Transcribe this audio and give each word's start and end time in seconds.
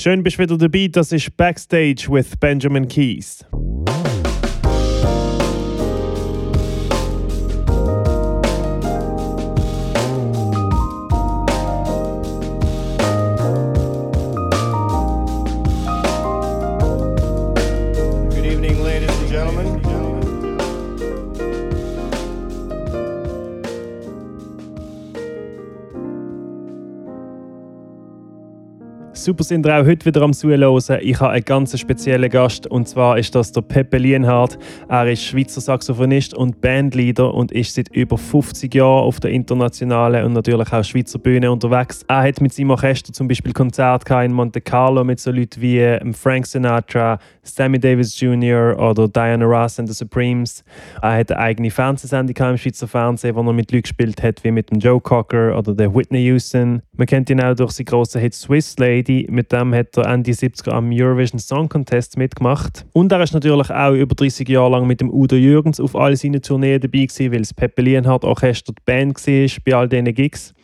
Schön 0.00 0.22
bist 0.22 0.38
du 0.38 0.42
wieder 0.44 0.56
dabei, 0.56 0.86
das 0.86 1.10
ist 1.10 1.36
Backstage 1.36 2.06
with 2.08 2.36
Benjamin 2.38 2.86
Keys. 2.86 3.44
Super 29.28 29.44
sind 29.44 29.66
ihr 29.66 29.78
auch 29.78 29.84
heute 29.84 30.06
wieder 30.06 30.22
am 30.22 30.32
Zuhören. 30.32 31.00
Ich 31.02 31.20
habe 31.20 31.32
einen 31.32 31.44
ganz 31.44 31.78
speziellen 31.78 32.30
Gast 32.30 32.66
und 32.66 32.88
zwar 32.88 33.18
ist 33.18 33.34
das 33.34 33.52
der 33.52 33.60
Pepe 33.60 33.98
Lienhardt. 33.98 34.58
Er 34.88 35.06
ist 35.06 35.22
Schweizer 35.22 35.60
Saxophonist 35.60 36.32
und 36.32 36.62
Bandleader 36.62 37.34
und 37.34 37.52
ist 37.52 37.74
seit 37.74 37.94
über 37.94 38.16
50 38.16 38.74
Jahren 38.74 39.04
auf 39.04 39.20
der 39.20 39.32
internationalen 39.32 40.24
und 40.24 40.32
natürlich 40.32 40.72
auch 40.72 40.82
Schweizer 40.82 41.18
Bühne 41.18 41.52
unterwegs. 41.52 42.06
Er 42.08 42.22
hat 42.22 42.40
mit 42.40 42.54
seinem 42.54 42.70
Orchester 42.70 43.12
zum 43.12 43.28
Beispiel 43.28 43.52
Konzerte 43.52 44.14
in 44.24 44.32
Monte 44.32 44.62
Carlo 44.62 45.04
mit 45.04 45.20
so 45.20 45.30
Leuten 45.30 45.60
wie 45.60 45.78
ähm, 45.78 46.14
Frank 46.14 46.46
Sinatra, 46.46 47.18
Sammy 47.42 47.78
Davis 47.78 48.18
Jr. 48.18 48.78
oder 48.78 49.08
Diana 49.08 49.44
Ross 49.44 49.78
and 49.78 49.90
the 49.90 49.94
Supremes. 49.94 50.64
Er 51.02 51.18
hat 51.18 51.32
eine 51.32 51.40
eigene 51.40 51.70
Fernsehsendung 51.70 52.34
im 52.52 52.56
Schweizer 52.56 52.88
Fernsehen, 52.88 53.36
wo 53.36 53.42
er 53.42 53.52
mit 53.52 53.70
Leuten 53.72 53.82
gespielt 53.82 54.22
hat, 54.22 54.42
wie 54.42 54.52
mit 54.52 54.70
dem 54.70 54.78
Joe 54.78 55.02
Cocker 55.02 55.58
oder 55.58 55.74
der 55.74 55.94
Whitney 55.94 56.24
Houston. 56.24 56.80
Man 56.96 57.06
kennt 57.06 57.28
ihn 57.28 57.42
auch 57.42 57.54
durch 57.54 57.72
seinen 57.72 57.84
grossen 57.84 58.22
Hit 58.22 58.32
Swiss 58.32 58.78
Lady 58.78 59.17
mit 59.28 59.52
dem 59.52 59.74
hat 59.74 59.96
er 59.96 60.06
Ende 60.06 60.30
70er 60.30 60.70
am 60.70 60.90
Eurovision 60.92 61.38
Song 61.38 61.68
Contest 61.68 62.16
mitgemacht. 62.16 62.86
Und 62.92 63.12
er 63.12 63.20
ist 63.22 63.34
natürlich 63.34 63.70
auch 63.70 63.94
über 63.94 64.14
30 64.14 64.48
Jahre 64.48 64.70
lang 64.70 64.86
mit 64.86 65.00
dem 65.00 65.10
Udo 65.10 65.36
Jürgens 65.36 65.80
auf 65.80 65.96
all 65.96 66.16
seinen 66.16 66.42
Tourneen 66.42 66.80
dabei 66.80 67.06
gewesen, 67.06 67.32
weil 67.32 67.40
das 67.40 67.54
Peppe 67.54 67.82
Lienhardt 67.82 68.24
Orchester 68.24 68.72
die 68.72 68.82
Band 68.84 69.26
war 69.26 69.62
bei 69.64 69.74
all 69.74 69.88
diesen 69.88 70.14
Gigs. 70.14 70.54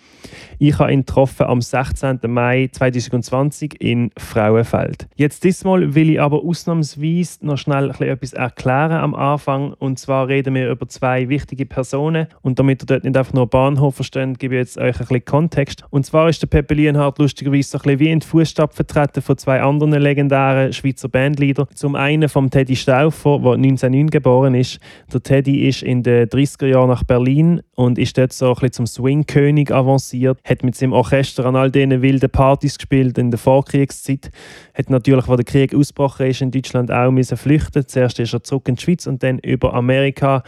Ich 0.59 0.79
habe 0.79 0.93
ihn 0.93 1.01
getroffen 1.01 1.47
am 1.47 1.61
16. 1.61 2.21
Mai 2.29 2.69
2020 2.73 3.81
in 3.81 4.11
Frauenfeld. 4.17 5.07
Jetzt 5.15 5.45
diesmal 5.45 5.95
will 5.95 6.11
ich 6.11 6.21
aber 6.21 6.43
ausnahmsweise 6.43 7.45
noch 7.45 7.59
schnell 7.59 7.91
etwas 8.01 8.33
erklären 8.33 8.93
am 8.93 9.15
Anfang. 9.15 9.75
Und 9.75 9.99
zwar 9.99 10.29
reden 10.29 10.55
wir 10.55 10.71
über 10.71 10.89
zwei 10.89 11.29
wichtige 11.29 11.67
Personen. 11.67 12.29
Und 12.43 12.59
damit 12.59 12.83
ihr 12.83 12.87
dort 12.87 13.05
nicht 13.05 13.17
einfach 13.17 13.35
nur 13.35 13.47
Bahnhof 13.47 13.97
versteht, 13.97 14.39
gebe 14.39 14.55
ich 14.55 14.61
jetzt 14.61 14.79
euch 14.79 14.95
ein 14.95 15.07
bisschen 15.07 15.25
Kontext. 15.25 15.85
Und 15.91 16.07
zwar 16.07 16.29
ist 16.29 16.41
der 16.41 16.47
Peppe 16.47 16.75
Lienhardt 16.75 17.19
lustigerweise 17.19 17.69
so 17.69 17.79
ein 17.79 17.83
bisschen 17.83 18.01
wie 18.01 18.11
in 18.11 18.21
die 18.21 18.27
Fußstapfen 18.27 18.77
vertreten 18.77 19.23
von 19.23 19.37
zwei 19.37 19.61
anderen 19.61 19.93
legendären 20.01 20.73
Schweizer 20.73 21.09
Bandleader. 21.09 21.69
Zum 21.75 21.95
einen 21.95 22.29
vom 22.29 22.51
Teddy 22.51 22.77
Stauffer, 22.77 23.39
der 23.39 23.53
1909 23.53 24.11
geboren 24.11 24.55
ist. 24.55 24.79
Der 25.13 25.23
Teddy 25.23 25.69
ist 25.69 25.83
in 25.83 26.03
den 26.03 26.29
30er 26.29 26.67
Jahren 26.67 26.89
nach 26.89 27.05
Berlin 27.05 27.61
und 27.75 27.99
ist 27.99 28.17
dort 28.17 28.33
so 28.33 28.49
ein 28.49 28.55
bisschen 28.55 28.73
zum 28.73 28.87
Swing-König 28.87 29.73
avanciert 29.73 30.14
hat 30.45 30.63
mit 30.63 30.75
seinem 30.75 30.93
Orchester 30.93 31.45
an 31.47 31.57
all 31.57 31.71
diesen 31.71 32.03
wilden 32.03 32.31
Partys 32.31 32.79
gespielt 32.79 33.19
in 33.19 33.31
der 33.31 33.39
Vorkriegszeit. 33.39 34.31
Hat 34.75 34.91
natürlich, 34.91 35.29
als 35.29 35.37
der 35.37 35.45
Krieg 35.45 35.75
ausgebrochen 35.75 36.27
ist, 36.27 36.43
in 36.43 36.51
Deutschland 36.51 36.91
auch 36.91 37.13
flüchten. 37.37 37.87
Zuerst 37.87 38.19
ist 38.19 38.33
er 38.33 38.43
zurück 38.43 38.69
in 38.69 38.77
die 38.77 38.83
Schweiz 38.83 39.07
und 39.07 39.23
dann 39.23 39.39
über 39.41 39.75
Amerika 39.75 40.43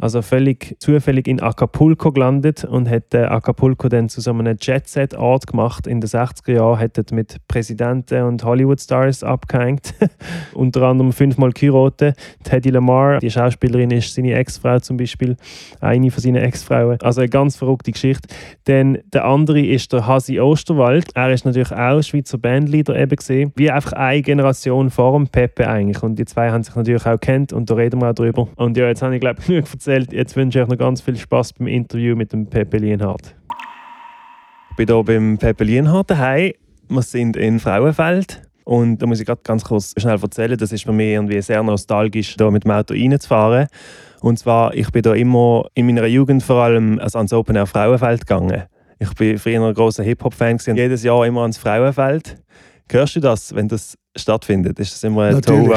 also 0.00 0.22
völlig 0.22 0.76
zufällig 0.78 1.28
in 1.28 1.40
Acapulco 1.40 2.10
gelandet 2.10 2.64
und 2.64 2.88
hat 2.88 3.14
Acapulco 3.14 3.88
dann 3.88 4.08
zu 4.08 4.20
so 4.20 4.30
einem 4.30 4.56
Jet-Set-Ort 4.58 5.46
gemacht. 5.46 5.86
In 5.86 6.00
den 6.00 6.08
60er 6.08 6.52
Jahren 6.52 6.78
hat 6.78 6.96
er 6.96 7.04
mit 7.12 7.36
Präsidenten 7.48 8.22
und 8.22 8.42
Hollywood-Stars 8.42 9.22
abgehängt. 9.22 9.94
Unter 10.54 10.82
anderem 10.82 11.12
fünfmal 11.12 11.52
geheiratet. 11.52 12.16
Teddy 12.44 12.70
Lamar, 12.70 13.18
die 13.18 13.30
Schauspielerin, 13.30 13.90
ist 13.90 14.14
seine 14.14 14.34
Ex-Frau 14.34 14.78
zum 14.78 14.96
Beispiel, 14.96 15.36
eine 15.80 16.10
von 16.10 16.22
seinen 16.22 16.42
Ex-Frauen. 16.42 16.98
Also 17.02 17.20
eine 17.20 17.28
ganz 17.28 17.56
verrückte 17.56 17.92
Geschichte. 17.92 18.28
Dann 18.64 18.98
der 19.12 19.26
andere 19.26 19.60
ist 19.60 19.92
der 19.92 20.06
Hasi 20.06 20.40
Osterwald. 20.40 21.10
Er 21.14 21.30
ist 21.30 21.44
natürlich 21.44 21.72
auch 21.72 22.02
Schweizer 22.02 22.38
Bandleader 22.38 22.96
eben 22.96 23.16
gesehen. 23.16 23.52
Wie 23.56 23.70
einfach 23.70 23.92
eine 23.92 24.22
Generation 24.22 24.88
vor 24.90 25.16
dem 25.18 25.28
Pepe 25.28 25.68
eigentlich. 25.68 26.02
Und 26.02 26.18
die 26.18 26.24
zwei 26.24 26.50
haben 26.50 26.62
sich 26.62 26.74
natürlich 26.74 27.04
auch 27.06 27.20
kennt 27.20 27.52
und 27.52 27.68
da 27.68 27.74
reden 27.74 28.00
wir 28.00 28.10
auch 28.10 28.14
drüber. 28.14 28.48
Und 28.56 28.76
ja, 28.78 28.86
jetzt 28.86 29.02
habe 29.02 29.14
ich 29.14 29.20
glaube 29.20 29.40
ich 29.40 29.46
genug 29.46 29.64
erzählt 29.70 29.89
erzählt. 29.90 30.12
Jetzt 30.12 30.36
wünsche 30.36 30.58
ich 30.58 30.64
euch 30.64 30.70
noch 30.70 30.78
ganz 30.78 31.00
viel 31.00 31.16
Spaß 31.16 31.54
beim 31.54 31.66
Interview 31.66 32.14
mit 32.16 32.32
dem 32.32 32.46
Pepe 32.46 32.78
Lienhardt. 32.78 33.34
Ich 34.70 34.76
bin 34.76 34.86
hier 34.86 35.02
beim 35.02 35.36
Pepe 35.38 35.64
Lienhardt 35.64 36.10
daheim. 36.10 36.52
Wir 36.88 37.02
sind 37.02 37.36
in 37.36 37.58
Frauenfeld. 37.58 38.42
Und 38.64 38.98
da 38.98 39.06
muss 39.06 39.18
ich 39.18 39.26
gerade 39.26 39.40
ganz 39.42 39.64
kurz 39.64 39.94
schnell 39.96 40.18
erzählen, 40.22 40.56
das 40.56 40.70
ist 40.70 40.84
für 40.84 40.92
mich 40.92 41.08
irgendwie 41.08 41.40
sehr 41.42 41.62
nostalgisch, 41.62 42.36
hier 42.38 42.50
mit 42.52 42.64
dem 42.64 42.70
Auto 42.70 42.94
reinzufahren. 42.94 43.66
Und 44.20 44.38
zwar, 44.38 44.74
ich 44.74 44.90
bin 44.92 45.02
da 45.02 45.14
immer 45.14 45.66
in 45.74 45.86
meiner 45.86 46.06
Jugend 46.06 46.42
vor 46.42 46.62
allem 46.62 47.00
also 47.00 47.18
ans 47.18 47.32
Open 47.32 47.56
Air 47.56 47.66
Frauenfeld 47.66 48.26
gegangen. 48.26 48.64
Ich 49.00 49.12
bin 49.14 49.38
früher 49.38 49.66
ein 49.66 49.74
großer 49.74 50.04
Hip-Hop-Fan 50.04 50.58
und 50.68 50.76
jedes 50.76 51.02
Jahr 51.02 51.26
immer 51.26 51.40
ans 51.42 51.58
Frauenfeld. 51.58 52.36
Hörst 52.92 53.16
du 53.16 53.20
das, 53.20 53.54
wenn 53.54 53.66
das 53.66 53.96
stattfindet? 54.16 54.78
Ist 54.78 54.92
das 54.92 55.02
immer 55.02 55.24
ein 55.24 55.42
Tohu 55.42 55.72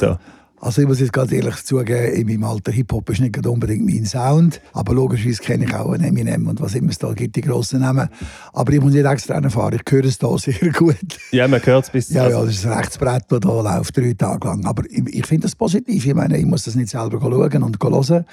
ja. 0.00 0.18
Also 0.64 0.80
ich 0.80 0.86
muss 0.86 1.00
jetzt 1.00 1.12
ganz 1.12 1.32
ehrlich 1.32 1.56
zugeben, 1.64 2.14
in 2.14 2.24
meinem 2.24 2.44
Alter 2.44 2.70
Hip-Hop 2.70 3.10
ist 3.10 3.20
nicht 3.20 3.44
unbedingt 3.44 3.84
mein 3.84 4.06
Sound. 4.06 4.60
Aber 4.72 4.94
logischerweise 4.94 5.42
kenne 5.42 5.64
ich 5.64 5.74
auch 5.74 5.90
einen 5.90 6.04
Eminem 6.04 6.46
und 6.46 6.60
was 6.60 6.76
immer 6.76 6.90
es 6.90 7.00
da 7.00 7.12
gibt, 7.14 7.34
die 7.34 7.40
grossen 7.40 7.80
Namen. 7.80 8.08
Aber 8.52 8.72
ich 8.72 8.80
muss 8.80 8.92
nicht 8.92 9.04
extra 9.04 9.42
fahren, 9.50 9.74
ich 9.74 9.92
höre 9.92 10.04
es 10.04 10.18
da 10.18 10.38
sehr 10.38 10.54
gut. 10.72 11.18
Ja, 11.32 11.48
man 11.48 11.60
hört 11.66 11.86
es 11.86 11.90
bis 11.90 12.10
Ja, 12.10 12.28
ja, 12.28 12.40
das 12.44 12.54
ist 12.54 12.64
ein 12.64 12.74
Rechtsbrett, 12.74 13.24
das 13.28 13.40
hier 13.42 13.62
läuft, 13.62 13.96
drei 13.96 14.14
Tage 14.14 14.46
lang. 14.46 14.64
Aber 14.64 14.84
ich, 14.88 15.04
ich 15.08 15.26
finde 15.26 15.48
das 15.48 15.56
positiv. 15.56 16.06
Ich 16.06 16.14
meine, 16.14 16.38
ich 16.38 16.46
muss 16.46 16.62
das 16.62 16.76
nicht 16.76 16.90
selber 16.90 17.18
schauen 17.20 17.62
und 17.64 17.82
hören. 17.82 18.24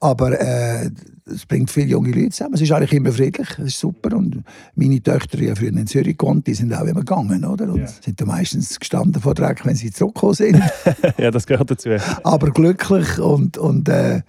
Aber 0.00 0.40
äh, 0.40 0.90
es 1.26 1.44
bringt 1.46 1.70
viele 1.70 1.88
junge 1.88 2.10
Leute 2.10 2.30
zusammen. 2.30 2.54
Es 2.54 2.60
ist 2.60 2.72
eigentlich 2.72 2.92
immer 2.92 3.12
friedlich, 3.12 3.48
es 3.58 3.66
ist 3.66 3.80
super. 3.80 4.16
Und 4.16 4.44
meine 4.74 5.02
Töchter, 5.02 5.36
die 5.36 5.54
früher 5.54 5.68
in 5.68 5.86
Zürich 5.86 6.16
gewohnt, 6.16 6.46
die 6.46 6.54
sind 6.54 6.72
auch 6.72 6.84
immer 6.84 7.00
gegangen, 7.00 7.44
oder? 7.44 7.72
Und 7.72 7.80
ja. 7.80 7.86
sind 7.86 8.20
dann 8.20 8.28
meistens 8.28 8.78
gestanden 8.78 9.20
vor 9.20 9.34
Dreck, 9.34 9.64
wenn 9.66 9.74
sie 9.74 9.90
zurückgekommen 9.90 10.34
sind. 10.34 10.62
ja, 11.18 11.30
das 11.30 11.46
gehört 11.46 11.70
dazu. 11.70 11.90
Aber 12.22 12.50
glücklich 12.50 13.18
und, 13.18 13.58
und 13.58 13.88
äh, 13.88 14.22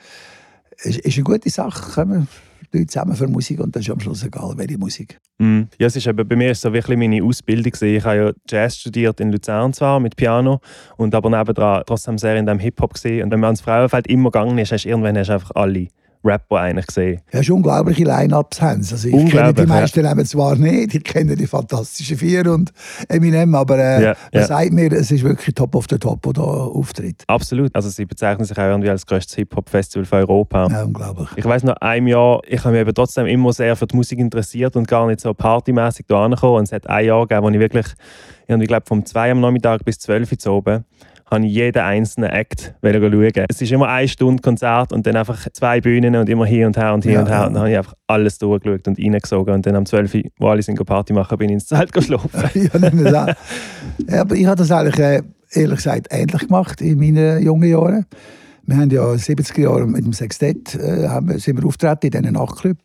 ist, 0.83 0.99
ist 0.99 1.17
eine 1.17 1.23
gute 1.23 1.49
Sache. 1.49 1.91
Können 1.91 2.27
Leute 2.71 2.87
zusammen 2.87 3.15
für 3.15 3.27
Musik 3.27 3.59
und 3.59 3.75
dann 3.75 3.81
ist 3.81 3.89
am 3.89 3.99
Schluss 3.99 4.23
egal, 4.23 4.53
welche 4.57 4.77
Musik. 4.77 5.19
Mm. 5.39 5.63
Ja, 5.79 5.87
es 5.87 5.95
ist 5.95 6.05
eben, 6.05 6.27
bei 6.27 6.35
mir 6.35 6.51
ist 6.51 6.61
so 6.61 6.73
wirklich 6.73 6.97
meine 6.97 7.23
Ausbildung. 7.23 7.71
Ich 7.81 8.03
habe 8.03 8.17
ja 8.17 8.31
Jazz 8.47 8.77
studiert 8.77 9.21
in 9.21 9.31
Luzern 9.31 9.71
zwar 9.73 9.99
mit 9.99 10.17
Piano 10.17 10.59
und 10.97 11.15
aber 11.15 11.29
nebenan 11.29 11.83
trotzdem 11.85 12.17
sehr 12.17 12.35
in 12.35 12.45
dem 12.45 12.59
Hip-Hop 12.59 12.93
gesehen. 12.93 13.23
Und 13.23 13.31
wenn 13.31 13.39
man 13.39 13.47
ans 13.47 13.61
Frauenfeld 13.61 14.07
immer 14.07 14.31
gegangen 14.31 14.57
ist, 14.57 14.73
hast 14.73 14.83
du 14.83 14.89
irgendwann 14.89 15.17
hast 15.17 15.29
du 15.29 15.33
einfach 15.33 15.51
alle 15.55 15.87
Rapper 16.23 16.57
eigentlich 16.57 16.87
gesehen. 16.87 17.21
Ja, 17.31 17.41
schon 17.41 17.57
unglaubliche 17.57 18.03
Line-Ups 18.03 18.61
haben 18.61 18.79
Also 18.79 19.07
ich 19.07 19.31
kenne 19.31 19.53
die 19.53 19.65
meisten 19.65 20.03
ja. 20.03 20.25
zwar 20.25 20.55
nicht, 20.55 20.95
ich 20.95 21.03
kenne 21.03 21.35
die 21.35 21.47
Fantastischen 21.47 22.17
Vier 22.17 22.51
und 22.51 22.71
Eminem, 23.07 23.55
aber 23.55 23.77
äh, 23.77 24.03
ja, 24.03 24.15
ja. 24.33 24.45
sagt 24.45 24.73
mir, 24.73 24.91
es 24.91 25.11
ist 25.11 25.23
wirklich 25.23 25.55
Top 25.55 25.75
of 25.75 25.85
the 25.89 25.97
Top, 25.97 26.21
der 26.23 26.33
da 26.33 26.41
auftritt. 26.41 27.23
Absolut. 27.27 27.73
Also 27.73 27.89
sie 27.89 28.05
bezeichnen 28.05 28.45
sich 28.45 28.57
auch 28.57 28.63
irgendwie 28.63 28.89
als 28.89 29.05
größtes 29.05 29.35
Hip-Hop-Festival 29.35 30.05
von 30.05 30.19
Europa. 30.19 30.67
Ja, 30.69 30.83
unglaublich. 30.83 31.29
Ich 31.35 31.45
weiß 31.45 31.63
noch, 31.63 31.77
einem 31.77 32.07
Jahr, 32.07 32.41
ich 32.47 32.59
habe 32.59 32.71
mich 32.71 32.81
eben 32.81 32.93
trotzdem 32.93 33.25
immer 33.25 33.53
sehr 33.53 33.75
für 33.75 33.87
die 33.87 33.95
Musik 33.95 34.19
interessiert 34.19 34.75
und 34.75 34.87
gar 34.87 35.07
nicht 35.07 35.21
so 35.21 35.33
partymäßig 35.33 36.05
da 36.07 36.25
angekommen. 36.25 36.57
Und 36.57 36.63
es 36.63 36.73
hat 36.73 36.87
ein 36.87 37.05
Jahr 37.05 37.25
gegeben, 37.25 37.45
wo 37.45 37.49
ich 37.49 37.59
wirklich, 37.59 37.87
ich 38.47 38.67
glaube, 38.67 38.85
vom 38.85 39.05
2 39.05 39.31
am 39.31 39.39
Nachmittag 39.39 39.85
bis 39.85 39.99
12 39.99 40.31
Uhr 40.45 40.53
oben 40.53 40.85
habe 41.31 41.45
ich 41.45 41.53
jeden 41.53 41.81
einzelnen 41.81 42.29
Act 42.29 42.73
schauen. 42.83 43.45
Es 43.47 43.61
ist 43.61 43.71
immer 43.71 43.87
eine 43.87 44.07
Stunde 44.07 44.41
Konzert 44.41 44.91
und 44.91 45.05
dann 45.05 45.15
einfach 45.15 45.47
zwei 45.53 45.81
Bühnen 45.81 46.15
und 46.15 46.29
immer 46.29 46.45
hier 46.45 46.67
und 46.67 46.77
her 46.77 46.93
und 46.93 47.03
hier 47.03 47.13
ja, 47.13 47.19
und 47.21 47.29
her. 47.29 47.47
Und 47.47 47.53
dann 47.53 47.61
habe 47.61 47.71
ich 47.71 47.77
einfach 47.77 47.93
alles 48.07 48.37
durchgeschaut 48.37 48.87
und 48.87 48.99
reingesogen. 48.99 49.53
Und 49.53 49.65
dann 49.65 49.75
am 49.75 49.85
12 49.85 50.15
Uhr, 50.15 50.21
wo 50.37 50.47
alle 50.47 50.61
sind 50.61 50.83
Party 50.83 51.13
machen, 51.13 51.37
bin 51.37 51.49
ich 51.49 51.53
ins 51.55 51.67
Zelt 51.67 51.93
geschlafen. 51.93 52.29
ja, 52.53 52.79
nicht 52.79 52.93
mehr 52.93 53.35
ja, 54.07 54.21
aber 54.21 54.35
ich 54.35 54.45
habe 54.45 54.55
das 54.55 54.71
eigentlich, 54.71 54.99
äh, 54.99 55.21
ehrlich 55.51 55.77
gesagt, 55.77 56.07
ähnlich 56.11 56.47
gemacht 56.47 56.81
in 56.81 56.97
meinen 56.97 57.43
jungen 57.43 57.69
Jahren. 57.69 58.05
Wir 58.69 58.77
haben 58.77 58.91
ja 58.91 59.01
70er 59.01 59.61
Jahre 59.61 59.87
mit 59.87 60.05
dem 60.05 60.13
Sextett 60.13 60.75
äh, 60.75 61.07
haben, 61.07 61.39
sind 61.39 61.57
wir 61.57 61.65
auftreten 61.65 62.05
in 62.05 62.21
diesen 62.21 62.33
Nachtclub 62.33 62.77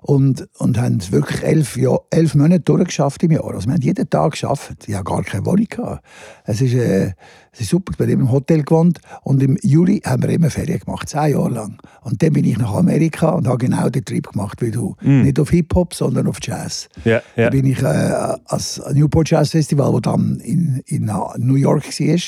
und, 0.00 0.48
und 0.58 0.78
haben 0.78 0.96
es 0.96 1.12
wirklich 1.12 1.44
elf, 1.44 1.76
Jahr, 1.76 2.00
elf 2.10 2.34
Monate 2.34 2.58
durchgeschafft 2.60 3.22
im 3.22 3.30
Jahr. 3.30 3.54
Also 3.54 3.68
wir 3.68 3.74
haben 3.74 3.80
jeden 3.80 4.10
Tag 4.10 4.32
geschafft. 4.32 4.88
Ich 4.88 4.94
hatte 4.96 5.04
gar 5.04 5.22
keine 5.22 5.46
Wohnung. 5.46 5.66
Gehabt. 5.70 6.04
Es 6.44 6.60
ist, 6.60 6.74
äh, 6.74 7.12
es 7.58 7.62
ist 7.62 7.70
super, 7.70 7.90
ich 7.90 7.98
bin 7.98 8.08
immer 8.08 8.22
im 8.22 8.30
Hotel 8.30 8.62
gewohnt 8.62 9.00
und 9.22 9.42
im 9.42 9.58
Juli 9.62 10.00
haben 10.04 10.22
wir 10.22 10.30
immer 10.30 10.48
Ferien 10.48 10.78
gemacht, 10.78 11.08
zehn 11.08 11.32
Jahre 11.32 11.50
lang. 11.50 11.78
Und 12.02 12.22
dann 12.22 12.32
bin 12.32 12.44
ich 12.44 12.56
nach 12.56 12.72
Amerika 12.72 13.30
und 13.30 13.48
habe 13.48 13.58
genau 13.58 13.88
den 13.88 14.04
Trip 14.04 14.30
gemacht 14.30 14.62
wie 14.62 14.70
du. 14.70 14.94
Mm. 15.00 15.22
Nicht 15.22 15.40
auf 15.40 15.50
Hip-Hop, 15.50 15.92
sondern 15.92 16.28
auf 16.28 16.36
Jazz. 16.40 16.88
Yeah, 17.04 17.20
yeah. 17.36 17.46
Da 17.46 17.50
bin 17.50 17.66
ich 17.66 17.82
äh, 17.82 18.36
als 18.46 18.80
Newport 18.94 19.30
Jazz 19.30 19.50
Festival, 19.50 19.90
das 19.92 20.02
dann 20.02 20.38
in, 20.38 20.84
in 20.86 21.10
New 21.38 21.56
York 21.56 21.84
war. 21.84 22.20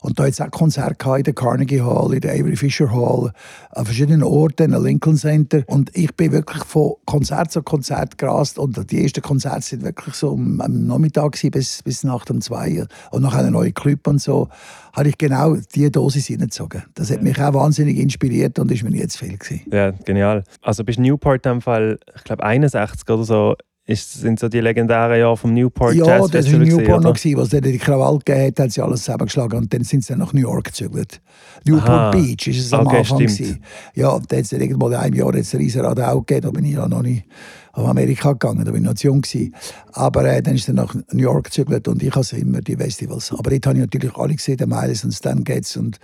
Und 0.00 0.18
da 0.18 0.24
hat 0.24 0.32
es 0.32 0.40
auch 0.40 0.50
Konzerte 0.50 1.16
in 1.16 1.22
der 1.22 1.34
Carnegie 1.34 1.80
Hall, 1.80 2.12
in 2.12 2.20
der 2.20 2.32
Avery 2.32 2.56
Fisher 2.56 2.92
Hall, 2.92 3.32
an 3.70 3.84
verschiedenen 3.84 4.24
Orten, 4.24 4.72
im 4.72 4.84
Lincoln 4.84 5.16
Center. 5.16 5.62
Und 5.68 5.90
ich 5.94 6.14
bin 6.16 6.32
wirklich 6.32 6.64
von 6.64 6.94
Konzert 7.06 7.52
zu 7.52 7.62
Konzert 7.62 8.18
gerast 8.18 8.58
und 8.58 8.90
die 8.90 9.02
ersten 9.02 9.22
Konzerte 9.22 9.62
sind 9.62 9.84
wirklich 9.84 10.16
so 10.16 10.32
am, 10.32 10.56
Nachmittag 10.56 11.40
bis, 11.52 11.82
bis 11.82 12.02
nach 12.02 12.24
dem 12.24 12.40
zwei 12.40 12.84
und 13.12 13.22
nach 13.22 13.34
einem 13.34 13.52
neuen 13.52 13.72
Club 13.72 14.06
und 14.06 14.20
so, 14.20 14.48
habe 14.92 15.08
ich 15.08 15.18
genau 15.18 15.56
diese 15.74 15.90
Dosis 15.90 16.26
hineingezogen. 16.26 16.84
Das 16.94 17.10
hat 17.10 17.22
mich 17.22 17.40
auch 17.40 17.54
wahnsinnig 17.54 17.98
inspiriert 17.98 18.58
und 18.58 18.70
ist 18.70 18.82
mir 18.82 19.08
zu 19.08 19.18
viel 19.18 19.36
gewesen. 19.36 19.62
Ja, 19.70 19.90
genial. 19.90 20.44
Also 20.62 20.84
bist 20.84 20.98
Newport 20.98 21.44
in 21.46 21.54
dem 21.54 21.60
Fall, 21.60 21.98
ich 22.14 22.24
glaube 22.24 22.42
61 22.44 23.08
oder 23.10 23.24
so, 23.24 23.56
ist, 23.86 24.14
sind 24.14 24.40
so 24.40 24.48
die 24.48 24.60
legendären 24.60 25.18
Jahre 25.18 25.36
vom 25.36 25.52
Newport 25.52 25.94
ja, 25.94 26.06
Jazz 26.06 26.30
Festival. 26.30 26.52
Ja, 26.52 26.64
das 26.64 26.76
war 26.76 26.80
Newport 26.80 27.02
noch, 27.02 27.14
gewesen, 27.14 27.38
was 27.38 27.48
dann 27.50 27.62
die 27.62 27.78
Krawall 27.78 28.18
gegeben 28.18 28.46
hat, 28.46 28.60
haben 28.60 28.70
sie 28.70 28.80
alles 28.80 29.00
zusammengeschlagen 29.04 29.58
und 29.58 29.74
dann 29.74 29.84
sind 29.84 30.04
sie 30.04 30.16
nach 30.16 30.32
New 30.32 30.40
York 30.40 30.64
gezügelt. 30.64 31.20
Newport 31.66 31.88
Aha. 31.88 32.10
Beach 32.12 32.46
ist 32.46 32.60
es 32.60 32.72
am 32.72 32.86
okay, 32.86 32.98
Anfang. 32.98 33.18
Gewesen. 33.18 33.62
Ja, 33.94 34.18
da 34.26 34.36
hat 34.36 34.44
es 34.44 34.52
irgendwo 34.52 34.88
in 34.88 34.94
einem 34.94 35.14
Jahr 35.14 35.34
jetzt 35.34 35.54
ein 35.54 35.58
Riesenrad 35.58 36.00
auch 36.00 36.24
gegeben, 36.24 36.46
da 36.46 36.50
bin 36.50 36.64
ich 36.64 36.72
ja 36.72 36.88
noch 36.88 37.02
nicht 37.02 37.26
auf 37.72 37.86
Amerika 37.86 38.32
gegangen, 38.32 38.64
da 38.64 38.70
bin 38.70 38.82
ich 38.82 38.88
noch 38.88 38.94
zu 38.94 39.08
jung 39.08 39.20
gewesen. 39.20 39.54
Aber 39.92 40.24
äh, 40.24 40.40
dann 40.40 40.54
ist 40.54 40.68
er 40.68 40.74
nach 40.74 40.94
New 41.12 41.22
York 41.22 41.44
gezügelt 41.44 41.86
und 41.86 42.02
ich 42.02 42.14
habe 42.14 42.36
immer 42.36 42.60
die 42.60 42.76
Festivals. 42.76 43.32
Aber 43.32 43.50
dort 43.50 43.66
habe 43.66 43.76
ich 43.76 43.84
natürlich 43.84 44.16
alle 44.16 44.34
gesehen, 44.34 44.56
den 44.56 44.70
Miles 44.70 45.04
und 45.04 45.12
Stan 45.12 45.44
Getz 45.44 45.76
und 45.76 45.98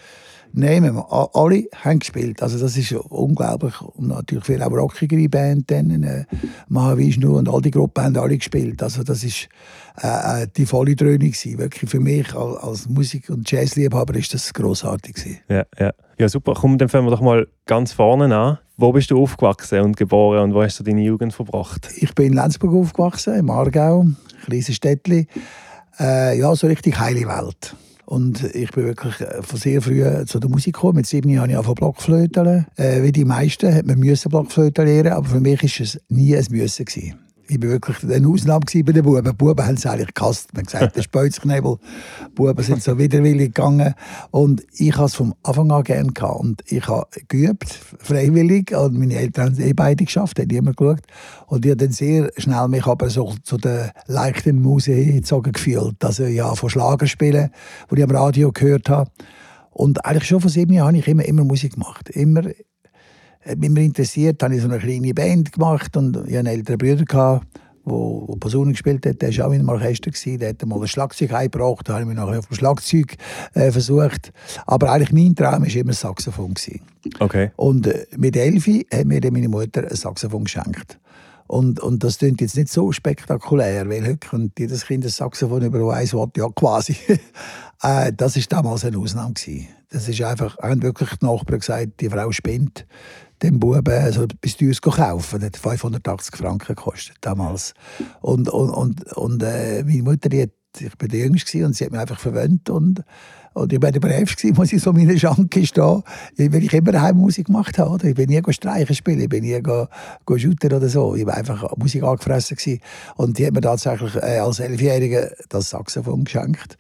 nehmen 0.53 0.95
wir. 0.95 1.07
Alle 1.35 1.65
haben 1.75 1.99
gespielt. 1.99 2.43
Also 2.43 2.59
das 2.59 2.77
ist 2.77 2.93
unglaublich. 2.93 3.81
Und 3.81 4.09
natürlich 4.09 4.45
viel 4.45 4.63
auch 4.63 4.71
rockigere 4.71 5.29
Band, 5.29 5.71
dann 5.71 6.03
äh, 6.03 6.25
Mahavishnu 6.69 7.37
und 7.37 7.49
all 7.49 7.61
die 7.61 7.71
Gruppen 7.71 8.05
haben 8.05 8.17
alle 8.17 8.37
gespielt. 8.37 8.83
Also 8.83 9.03
das 9.03 9.25
ist 9.25 9.49
äh, 10.03 10.43
äh 10.43 10.47
die 10.57 10.67
volle 10.67 10.97
Dröhnung 10.97 11.33
Wirklich 11.33 11.91
für 11.91 12.01
mich 12.01 12.35
als, 12.35 12.57
als 12.63 12.89
Musik- 12.89 13.31
und 13.31 13.51
Jazzliebhaber 13.51 14.15
ist 14.17 14.35
das 14.35 14.53
grossartig 14.53 15.41
Ja, 15.49 15.65
ja. 15.79 15.93
Ja, 16.19 16.29
super. 16.29 16.53
Komm, 16.55 16.77
dann 16.77 16.91
fangen 16.91 17.07
wir 17.07 17.11
doch 17.13 17.23
mal 17.23 17.49
ganz 17.65 17.93
vorne 17.93 18.37
an. 18.37 18.59
Wo 18.77 18.93
bist 18.93 19.11
du 19.11 19.23
aufgewachsen 19.23 19.81
und 19.81 19.97
geboren 19.97 20.43
und 20.43 20.55
wo 20.55 20.63
hast 20.63 20.79
du 20.79 20.85
deine 20.85 21.03
Jugend 21.03 21.33
verbracht? 21.33 21.89
Ich 21.97 22.15
bin 22.15 22.27
in 22.27 22.33
Lenzburg 22.35 22.75
aufgewachsen, 22.75 23.37
im 23.37 23.49
Aargau, 23.49 24.03
ein 24.03 24.17
kleines 24.45 24.75
Städtchen. 24.75 25.27
Äh, 25.99 26.39
ja, 26.39 26.55
so 26.55 26.67
richtig 26.67 26.99
heile 26.99 27.27
Welt. 27.27 27.75
Und 28.11 28.43
ich 28.57 28.73
bin 28.73 28.87
wirklich 28.87 29.21
äh, 29.21 29.41
von 29.41 29.57
sehr 29.57 29.81
früh 29.81 30.03
zu 30.27 30.41
der 30.41 30.51
Musik 30.51 30.75
gekommen. 30.75 30.97
Mit 30.97 31.07
sieben 31.07 31.31
Jahren 31.31 31.55
habe 31.55 31.69
ich 31.69 31.75
Blockflöten. 31.77 32.67
Äh, 32.77 33.05
wie 33.05 33.13
die 33.13 33.25
meisten 33.25 33.73
hat 33.73 33.87
man 33.87 34.01
Blockflöten 34.01 34.85
lernen, 34.85 35.13
aber 35.13 35.29
für 35.29 35.41
mich 35.41 35.63
war 35.63 35.85
es 35.85 36.01
nie 36.09 36.37
ein 36.37 36.45
Müssen. 36.51 36.87
Gewesen 36.87 37.30
ich 37.51 37.61
war 37.61 37.71
wirklich 37.71 37.97
eine 38.05 38.29
Ausnahme 38.29 38.65
bei 38.65 38.93
den 38.93 39.03
Buben. 39.03 39.25
Die 39.25 39.33
Buben 39.33 39.67
haben 39.67 39.75
es 39.75 39.85
eigentlich 39.85 40.15
gehasst. 40.15 40.55
Man 40.55 40.63
hat 40.63 40.73
gesagt, 40.73 40.97
der 40.97 41.03
Speuzknebel. 41.03 41.79
Die 42.29 42.31
Buben 42.35 42.63
sind 42.63 42.81
so 42.81 42.97
widerwillig 42.97 43.55
gegangen. 43.55 43.95
Und 44.31 44.63
ich 44.75 44.95
hatte 44.95 45.07
es 45.07 45.15
vom 45.17 45.35
Anfang 45.43 45.71
an 45.73 45.83
gerne 45.83 46.13
gehabt. 46.13 46.41
Und 46.41 46.63
ich 46.67 46.87
habe 46.87 47.09
geübt, 47.27 47.69
freiwillig. 47.99 48.73
Und 48.73 48.97
meine 48.97 49.17
Eltern 49.17 49.47
haben 49.47 49.53
es 49.55 49.59
eh 49.59 49.73
beide 49.73 50.05
geschafft, 50.05 50.39
haben 50.39 50.49
immer 50.49 50.73
geschaut. 50.73 51.03
Und 51.49 51.65
ich 51.65 51.73
habe 51.73 51.85
dann 51.85 51.93
sehr 51.93 52.31
schnell 52.37 52.69
mich 52.69 52.87
aber 52.87 53.11
so 53.11 53.35
zu 53.43 53.57
der 53.57 53.93
leichten 54.07 54.63
Musik 54.63 55.05
hingezogen 55.05 55.53
gefühlt. 55.53 56.05
Also 56.05 56.25
ja, 56.25 56.55
von 56.55 56.71
Schlagerspielen, 56.71 57.51
die 57.91 57.97
ich 57.97 58.05
am 58.05 58.11
Radio 58.13 58.53
gehört 58.53 58.89
habe. 58.89 59.11
Und 59.71 60.05
eigentlich 60.05 60.27
schon 60.27 60.41
von 60.41 60.51
sieben 60.51 60.73
Jahren 60.73 60.89
habe 60.89 60.99
ich 60.99 61.09
immer, 61.09 61.25
immer 61.25 61.45
Musik 61.45 61.75
gemacht. 61.75 62.11
Immer 62.11 62.43
hat 63.45 63.59
mich 63.59 63.69
immer 63.69 63.81
interessiert, 63.81 64.43
habe 64.43 64.55
ich 64.55 64.63
so 64.63 64.69
eine 64.69 64.79
kleine 64.79 65.15
Band 65.15 65.53
gemacht 65.53 65.97
und 65.97 66.17
ich 66.17 66.23
hatte 66.23 66.39
einen 66.39 66.47
älteren 66.47 66.79
Bruder, 66.79 67.05
der 67.05 67.41
wo 67.85 68.37
Posaune 68.39 68.73
gespielt 68.73 69.07
hat, 69.07 69.23
der 69.23 69.37
war 69.37 69.47
auch 69.47 69.53
in 69.53 69.61
einem 69.61 69.69
Orchester, 69.69 70.11
der 70.37 70.51
hat 70.51 70.67
mal 70.67 70.81
ein 70.81 70.89
Schlagzeug 70.89 71.33
eingebracht, 71.33 71.89
da 71.89 71.95
habe 71.95 72.03
ich 72.03 72.09
mich 72.09 72.17
nachher 72.17 72.39
auf 72.39 72.47
dem 72.47 72.57
Schlagzeug 72.57 73.17
äh, 73.55 73.71
versucht. 73.71 74.33
Aber 74.67 74.93
eigentlich 74.93 75.13
mein 75.13 75.35
Traum 75.35 75.63
war 75.63 75.75
immer 75.75 75.91
ein 75.91 75.95
Saxophon. 75.95 76.55
Okay. 77.19 77.51
Und 77.57 77.87
äh, 77.87 78.07
mit 78.17 78.37
Elfi 78.37 78.87
hat 78.93 79.07
mir 79.07 79.21
meine 79.31 79.49
Mutter 79.49 79.89
ein 79.89 79.97
Saxophon 79.97 80.45
geschenkt. 80.45 80.99
Und, 81.47 81.81
und 81.81 82.05
das 82.05 82.19
klingt 82.19 82.41
jetzt 82.41 82.57
nicht 82.57 82.71
so 82.71 82.93
spektakulär, 82.93 83.89
weil 83.89 84.07
heute 84.07 84.29
kommt 84.29 84.59
jedes 84.59 84.87
Kind 84.87 85.05
ein 85.05 85.11
Saxophon 85.11 85.63
über 85.63 85.95
ein 85.95 86.13
Wort, 86.13 86.37
ja 86.37 86.49
quasi. 86.55 86.97
äh, 87.83 88.13
das 88.17 88.37
war 88.37 88.43
damals 88.49 88.85
eine 88.85 88.99
Ausnahme. 88.99 89.35
Gewesen. 89.35 89.67
Das 89.91 90.09
ist 90.09 90.23
einfach, 90.23 90.59
haben 90.59 90.83
wirklich 90.83 91.11
die 91.17 91.27
Nachbarn 91.27 91.59
gesagt, 91.59 92.01
die 92.01 92.09
Frau 92.09 92.31
spinnt 92.31 92.87
dem 93.43 93.59
Buben 93.59 93.87
also 93.89 94.27
bis 94.41 94.61
uns 94.61 94.81
kaufen. 94.81 95.41
Das 95.41 95.47
hat 95.47 95.57
580 95.57 96.37
Franken 96.37 96.75
gekostet 96.75 97.17
damals. 97.21 97.75
Und, 98.21 98.49
und, 98.49 98.71
und, 98.71 99.13
und 99.15 99.43
äh, 99.43 99.83
meine 99.85 100.03
Mutter, 100.03 100.29
die 100.29 100.43
hat, 100.43 100.51
ich 100.79 100.91
war 100.99 101.09
der 101.09 101.21
Jüngste 101.21 101.65
und 101.65 101.75
sie 101.75 101.85
hat 101.85 101.93
mich 101.93 102.01
einfach 102.01 102.19
verwöhnt 102.19 102.71
und 102.71 103.03
und 103.53 103.73
ich 103.73 103.83
war 103.83 103.91
der 103.91 104.01
Bravste, 104.01 104.53
muss 104.55 104.73
ich 104.73 104.83
so 104.83 104.93
meine 104.93 105.19
Schanke 105.19 105.67
stehen, 105.67 106.03
weil 106.37 106.63
ich 106.63 106.73
immer 106.73 106.93
daheim 106.93 107.17
Musik 107.17 107.47
gemacht 107.47 107.79
habe. 107.79 107.91
Oder? 107.91 108.05
Ich 108.07 108.15
bin 108.15 108.29
nie 108.29 108.41
streichen 108.51 108.95
spielen, 108.95 109.21
ich 109.21 109.29
bin 109.29 109.43
nie 109.43 109.61
go, 109.61 109.87
go 110.25 110.39
shooter 110.39 110.77
oder 110.77 110.89
so. 110.89 111.15
Ich 111.15 111.27
war 111.27 111.35
einfach 111.35 111.77
Musik 111.77 112.03
angefressen. 112.03 112.57
Gewesen. 112.57 112.81
Und 113.17 113.39
die 113.39 113.47
hat 113.47 113.55
mir 113.55 113.61
tatsächlich 113.61 114.15
äh, 114.17 114.39
als 114.39 114.61
Elfjährige 114.61 115.35
das 115.49 115.71
Saxophon 115.71 116.25
geschenkt. 116.25 116.77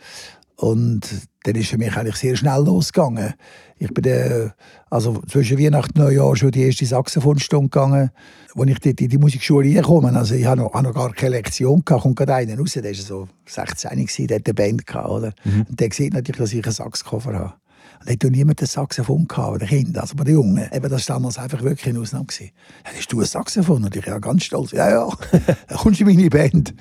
Und 0.60 1.08
dann 1.44 1.54
ist 1.54 1.70
für 1.70 1.78
mich 1.78 1.96
eigentlich 1.96 2.16
sehr 2.16 2.36
schnell 2.36 2.62
losgegangen. 2.62 3.32
Ich 3.78 3.94
bin 3.94 4.04
dann, 4.04 4.52
also 4.90 5.22
zwischen 5.26 5.58
Weihnachten 5.58 5.98
und 5.98 6.04
Neujahr 6.04 6.36
schon 6.36 6.50
die 6.50 6.64
erste 6.64 6.84
Saxophonstunde 6.84 7.70
gegangen, 7.70 8.10
als 8.54 8.70
ich 8.70 9.00
in 9.00 9.08
die 9.08 9.16
Musikschule 9.16 9.74
reinkomme. 9.74 10.14
Also 10.14 10.34
ich 10.34 10.44
hatte 10.44 10.60
noch, 10.60 10.82
noch, 10.82 10.92
gar 10.92 11.14
keine 11.14 11.36
Lektion, 11.36 11.82
gehabt, 11.82 12.02
kommt 12.02 12.16
gerade 12.16 12.34
einer 12.34 12.58
raus, 12.58 12.74
der 12.74 12.84
war 12.84 12.92
so 12.92 13.26
16, 13.46 13.90
gewesen, 13.90 14.26
der 14.26 14.38
hatte 14.38 14.50
eine 14.50 14.54
Band. 14.54 14.86
Gehabt, 14.86 15.08
oder? 15.08 15.32
Mhm. 15.44 15.64
Und 15.66 15.80
der 15.80 15.88
sieht 15.92 16.12
natürlich, 16.12 16.38
dass 16.38 16.52
ich 16.52 16.62
einen 16.62 16.74
Saxkoffer 16.74 17.32
habe. 17.32 17.54
Und 18.00 18.10
hat 18.10 18.30
niemand 18.30 18.60
ein 18.60 18.66
Saxophon 18.66 19.26
gehabt, 19.28 19.62
den 19.62 19.68
Kindern, 19.68 20.02
also 20.02 20.14
bei 20.14 20.24
den 20.24 20.34
Jungen. 20.34 20.68
Eben, 20.70 20.90
das 20.90 21.08
war 21.08 21.16
damals 21.16 21.38
einfach 21.38 21.62
wirklich 21.62 21.88
eine 21.88 22.00
Ausnahme. 22.00 22.26
Gewesen. 22.26 22.50
Ja, 22.84 22.90
hast 22.98 23.10
du 23.10 23.20
ein 23.20 23.26
Saxophon? 23.26 23.82
Und 23.82 23.96
ich 23.96 24.06
war 24.06 24.12
ja 24.12 24.18
ganz 24.18 24.44
stolz. 24.44 24.72
Ja, 24.72 24.90
ja, 24.90 25.08
kommst 25.78 26.00
du 26.00 26.04
in 26.04 26.16
meine 26.16 26.28
Band. 26.28 26.74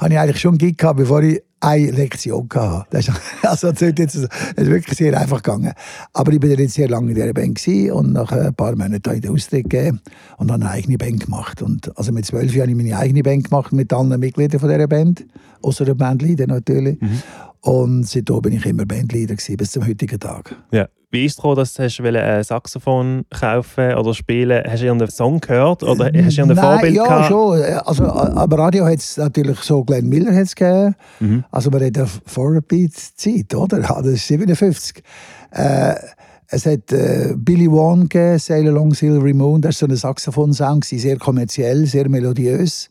Habe 0.00 0.14
ich 0.14 0.18
eigentlich 0.18 0.40
schon 0.40 0.50
einen 0.50 0.58
Gig 0.58 0.78
gehabt, 0.78 0.96
bevor 0.96 1.22
ich 1.22 1.40
eine 1.60 1.90
Lektion 1.90 2.48
gehabt. 2.48 2.92
Das 2.92 3.08
ist, 3.08 3.20
also 3.42 3.70
das 3.70 3.82
ist, 3.82 3.98
jetzt, 3.98 4.16
das 4.16 4.24
ist 4.56 4.70
wirklich 4.70 4.96
sehr 4.96 5.18
einfach 5.18 5.42
gegangen. 5.42 5.72
Aber 6.12 6.32
ich 6.32 6.42
war 6.42 6.48
jetzt 6.48 6.74
sehr 6.74 6.88
lange 6.88 7.10
in 7.10 7.14
dieser 7.14 7.32
Band 7.32 7.60
und 7.92 8.12
nach 8.12 8.32
ein 8.32 8.54
paar 8.54 8.72
Monaten 8.72 9.02
habe 9.06 9.16
ich 9.16 9.22
den 9.22 9.32
Austritt 9.32 9.68
gegeben 9.68 10.00
und 10.38 10.50
habe 10.50 10.62
eine 10.62 10.70
eigene 10.70 10.98
Band 10.98 11.24
gemacht. 11.24 11.62
Und 11.62 11.96
also 11.96 12.12
mit 12.12 12.26
zwölf 12.26 12.54
Jahren 12.54 12.70
habe 12.70 12.80
ich 12.80 12.86
meine 12.86 12.98
eigene 12.98 13.22
Band 13.22 13.44
gemacht 13.44 13.72
mit 13.72 13.92
allen 13.92 14.18
Mitgliedern 14.18 14.60
von 14.60 14.68
dieser 14.68 14.88
Band, 14.88 15.26
außer 15.62 15.84
der 15.84 15.94
Bandleader 15.94 16.46
natürlich. 16.46 17.00
Mhm. 17.00 17.22
Und 17.60 18.08
seitdem 18.08 18.40
bin 18.40 18.54
ich 18.54 18.64
immer 18.64 18.86
Bandleader 18.86 19.34
gewesen, 19.34 19.56
bis 19.56 19.72
zum 19.72 19.86
heutigen 19.86 20.18
Tag. 20.18 20.56
Ja. 20.72 20.88
Wie 21.12 21.24
ist 21.24 21.32
es 21.32 21.36
gekommen, 21.36 21.56
dass 21.56 21.74
du 21.74 21.82
hast 21.82 22.00
ein 22.00 22.14
äh, 22.14 22.44
Saxophon 22.44 23.24
kaufen 23.30 23.94
oder 23.94 24.14
spielen 24.14 24.62
Hast 24.64 24.80
du 24.80 24.86
irgendeinen 24.86 25.10
Song 25.10 25.40
gehört 25.40 25.82
oder 25.82 26.04
hast 26.04 26.12
du 26.12 26.18
irgendein 26.18 26.46
Nein, 26.48 26.56
Vorbild 26.56 26.94
ja, 26.94 27.04
gehabt? 27.04 27.28
schon. 27.28 27.62
Also, 27.62 28.04
am 28.04 28.52
Radio 28.52 28.84
hat 28.86 28.98
es 28.98 29.16
natürlich 29.16 29.58
so 29.60 29.82
Glenn 29.82 30.08
Miller 30.08 30.32
hat's 30.34 30.54
gegeben. 30.54 30.94
Mhm. 31.18 31.44
Also 31.50 31.72
wir 31.72 31.80
reden 31.80 32.06
vor 32.26 32.60
Beat-Zeit, 32.60 33.54
oder? 33.54 33.78
Das 34.00 34.06
ist 34.06 34.28
57. 34.28 35.02
Äh, 35.50 35.94
es 36.52 36.66
hat 36.66 36.92
äh, 36.92 37.34
Billy 37.36 37.70
Wan 37.70 38.08
gegeben, 38.08 38.38
Sail 38.38 38.68
Along 38.68 38.94
Silvery 38.94 39.34
Moon. 39.34 39.60
Das 39.60 39.82
war 39.82 39.88
so 39.88 39.92
ein 39.92 39.96
Saxophon-Sound, 39.96 40.84
sehr 40.84 41.16
kommerziell, 41.16 41.86
sehr 41.86 42.08
melodiös. 42.08 42.90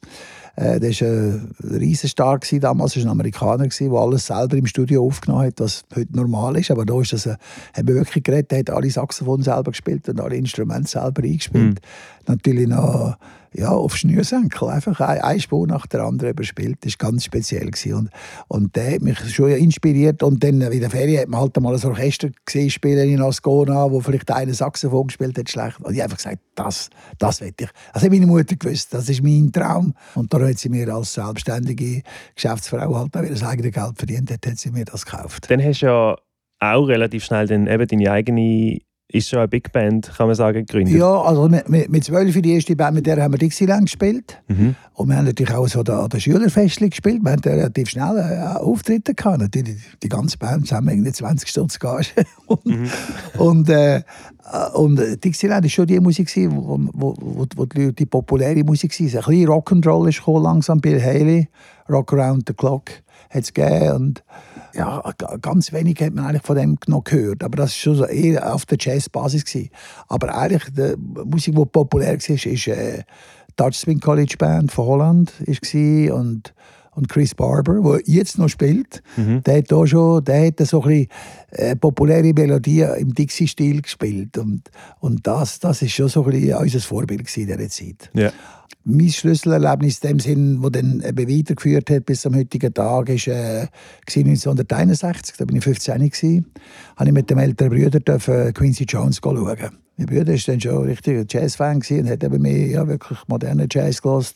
Äh, 0.60 0.80
der 0.82 0.92
war 0.92 1.08
ein 1.08 1.54
Riesenstar 1.78 2.38
damals, 2.60 2.98
war 2.98 3.04
ein 3.04 3.10
Amerikaner, 3.10 3.68
der 3.68 3.92
alles 3.92 4.28
selber 4.28 4.58
im 4.58 4.66
Studio 4.66 5.06
aufgenommen 5.06 5.46
hat, 5.46 5.60
was 5.60 5.86
heute 5.96 6.14
normal 6.14 6.58
ist. 6.58 6.70
Aber 6.70 6.86
da 6.86 7.00
ist 7.00 7.14
das, 7.14 7.28
äh, 7.28 7.38
haben 7.74 7.88
wir 7.88 7.96
wirklich 7.96 8.26
geredet, 8.26 8.52
er 8.52 8.60
hat 8.60 8.70
alle 8.70 8.90
Saxophone 8.90 9.42
selber 9.42 9.72
gespielt 9.72 10.10
und 10.10 10.20
alle 10.20 10.36
Instrumente 10.36 10.90
selber 10.90 11.24
eingespielt. 11.24 11.76
Mhm. 11.76 12.19
Natürlich 12.30 12.68
noch 12.68 13.18
ja, 13.54 13.70
auf 13.70 13.98
Schnürsenkel, 13.98 14.70
einfach 14.70 15.00
eine, 15.00 15.40
Spur 15.40 15.66
nach 15.66 15.88
der 15.88 16.02
anderen 16.02 16.32
überspielt. 16.32 16.78
Das 16.82 16.94
war 17.00 17.10
ganz 17.10 17.26
speziell. 17.26 17.66
Gewesen. 17.66 17.94
Und, 17.96 18.10
und 18.48 18.76
der 18.76 18.94
hat 18.94 19.02
mich 19.02 19.18
schon 19.34 19.50
inspiriert. 19.50 20.22
Und 20.22 20.44
dann 20.44 20.62
in 20.62 20.80
der 20.80 20.92
Ferien 20.92 21.22
hat 21.22 21.30
man 21.30 21.42
halt 21.42 21.60
mal 21.60 21.76
ein 21.76 21.84
Orchester 21.84 22.30
gesehen 22.46 22.70
spielen 22.70 23.10
in 23.10 23.22
Ascona, 23.22 23.90
wo 23.90 24.00
vielleicht 24.00 24.30
einer 24.30 24.54
Saxophon 24.54 25.08
gespielt 25.08 25.40
hat, 25.40 25.50
schlecht. 25.50 25.80
Und 25.80 25.94
ich 25.94 26.02
habe 26.02 26.04
einfach 26.04 26.18
gesagt, 26.18 26.40
das, 26.54 26.92
das 27.18 27.42
will 27.42 27.54
ich. 27.60 27.70
Das 27.94 28.04
hat 28.04 28.12
meine 28.12 28.28
Mutter 28.28 28.56
gewusst, 28.56 28.94
das 28.94 29.10
ist 29.10 29.24
mein 29.24 29.52
Traum. 29.52 29.96
Und 30.14 30.32
da 30.32 30.40
hat 30.40 30.60
sie 30.60 30.70
mir 30.70 30.94
als 30.94 31.16
selbstständige 31.16 32.04
Geschäftsfrau 32.36 32.96
halt, 32.96 33.16
weil 33.16 33.30
das 33.30 33.44
eigene 33.44 33.72
Geld 33.72 33.98
verdient 33.98 34.32
hat 34.32 34.46
sie 34.58 34.70
mir 34.70 34.86
das 34.86 35.06
gekauft. 35.06 35.50
Dann 35.50 35.64
hast 35.64 35.82
du 35.82 35.88
ja 35.88 36.16
auch 36.60 36.88
relativ 36.88 37.24
schnell 37.24 37.48
dann 37.48 37.66
eben 37.66 37.88
deine 37.88 38.12
eigene 38.12 38.80
ist 39.12 39.30
schon 39.30 39.40
eine 39.40 39.48
Big 39.48 39.72
Band, 39.72 40.12
kann 40.16 40.28
man 40.28 40.36
sagen, 40.36 40.66
gegründet. 40.66 40.96
Ja, 40.96 41.22
also 41.22 41.50
mit, 41.50 41.90
mit 41.90 42.04
12 42.04 42.42
die 42.42 42.54
erste 42.54 42.76
Band, 42.76 42.96
mit 42.96 43.08
der 43.08 43.22
haben 43.22 43.34
wir 43.34 43.40
Dixieland 43.40 43.86
gespielt. 43.86 44.40
Mhm. 44.48 44.76
Und 44.94 45.10
wir 45.10 45.18
haben 45.18 45.26
natürlich 45.26 45.54
auch 45.54 45.68
so 45.68 45.80
an 45.80 46.10
der 46.10 46.20
Schülerfestchen 46.20 46.92
gespielt. 46.92 47.24
Wir 47.24 47.32
hatten 47.32 47.50
relativ 47.50 47.90
schnell 47.90 48.18
äh, 48.18 48.58
Auftritte 48.60 49.16
gehabt. 49.16 49.40
Natürlich 49.40 49.78
die 50.04 50.10
ganze 50.10 50.38
Band 50.38 50.68
zusammen 50.68 50.90
irgendwie 50.90 51.12
20 51.12 51.50
Stutz 51.50 51.80
Gage. 51.80 52.10
und, 52.46 52.66
mhm. 52.66 52.90
und, 53.40 53.70
äh, 53.70 54.04
und 54.76 55.24
Dixieland 55.24 55.64
war 55.64 55.70
schon 55.70 55.88
die 55.88 56.00
Musik, 56.00 56.30
wo, 56.52 56.80
wo, 56.94 57.16
wo, 57.20 57.46
wo 57.56 57.66
die, 57.66 57.86
Leute, 57.86 57.94
die 57.94 58.06
populäre 58.06 58.64
Musik 58.64 58.92
war. 58.92 59.06
Ein 59.06 59.12
bisschen 59.12 59.50
Rock'n'Roll 59.50 60.10
ist 60.10 60.22
langsam, 60.28 60.82
Bill 60.82 61.02
Haley, 61.02 61.48
Rock 61.90 62.14
Around 62.14 62.44
the 62.48 62.54
Clock 62.54 62.92
hat 63.30 63.44
es 63.44 63.54
gegeben. 63.54 63.96
Und 63.96 64.24
ja, 64.74 65.04
ganz 65.42 65.74
wenig 65.74 66.00
hat 66.02 66.14
man 66.14 66.26
eigentlich 66.26 66.44
von 66.44 66.56
dem 66.56 66.78
noch 66.88 67.04
gehört. 67.04 67.44
Aber 67.44 67.58
das 67.58 67.86
war 67.86 67.96
schon 67.96 68.10
eher 68.10 68.54
auf 68.54 68.66
der 68.66 68.78
Jazzbasis. 68.80 69.44
Aber 70.08 70.36
eigentlich, 70.36 70.74
die 70.74 70.96
Musik, 71.26 71.56
die 71.56 71.66
populär 71.66 72.18
war, 72.18 72.30
ist 72.36 72.68
äh, 72.68 73.04
Dutch 73.56 73.78
Swing 73.78 74.00
College 74.00 74.36
Band 74.38 74.72
von 74.72 74.86
Holland 74.86 75.34
war 75.40 76.16
und 76.16 76.54
und 77.00 77.08
Chris 77.08 77.34
Barber, 77.34 77.80
der 77.82 78.02
jetzt 78.06 78.38
noch 78.38 78.50
spielt, 78.50 79.02
mhm. 79.16 79.42
der 79.44 79.60
hat 79.60 79.72
auch 79.72 79.86
schon, 79.86 80.24
der 80.26 80.48
hat 80.48 80.60
so 80.68 80.82
ein 80.82 80.90
bisschen 80.90 81.08
äh, 81.52 81.76
populäre 81.78 82.34
Melodien 82.34 82.94
im 82.96 83.14
Dixie-Stil 83.14 83.82
gespielt 83.82 84.38
und, 84.38 84.70
und 85.00 85.26
das, 85.26 85.60
das 85.60 85.82
ist 85.82 85.94
schon 85.94 86.10
so 86.10 86.26
ein 86.26 86.32
bisschen 86.32 86.58
unser 86.58 86.80
Vorbild 86.82 87.38
in 87.38 87.48
dieser 87.48 87.70
Zeit. 87.70 88.12
Ja. 88.14 88.32
Mein 88.84 89.10
Schlüsselerlebnis 89.10 90.00
in 90.00 90.10
dem 90.10 90.20
Sinn, 90.20 90.62
das 90.62 90.72
dann 90.74 91.02
eben 91.02 91.38
weitergeführt 91.38 91.90
hat 91.90 92.06
bis 92.06 92.22
zum 92.22 92.36
heutigen 92.36 92.74
Tag, 92.74 93.10
ist 93.10 93.28
äh, 93.28 93.68
1961. 94.08 95.38
Da 95.38 95.46
bin 95.46 95.58
ich 95.58 95.64
15 95.64 95.98
gewesen. 96.00 96.46
Habe 96.98 97.10
ich 97.10 97.14
mit 97.14 97.30
dem 97.30 97.38
älteren 97.38 97.72
Bruder 97.72 98.52
Quincy 98.52 98.84
Jones 98.84 99.22
schauen. 99.24 99.58
Mein 100.00 100.06
Bruder 100.06 100.32
war 100.32 100.40
dann 100.46 100.62
schon 100.62 100.78
ein 100.78 100.84
richtiger 100.84 101.26
Jazzfan 101.28 101.82
und 101.90 102.10
hat 102.10 102.24
eben 102.24 102.42
mehr 102.42 102.68
ja, 102.68 102.88
wirklich 102.88 103.20
modernen 103.28 103.68
Jazz 103.70 104.02
gehört. 104.02 104.36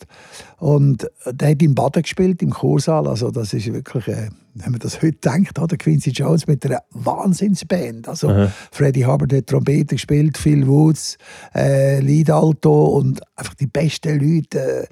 Und 0.57 1.09
der 1.25 1.51
hat 1.51 1.61
im 1.61 1.73
Baden 1.73 2.01
gespielt, 2.01 2.41
im 2.41 2.49
Kursaal. 2.49 3.07
Also 3.07 3.31
das 3.31 3.53
ist 3.53 3.71
wirklich, 3.71 4.09
äh, 4.09 4.27
wenn 4.55 4.71
man 4.71 4.79
das 4.79 5.01
heute 5.01 5.17
denkt, 5.17 5.59
hat 5.59 5.77
Quincy 5.79 6.11
Jones 6.11 6.47
mit 6.47 6.65
einer 6.65 6.81
Wahnsinnsband. 6.91 8.07
Also 8.07 8.29
Aha. 8.29 8.51
Freddie 8.71 9.05
Hubbard 9.05 9.33
hat 9.33 9.47
Trompete 9.47 9.95
gespielt, 9.95 10.37
Phil 10.37 10.67
Woods, 10.67 11.17
äh, 11.55 11.99
Lead 11.99 12.29
Alto 12.29 12.85
und 12.97 13.21
einfach 13.35 13.55
die 13.55 13.67
besten 13.67 14.19
Leute. 14.19 14.83
Äh, 14.83 14.87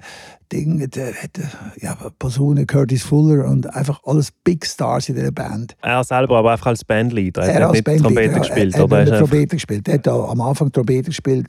Ding, 0.52 0.90
der 0.90 1.14
hat 1.14 1.40
ja, 1.80 1.96
Posaune, 2.18 2.66
Curtis 2.66 3.02
Fuller 3.02 3.46
und 3.46 3.74
einfach 3.74 4.00
alles 4.04 4.30
Big 4.44 4.66
Stars 4.66 5.08
in 5.08 5.16
der 5.16 5.30
Band. 5.30 5.74
Er 5.80 6.04
selber 6.04 6.38
aber 6.38 6.52
einfach 6.52 6.66
als 6.66 6.84
Bandleader. 6.84 7.42
Er, 7.42 7.60
er 7.60 7.66
hat 7.68 7.72
nicht 7.72 7.84
Trompete 7.84 8.38
gespielt, 8.38 8.74
er, 8.74 8.90
er 8.90 9.06
hat 9.06 9.08
Trompete 9.18 9.56
gespielt. 9.56 9.88
Er 9.88 9.94
hat 9.94 10.08
am 10.08 10.40
Anfang 10.42 10.70
Trompete 10.70 11.04
gespielt, 11.04 11.46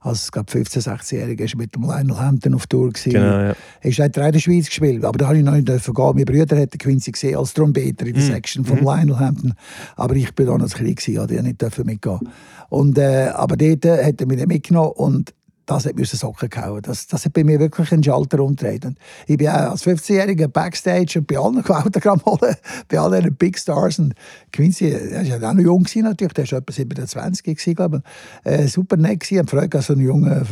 als 0.00 0.32
glaub, 0.32 0.48
15-, 0.48 0.82
16-Jähriger 0.82 1.52
war 1.52 1.58
mit 1.58 1.74
dem 1.74 1.82
Lionel 1.82 2.18
Hampton 2.18 2.54
auf 2.54 2.66
Tour. 2.66 2.88
Gewesen. 2.88 3.12
Genau, 3.12 3.26
ja. 3.26 3.54
Er 3.82 4.04
hat 4.04 4.16
in 4.16 4.32
der 4.32 4.38
Schweiz 4.38 4.66
gespielt, 4.66 5.04
aber 5.04 5.18
da 5.18 5.26
habe 5.26 5.36
ich 5.36 5.44
noch 5.44 5.52
nicht 5.52 5.66
gehen. 5.66 5.82
Mein 6.14 6.24
Bruder 6.24 6.58
hat 6.58 6.78
Quincy 6.78 7.12
gesehen 7.12 7.36
als 7.36 7.52
Trompeter 7.56 8.06
in 8.06 8.14
der 8.14 8.22
mm. 8.22 8.26
Section 8.26 8.64
von 8.64 8.80
mm. 8.80 8.84
Lionel 8.84 9.18
Hampton, 9.18 9.54
aber 9.96 10.14
ich 10.16 10.34
bin 10.34 10.46
da 10.46 10.56
noch 10.56 10.68
klein 10.68 10.94
gewesen, 10.94 11.20
hatte 11.20 11.42
nicht 11.42 11.84
mitgehen. 11.84 12.28
Und, 12.68 12.98
äh, 12.98 13.30
aber 13.34 13.56
dort 13.56 13.84
hat 13.84 14.20
er 14.20 14.26
mich 14.26 14.46
mitgenommen 14.46 14.92
und 14.96 15.32
das 15.66 15.84
hat 15.84 15.96
mir 15.96 16.02
aus 16.02 16.10
den 16.10 16.18
Socken 16.18 16.48
gehauen. 16.48 16.80
Das, 16.82 17.08
das 17.08 17.24
hat 17.24 17.32
bei 17.32 17.42
mir 17.42 17.58
wirklich 17.58 17.90
einen 17.92 18.02
Schalter 18.02 18.40
umgedreht. 18.40 18.86
ich 19.26 19.36
bin 19.36 19.48
auch 19.48 19.72
als 19.72 19.84
15-Jähriger 19.84 20.48
Backstage 20.48 21.18
und 21.18 21.26
bei 21.26 21.36
allen 21.36 21.64
Autogramm 21.68 22.24
holen, 22.24 22.54
bei 22.88 22.98
allen 22.98 23.34
Big 23.34 23.58
Stars. 23.58 23.98
Und 23.98 24.14
Quincy, 24.52 24.90
er 24.90 25.40
war 25.40 25.50
auch 25.50 25.54
noch 25.54 25.62
jung 25.62 25.82
gewesen, 25.82 26.04
natürlich, 26.04 26.34
der 26.34 26.50
war 26.50 26.58
etwa 26.58 26.72
27 26.72 27.44
gewesen, 27.44 27.74
glaube 27.74 28.02
ich. 28.44 28.52
Äh, 28.52 28.68
super 28.68 28.96
nett 28.96 29.20
gewesen, 29.20 29.40
und 29.40 29.74
dass 29.74 29.86
so 29.86 29.94
ein 29.94 30.00
junger, 30.00 30.42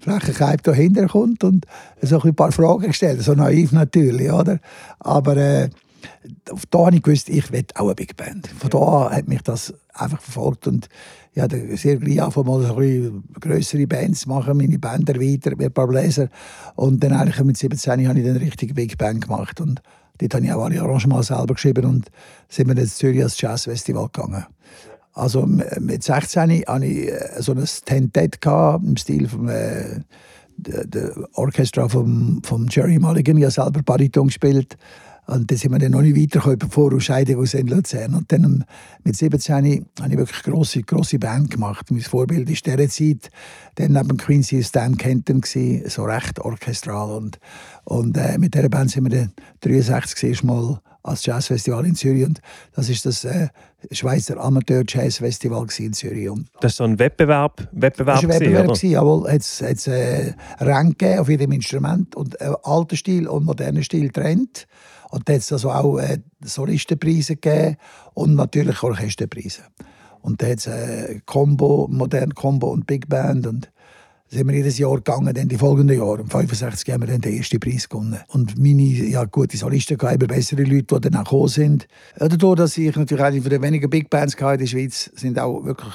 frecher 0.00 0.32
Keib 0.32 0.62
da 0.62 0.72
hinterkommt 0.72 1.44
und 1.44 1.66
so 2.00 2.20
ein 2.20 2.34
paar 2.34 2.52
Fragen 2.52 2.86
gestellt, 2.86 3.22
so 3.22 3.34
naiv 3.34 3.72
natürlich, 3.72 4.32
oder? 4.32 4.58
Aber 4.98 5.36
äh, 5.36 5.68
da 6.70 6.78
habe 6.78 6.96
ich 6.96 7.02
gewusst, 7.02 7.28
ich 7.28 7.50
will 7.52 7.64
auch 7.74 7.86
eine 7.86 7.94
Big 7.94 8.16
Band. 8.16 8.48
Von 8.48 8.70
da 8.70 9.10
hat 9.10 9.28
mich 9.28 9.42
das 9.42 9.74
einfach 9.92 10.20
verfolgt 10.20 10.66
und 10.66 10.88
ich 11.32 11.42
habe 11.42 11.76
sehr 11.76 11.96
gleich 11.96 12.22
angefangen, 12.22 12.46
mal 12.46 12.62
so 12.62 13.22
größere 13.40 13.86
Bands 13.86 14.26
machen, 14.26 14.56
meine 14.56 14.78
Band 14.78 15.08
erweitert 15.08 15.58
mit 15.58 15.66
ein 15.66 15.72
paar 15.72 15.88
Bläser. 15.88 16.28
Und 16.76 17.02
dann 17.02 17.12
eigentlich 17.12 17.42
mit 17.42 17.56
17 17.56 18.08
habe 18.08 18.18
ich 18.18 18.24
dann 18.24 18.36
eine 18.36 18.40
richtige 18.40 18.74
Big 18.74 18.96
Band 18.96 19.22
gemacht. 19.22 19.60
Und 19.60 19.82
dort 20.18 20.34
habe 20.34 20.44
ich 20.44 20.52
auch 20.52 20.64
alle 20.64 20.80
Arrangements 20.80 21.28
selber 21.28 21.54
geschrieben 21.54 21.86
und 21.86 22.10
sind 22.48 22.68
wir 22.68 22.78
ins 22.78 22.96
Zürich 22.96 23.22
als 23.22 23.40
Jazzfestival 23.40 24.08
gegangen. 24.12 24.46
Also 25.12 25.46
mit 25.46 26.02
16 26.02 26.64
hatte 26.66 26.86
ich 26.86 27.08
äh, 27.08 27.40
so 27.40 27.52
ein 27.52 27.64
Tentet 27.84 28.38
im 28.44 28.96
Stil 28.96 29.28
vom 29.28 29.48
äh, 29.48 30.00
der 30.56 31.88
von, 31.88 32.40
von 32.44 32.68
Jerry 32.70 32.98
Mulligan. 32.98 33.36
Ich 33.38 33.44
habe 33.44 33.52
selber 33.52 33.82
Bariton 33.82 34.28
gespielt. 34.28 34.76
Und 35.26 35.50
dann 35.50 35.58
sind 35.58 35.72
wir 35.72 35.78
dann 35.78 35.92
noch 35.92 36.02
nicht 36.02 36.16
weitergekommen, 36.16 36.58
bevor 36.58 36.94
Ausscheidung 36.94 37.42
aus 37.42 37.54
in 37.54 37.66
Luzern. 37.66 38.14
Und 38.14 38.30
dann 38.30 38.64
mit 39.04 39.16
17 39.16 39.54
habe 39.54 39.68
ich 39.68 40.18
wirklich 40.18 40.42
grosse, 40.42 40.82
grosse 40.82 41.18
Band 41.18 41.50
gemacht. 41.50 41.90
Mein 41.90 42.00
Vorbild 42.00 42.50
ist 42.50 42.66
dieser 42.66 42.88
Zeit 42.88 43.30
dann 43.76 43.92
neben 43.92 44.16
Quincy 44.16 44.62
Stan 44.62 44.96
Kenton, 44.96 45.40
gewesen, 45.40 45.88
so 45.88 46.04
recht 46.04 46.38
orchestral. 46.40 47.10
Und, 47.10 47.38
und 47.84 48.16
äh, 48.16 48.38
mit 48.38 48.54
dieser 48.54 48.68
Band 48.68 48.90
sind 48.90 49.04
wir 49.04 49.18
dann 49.18 49.32
63 49.60 50.44
Mal 50.44 50.80
als 51.04 51.26
Jazzfestival 51.26 51.84
in 51.84 51.94
Zürich 51.94 52.24
und 52.24 52.40
das 52.74 52.88
ist 52.88 53.04
das 53.04 53.24
äh, 53.24 53.48
Schweizer 53.92 54.42
Amateur 54.42 54.82
Jazz 54.88 55.18
Festival 55.18 55.66
in 55.78 55.92
Zürich. 55.92 56.30
Und 56.30 56.48
das 56.60 56.72
ist 56.72 56.78
so 56.78 56.84
ein 56.84 56.98
Wettbewerb, 56.98 57.68
Wettbewerb 57.72 58.22
das 58.22 58.28
war 58.28 58.30
ein 58.30 58.40
Wettbewerb 58.40 58.66
gewesen, 58.68 58.90
jawohl. 58.90 59.28
Es 59.28 59.60
hat 59.60 59.86
äh, 59.86 60.32
Rang 60.60 60.96
auf 61.18 61.28
jedem 61.28 61.52
Instrument 61.52 62.16
und 62.16 62.40
äh, 62.40 62.50
alter 62.62 62.96
Stil 62.96 63.28
und 63.28 63.44
moderner 63.44 63.82
Stil 63.82 64.10
trennt. 64.10 64.66
Und 65.14 65.28
da 65.28 65.34
hat 65.34 65.42
es 65.42 65.52
also 65.52 65.70
auch 65.70 65.96
äh, 65.98 66.18
Solistenpreise 66.42 67.36
gegeben 67.36 67.76
und 68.14 68.34
natürlich 68.34 68.82
Orchesterpreise. 68.82 69.62
Und 70.22 70.42
da 70.42 70.48
hat 70.48 70.58
es 70.58 70.66
äh, 70.66 71.20
Combo, 71.24 71.86
modern 71.88 72.34
Combo 72.34 72.72
und 72.72 72.84
Big 72.88 73.08
Band 73.08 73.46
und 73.46 73.70
sind 74.26 74.48
wir 74.48 74.56
jedes 74.56 74.76
Jahr 74.76 74.96
gegangen, 74.96 75.32
dann 75.32 75.46
die 75.46 75.56
folgenden 75.56 75.96
Jahre. 75.96 76.22
Um 76.22 76.28
65 76.28 76.92
haben 76.92 77.02
wir 77.02 77.06
dann 77.06 77.20
den 77.20 77.36
ersten 77.36 77.60
Preis 77.60 77.88
gewonnen. 77.88 78.18
Und 78.26 78.58
meine 78.58 78.82
ja, 78.82 79.24
gute 79.24 79.56
Solisten 79.56 79.96
hatten 80.02 80.26
bessere 80.26 80.64
Leute, 80.64 80.98
die 80.98 81.00
dann 81.08 81.14
auch 81.14 81.24
gekommen 81.24 81.46
sind. 81.46 81.86
Dadurch, 82.16 82.56
dass 82.56 82.76
ich 82.76 82.96
natürlich 82.96 83.24
eine 83.24 83.40
den 83.40 83.62
wenigen 83.62 83.88
Big 83.88 84.10
Bands 84.10 84.34
in 84.34 84.58
der 84.58 84.66
Schweiz 84.66 85.12
sind 85.14 85.38
auch 85.38 85.64
wirklich 85.64 85.94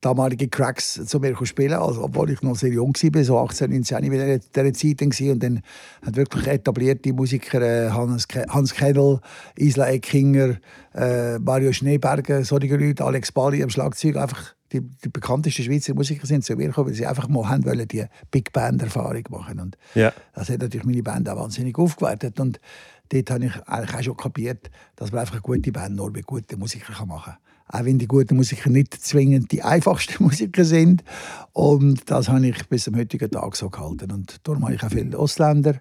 damalige 0.00 0.48
Cracks 0.48 0.94
zu 1.04 1.20
mir 1.20 1.36
spielen, 1.44 1.74
also, 1.74 2.04
obwohl 2.04 2.30
ich 2.30 2.42
noch 2.42 2.56
sehr 2.56 2.70
jung 2.70 2.94
war, 2.94 3.24
so 3.24 3.38
18, 3.38 3.70
19 3.70 3.98
in 3.98 4.10
dieser 4.10 4.72
Zeit. 4.72 5.00
War. 5.00 5.32
Und 5.32 5.42
dann 5.42 5.62
haben 6.04 6.16
wirklich 6.16 6.46
etablierte 6.46 7.12
Musiker, 7.12 7.60
äh, 7.60 7.90
Hans, 7.90 8.26
Hans 8.48 8.74
Kedel, 8.74 9.20
Isla 9.56 9.88
Eckinger, 9.88 10.56
äh, 10.94 11.38
Mario 11.38 11.72
Schneeberger, 11.72 12.44
solche 12.44 12.76
Leute, 12.76 13.04
Alex 13.04 13.32
Bali 13.32 13.62
am 13.62 13.70
Schlagzeug, 13.70 14.16
einfach 14.16 14.54
die, 14.72 14.80
die 14.80 15.08
bekanntesten 15.08 15.64
Schweizer 15.64 15.94
Musiker 15.94 16.26
sind 16.26 16.44
zu 16.44 16.54
mir 16.56 16.68
gekommen, 16.68 16.88
weil 16.88 16.94
sie 16.94 17.06
einfach 17.06 17.28
mal 17.28 17.48
haben 17.48 17.64
wollen, 17.64 17.86
die 17.88 18.04
Big 18.30 18.52
Band 18.52 18.82
Erfahrung 18.82 19.24
machen. 19.28 19.60
Und 19.60 19.76
ja. 19.94 20.12
das 20.34 20.48
hat 20.48 20.60
natürlich 20.60 20.86
meine 20.86 21.02
Band 21.02 21.28
auch 21.28 21.36
wahnsinnig 21.36 21.76
aufgewertet. 21.76 22.38
Und 22.38 22.60
dort 23.08 23.30
habe 23.30 23.46
ich 23.46 23.56
eigentlich 23.66 23.96
auch 23.96 24.02
schon 24.02 24.16
kapiert, 24.16 24.70
dass 24.96 25.10
man 25.10 25.22
einfach 25.22 25.34
eine 25.34 25.42
gute 25.42 25.72
Band 25.72 25.96
nur 25.96 26.10
mit 26.10 26.26
guten 26.26 26.58
Musikern 26.58 27.08
machen 27.08 27.32
kann 27.32 27.49
auch 27.72 27.84
wenn 27.84 27.98
die 27.98 28.08
guten 28.08 28.36
Musiker 28.36 28.68
nicht 28.70 28.94
zwingend 28.94 29.52
die 29.52 29.62
einfachsten 29.62 30.22
Musiker 30.24 30.64
sind. 30.64 31.04
Und 31.52 32.10
das 32.10 32.28
habe 32.28 32.46
ich 32.46 32.68
bis 32.68 32.84
zum 32.84 32.96
heutigen 32.96 33.30
Tag 33.30 33.56
so 33.56 33.70
gehalten. 33.70 34.10
Und 34.10 34.36
darum 34.46 34.64
habe 34.64 34.74
ich 34.74 34.82
auch 34.82 34.90
viele 34.90 35.18
Ausländer. 35.18 35.80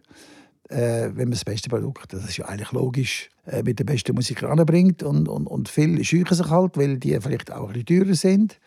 Äh, 0.69 1.09
wenn 1.15 1.29
man 1.29 1.31
das 1.31 1.45
beste 1.45 1.67
Produkt, 1.67 2.13
das 2.13 2.25
ist 2.25 2.37
ja 2.37 2.45
eigentlich 2.45 2.71
logisch, 2.73 3.29
äh, 3.47 3.63
mit 3.63 3.79
den 3.79 3.87
besten 3.87 4.13
Musikern 4.13 4.59
anbringt. 4.59 5.01
Und, 5.01 5.27
und, 5.27 5.47
und 5.47 5.67
viele 5.67 6.03
scheuchen 6.03 6.35
sich 6.35 6.49
halt, 6.49 6.77
weil 6.77 6.97
die 6.97 7.19
vielleicht 7.19 7.51
auch 7.51 7.69
ein 7.69 7.73
bisschen 7.73 8.03
teurer 8.03 8.15
sind. 8.15 8.59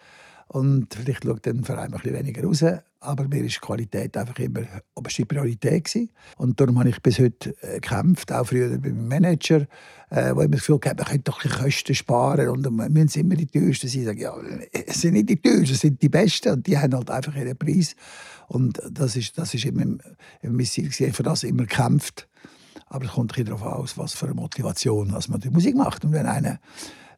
Und 0.52 0.94
vielleicht 0.94 1.24
schaut 1.24 1.46
dann 1.46 1.64
Verein 1.64 1.94
ein 1.94 2.00
bisschen 2.00 2.14
weniger 2.14 2.44
raus. 2.44 2.62
Aber 3.00 3.26
mir 3.26 3.42
war 3.42 3.48
Qualität 3.48 4.16
einfach 4.18 4.38
immer 4.38 4.60
oberste 4.94 5.24
Priorität. 5.24 5.84
Gewesen. 5.84 6.10
Und 6.36 6.60
darum 6.60 6.78
habe 6.78 6.90
ich 6.90 7.00
bis 7.00 7.18
heute 7.18 7.56
äh, 7.62 7.80
gekämpft, 7.80 8.30
auch 8.30 8.46
früher 8.46 8.76
beim 8.76 9.08
Manager, 9.08 9.66
äh, 10.10 10.34
wo 10.34 10.42
ich 10.42 10.48
mir 10.48 10.56
das 10.56 10.60
Gefühl 10.60 10.78
hatte, 10.84 10.96
man 10.96 11.06
könnte 11.06 11.30
doch 11.30 11.42
ein 11.42 11.50
Kosten 11.50 11.94
sparen 11.94 12.48
und 12.50 12.64
wir 12.64 12.88
müssen 12.90 13.20
immer 13.20 13.34
die 13.34 13.46
teuersten 13.46 13.88
sein. 13.88 14.00
Ich 14.02 14.06
sage, 14.06 14.20
ja, 14.20 14.34
es 14.72 15.00
sind 15.00 15.14
nicht 15.14 15.30
die 15.30 15.40
teuersten, 15.40 15.72
es 15.72 15.80
sind 15.80 16.02
die 16.02 16.10
besten 16.10 16.52
und 16.52 16.66
die 16.66 16.76
haben 16.76 16.94
halt 16.94 17.10
einfach 17.10 17.34
ihren 17.34 17.56
Preis. 17.56 17.96
Und 18.48 18.82
das 18.90 19.16
ist, 19.16 19.38
das 19.38 19.54
ist 19.54 19.64
immer, 19.64 19.86
mein 20.42 20.66
Ziel, 20.66 20.92
für 20.92 21.22
das 21.22 21.44
immer 21.44 21.62
gekämpft. 21.62 22.28
Aber 22.88 23.06
es 23.06 23.12
kommt 23.12 23.34
darauf 23.48 23.62
aus, 23.62 23.96
was 23.96 24.12
für 24.12 24.26
eine 24.26 24.34
Motivation 24.34 25.12
was 25.12 25.28
man 25.28 25.40
die 25.40 25.48
Musik 25.48 25.74
macht. 25.74 26.04
Und 26.04 26.12
wenn 26.12 26.26
einer 26.26 26.60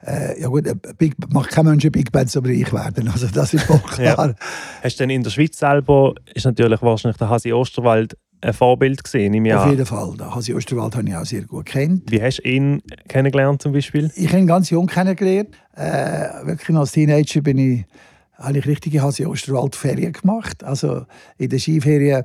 äh, 0.06 0.40
ja 0.40 0.48
gut, 0.48 0.64
Big, 0.98 1.14
macht 1.32 1.50
kein 1.50 1.64
Mensch 1.64 1.88
Big 1.90 2.12
Band 2.12 2.30
so 2.30 2.40
reich 2.40 2.72
werden. 2.72 3.08
Also 3.08 3.26
das 3.28 3.54
ist 3.54 3.70
auch 3.70 3.82
klar. 3.90 4.28
Ja. 4.28 4.34
Hast 4.82 4.98
du 4.98 5.02
denn 5.04 5.10
in 5.10 5.22
der 5.22 5.30
Schweiz 5.30 5.58
selber, 5.58 6.14
ist 6.34 6.44
natürlich 6.44 6.82
wahrscheinlich 6.82 7.16
der 7.16 7.30
Hasi 7.30 7.52
Osterwald 7.52 8.16
ein 8.40 8.52
Vorbild 8.52 9.02
gesehen 9.02 9.32
im 9.34 9.46
Jahr? 9.46 9.64
Auf 9.64 9.70
jeden 9.70 9.86
Fall. 9.86 10.16
Den 10.16 10.34
Hasi 10.34 10.54
Osterwald 10.54 10.96
habe 10.96 11.08
ich 11.08 11.16
auch 11.16 11.24
sehr 11.24 11.42
gut 11.42 11.66
kennt. 11.66 12.10
Wie 12.10 12.20
hast 12.20 12.38
du 12.38 12.48
ihn 12.48 12.82
kennengelernt 13.08 13.62
zum 13.62 13.72
Beispiel? 13.72 14.10
Ich 14.14 14.28
habe 14.28 14.38
ihn 14.38 14.46
ganz 14.46 14.70
jung 14.70 14.86
kennengelernt. 14.86 15.56
Äh, 15.74 16.46
wirklich 16.46 16.76
als 16.76 16.92
Teenager 16.92 17.40
bin 17.40 17.58
ich, 17.58 17.84
habe 18.34 18.58
ich 18.58 18.66
richtige 18.66 19.02
Hasi 19.02 19.24
Osterwald 19.24 19.74
Ferien 19.74 20.12
gemacht. 20.12 20.62
Also 20.64 21.06
in 21.38 21.48
den 21.48 21.58
Skiferien 21.58 22.24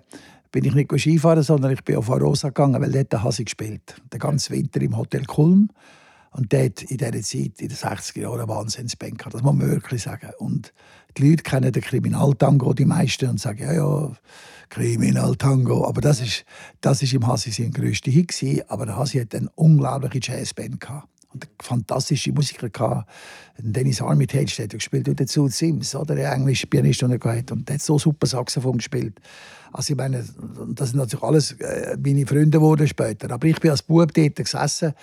bin 0.52 0.66
ich 0.66 0.74
nicht 0.74 0.92
Skifahren, 0.92 1.44
sondern 1.44 1.72
ich 1.72 1.84
bin 1.84 1.96
auf 1.96 2.10
Arosa 2.10 2.50
gegangen, 2.50 2.82
weil 2.82 2.92
dort 2.92 3.24
Hasi 3.24 3.46
gespielt. 3.46 3.96
Den 4.12 4.20
ganzen 4.20 4.56
Winter 4.56 4.82
im 4.82 4.98
Hotel 4.98 5.24
Kulm. 5.24 5.70
Und 6.32 6.54
dort 6.54 6.84
in 6.84 6.98
dieser 6.98 7.12
Zeit, 7.22 7.60
in 7.60 7.68
den 7.68 7.78
60er 7.78 8.20
Jahren, 8.20 8.48
gehabt. 9.18 9.34
Das 9.34 9.42
muss 9.42 9.56
man 9.56 9.70
wirklich 9.70 10.04
sagen. 10.04 10.30
Und 10.38 10.74
die 11.18 11.30
Leute 11.30 11.44
kennen 11.44 11.72
den 11.72 11.82
Kriminaltango, 11.82 12.74
die 12.74 12.86
meisten, 12.86 13.30
und 13.30 13.40
sagen, 13.40 13.64
ja, 13.64 13.74
ja, 13.74 14.12
Kriminaltango. 14.70 15.88
Aber 15.88 16.02
das 16.02 16.22
ist, 16.22 16.46
das 16.82 17.02
ist 17.02 17.14
im 17.14 17.26
Hasi 17.26 17.52
sein 17.52 17.72
grösster 17.72 18.12
Hit 18.12 18.30
gewesen. 18.30 18.62
Aber 18.68 18.86
der 18.86 18.98
Hasi 18.98 19.20
hat 19.20 19.34
eine 19.34 19.50
unglaubliche 19.56 20.20
Jazzband 20.22 20.80
gehabt. 20.80 21.08
und 21.34 21.48
fantastische 21.62 22.32
Musiker 22.32 22.70
gehabt. 22.70 23.10
Dennis 23.58 24.02
Armitage 24.02 24.64
hat 24.64 24.72
gespielt 24.72 25.08
und 25.10 25.20
dazu 25.20 25.48
Sims, 25.48 25.96
oder 25.96 26.16
der 26.16 26.32
englische 26.32 26.68
Pianist, 26.68 27.02
er 27.02 27.18
gehabt 27.18 27.52
und 27.52 27.68
der 27.68 27.76
hat 27.76 27.82
so 27.82 28.00
super 28.00 28.26
Saxophon 28.26 28.78
gespielt. 28.78 29.20
Also 29.72 29.94
ich 29.94 29.98
meine, 29.98 30.26
das 30.70 30.90
sind 30.90 30.98
natürlich 30.98 31.24
alles 31.24 31.52
äh, 31.54 31.98
meine 32.04 32.26
Freunde 32.26 32.58
geworden 32.58 32.88
später. 32.88 33.32
Aber 33.32 33.48
ich 33.48 33.60
bin 33.60 33.72
als 33.72 33.84
Bub 33.84 34.12
dort 34.14 34.36
gesessen 34.36 34.94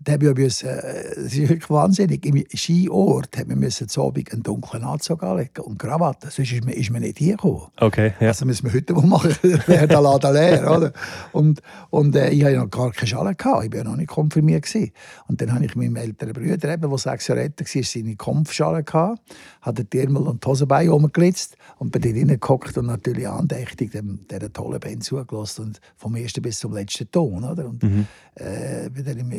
da 0.00 0.12
habe 0.12 0.28
ich 0.28 0.36
müssen, 0.36 0.68
äh, 0.68 1.14
das 1.16 1.34
ist 1.34 1.48
wirklich 1.48 1.70
wahnsinnig. 1.70 2.24
Im 2.24 2.44
Skiort 2.54 3.36
hat 3.36 3.48
man 3.48 3.58
müssen 3.58 3.88
zu 3.88 4.04
Abend 4.04 4.32
einen 4.32 4.42
dunklen 4.42 4.84
Anzug 4.84 5.22
anlegen 5.22 5.60
und 5.62 5.78
Krawatte. 5.78 6.30
Sonst 6.30 6.52
ist 6.52 6.64
man, 6.64 6.74
ist 6.74 6.90
man 6.90 7.02
nicht 7.02 7.20
hergekommen. 7.20 7.62
Okay, 7.78 8.14
ja. 8.20 8.28
Also 8.28 8.46
müssen 8.46 8.66
wir 8.66 8.72
heute 8.72 8.92
mal 8.94 9.06
machen, 9.06 9.34
wäre 9.66 9.88
der 9.88 10.00
Laden 10.00 10.32
leer. 10.32 10.70
Oder? 10.70 10.92
Und, 11.32 11.62
und 11.90 12.14
äh, 12.14 12.30
ich 12.30 12.44
hatte 12.44 12.56
noch 12.56 12.70
gar 12.70 12.92
keine 12.92 13.06
Schale. 13.06 13.34
Gehabt. 13.34 13.64
Ich 13.64 13.72
war 13.72 13.84
noch 13.84 13.96
nicht 13.96 14.08
konfirmiert. 14.08 14.64
Gewesen. 14.64 14.92
Und 15.26 15.40
dann 15.40 15.52
habe 15.52 15.64
ich 15.64 15.74
meinem 15.76 15.96
älteren 15.96 16.32
Bruder, 16.32 16.56
der 16.56 16.98
sechs 16.98 17.28
Jahre 17.28 17.42
älter 17.42 17.64
war, 17.64 17.82
seine 17.82 18.16
Kampfschale 18.16 18.84
gehabt, 18.84 19.20
hat 19.62 19.78
den 19.78 20.00
Ärmel 20.00 20.22
und 20.22 20.44
die 20.44 20.48
Hosenbeine 20.48 20.90
rumgelitzt 20.90 21.56
und 21.78 21.90
bin 21.90 22.02
dort 22.02 22.14
reingehockt 22.14 22.78
und 22.78 22.86
natürlich 22.86 23.28
andächtig 23.28 23.92
dem, 23.92 24.20
dieser 24.30 24.52
tollen 24.52 24.80
Band 24.80 25.04
zugelassen 25.04 25.66
und 25.66 25.80
vom 25.96 26.16
ersten 26.16 26.42
bis 26.42 26.58
zum 26.58 26.72
letzten 26.72 27.10
Ton. 27.10 27.44
Oder? 27.44 27.66
Und, 27.66 27.82
mhm. 27.82 28.06
äh, 28.34 28.86
im 28.86 29.32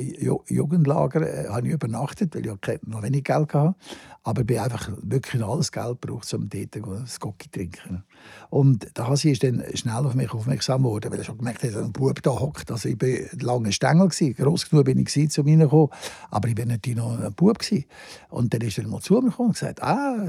Jugendlager 0.55 1.21
äh, 1.21 1.47
habe 1.47 1.67
ich 1.67 1.73
übernachtet, 1.73 2.35
weil 2.35 2.45
ich 2.45 2.79
noch 2.85 3.03
wenig 3.03 3.23
Geld 3.23 3.53
hatte. 3.53 3.75
Aber 4.23 4.43
ich 4.47 4.59
einfach 4.59 4.91
wirklich 5.01 5.43
alles 5.43 5.71
Geld 5.71 6.01
gebraucht, 6.01 6.33
um 6.33 6.49
dort 6.49 6.75
ein 6.75 6.81
Gocki 7.19 7.45
zu 7.45 7.51
trinken. 7.51 8.03
Und 8.49 8.97
der 8.97 9.07
Hasi 9.07 9.31
ist 9.31 9.43
dann 9.43 9.63
schnell 9.73 10.05
auf 10.05 10.13
mich 10.13 10.31
aufmerksam 10.31 10.83
geworden, 10.83 11.11
weil 11.11 11.19
er 11.19 11.25
schon 11.25 11.37
gemerkt 11.37 11.63
hat, 11.63 11.73
dass 11.73 11.83
ein 11.83 11.93
Bub 11.93 12.21
da 12.21 12.31
hockt. 12.31 12.69
Also 12.71 12.89
ich 12.89 13.01
war 13.01 13.39
lange 13.41 13.71
Stängel, 13.71 14.09
gewesen. 14.09 14.35
gross 14.35 14.69
genug 14.69 14.85
bin 14.85 14.99
ich 14.99 15.29
zu 15.29 15.43
mir 15.43 15.57
gekommen, 15.57 15.89
aber 16.29 16.47
ich 16.49 16.57
war 16.57 16.65
natürlich 16.65 16.97
noch 16.97 17.19
ein 17.19 17.33
Bub. 17.33 17.59
Gewesen. 17.59 17.85
Und 18.29 18.53
dann 18.53 18.61
ist 18.61 18.77
er 18.77 18.87
mal 18.87 19.01
zu 19.01 19.15
mir 19.15 19.29
gekommen 19.29 19.49
und 19.49 19.53
gesagt, 19.53 19.81
ah, 19.81 20.27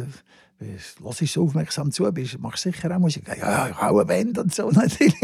Lass 1.03 1.23
ich 1.23 1.33
so 1.33 1.45
aufmerksam 1.45 1.91
zu, 1.91 2.11
bist, 2.13 2.39
machst 2.39 2.65
sicher 2.65 2.95
auch 2.95 2.99
Musik. 2.99 3.29
Ja, 3.29 3.37
ja, 3.37 3.69
ich 3.69 3.77
habe 3.77 4.01
eine 4.01 4.07
Band 4.07 4.39
und 4.39 4.55
so 4.55 4.71
natürlich. 4.71 5.15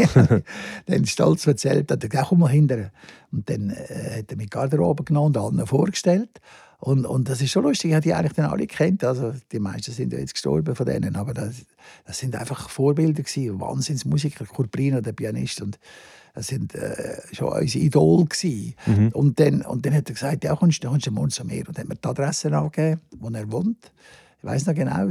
dann 0.85 1.05
stolz 1.05 1.45
erzählt, 1.45 1.91
er 1.91 1.97
gesagt, 1.97 2.29
komm 2.29 2.39
mal 2.39 2.49
hinterher. 2.49 2.91
Und 3.31 3.49
dann 3.49 3.69
äh, 3.69 4.19
hat 4.19 4.31
er 4.31 4.37
mich 4.37 4.49
Garderobe 4.49 5.03
genommen 5.03 5.35
und 5.35 5.37
allen 5.37 5.67
vorgestellt. 5.67 6.41
Und, 6.79 7.05
und 7.05 7.27
das 7.27 7.41
ist 7.41 7.51
schon 7.51 7.63
lustig, 7.63 7.89
ich 7.89 7.95
habe 7.95 8.03
die 8.03 8.13
eigentlich 8.13 8.33
dann 8.33 8.51
alle 8.51 8.67
kennt. 8.67 9.03
Also 9.03 9.33
die 9.51 9.59
meisten 9.59 9.91
sind 9.91 10.13
ja 10.13 10.19
jetzt 10.19 10.33
gestorben 10.33 10.75
von 10.75 10.85
denen, 10.85 11.15
aber 11.15 11.33
das, 11.33 11.65
das 12.05 12.19
sind 12.19 12.35
einfach 12.35 12.69
Vorbilder 12.69 13.23
gewesen, 13.23 13.59
Wahnsinnsmusiker, 13.59 14.45
Kurbrino, 14.45 15.01
der 15.01 15.13
Pianist 15.13 15.61
und 15.61 15.79
das 16.35 16.47
sind 16.47 16.75
äh, 16.75 17.19
schon 17.31 17.47
unsere 17.47 17.83
Idole 17.83 18.27
Mhm. 18.85 19.09
Und, 19.09 19.39
dann, 19.39 19.63
und 19.63 19.87
dann 19.87 19.93
hat 19.95 20.07
er 20.07 20.13
gesagt, 20.13 20.43
ja, 20.43 20.55
kommst, 20.55 20.83
kommst 20.83 21.07
du 21.07 21.11
morgen 21.11 21.31
zu 21.31 21.43
mir. 21.43 21.67
Und 21.67 21.77
dann 21.77 21.83
hat 21.83 21.89
mir 21.89 21.95
die 21.95 22.07
Adresse 22.07 22.55
angegeben, 22.55 23.01
wo 23.17 23.29
er 23.29 23.51
wohnt 23.51 23.91
ich 24.37 24.43
weiß 24.43 24.65
noch 24.65 24.75
genau, 24.75 25.09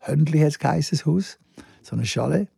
Höndli 0.00 0.40
hat 0.40 0.56
es 0.78 1.06
Haus, 1.06 1.38
so 1.82 1.96
eine 1.96 2.06
Schale. 2.06 2.48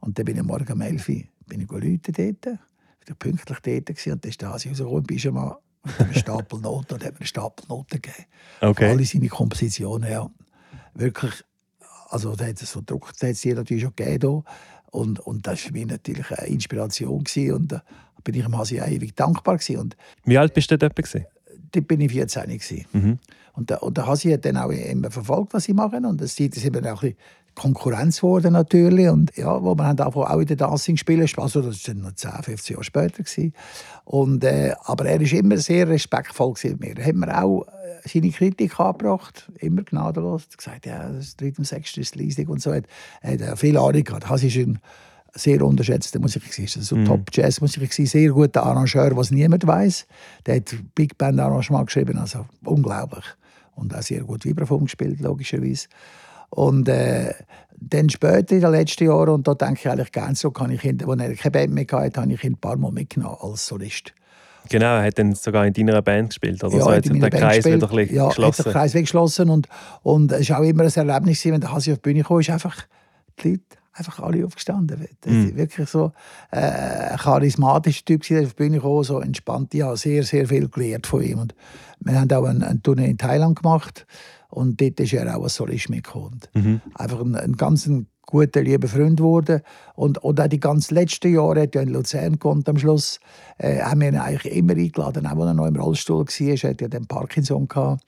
Und 0.00 0.18
dann 0.18 0.24
bin 0.24 0.36
ich 0.36 0.42
morgen 0.42 0.72
um 0.72 0.80
11 0.80 1.08
Uhr 1.08 1.22
bin 1.46 1.60
ich 1.60 1.70
Leute 1.70 2.12
dort, 2.12 2.58
wieder 3.00 3.14
pünktlich 3.18 3.58
dort 3.60 3.86
gewesen, 3.86 4.12
und 4.12 4.24
dann 4.24 4.30
ist 4.30 4.40
der 4.40 4.50
Hasi 4.50 4.68
rausgekommen, 4.68 5.02
bist 5.04 5.24
du 5.24 5.32
mal 5.32 5.58
mit 5.84 6.00
einem 6.00 6.14
Stapel 6.14 6.60
Noten 6.60 6.94
und 6.94 7.04
hat 7.04 7.12
mir 7.12 7.20
einen 7.20 7.26
Stapel 7.26 7.64
Noten 7.68 8.02
gegeben. 8.02 8.26
Okay. 8.60 8.90
Alle 8.90 9.04
seine 9.04 9.28
Kompositionen, 9.28 10.10
ja. 10.10 10.28
Wirklich, 10.94 11.32
also 12.08 12.34
da 12.34 12.46
hat 12.46 12.60
es 12.60 12.72
so 12.72 12.82
Druck, 12.84 13.12
da 13.18 13.28
hat 13.28 13.34
es 13.34 13.44
natürlich 13.44 13.84
schon 13.84 13.94
gegeben. 13.94 14.42
Und, 14.90 15.20
und 15.20 15.46
das 15.46 15.62
war 15.62 15.68
für 15.68 15.72
mich 15.72 15.86
natürlich 15.86 16.30
eine 16.30 16.48
Inspiration. 16.48 17.22
Gewesen. 17.22 17.52
Und 17.52 17.72
da 17.72 17.82
bin 18.24 18.34
ich 18.34 18.42
dem 18.42 18.56
Hasi 18.56 18.78
ewig 18.78 19.14
dankbar. 19.14 19.58
Gewesen. 19.58 19.78
Und 19.78 19.96
Wie 20.24 20.38
alt 20.38 20.54
bist 20.54 20.70
du 20.70 20.78
dort? 20.78 20.98
Dort 21.72 21.88
bin 21.88 22.00
ich 22.00 22.12
14. 22.12 22.60
Mhm. 22.92 23.18
Und 23.56 23.70
der, 23.70 23.82
und 23.82 23.96
der 23.96 24.06
Hasi 24.06 24.30
hat 24.30 24.44
dann 24.44 24.58
auch 24.58 24.70
immer 24.70 25.10
verfolgt, 25.10 25.54
was 25.54 25.64
sie 25.64 25.72
machen. 25.72 26.04
Und 26.04 26.20
das 26.20 26.38
ist 26.38 26.64
eben 26.64 26.86
auch 26.86 27.02
ein 27.02 27.16
Konkurrenz 27.54 28.20
geworden 28.20 28.52
natürlich. 28.52 29.08
Und 29.08 29.34
ja, 29.36 29.60
wo 29.62 29.74
man 29.74 29.98
auch 29.98 30.40
in 30.40 30.46
den 30.46 30.58
Dancing 30.58 30.96
spielen 30.96 31.26
also 31.36 31.62
das 31.62 31.88
war 31.88 31.94
noch 31.94 32.12
10, 32.12 32.30
15 32.42 32.74
Jahre 32.74 32.84
später. 32.84 33.22
Gewesen. 33.22 33.54
Und, 34.04 34.44
äh, 34.44 34.74
aber 34.84 35.06
er 35.06 35.20
war 35.20 35.32
immer 35.32 35.56
sehr 35.56 35.88
respektvoll 35.88 36.54
mit 36.62 36.80
mir. 36.80 36.98
Er 36.98 37.06
hat 37.06 37.14
mir 37.14 37.42
auch 37.42 37.62
äh, 37.62 38.08
seine 38.08 38.30
Kritik 38.30 38.78
angebracht, 38.78 39.50
immer 39.58 39.82
gnadenlos. 39.82 40.42
Er 40.42 40.50
hat 40.50 40.58
gesagt, 40.58 40.86
ja, 40.86 41.08
das 41.08 41.36
dritte 41.36 41.58
und 41.58 41.64
sechste 41.64 42.02
ist 42.02 42.14
leisig 42.14 42.48
und 42.48 42.60
so. 42.60 42.70
Er 42.70 42.82
hat 43.22 43.40
äh, 43.40 43.56
viel 43.56 43.78
Ahnung 43.78 44.04
gehabt. 44.04 44.28
Hasi 44.28 44.48
ist 44.48 44.56
ein 44.56 44.78
sehr 45.34 45.62
unterschätzte 45.62 46.18
Musik 46.18 46.42
war. 46.44 46.76
Also 46.76 46.96
mhm. 46.96 47.04
Top 47.06 47.30
Jazz 47.32 47.60
Musik 47.62 47.82
war, 47.82 48.06
sehr 48.06 48.30
guter 48.30 48.64
Arrangeur, 48.64 49.16
was 49.16 49.30
niemand 49.30 49.66
weiß. 49.66 50.06
Der 50.44 50.56
hat 50.56 50.74
Big 50.94 51.16
Band 51.16 51.40
Arrangement 51.40 51.86
geschrieben, 51.86 52.18
also 52.18 52.46
unglaublich 52.64 53.24
und 53.76 53.94
auch 53.94 54.02
sehr 54.02 54.22
gut 54.22 54.44
Vibraphon 54.44 54.84
gespielt, 54.84 55.20
logischerweise. 55.20 55.86
Und 56.50 56.88
äh, 56.88 57.32
dann 57.78 58.08
später, 58.08 58.54
in 58.54 58.60
den 58.60 58.70
letzten 58.72 59.04
Jahren, 59.04 59.28
und 59.28 59.46
da 59.46 59.54
denke 59.54 59.80
ich 59.80 59.88
eigentlich 59.88 60.12
gerne 60.12 60.34
so, 60.34 60.50
kann 60.50 60.70
ich 60.70 60.84
ihn, 60.84 61.02
als 61.02 61.20
er 61.20 61.34
keine 61.34 61.50
Band 61.52 61.72
mehr 61.72 61.86
hatte, 61.90 62.20
habe 62.20 62.32
ich 62.32 62.44
ihn 62.44 62.52
ein 62.52 62.56
paar 62.56 62.76
Mal 62.76 62.92
mitgenommen 62.92 63.36
als 63.40 63.66
Solist. 63.66 64.12
Genau, 64.68 64.96
er 64.96 65.04
hat 65.04 65.18
dann 65.18 65.34
sogar 65.34 65.66
in 65.66 65.72
deiner 65.72 66.02
Band 66.02 66.30
gespielt, 66.30 66.62
oder? 66.64 66.76
Ja, 66.76 66.82
so 66.82 66.90
hat 66.90 67.04
sich 67.04 67.20
der 67.20 67.30
Kreis 67.30 67.56
gespielt. 67.56 67.82
wieder 67.82 67.90
ein 67.90 68.14
ja, 68.14 68.28
geschlossen. 68.28 68.62
Ja, 68.62 68.64
der 68.64 68.72
Kreis 68.72 68.92
geschlossen 68.92 69.50
und, 69.50 69.68
und 70.02 70.32
es 70.32 70.50
war 70.50 70.60
auch 70.60 70.64
immer 70.64 70.84
ein 70.84 70.90
Erlebnis, 70.90 71.44
wenn 71.44 71.60
der 71.60 71.72
Hasi 71.72 71.92
auf 71.92 71.98
die 71.98 72.02
Bühne 72.02 72.24
kam, 72.24 72.40
ist 72.40 72.50
einfach 72.50 72.76
die 73.42 73.50
Leute 73.50 73.62
einfach 73.96 74.20
alle 74.20 74.44
aufgestanden. 74.44 75.06
Das 75.20 75.32
mm. 75.32 75.56
wirklich 75.56 75.88
so 75.88 76.12
äh, 76.50 76.58
ein 76.58 77.16
charismatischer 77.18 78.04
Typ, 78.04 78.22
der 78.26 78.42
auf 78.42 78.50
die 78.50 78.56
Bühne 78.56 78.80
kam, 78.80 79.02
so 79.02 79.20
entspannt. 79.20 79.74
Ich 79.74 79.82
habe 79.82 79.96
sehr, 79.96 80.22
sehr 80.22 80.46
viel 80.46 80.68
gelernt 80.68 81.06
von 81.06 81.22
ihm. 81.22 81.38
Und 81.38 81.54
wir 82.00 82.20
haben 82.20 82.30
auch 82.32 82.44
eine, 82.44 82.66
eine 82.66 82.82
Tournee 82.82 83.10
in 83.10 83.18
Thailand 83.18 83.60
gemacht 83.60 84.06
und 84.48 84.80
dort 84.80 85.00
ist 85.00 85.12
er 85.12 85.36
auch 85.36 85.42
als 85.42 85.56
Solist 85.56 85.90
mitgekommen. 85.90 86.40
Mhm. 86.54 86.80
Einfach 86.94 87.20
ein, 87.20 87.34
ein 87.34 87.52
ganz 87.54 87.88
guter, 88.26 88.62
lieber 88.62 88.88
Freund 88.88 89.18
geworden. 89.18 89.62
Und, 89.94 90.18
und 90.18 90.40
auch 90.40 90.48
die 90.48 90.60
ganz 90.60 90.90
letzten 90.90 91.34
Jahre, 91.34 91.62
hat 91.62 91.74
er 91.74 91.82
in 91.82 91.90
Luzern 91.90 92.38
gewohnt 92.38 92.68
am 92.68 92.78
Schluss, 92.78 93.20
äh, 93.58 93.80
haben 93.80 94.00
wir 94.00 94.08
ihn 94.08 94.16
eigentlich 94.16 94.54
immer 94.54 94.74
eingeladen, 94.74 95.26
auch 95.26 95.36
als 95.36 95.46
er 95.46 95.54
noch 95.54 95.66
im 95.66 95.76
Rollstuhl 95.76 96.26
war, 96.26 96.46
er 96.46 96.56
hatte 96.56 96.84
ja 96.84 96.88
den 96.88 97.06
Parkinson 97.06 97.68
gehabt. 97.68 98.02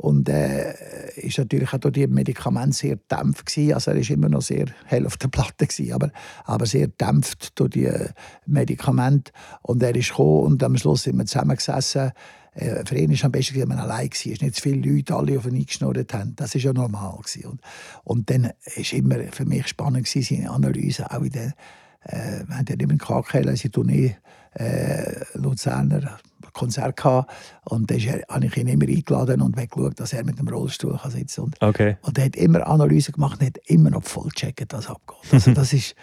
Und 0.00 0.30
äh, 0.30 0.72
ist 1.16 1.36
natürlich 1.36 1.74
auch 1.74 1.78
durch 1.78 1.92
die 1.92 2.06
Medikamente 2.06 2.74
sehr 2.74 2.96
dämpft. 2.96 3.52
Also 3.74 3.90
er 3.90 3.98
ist 3.98 4.08
immer 4.08 4.30
noch 4.30 4.40
sehr 4.40 4.64
hell 4.86 5.06
auf 5.06 5.18
der 5.18 5.28
Platte 5.28 5.68
aber, 5.92 6.10
aber 6.44 6.64
sehr 6.64 6.88
dämpft 6.88 7.58
durch 7.60 7.70
die 7.70 7.84
äh, 7.84 8.08
Medikamente. 8.46 9.30
Und 9.60 9.82
er 9.82 9.94
ist 9.94 10.08
gekommen 10.08 10.44
und 10.44 10.62
am 10.62 10.78
Schluss 10.78 11.02
sind 11.02 11.18
wir 11.18 11.26
zusammengesessen. 11.26 12.12
Äh, 12.54 12.82
für 12.86 12.96
ihn 12.96 13.10
ist 13.10 13.26
am 13.26 13.32
besten, 13.32 13.56
wenn 13.56 13.68
man 13.68 13.78
allein 13.78 14.08
war. 14.08 14.30
Nicht 14.40 14.54
zu 14.54 14.62
viele 14.62 14.90
Leute 14.90 15.14
alle 15.14 15.36
auf 15.36 15.44
ihn 15.44 15.56
eingeschnurrt 15.56 16.14
haben. 16.14 16.34
Das 16.34 16.54
war 16.54 16.62
ja 16.62 16.72
normal. 16.72 17.18
Und, 17.44 17.60
und 18.04 18.30
dann 18.30 18.44
war 18.44 18.92
immer 18.94 19.18
für 19.32 19.44
mich 19.44 19.68
spannend, 19.68 20.06
gewesen, 20.06 20.36
seine 20.36 20.50
Analyse, 20.50 21.10
auch 21.10 21.20
in 21.20 21.30
den 21.30 21.52
äh, 22.04 22.42
wir 22.46 22.56
haben 22.56 22.64
ja 22.66 22.74
immer 22.78 22.92
in 22.92 22.98
KKL 22.98 23.48
unsere 23.50 23.70
Tournee 23.70 24.16
äh, 24.54 25.24
Luzerner 25.34 26.18
Konzert 26.60 26.96
gehabt. 26.96 27.30
Und 27.64 27.90
da 27.90 27.94
habe 27.94 28.46
ich 28.46 28.56
ihn 28.56 28.68
immer 28.68 28.86
eingeladen 28.86 29.40
und 29.40 29.56
geschaut, 29.56 29.98
dass 29.98 30.12
er 30.12 30.24
mit 30.24 30.38
dem 30.38 30.48
Rollstuhl 30.48 30.98
kann 31.00 31.10
sitzen 31.10 31.50
kann. 31.58 31.70
Okay. 31.70 31.96
Und 32.02 32.18
er 32.18 32.26
hat 32.26 32.36
immer 32.36 32.66
Analysen 32.66 33.12
gemacht 33.12 33.40
und 33.40 33.46
hat 33.46 33.58
immer 33.66 33.90
noch 33.90 34.02
voll 34.02 34.28
gecheckt, 34.28 34.72
was 34.72 34.88
abgeht. 34.88 35.32
Also 35.32 35.50
das 35.54 35.72
ist 35.72 35.94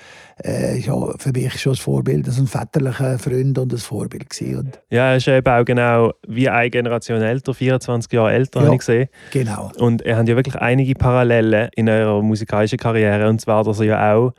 äh, 0.44 0.80
ja, 0.80 0.96
für 1.18 1.32
mich 1.32 1.60
schon 1.60 1.74
ein 1.74 1.78
Vorbild, 1.78 2.28
das 2.28 2.40
ein 2.40 2.48
väterlicher 2.48 3.20
Freund 3.20 3.58
und 3.58 3.74
ein 3.74 3.78
Vorbild 3.78 4.30
gewesen. 4.30 4.58
Und 4.58 4.80
ja, 4.90 5.12
er 5.12 5.18
ist 5.18 5.28
eben 5.28 5.48
auch 5.48 5.66
genau 5.66 6.14
wie 6.28 6.50
eine 6.50 6.70
Generation 6.70 7.22
älter, 7.22 7.54
24 7.54 8.12
Jahre 8.12 8.32
älter, 8.32 8.60
ja, 8.60 8.66
habe 8.66 8.76
ich 8.76 8.80
gesehen. 8.80 9.10
genau. 9.32 9.72
Und 9.78 10.02
er 10.02 10.18
hat 10.18 10.28
ja 10.28 10.36
wirklich 10.36 10.56
einige 10.56 10.96
Parallelen 10.96 11.70
in 11.76 11.90
eurer 11.90 12.22
musikalischen 12.22 12.78
Karriere. 12.78 13.30
Und 13.30 13.42
zwar, 13.42 13.64
dass 13.64 13.80
er 13.80 13.86
ja 13.86 14.16
auch 14.16 14.34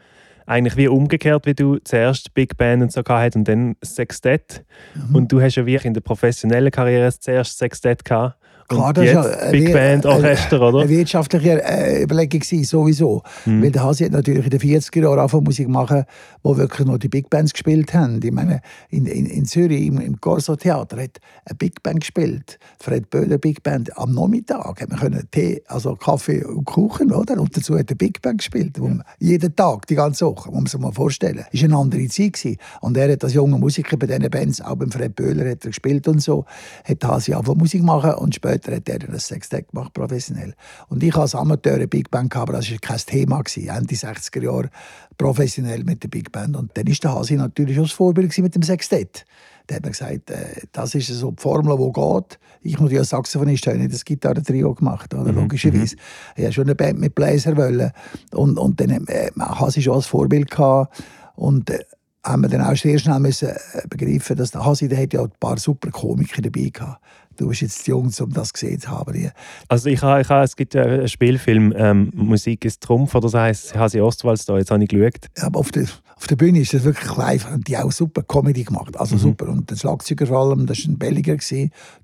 eigentlich 0.48 0.76
wie 0.76 0.88
umgekehrt, 0.88 1.46
wie 1.46 1.54
du 1.54 1.76
zuerst 1.84 2.32
Big 2.34 2.56
Band 2.56 2.82
und 2.82 2.92
so 2.92 3.02
gehabt 3.02 3.36
und 3.36 3.46
dann 3.46 3.76
Sextett. 3.84 4.64
Mhm. 4.94 5.14
Und 5.14 5.32
du 5.32 5.40
hast 5.40 5.56
ja 5.56 5.66
wirklich 5.66 5.84
in 5.84 5.94
der 5.94 6.00
professionellen 6.00 6.70
Karriere 6.70 7.12
zuerst 7.12 7.58
Sextett 7.58 8.04
gehabt 8.04 8.38
Klar, 8.68 8.92
das 8.92 9.06
ist 9.06 9.12
ja 9.12 9.50
Big 9.50 9.72
Band 9.72 10.04
Orchester, 10.04 10.60
oder? 10.60 10.80
Eine 10.80 10.90
wirtschaftliche 10.90 11.64
äh, 11.64 12.02
Überlegung 12.02 12.42
war 12.42 12.64
sowieso. 12.64 13.22
Mhm. 13.46 13.62
Weil 13.62 13.70
der 13.70 13.82
Hasi 13.82 14.04
hat 14.04 14.12
natürlich 14.12 14.44
in 14.44 14.50
den 14.50 14.60
40er 14.60 15.02
Jahren 15.02 15.18
angefangen 15.18 15.44
Musik 15.44 15.68
machen, 15.68 16.04
wo 16.42 16.54
wirklich 16.58 16.86
noch 16.86 16.98
die 16.98 17.08
Big 17.08 17.30
Bands 17.30 17.54
gespielt 17.54 17.94
haben. 17.94 18.20
Ich 18.22 18.30
meine, 18.30 18.60
in, 18.90 19.06
in, 19.06 19.24
in 19.24 19.46
Zürich 19.46 19.86
im, 19.86 19.98
im 20.00 20.20
Corso 20.20 20.54
Theater 20.54 21.02
hat 21.02 21.18
eine 21.46 21.56
Big 21.56 21.82
Band 21.82 22.00
gespielt. 22.00 22.58
Fred 22.78 23.08
Böhler 23.08 23.38
Big 23.38 23.62
Band. 23.62 23.96
Am 23.96 24.12
Nachmittag 24.12 24.86
man 24.86 24.98
können 24.98 25.26
Tee, 25.30 25.62
also 25.68 25.96
Kaffee 25.96 26.44
und 26.44 26.66
Kuchen, 26.66 27.10
oder? 27.10 27.40
Und 27.40 27.56
dazu 27.56 27.78
hat 27.78 27.88
er 27.88 27.96
Big 27.96 28.20
Band 28.20 28.38
gespielt. 28.38 28.76
Ja. 28.78 28.98
jeden 29.18 29.56
Tag, 29.56 29.86
die 29.86 29.94
ganze 29.94 30.26
Woche, 30.26 30.50
muss 30.50 30.58
man 30.58 30.66
sich 30.66 30.80
mal 30.80 30.92
vorstellen. 30.92 31.46
Das 31.50 31.62
war 31.62 31.68
eine 31.68 31.76
andere 31.76 32.06
Zeit. 32.08 32.34
Gewesen. 32.34 32.58
Und 32.82 32.98
er 32.98 33.10
hat 33.10 33.24
als 33.24 33.32
junger 33.32 33.56
Musiker 33.56 33.96
bei 33.96 34.06
diesen 34.06 34.28
Bands, 34.28 34.60
auch 34.60 34.76
beim 34.76 34.90
Fred 34.90 35.14
Böhler 35.14 35.50
hat 35.50 35.64
er 35.64 35.70
gespielt 35.70 36.06
und 36.06 36.20
so, 36.20 36.44
hat 36.84 37.02
Hasi 37.02 37.32
angefangen 37.32 37.60
Musik 37.60 37.82
machen 37.82 38.12
und 38.14 38.34
später 38.34 38.57
später 38.58 38.76
hat 38.94 39.02
er 39.04 39.12
das 39.12 39.26
Sextett 39.26 39.68
gemacht, 39.68 39.92
professionell. 39.92 40.54
Und 40.88 41.02
ich 41.02 41.14
als 41.16 41.34
Amateur 41.34 41.74
eine 41.74 41.88
Big 41.88 42.10
Band 42.10 42.30
gehabt, 42.30 42.48
aber 42.48 42.58
das 42.58 42.70
war 42.70 42.78
kein 42.78 42.98
Thema. 42.98 43.42
Gewesen. 43.42 43.68
Ende 43.68 43.94
60er 43.94 44.42
Jahre 44.42 44.70
professionell 45.16 45.84
mit 45.84 46.02
der 46.02 46.08
Big 46.08 46.32
Band. 46.32 46.56
Und 46.56 46.76
dann 46.76 46.86
war 46.86 46.94
der 46.94 47.14
Hasi 47.14 47.34
natürlich 47.34 47.78
auch 47.78 47.84
das 47.84 47.92
Vorbild 47.92 48.36
mit 48.38 48.54
dem 48.54 48.62
Sextett. 48.62 49.24
Da 49.66 49.76
hat 49.76 49.82
man 49.82 49.92
gesagt, 49.92 50.30
äh, 50.30 50.62
das 50.72 50.94
ist 50.94 51.08
so 51.08 51.30
die 51.30 51.42
Formel, 51.42 51.76
die 51.76 51.92
geht. 51.92 52.38
Ich 52.62 52.80
muss 52.80 52.90
ja 52.90 53.00
als 53.00 53.10
Saxophonist 53.10 53.66
habe 53.66 53.78
nicht 53.78 53.92
das 53.92 54.04
Gitarre-Trio 54.04 54.74
gemacht, 54.74 55.12
oder? 55.14 55.32
Mhm. 55.32 55.40
logischerweise. 55.40 55.96
Mhm. 55.96 56.00
Ich 56.36 56.42
wollte 56.42 56.52
schon 56.54 56.64
eine 56.64 56.74
Band 56.74 57.00
mit 57.00 57.14
Bläser. 57.14 57.56
Wollen. 57.56 57.92
Und, 58.32 58.58
und 58.58 58.80
dann 58.80 59.06
äh, 59.06 59.30
hatte 59.38 59.78
ich 59.78 59.84
schon 59.84 59.94
als 59.94 60.06
Vorbild. 60.06 60.50
Gehabt. 60.50 61.02
Und 61.36 61.70
äh, 61.70 61.84
haben 62.24 62.42
wir 62.42 62.48
dann 62.48 62.62
auch 62.62 62.76
sehr 62.76 62.98
schnell 62.98 63.20
müssen 63.20 63.48
äh, 63.48 63.86
begreifen, 63.88 64.36
dass 64.36 64.50
der 64.50 64.64
Hasi 64.64 64.88
der 64.88 65.02
hat 65.02 65.12
ja 65.12 65.22
ein 65.22 65.32
paar 65.38 65.58
super 65.58 65.90
Komiker 65.90 66.42
dabei 66.42 66.70
gehabt. 66.72 67.00
Du 67.38 67.48
bist 67.48 67.60
jetzt 67.60 67.86
jung, 67.86 68.12
um 68.20 68.32
das 68.32 68.52
gesehen 68.52 68.80
zu 68.80 68.90
haben. 68.90 69.30
Also 69.68 69.88
ich 69.88 70.02
habe, 70.02 70.20
ich 70.20 70.28
habe, 70.28 70.44
es 70.44 70.56
gibt 70.56 70.74
ja 70.74 70.82
einen 70.82 71.08
Spielfilm, 71.08 71.72
ähm, 71.76 72.10
Musik 72.12 72.64
ist 72.64 72.82
Trumpf, 72.82 73.14
oder 73.14 73.28
das 73.28 73.34
heisst 73.34 73.76
Hasi 73.76 74.00
Ostwalds 74.00 74.44
da, 74.44 74.58
jetzt 74.58 74.72
habe 74.72 74.82
ich 74.82 74.88
geschaut. 74.88 75.28
aber 75.40 75.60
auf 75.60 75.70
der, 75.70 75.86
auf 76.16 76.26
der 76.26 76.34
Bühne 76.34 76.58
ist 76.58 76.74
das 76.74 76.82
wirklich 76.82 77.16
live, 77.16 77.44
haben 77.44 77.62
die 77.62 77.78
auch 77.78 77.92
super 77.92 78.22
Comedy 78.22 78.64
gemacht, 78.64 78.98
also 78.98 79.14
mhm. 79.14 79.20
super. 79.20 79.48
Und 79.48 79.70
der 79.70 79.76
Schlagzeuger 79.76 80.26
vor 80.26 80.50
allem, 80.50 80.66
das 80.66 80.78
war 80.84 80.92
ein 80.92 80.98
Belgier, 80.98 81.38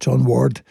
John 0.00 0.24
Ward, 0.26 0.62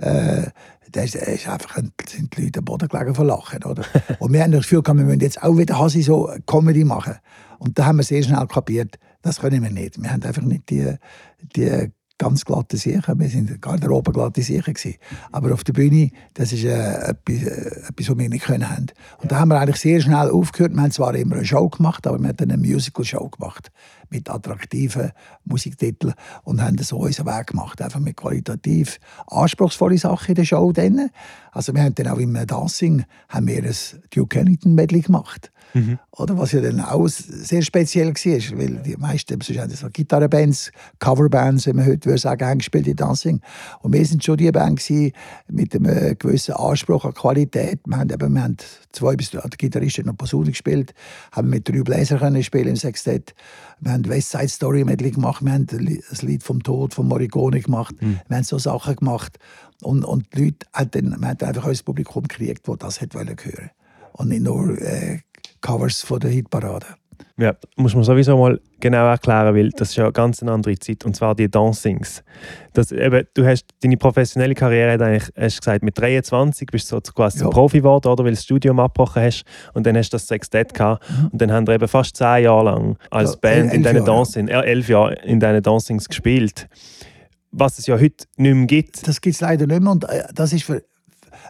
äh, 0.00 0.48
da 0.90 1.02
ist, 1.02 1.14
ist 1.14 1.48
einfach, 1.48 1.76
sind 2.08 2.36
die 2.36 2.44
Leute 2.44 2.58
am 2.58 2.64
Boden 2.64 2.88
gelegen 2.88 3.14
von 3.14 3.26
Lachen. 3.26 3.62
Oder? 3.62 3.84
Und 4.18 4.32
wir 4.32 4.42
haben 4.42 4.52
das 4.52 4.62
Gefühl, 4.62 4.82
wir 4.84 4.94
müssen 4.94 5.20
jetzt 5.20 5.42
auch 5.42 5.56
wieder 5.56 5.78
Hasi 5.78 6.02
so 6.02 6.30
Comedy 6.46 6.84
machen. 6.84 7.14
Und 7.58 7.78
da 7.78 7.86
haben 7.86 7.98
wir 7.98 8.04
sehr 8.04 8.22
schnell 8.22 8.46
kapiert, 8.46 8.98
das 9.22 9.40
können 9.40 9.62
wir 9.62 9.70
nicht. 9.70 10.00
Wir 10.00 10.10
haben 10.10 10.22
einfach 10.22 10.42
nicht 10.42 10.70
die, 10.70 10.94
die 11.56 11.92
ganz 12.18 12.44
glatte 12.44 12.76
Sicher. 12.76 13.18
Wir 13.18 13.28
sind 13.28 13.62
Garderobe 13.62 14.12
glatte 14.12 14.42
Sicher 14.42 14.72
gewesen. 14.72 14.96
Aber 15.32 15.54
auf 15.54 15.64
der 15.64 15.72
Bühne, 15.72 16.10
das 16.34 16.52
ist 16.52 16.64
äh, 16.64 17.10
etwas, 17.10 17.42
äh, 17.42 17.88
etwas, 17.88 18.10
was 18.10 18.18
wir 18.18 18.28
nicht 18.28 18.44
können 18.44 18.68
haben. 18.68 18.86
Und 19.22 19.32
da 19.32 19.38
haben 19.38 19.48
wir 19.48 19.60
eigentlich 19.60 19.80
sehr 19.80 20.00
schnell 20.00 20.30
aufgehört. 20.30 20.74
Wir 20.74 20.82
haben 20.82 20.90
zwar 20.90 21.14
immer 21.14 21.36
eine 21.36 21.44
Show 21.44 21.68
gemacht, 21.68 22.06
aber 22.06 22.18
wir 22.18 22.28
haben 22.28 22.36
eine 22.40 22.56
Musical-Show 22.58 23.28
gemacht 23.28 23.70
mit 24.10 24.30
attraktiven 24.30 25.12
Musiktiteln 25.44 26.14
und 26.44 26.62
haben 26.62 26.78
so 26.78 26.98
unseren 26.98 27.26
Weg 27.26 27.48
gemacht, 27.48 27.80
einfach 27.82 28.00
mit 28.00 28.16
qualitativ 28.16 28.98
anspruchsvollen 29.26 29.98
Sachen 29.98 30.30
in 30.30 30.34
der 30.34 30.44
Show. 30.44 30.72
Dann. 30.72 31.10
Also 31.52 31.74
wir 31.74 31.82
haben 31.82 31.94
dann 31.94 32.08
auch 32.08 32.18
im 32.18 32.34
Dancing 32.46 33.04
haben 33.28 33.46
wir 33.46 33.62
ein 33.62 33.74
Duke 34.10 34.40
Ellington 34.40 34.74
Medley 34.74 35.00
gemacht. 35.00 35.52
Mhm. 35.74 35.98
Oder 36.12 36.38
was 36.38 36.52
ja 36.52 36.60
dann 36.60 36.80
auch 36.80 37.06
sehr 37.08 37.62
speziell 37.62 38.08
war, 38.08 38.58
weil 38.58 38.82
die 38.82 38.96
meisten 38.96 39.40
sonst 39.40 39.58
haben 39.58 39.70
so 39.70 39.88
Gitarrenbands, 39.92 40.72
Coverbands, 40.98 41.66
wie 41.66 41.72
man 41.72 41.86
heute 41.86 42.06
würde 42.06 42.18
sagen, 42.18 42.46
haben 42.46 42.58
gespielt 42.58 42.86
in 42.86 42.96
Dancing. 42.96 43.40
Und 43.80 43.92
wir 43.92 44.04
sind 44.04 44.24
schon 44.24 44.36
die 44.36 44.50
Band 44.50 44.82
mit 45.48 45.74
einem 45.74 46.18
gewissen 46.18 46.54
Anspruch 46.54 47.04
an 47.04 47.14
Qualität. 47.14 47.80
Wir 47.86 47.96
haben, 47.96 48.10
eben, 48.10 48.34
wir 48.34 48.42
haben 48.42 48.56
zwei 48.92 49.16
bis 49.16 49.30
drei 49.30 49.48
Gitarristen 49.56 50.06
noch 50.06 50.16
Posaune 50.16 50.50
gespielt, 50.50 50.94
haben 51.32 51.50
mit 51.50 51.68
drei 51.68 51.82
Bläsern 51.82 52.42
spielen 52.42 52.68
im 52.68 52.76
Sextett. 52.76 53.34
Wir 53.80 53.92
haben 53.92 54.08
West 54.08 54.30
Side 54.30 54.48
Story 54.48 54.84
Medley 54.84 55.10
gemacht, 55.12 55.44
wir 55.44 55.52
haben 55.52 55.66
das 55.66 56.22
Lied 56.22 56.42
vom 56.42 56.62
Tod 56.62 56.94
von 56.94 57.06
Morricone 57.06 57.60
gemacht, 57.60 57.94
mhm. 58.00 58.20
wir 58.28 58.36
haben 58.36 58.44
so 58.44 58.58
Sachen 58.58 58.96
gemacht. 58.96 59.38
Und, 59.82 60.04
und 60.04 60.26
die 60.34 60.44
Leute 60.44 60.66
haben 60.72 60.90
dann, 60.90 61.20
wir 61.20 61.28
haben 61.28 61.40
einfach 61.40 61.66
ein 61.66 61.78
Publikum 61.84 62.24
gekriegt, 62.24 62.66
das 62.66 62.78
das 62.78 63.00
hören 63.00 63.28
wollte. 63.28 63.70
Und 64.12 64.28
nicht 64.30 64.42
nur 64.42 64.76
äh, 64.80 65.20
Covers 65.60 66.02
von 66.02 66.20
der 66.20 66.30
Hitparade. 66.30 66.86
Ja, 67.36 67.54
muss 67.76 67.94
man 67.94 68.02
sowieso 68.02 68.36
mal 68.36 68.60
genau 68.80 69.06
erklären, 69.06 69.54
weil 69.54 69.70
das 69.70 69.90
ist 69.90 69.96
ja 69.96 70.04
eine 70.04 70.12
ganz 70.12 70.42
andere 70.42 70.76
Zeit, 70.76 71.04
und 71.04 71.14
zwar 71.14 71.36
die 71.36 71.48
Dancings. 71.48 72.24
Das, 72.72 72.90
eben, 72.90 73.26
du 73.34 73.46
hast 73.46 73.64
deine 73.80 73.96
professionelle 73.96 74.54
Karriere 74.54 74.92
hat 74.92 75.02
eigentlich, 75.02 75.30
hast 75.36 75.60
gesagt, 75.60 75.84
mit 75.84 75.96
23 75.96 76.66
bist 76.66 76.90
du 76.90 76.96
so 76.96 77.12
quasi 77.12 77.44
ja. 77.44 77.48
Profi 77.48 77.78
geworden, 77.78 78.08
oder, 78.08 78.24
weil 78.24 78.32
du 78.32 78.36
das 78.36 78.44
Studium 78.44 78.80
abgebrochen 78.80 79.22
hast 79.22 79.44
und 79.74 79.86
dann 79.86 79.96
hast 79.96 80.10
du 80.10 80.16
das 80.16 80.26
Sextett 80.26 80.74
gehabt 80.74 81.08
mhm. 81.08 81.28
und 81.32 81.40
dann 81.40 81.52
haben 81.52 81.66
wir 81.68 81.74
eben 81.74 81.86
fast 81.86 82.16
zehn 82.16 82.42
Jahre 82.42 82.64
lang 82.64 82.98
als 83.10 83.34
ja, 83.34 83.38
Band 83.40 83.72
in 83.72 83.84
deinen 83.84 84.04
Dancing, 84.04 84.48
ja. 84.48 84.60
elf 84.62 84.88
Jahre 84.88 85.14
in 85.22 85.38
deinen 85.38 85.62
Dancings 85.62 86.08
gespielt. 86.08 86.68
Was 87.52 87.78
es 87.78 87.86
ja 87.86 87.94
heute 87.94 88.26
nicht 88.36 88.54
mehr 88.54 88.66
gibt. 88.66 89.06
Das 89.06 89.20
gibt 89.20 89.34
es 89.34 89.40
leider 89.40 89.66
nicht 89.66 89.80
mehr 89.80 89.92
und 89.92 90.04
äh, 90.04 90.24
das 90.34 90.52
ist 90.52 90.64
für 90.64 90.82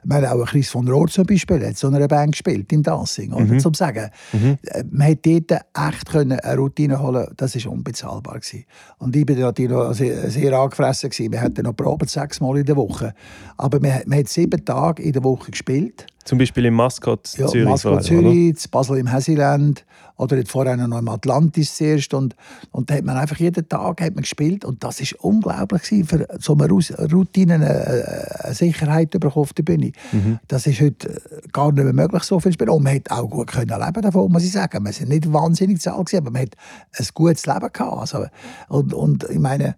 wir 0.04 0.28
haben 0.28 0.42
auch 0.42 0.46
Chris 0.46 0.68
von 0.70 0.88
Rohr 0.88 1.08
zum 1.08 1.26
Beispiel, 1.26 1.66
hat 1.66 1.76
so 1.76 1.88
einer 1.88 2.06
Band 2.08 2.32
gespielt, 2.32 2.72
im 2.72 2.82
Dancing. 2.82 3.32
Oder? 3.32 3.44
Mhm. 3.44 3.60
Zum 3.60 3.74
sagen, 3.74 4.10
mhm. 4.32 4.58
Äh, 4.62 4.84
man 4.90 5.08
hätte 5.08 5.40
dort 5.40 5.62
echt 5.74 6.10
können 6.10 6.38
eine 6.40 6.56
Routine 6.56 7.00
holen 7.00 7.26
das 7.36 7.64
war 7.64 7.72
unbezahlbar. 7.72 8.40
Gewesen. 8.40 8.64
Und 8.98 9.16
ich 9.16 9.28
war 9.28 9.36
natürlich 9.36 9.70
noch 9.70 9.92
sehr, 9.92 10.30
sehr 10.30 10.52
angefressen. 10.52 11.10
Gewesen. 11.10 11.32
Wir 11.32 11.40
hatten 11.40 11.62
noch 11.62 11.76
probiert, 11.76 12.10
sechsmal 12.10 12.58
in 12.58 12.64
der 12.64 12.76
Woche. 12.76 13.14
Aber 13.56 13.80
man, 13.80 14.02
man 14.06 14.18
hat 14.18 14.28
sieben 14.28 14.64
Tage 14.64 15.02
in 15.02 15.12
der 15.12 15.24
Woche 15.24 15.50
gespielt. 15.50 16.06
Zum 16.28 16.36
Beispiel 16.36 16.66
im 16.66 16.74
Maskott 16.74 17.38
ja, 17.38 17.46
Zürich. 17.46 17.66
Maskott 17.66 18.04
Zürich, 18.04 18.54
oder? 18.54 18.68
Basel 18.70 18.98
im 18.98 19.10
Hessiland 19.10 19.86
oder 20.18 20.36
jetzt 20.36 20.50
vorher 20.50 20.76
noch 20.76 20.98
im 20.98 21.08
Atlantis 21.08 21.74
zuerst. 21.74 22.12
Und, 22.12 22.36
und 22.70 22.90
da 22.90 22.96
hat 22.96 23.04
man 23.04 23.16
einfach 23.16 23.38
jeden 23.38 23.66
Tag 23.66 24.02
hat 24.02 24.14
man 24.14 24.22
gespielt 24.22 24.66
und 24.66 24.84
das 24.84 25.00
war 25.00 25.24
unglaublich 25.24 25.82
gewesen, 25.84 26.04
für 26.06 26.28
so 26.38 26.54
eine 26.54 26.68
Routine, 26.68 27.54
eine, 27.54 28.54
Sicherheit 28.54 29.16
auf 29.24 29.54
der 29.54 29.62
Bühne. 29.62 29.92
Mhm. 30.12 30.38
Das 30.48 30.66
ist 30.66 30.82
heute 30.82 31.08
äh, 31.08 31.48
gar 31.50 31.72
nicht 31.72 31.82
mehr 31.82 31.94
möglich, 31.94 32.22
so 32.24 32.38
viel 32.40 32.52
zu 32.52 32.56
spielen. 32.56 32.70
Und 32.70 32.82
man 32.82 32.96
hat 32.96 33.10
auch 33.10 33.30
gut 33.30 33.46
können 33.46 33.80
leben 33.80 34.02
davon, 34.02 34.30
muss 34.30 34.44
ich 34.44 34.52
sagen. 34.52 34.84
Wir 34.84 34.92
sind 34.92 35.08
nicht 35.08 35.32
wahnsinnig 35.32 35.80
zahl 35.80 35.94
aber 35.94 36.30
man 36.30 36.42
hat 36.42 36.56
ein 36.98 37.06
gutes 37.14 37.46
Leben 37.46 37.70
gehabt. 37.72 37.98
Also, 37.98 38.26
und, 38.68 38.92
und 38.92 39.24
ich 39.30 39.38
meine, 39.38 39.76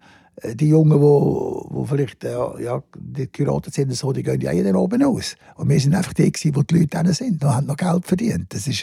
die 0.53 0.69
Jungen, 0.69 0.97
die 0.97 1.01
wo, 1.01 1.85
vielleicht 1.87 2.23
äh, 2.23 2.31
ja, 2.63 2.81
die 2.97 3.31
geraten 3.31 3.71
sind, 3.71 3.93
so, 3.93 4.11
die 4.11 4.23
gehen 4.23 4.41
ja 4.41 4.51
jeden 4.51 4.75
oben 4.75 5.03
aus. 5.03 5.35
Und 5.55 5.69
wir 5.69 5.79
sind 5.79 5.93
einfach 5.93 6.13
die, 6.13 6.31
die 6.31 6.51
die 6.51 6.75
Leute 6.75 6.87
dann 6.87 7.13
sind 7.13 7.43
und 7.43 7.53
haben 7.53 7.67
noch 7.67 7.77
Geld 7.77 8.05
verdient. 8.05 8.53
Das 8.53 8.67
war 8.67 8.75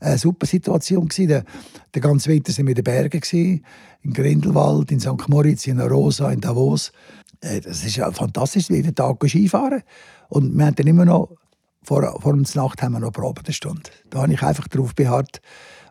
eine 0.00 0.18
super 0.18 0.46
Situation. 0.46 1.08
Der, 1.16 1.44
der 1.94 2.02
ganze 2.02 2.30
Winter 2.30 2.52
waren 2.52 2.66
wir 2.66 2.70
in 2.70 2.74
den 2.74 2.84
Bergen, 2.84 3.62
in 4.02 4.12
Grindelwald, 4.12 4.90
in 4.90 5.00
St. 5.00 5.28
Moritz, 5.28 5.66
in 5.66 5.80
Rosa, 5.80 6.30
in 6.30 6.40
Davos. 6.40 6.92
Äh, 7.40 7.60
das 7.60 7.84
ist 7.84 7.96
fantastisch, 7.96 8.68
jeden 8.68 8.94
Tag 8.94 9.16
Skifahren. 9.26 9.82
Und 10.28 10.56
wir 10.56 10.66
haben 10.66 10.74
dann 10.74 10.86
immer 10.86 11.04
noch, 11.04 11.30
vor, 11.82 12.20
vor 12.20 12.32
uns 12.32 12.54
Nacht 12.54 12.82
haben 12.82 12.92
wir 12.92 13.00
noch 13.00 13.14
eine 13.16 13.52
Stunde. 13.52 13.90
Da 14.10 14.22
habe 14.22 14.32
ich 14.32 14.42
einfach 14.42 14.68
darauf 14.68 14.94
beharrt, 14.94 15.40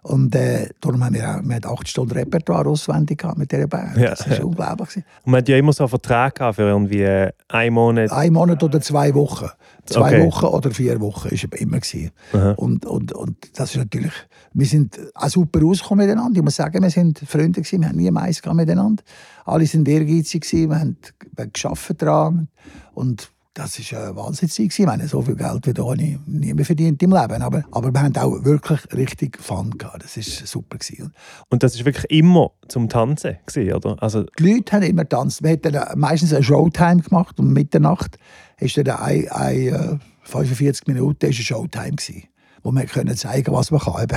und 0.07 0.33
äh, 0.35 0.69
darum 0.79 1.03
haben 1.03 1.15
wir, 1.15 1.29
auch, 1.29 1.43
wir 1.43 1.55
haben 1.55 1.65
acht 1.65 1.87
Stunden 1.89 2.13
Repertoire 2.13 2.69
auswendig 2.69 3.21
mit 3.35 3.51
dieser 3.51 3.67
Band. 3.67 3.97
Ja, 3.97 4.11
das 4.11 4.29
war 4.29 4.45
unglaublich. 4.45 4.95
Und 4.95 5.31
man 5.31 5.39
hat 5.39 5.49
ja 5.49 5.57
immer 5.57 5.73
so 5.73 5.83
einen 5.83 5.89
Vertrag 5.89 6.37
für 6.55 6.61
irgendwie 6.61 7.05
einen 7.49 7.73
Monat. 7.73 8.11
Ein 8.13 8.33
Monat 8.33 8.63
oder 8.63 8.79
zwei 8.79 9.13
Wochen. 9.13 9.49
Zwei 9.85 10.17
okay. 10.17 10.25
Wochen 10.25 10.45
oder 10.45 10.71
vier 10.71 10.99
Wochen 11.01 11.29
war 11.29 11.79
es 11.81 11.93
immer. 11.93 12.57
Und, 12.57 12.85
und, 12.85 13.11
und 13.11 13.37
das 13.59 13.71
ist 13.71 13.77
natürlich, 13.77 14.13
wir 14.53 14.65
sind 14.65 14.97
auch 15.13 15.29
super 15.29 15.61
rausgekommen 15.61 16.05
miteinander. 16.07 16.37
Ich 16.37 16.43
muss 16.43 16.55
sagen, 16.55 16.81
wir 16.81 16.89
sind 16.89 17.19
Freunde 17.19 17.61
gewesen, 17.61 17.81
wir 17.81 17.89
haben 17.89 17.97
nie 17.97 18.11
Mais 18.11 18.41
miteinander. 18.45 19.03
Alle 19.45 19.65
sind 19.65 19.87
ehrgeizig 19.87 20.43
gewesen, 20.43 20.69
wir 20.69 20.79
haben, 20.79 20.97
wir 21.35 21.43
haben 21.43 21.53
geschafft 21.53 22.01
daran. 22.01 22.47
Und 22.93 23.29
das 23.57 23.91
war 23.91 24.03
eine 24.03 24.15
Wahnsinnszeit. 24.15 24.77
Ich 24.77 24.85
meine, 24.85 25.07
so 25.07 25.21
viel 25.21 25.35
Geld 25.35 25.65
wie 25.65 25.81
habe 25.81 25.95
ich 25.95 26.17
nie 26.27 26.53
mehr 26.53 26.65
verdient 26.65 27.01
im 27.01 27.11
Leben. 27.11 27.41
Aber, 27.41 27.63
aber 27.71 27.91
wir 27.91 28.01
hatten 28.01 28.17
auch 28.17 28.43
wirklich 28.45 28.79
richtig 28.93 29.41
Fun. 29.41 29.71
Gehabt. 29.77 30.03
Das 30.03 30.15
war 30.15 30.23
super. 30.45 30.77
Gewesen. 30.77 31.13
Und 31.49 31.63
das 31.63 31.77
war 31.77 31.85
wirklich 31.85 32.05
immer 32.11 32.51
zum 32.67 32.87
Tanzen, 32.87 33.37
gewesen, 33.45 33.73
oder? 33.73 34.01
Also 34.01 34.25
die 34.37 34.53
Leute 34.53 34.73
haben 34.73 34.83
immer 34.83 35.03
getanzt. 35.03 35.41
Wir 35.43 35.51
haben 35.51 35.99
meistens 35.99 36.33
eine 36.33 36.43
Showtime 36.43 37.01
gemacht 37.01 37.39
und 37.39 37.51
Mitternacht 37.51 38.17
ist 38.59 38.77
dann 38.77 38.87
ein, 38.89 39.27
ein, 39.29 39.99
45 40.23 40.87
äh, 40.87 40.91
Minuten 40.91 41.25
ist 41.25 41.37
eine 41.37 41.43
Showtime. 41.43 41.95
Gewesen 41.95 42.27
wo 42.67 42.71
man 42.73 42.85
können 42.85 43.15
zeigen 43.15 43.53
was 43.53 43.71
man 43.71 43.79
kann. 43.79 44.07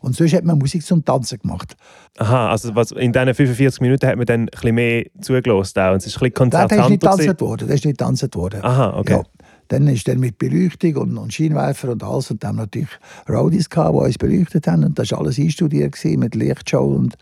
Und 0.00 0.14
sonst 0.14 0.32
hat 0.32 0.44
man 0.44 0.58
Musik 0.58 0.86
zum 0.86 1.04
Tanzen 1.04 1.40
gemacht. 1.40 1.76
Aha, 2.18 2.50
also 2.50 2.72
was, 2.76 2.92
in 2.92 3.12
diesen 3.12 3.34
45 3.34 3.80
Minuten 3.80 4.06
hat 4.06 4.16
man 4.16 4.26
dann 4.26 4.42
ein 4.42 4.46
bisschen 4.46 4.74
mehr 4.76 5.06
zugelassen 5.20 5.80
auch, 5.80 5.90
und 5.90 5.96
es 5.96 6.06
ist 6.06 6.14
ein 6.14 6.20
bisschen 6.20 6.34
konzertanter. 6.34 6.76
Das 6.76 6.84
ist 6.84 6.90
nicht 6.90 7.02
getanzt 7.02 7.40
worden. 7.40 7.66
Das 7.66 7.74
ist 7.74 7.84
nicht 7.84 7.98
getanzt 7.98 8.36
worden. 8.36 8.62
Aha, 8.62 8.96
okay. 8.96 9.12
Ja. 9.14 9.22
Dann 9.66 9.88
ist 9.88 10.06
dann 10.06 10.20
mit 10.20 10.38
Beleuchtung 10.38 10.96
und, 10.98 11.18
und 11.18 11.34
Scheinwerfer 11.34 11.90
und 11.90 12.04
alles. 12.04 12.30
Und 12.30 12.44
dann 12.44 12.50
haben 12.50 12.56
natürlich 12.58 12.90
Roadies 13.28 13.68
gehabt, 13.68 13.96
die 13.96 14.04
uns 14.04 14.18
beleuchtet 14.18 14.68
haben. 14.68 14.84
Und 14.84 14.96
das 14.96 15.10
war 15.10 15.18
alles 15.18 15.40
einstudiert 15.40 15.96
mit 16.04 16.36
Lichtshow. 16.36 16.84
Und, 16.84 17.16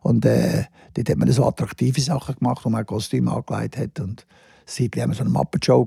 und 0.00 0.24
äh, 0.24 0.64
dort 0.94 1.10
hat 1.10 1.18
man 1.18 1.30
so 1.30 1.44
attraktive 1.44 2.00
Sachen 2.00 2.36
gemacht, 2.36 2.64
wo 2.64 2.70
man 2.70 2.86
Kostüme 2.86 3.30
angelegt 3.30 3.76
hat. 3.76 4.00
Und 4.00 4.24
seitdem 4.64 5.02
haben 5.02 5.10
wir 5.10 5.16
so 5.16 5.20
eine 5.20 5.30
Muppet-Show 5.30 5.86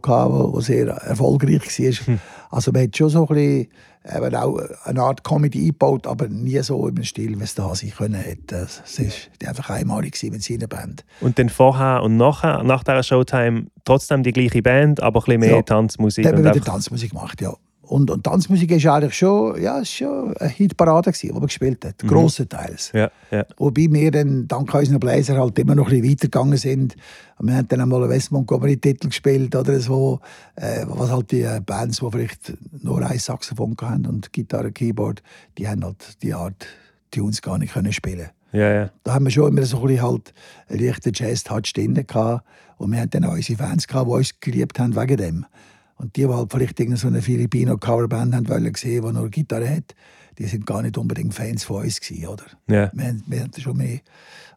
die 0.56 0.62
sehr 0.62 0.90
erfolgreich 0.90 1.80
war. 1.80 1.92
Hm. 1.92 2.20
Also 2.52 2.72
man 2.72 2.84
hat 2.84 2.96
schon 2.96 3.10
so 3.10 3.28
ein 3.28 3.36
bisschen 3.36 3.68
eben 4.06 4.36
auch 4.36 4.60
eine 4.84 5.02
Art 5.02 5.24
Comedy 5.24 5.60
eingebaut, 5.60 6.08
aber 6.08 6.28
nie 6.28 6.60
so 6.60 6.88
im 6.88 7.04
Stil, 7.04 7.40
wie 7.40 7.44
es 7.44 7.56
da 7.56 7.74
sein 7.74 7.92
können 7.92 8.16
hätte. 8.16 8.68
Das 8.68 9.00
war 9.00 9.50
einfach 9.50 9.70
einmalig 9.70 10.22
mit 10.24 10.44
seiner 10.44 10.68
Band. 10.68 11.06
Und 11.22 11.40
dann 11.40 11.50
vorher 11.50 12.04
und 12.04 12.18
nachher, 12.18 12.64
nach 12.64 12.84
dieser 12.84 13.04
Showtime 13.04 13.68
trotzdem 13.86 14.24
die 14.24 14.34
gleiche 14.34 14.62
Band, 14.62 15.02
aber 15.02 15.20
ein 15.22 15.24
bisschen 15.26 15.40
mehr 15.40 15.56
ja, 15.56 15.62
Tanzmusik? 15.62 16.26
Dann 16.26 16.36
haben 16.36 16.44
wir 16.44 16.56
wieder 16.56 16.66
Tanzmusik 16.66 17.12
gemacht, 17.12 17.42
ja. 17.42 17.54
Und, 17.86 18.10
und 18.10 18.24
Tanzmusik 18.24 18.72
ist 18.72 18.88
eigentlich 18.88 19.14
schon, 19.14 19.62
ja, 19.62 19.80
ist 19.80 19.92
schon 19.92 20.36
eine 20.38 20.50
Hitparade 20.50 21.12
gewesen, 21.12 21.28
die 21.28 21.34
man 21.34 21.48
gespielt 21.48 21.84
hat, 21.84 22.02
mhm. 22.02 22.08
grossenteils. 22.08 22.92
Ja, 22.94 23.12
ja. 23.30 23.46
Wobei 23.58 23.88
wir 23.90 24.10
dann 24.10 24.48
dank 24.48 24.74
unseren 24.74 25.00
Bläser 25.00 25.38
halt 25.38 25.60
immer 25.60 25.76
noch 25.76 25.88
ein 25.88 26.02
bisschen 26.02 26.12
weitergegangen 26.12 26.58
sind. 26.58 26.96
Und 27.38 27.48
wir 27.48 27.58
haben 27.58 27.68
dann 27.68 27.82
einmal 27.82 28.02
einen 28.02 28.10
West 28.10 28.32
Montgomery-Titel 28.32 29.10
gespielt 29.10 29.54
oder 29.56 29.80
so, 29.82 30.22
äh, 30.56 30.86
was 30.88 31.12
halt 31.12 31.32
die 31.32 31.42
äh, 31.42 31.60
Bands, 31.60 32.00
die 32.00 32.10
vielleicht 32.10 32.54
nur 32.82 33.06
ein 33.06 33.20
Saxophon 33.20 33.76
hatten 33.82 34.06
und 34.06 34.32
Gitarre, 34.32 34.72
Keyboard, 34.72 35.22
die 35.58 35.68
haben 35.68 35.84
halt 35.84 36.22
die 36.24 36.34
Art 36.34 36.66
Tunes 37.12 37.42
gar 37.42 37.58
nicht 37.58 37.74
können 37.74 37.92
spielen 37.92 38.30
Ja, 38.54 38.74
ja. 38.74 38.90
Da 39.04 39.14
haben 39.14 39.26
wir 39.26 39.32
schon 39.32 39.52
immer 39.52 39.64
so 39.64 39.82
ein 39.82 39.88
bisschen 39.88 40.04
halt 40.04 40.34
leichten 40.70 41.12
Jazz-Touch 41.14 41.74
drin 41.74 41.96
gehabt. 41.96 42.46
Und 42.78 42.92
wir 42.92 43.02
hatten 43.02 43.12
dann 43.12 43.26
auch 43.26 43.34
unsere 43.34 43.58
Fans 43.58 43.88
gehabt, 43.88 44.08
die 44.08 44.14
uns 44.14 44.40
geliebt 44.40 44.80
haben 44.80 44.96
wegen 44.96 45.18
dem. 45.18 45.46
Und 45.96 46.16
die, 46.16 46.22
die 46.22 46.28
halt 46.28 46.52
vielleicht 46.52 46.98
so 46.98 47.08
eine 47.08 47.22
Filipino-Coverband 47.22 48.36
haben 48.36 48.50
wollen 48.50 48.74
sehen, 48.76 49.06
die 49.06 49.14
nur 49.14 49.30
Gitarre 49.30 49.70
hat, 49.70 49.96
die 50.38 50.46
sind 50.46 50.66
gar 50.66 50.82
nicht 50.82 50.98
unbedingt 50.98 51.34
Fans 51.34 51.64
von 51.64 51.84
uns 51.84 52.00
gewesen, 52.02 52.28
oder? 52.28 52.46
Ja. 52.68 52.92
Wir, 52.94 53.16
wir 53.28 53.44
hatten 53.44 53.62
schon 53.62 53.78
mehr. 53.78 54.00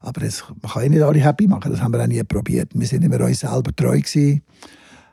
Aber 0.01 0.21
das, 0.21 0.45
man 0.49 0.73
kann 0.73 0.83
ja 0.85 0.89
nicht 0.89 1.03
alle 1.03 1.21
happy 1.21 1.47
machen, 1.47 1.71
das 1.71 1.81
haben 1.81 1.93
wir 1.93 2.03
auch 2.03 2.07
nie 2.07 2.23
probiert. 2.23 2.71
Wir 2.75 2.87
sind 2.87 3.05
immer 3.05 3.21
uns 3.21 3.41
selber 3.41 3.75
treu 3.75 3.99
gewesen, 3.99 4.43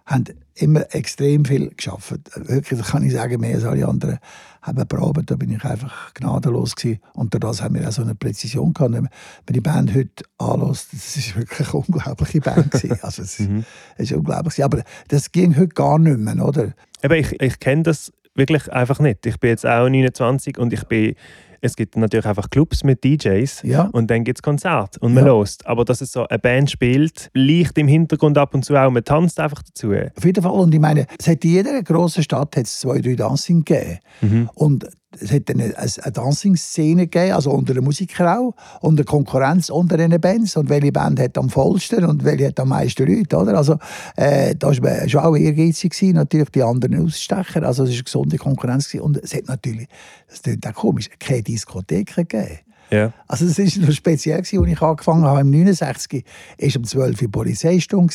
haben 0.05 0.25
immer 0.55 0.85
extrem 0.93 1.45
viel 1.45 1.69
geschafft. 1.69 2.19
Wirklich, 2.35 2.79
das 2.79 2.89
kann 2.91 3.03
ich 3.03 3.13
sagen, 3.13 3.39
mehr 3.39 3.55
als 3.55 3.63
alle 3.63 3.87
anderen 3.87 4.19
haben 4.61 4.87
probiert. 4.87 5.31
Da 5.31 5.35
bin 5.35 5.51
ich 5.51 5.63
einfach 5.63 6.13
gnadenlos 6.13 6.75
gewesen. 6.75 6.99
Und 7.13 7.33
dadurch 7.33 7.61
haben 7.61 7.75
wir 7.75 7.87
auch 7.87 7.91
so 7.91 8.01
eine 8.01 8.15
Präzision 8.15 8.73
gehabt. 8.73 8.93
Wenn 8.93 9.03
man 9.03 9.09
die 9.49 9.61
Band 9.61 9.93
heute 9.95 10.23
anlässt, 10.37 10.93
das 10.93 11.15
ist 11.17 11.35
wirklich 11.35 11.69
eine 11.69 11.79
unglaubliche 11.79 12.41
Band 12.41 12.71
gewesen. 12.71 12.99
Also 13.01 13.21
es 13.23 13.39
Mhm. 13.39 13.65
ist 13.97 14.11
unglaublich. 14.11 14.63
Aber 14.63 14.83
das 15.07 15.31
ging 15.31 15.55
heute 15.55 15.69
gar 15.69 15.97
nicht 15.99 16.17
mehr, 16.19 16.45
oder? 16.45 16.73
Eben, 17.01 17.13
ich, 17.15 17.41
ich 17.41 17.59
kenne 17.59 17.83
das 17.83 18.11
wirklich 18.35 18.71
einfach 18.71 18.99
nicht. 18.99 19.25
Ich 19.25 19.39
bin 19.39 19.49
jetzt 19.51 19.65
auch 19.65 19.87
29 19.89 20.57
und 20.57 20.73
ich 20.73 20.83
bin, 20.85 21.15
es 21.63 21.75
gibt 21.77 21.95
natürlich 21.95 22.25
einfach 22.25 22.49
Clubs 22.49 22.83
mit 22.83 23.03
DJs 23.03 23.61
Ja. 23.63 23.89
und 23.93 24.11
dann 24.11 24.23
gibt 24.25 24.39
es 24.39 24.43
Konzerte 24.43 24.99
und 24.99 25.13
man 25.13 25.25
Ja. 25.25 25.33
Aber 25.65 25.85
dass 25.85 26.01
es 26.01 26.11
so 26.11 26.27
eine 26.27 26.37
Band 26.39 26.69
spielt, 26.69 27.29
leicht 27.33 27.77
im 27.77 27.87
Hintergrund 27.87 28.37
ab 28.37 28.53
und 28.53 28.65
zu 28.65 28.75
auch, 28.75 28.91
man 28.91 29.03
tanzt 29.03 29.39
einfach 29.39 29.63
dazu. 29.63 29.93
Auf 29.93 30.25
jeden 30.25 30.43
Fall. 30.43 30.51
Und 30.51 30.73
ich 30.73 30.79
meine, 30.81 31.07
es 31.17 31.27
hat 31.27 31.43
in 31.45 31.51
jeder 31.51 31.81
grossen 31.81 32.21
Stadt 32.23 32.55
hat's 32.57 32.81
zwei, 32.81 32.99
drei 32.99 33.15
Dancing 33.15 33.63
gegeben. 33.63 33.99
Mhm. 34.21 34.49
Und 34.55 34.87
es 35.19 35.31
hat 35.31 35.49
eine, 35.49 35.75
eine 35.77 36.11
Dancing-Szene 36.11 37.07
gegeben, 37.07 37.33
also 37.33 37.51
unter 37.51 37.73
den 37.73 37.83
Musikern 37.83 38.27
auch, 38.27 38.55
und 38.81 38.99
eine 38.99 39.05
Konkurrenz 39.05 39.69
unter 39.69 39.97
den 39.97 40.19
Bands. 40.19 40.57
Und 40.57 40.69
welche 40.69 40.91
Band 40.91 41.19
hat 41.19 41.37
am 41.37 41.49
vollsten 41.49 42.05
und 42.05 42.23
welche 42.23 42.47
hat 42.47 42.59
am 42.59 42.69
meisten 42.69 43.05
Leute, 43.05 43.37
oder? 43.37 43.57
Also, 43.57 43.77
äh, 44.15 44.55
da 44.55 44.67
war 44.67 44.81
man 44.81 45.09
schon 45.09 45.21
auch 45.21 45.35
ehrgeizig, 45.35 45.91
gewesen, 45.91 46.15
natürlich 46.15 46.49
die 46.49 46.63
anderen 46.63 47.05
Ausstecher. 47.05 47.63
Also, 47.63 47.83
es 47.83 47.89
war 47.89 47.95
eine 47.95 48.03
gesunde 48.03 48.37
Konkurrenz. 48.37 48.87
Gewesen. 48.87 49.03
Und 49.03 49.17
es 49.17 49.33
hat 49.33 49.47
natürlich, 49.47 49.87
das 50.27 50.41
klingt 50.41 50.65
auch 50.67 50.73
komisch, 50.73 51.09
keine 51.19 51.43
Diskotheken 51.43 52.23
gegeben. 52.27 52.59
Ja. 52.89 53.11
Also 53.27 53.45
es 53.45 53.57
war 53.57 53.87
noch 53.87 53.93
speziell, 53.93 54.37
als 54.37 54.53
ich 54.53 54.59
angefangen 54.59 55.23
habe. 55.23 55.41
Im 55.41 55.49
69 55.49 56.23
war 56.59 56.75
um 56.75 56.83
12 56.83 57.21
Uhr 57.23 57.31
Polizeistunde. 57.31 58.13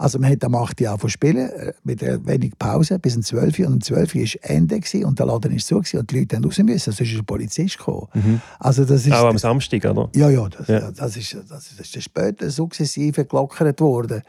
Also 0.00 0.18
man 0.18 0.30
hat 0.30 0.42
am 0.44 0.54
8 0.54 0.80
Uhr 0.80 0.88
angefangen 0.88 1.10
spielen, 1.10 1.50
äh, 1.50 1.72
mit 1.84 2.00
wenig 2.02 2.52
Pause, 2.58 2.98
bis 2.98 3.16
um 3.16 3.22
12 3.22 3.58
Uhr. 3.58 3.66
Und 3.66 3.72
um 3.74 3.80
12 3.82 4.14
Uhr 4.14 4.20
war 4.22 4.50
Ende 4.50 4.80
gewesen, 4.80 5.04
und 5.04 5.18
der 5.18 5.26
Laden 5.26 5.52
war 5.52 5.58
zu 5.58 5.74
gewesen, 5.76 5.98
und 6.00 6.10
die 6.10 6.20
Leute 6.20 6.40
mussten 6.40 6.62
raus 6.62 6.70
müssen, 6.72 6.92
sonst 6.92 7.12
ist 7.12 7.18
ein 7.18 7.24
Polizist 7.26 7.76
gekommen. 7.78 8.40
Also 8.58 8.84
das 8.86 9.06
ist... 9.06 9.12
Auch 9.12 9.28
am 9.28 9.36
Samstag, 9.38 9.84
oder? 9.84 10.08
Ja, 10.14 10.30
ja, 10.30 10.48
das, 10.48 10.66
Ja. 10.68 10.90
das, 10.90 11.16
ist, 11.16 11.36
das, 11.48 11.70
ist- 11.78 11.94
das 11.96 12.02
später 12.02 12.48
sukzessive 12.50 13.24
gelockert 13.26 13.80
worden. 13.80 14.22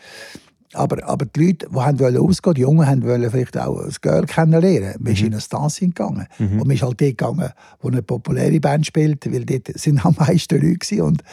Aber, 0.74 1.06
aber 1.06 1.26
die 1.26 1.48
Leute, 1.48 1.68
die 1.70 1.76
haben 1.80 2.00
wollen 2.00 2.18
ausgehen, 2.18 2.54
die 2.54 2.62
Jungen 2.62 2.88
haben 2.88 3.04
wollen 3.04 3.30
vielleicht 3.30 3.58
auch 3.58 3.78
ein 3.82 3.94
Girl 4.02 4.26
kennenlernen. 4.26 4.96
Man 5.00 5.12
ist 5.14 5.22
in 5.22 5.34
ein 5.34 5.42
Dancing 5.50 5.90
gegangen. 5.90 6.28
Und 6.40 6.60
man 6.68 6.72
ist 6.72 6.82
halt 6.82 7.00
dort 7.02 7.18
gegangen, 7.18 7.50
wo 7.82 7.90
eine 7.90 8.02
populäre 8.02 8.58
Band 8.62 8.86
spielt, 8.86 9.30
weil 9.34 9.44
dort 9.46 9.68
sind 9.78 10.06
am 10.06 10.16
meisten 10.18 10.56
Leute 10.56 10.78
gewesen. 10.78 11.02
Und 11.02 11.24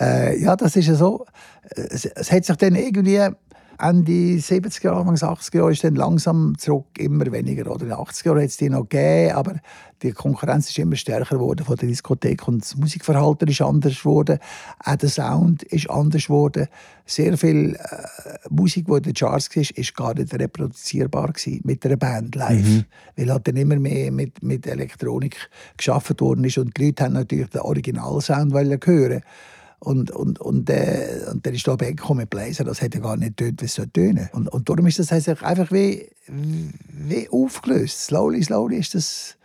äh, 0.00 0.40
ja, 0.42 0.56
das 0.56 0.74
ist 0.76 0.86
ja 0.88 0.94
so. 0.94 1.26
Es, 1.70 2.06
es 2.06 2.32
hat 2.32 2.46
sich 2.46 2.56
dann 2.56 2.74
irgendwie 2.76 3.20
Ende 3.80 4.12
70er 4.12 4.84
Jahre, 4.84 5.00
Anfang 5.00 5.14
80er 5.14 5.56
Jahre 5.56 5.72
ist 5.72 5.84
dann 5.84 5.94
langsam 5.94 6.58
zurück 6.58 6.86
immer 6.98 7.30
weniger. 7.30 7.70
Oder 7.70 7.82
in 7.82 7.88
den 7.90 7.98
80er 7.98 8.26
Jahren 8.26 8.38
hat 8.38 8.48
es 8.48 8.56
die 8.56 8.70
noch 8.70 8.88
gegeben, 8.88 9.36
aber 9.36 9.54
die 10.02 10.12
Konkurrenz 10.12 10.68
ist 10.68 10.78
immer 10.78 10.96
stärker 10.96 11.36
geworden 11.36 11.64
von 11.64 11.76
der 11.76 11.88
Diskothek 11.88 12.48
und 12.48 12.62
das 12.62 12.76
Musikverhalten 12.76 13.48
ist 13.48 13.62
anders 13.62 13.98
geworden. 13.98 14.38
Auch 14.84 14.96
der 14.96 15.08
Sound 15.08 15.62
ist 15.62 15.88
anders 15.90 16.26
geworden. 16.26 16.66
Sehr 17.06 17.38
viel 17.38 17.76
äh, 17.76 18.48
Musik, 18.50 18.86
die 18.86 18.94
in 18.94 19.02
den 19.02 19.14
Charts 19.14 19.54
war, 19.54 19.62
ist 19.62 19.94
gar 19.94 20.14
nicht 20.14 20.34
reproduzierbar 20.34 21.28
gewesen 21.28 21.60
mit 21.64 21.86
einer 21.86 21.96
Band 21.96 22.34
live. 22.34 22.84
Weil 23.16 23.32
halt 23.32 23.46
dann 23.46 23.56
immer 23.56 23.76
mehr 23.76 24.10
mit, 24.10 24.42
mit 24.42 24.66
Elektronik 24.66 25.50
geschaffen 25.76 26.18
worden 26.18 26.44
ist 26.44 26.58
und 26.58 26.76
die 26.76 26.86
Leute 26.86 27.04
haben 27.04 27.14
natürlich 27.14 27.50
den 27.50 27.60
Originalsound 27.60 28.52
hören. 28.52 29.22
Und, 29.80 30.10
und, 30.10 30.40
und, 30.40 30.68
äh, 30.70 31.20
und 31.30 31.46
dann 31.46 31.54
ist 31.54 31.66
da 31.68 31.78
weggekommen 31.78 32.22
mit 32.22 32.30
Bläser, 32.30 32.64
das 32.64 32.80
hätte 32.80 33.00
gar 33.00 33.16
nicht 33.16 33.36
tönt, 33.36 33.60
wie 33.62 33.66
es 33.66 33.80
tönen. 33.92 34.28
Und, 34.32 34.48
und 34.48 34.68
darum 34.68 34.86
ist 34.86 34.98
das 34.98 35.12
einfach 35.12 35.70
wie, 35.70 36.08
wie 36.26 37.28
aufgelöst. 37.30 38.06
Slowly, 38.06 38.42
slowly 38.42 38.78
ist 38.78 38.94
das. 38.94 39.36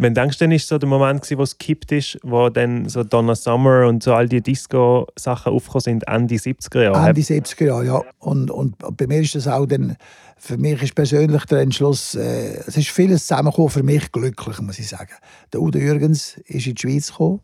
Wenn 0.00 0.14
denkst 0.14 0.38
du, 0.38 0.44
dann 0.44 0.52
ist 0.52 0.68
so 0.68 0.78
der 0.78 0.88
Moment, 0.88 1.22
gewesen, 1.22 1.38
wo 1.38 1.42
es 1.42 1.58
gekippt 1.58 1.90
ist, 1.90 2.18
wo 2.22 2.50
dann 2.50 2.88
so 2.88 3.02
Donna 3.02 3.34
Summer 3.34 3.88
und 3.88 4.02
so 4.02 4.14
all 4.14 4.28
die 4.28 4.40
Disco-Sachen 4.40 5.52
aufgekommen 5.52 5.80
sind, 5.80 6.06
Ende 6.06 6.36
70er 6.36 6.82
Jahre. 6.82 7.08
Ende 7.08 7.20
70er 7.22 7.66
Jahre, 7.66 7.84
ja. 7.84 8.02
Und, 8.20 8.50
und 8.50 8.76
bei 8.96 9.08
mir 9.08 9.20
ist 9.20 9.34
das 9.34 9.48
auch 9.48 9.66
dann, 9.66 9.96
für 10.36 10.56
mich 10.56 10.82
ist 10.82 10.94
persönlich 10.94 11.44
der 11.46 11.60
Entschluss, 11.60 12.14
äh, 12.14 12.58
es 12.66 12.76
ist 12.76 12.90
vieles 12.90 13.26
zusammengekommen, 13.26 13.70
für 13.70 13.82
mich 13.82 14.12
glücklich, 14.12 14.60
muss 14.60 14.78
ich 14.78 14.88
sagen. 14.88 15.14
Der 15.52 15.60
Udo 15.60 15.80
Jürgens 15.80 16.36
ist 16.46 16.68
in 16.68 16.74
die 16.76 16.80
Schweiz 16.80 17.08
gekommen, 17.08 17.40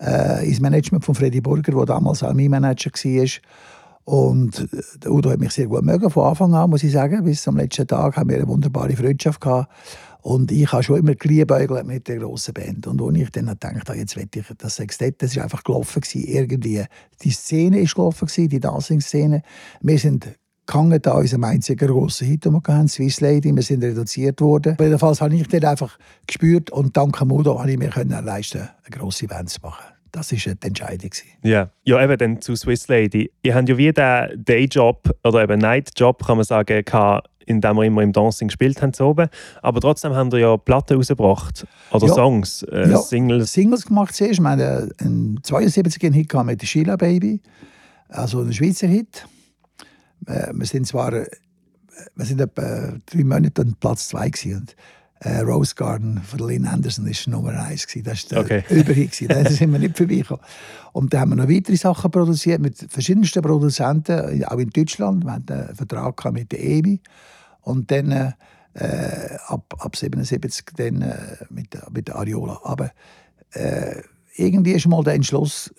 äh, 0.00 0.46
ins 0.46 0.60
Management 0.60 1.04
von 1.04 1.14
Freddy 1.14 1.40
Burger, 1.40 1.72
der 1.72 1.86
damals 1.86 2.22
auch 2.22 2.34
mein 2.34 2.50
Manager 2.50 2.90
war. 2.90 3.28
Und 4.04 4.60
äh, 4.60 4.82
der 5.02 5.12
Udo 5.12 5.30
hat 5.30 5.40
mich 5.40 5.52
sehr 5.52 5.66
gut 5.66 5.82
mögen, 5.82 6.10
von 6.10 6.26
Anfang 6.26 6.54
an, 6.54 6.70
muss 6.70 6.82
ich 6.82 6.92
sagen. 6.92 7.24
Bis 7.24 7.42
zum 7.42 7.56
letzten 7.56 7.86
Tag 7.86 8.16
haben 8.16 8.28
wir 8.28 8.36
eine 8.36 8.48
wunderbare 8.48 8.94
Freundschaft 8.96 9.40
gehabt. 9.40 9.72
Und 10.20 10.50
ich 10.50 10.72
habe 10.72 10.82
schon 10.82 10.98
immer 10.98 11.14
geliebäugelt 11.14 11.86
mit 11.86 12.08
der 12.08 12.16
grossen 12.16 12.54
Band. 12.54 12.86
Und 12.86 13.02
als 13.02 13.14
ich 13.14 13.30
dann 13.30 13.46
gedacht 13.46 13.88
habe, 13.88 13.98
jetzt 13.98 14.16
will 14.16 14.26
ich 14.34 14.46
das 14.56 14.76
Sextett, 14.76 15.20
das 15.20 15.32
ist 15.32 15.38
einfach 15.38 15.62
gelaufen 15.62 16.00
gewesen, 16.00 16.26
irgendwie. 16.26 16.82
Die 17.22 17.30
Szene 17.30 17.80
ist 17.80 17.94
gelaufen 17.94 18.26
gewesen, 18.26 18.48
die 18.48 18.60
Dancing-Szene. 18.60 19.42
Wir 19.82 19.98
sind 19.98 20.28
gehangen 20.66 21.04
an 21.04 21.12
unserem 21.12 21.44
einzigen 21.44 21.88
grossen 21.88 22.26
Hit, 22.26 22.44
den 22.44 22.52
wir 22.52 22.62
hatten, 22.66 22.88
Swiss 22.88 23.20
Lady. 23.20 23.54
Wir 23.54 23.62
sind 23.62 23.82
reduziert 23.82 24.40
worden. 24.40 24.74
Aber 24.74 24.84
jedenfalls 24.84 25.20
habe 25.20 25.34
ich 25.34 25.46
dann 25.48 25.64
einfach 25.64 25.98
gespürt 26.26 26.70
und 26.70 26.96
dank 26.96 27.20
Mudo 27.24 27.58
habe 27.58 27.70
ich 27.70 27.78
mir 27.78 27.90
können 27.90 28.24
leisten, 28.24 28.58
eine 28.60 28.96
grosse 28.98 29.26
Band 29.26 29.50
zu 29.50 29.60
machen. 29.62 29.84
Das 30.12 30.30
war 30.30 30.38
die 30.54 30.66
Entscheidung. 30.66 31.10
Ja. 31.42 31.70
ja, 31.82 32.02
eben 32.02 32.16
dann 32.16 32.40
zu 32.40 32.54
Swiss 32.54 32.86
Lady. 32.86 33.32
Ihr 33.42 33.54
habt 33.54 33.68
ja 33.68 33.76
wie 33.76 33.92
den 33.92 34.44
Dayjob 34.44 35.10
oder 35.24 35.42
eben 35.42 35.58
Nightjob, 35.60 36.24
kann 36.24 36.36
man 36.36 36.44
sagen, 36.44 36.84
gehabt, 36.84 37.28
in 37.46 37.60
dem 37.60 37.76
wir 37.76 37.82
immer 37.82 38.00
im 38.02 38.12
Dancing 38.12 38.46
gespielt 38.48 38.80
haben 38.80 38.92
zu 38.92 39.04
oben. 39.04 39.28
Aber 39.60 39.80
trotzdem 39.80 40.14
haben 40.14 40.30
wir 40.30 40.38
ja 40.38 40.56
Platten 40.56 40.96
rausgebracht. 40.96 41.66
Oder 41.90 42.06
Ja. 42.06 42.14
Songs, 42.14 42.62
äh, 42.62 42.90
Ja. 42.90 42.98
Singles. 42.98 43.52
Singles 43.52 43.86
gemacht 43.86 44.14
zuerst. 44.14 44.40
Wir 44.40 44.48
haben 44.50 44.90
einen 45.00 45.40
72 45.42 46.02
einen 46.04 46.14
Hit 46.14 46.28
gehabt 46.28 46.46
mit 46.46 46.62
Sheila 46.66 46.94
Baby, 46.96 47.40
also 48.08 48.40
ein 48.40 48.52
Schweizer 48.52 48.86
Hit. 48.86 49.26
Äh, 50.26 50.52
wir 50.54 50.66
sind 50.66 50.86
zwar 50.86 51.12
äh, 51.12 51.26
wir 52.16 52.24
sind 52.24 52.40
etwa 52.40 52.94
drei 53.06 53.24
Monate 53.24 53.62
an 53.62 53.76
Platz 53.78 54.08
zwei 54.08 54.28
gewesen. 54.30 54.58
und 54.60 54.76
äh, 55.20 55.38
Rose 55.40 55.74
Garden 55.76 56.20
von 56.22 56.40
Lynn 56.40 56.66
Anderson 56.66 57.06
ist 57.06 57.26
Nummer 57.28 57.52
eins 57.52 57.86
gewesen. 57.86 58.04
Das 58.04 58.30
war 58.32 58.40
Okay. 58.40 58.62
Gewesen. 58.68 59.28
Da 59.28 59.48
sind 59.48 59.72
wir 59.72 59.78
nicht 59.78 59.96
vorbeigekommen. 59.96 60.42
Und 60.92 61.12
dann 61.14 61.20
haben 61.20 61.30
wir 61.30 61.36
noch 61.36 61.48
weitere 61.48 61.76
Sachen 61.76 62.10
produziert 62.10 62.60
mit 62.60 62.84
verschiedensten 62.90 63.40
Produzenten, 63.42 64.44
auch 64.44 64.58
in 64.58 64.70
Deutschland. 64.70 65.24
Wir 65.24 65.32
hatten 65.32 65.52
einen 65.52 65.74
Vertrag 65.74 66.32
mit 66.32 66.52
der 66.52 66.62
EMI 66.62 67.00
und 67.62 67.90
dann 67.90 68.10
äh, 68.12 68.32
ab, 69.46 69.72
ab 69.78 69.96
77 69.96 70.64
dann, 70.76 71.00
äh, 71.02 71.14
mit, 71.48 71.72
der- 71.72 71.88
mit 71.90 72.08
der 72.08 72.16
Ariola. 72.16 72.60
Aber 72.64 72.90
äh, 73.52 74.02
irgendwie 74.36 74.72
ist 74.72 74.86
mal 74.88 75.02
der 75.04 75.14
Entschluss 75.14 75.72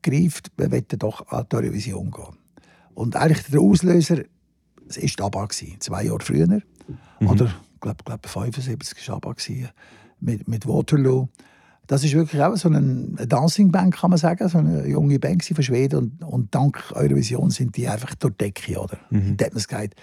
gereift, 0.00 0.50
wir 0.56 0.72
wollen 0.72 0.86
doch 0.98 1.28
an 1.28 1.44
die 1.52 1.56
Revision 1.56 2.10
gehen. 2.10 2.36
Und 2.94 3.16
eigentlich 3.16 3.46
der 3.46 3.60
Auslöser, 3.60 4.22
es 4.88 4.96
war 4.96 5.04
die 5.04 5.22
ABBA, 5.22 5.46
gewesen, 5.46 5.80
zwei 5.80 6.04
Jahre 6.04 6.20
früher. 6.20 6.60
Oder, 7.20 7.46
ich 7.74 7.80
glaube, 7.80 8.04
glaub, 8.04 8.26
75 8.26 9.08
war 9.08 9.16
ABBA, 9.16 9.32
gewesen, 9.32 9.68
mit, 10.20 10.48
mit 10.48 10.66
Waterloo. 10.66 11.28
Das 11.86 12.04
ist 12.04 12.14
wirklich 12.14 12.40
auch 12.40 12.56
so 12.56 12.68
eine, 12.68 12.78
eine 12.78 13.26
Dancing-Band, 13.26 13.94
kann 13.94 14.10
man 14.10 14.18
sagen, 14.18 14.48
so 14.48 14.58
eine 14.58 14.86
junge 14.86 15.18
gewesen 15.18 15.54
von 15.54 15.64
Schweden. 15.64 15.98
Und, 15.98 16.24
und 16.24 16.54
dank 16.54 16.92
Eurovision 16.94 17.50
sind 17.50 17.76
die 17.76 17.88
einfach 17.88 18.14
durch 18.14 18.34
die 18.34 18.44
Decke, 18.44 18.78
oder? 18.78 18.98
Mhm. 19.10 19.36
Es 19.38 19.68
gesagt, 19.68 19.94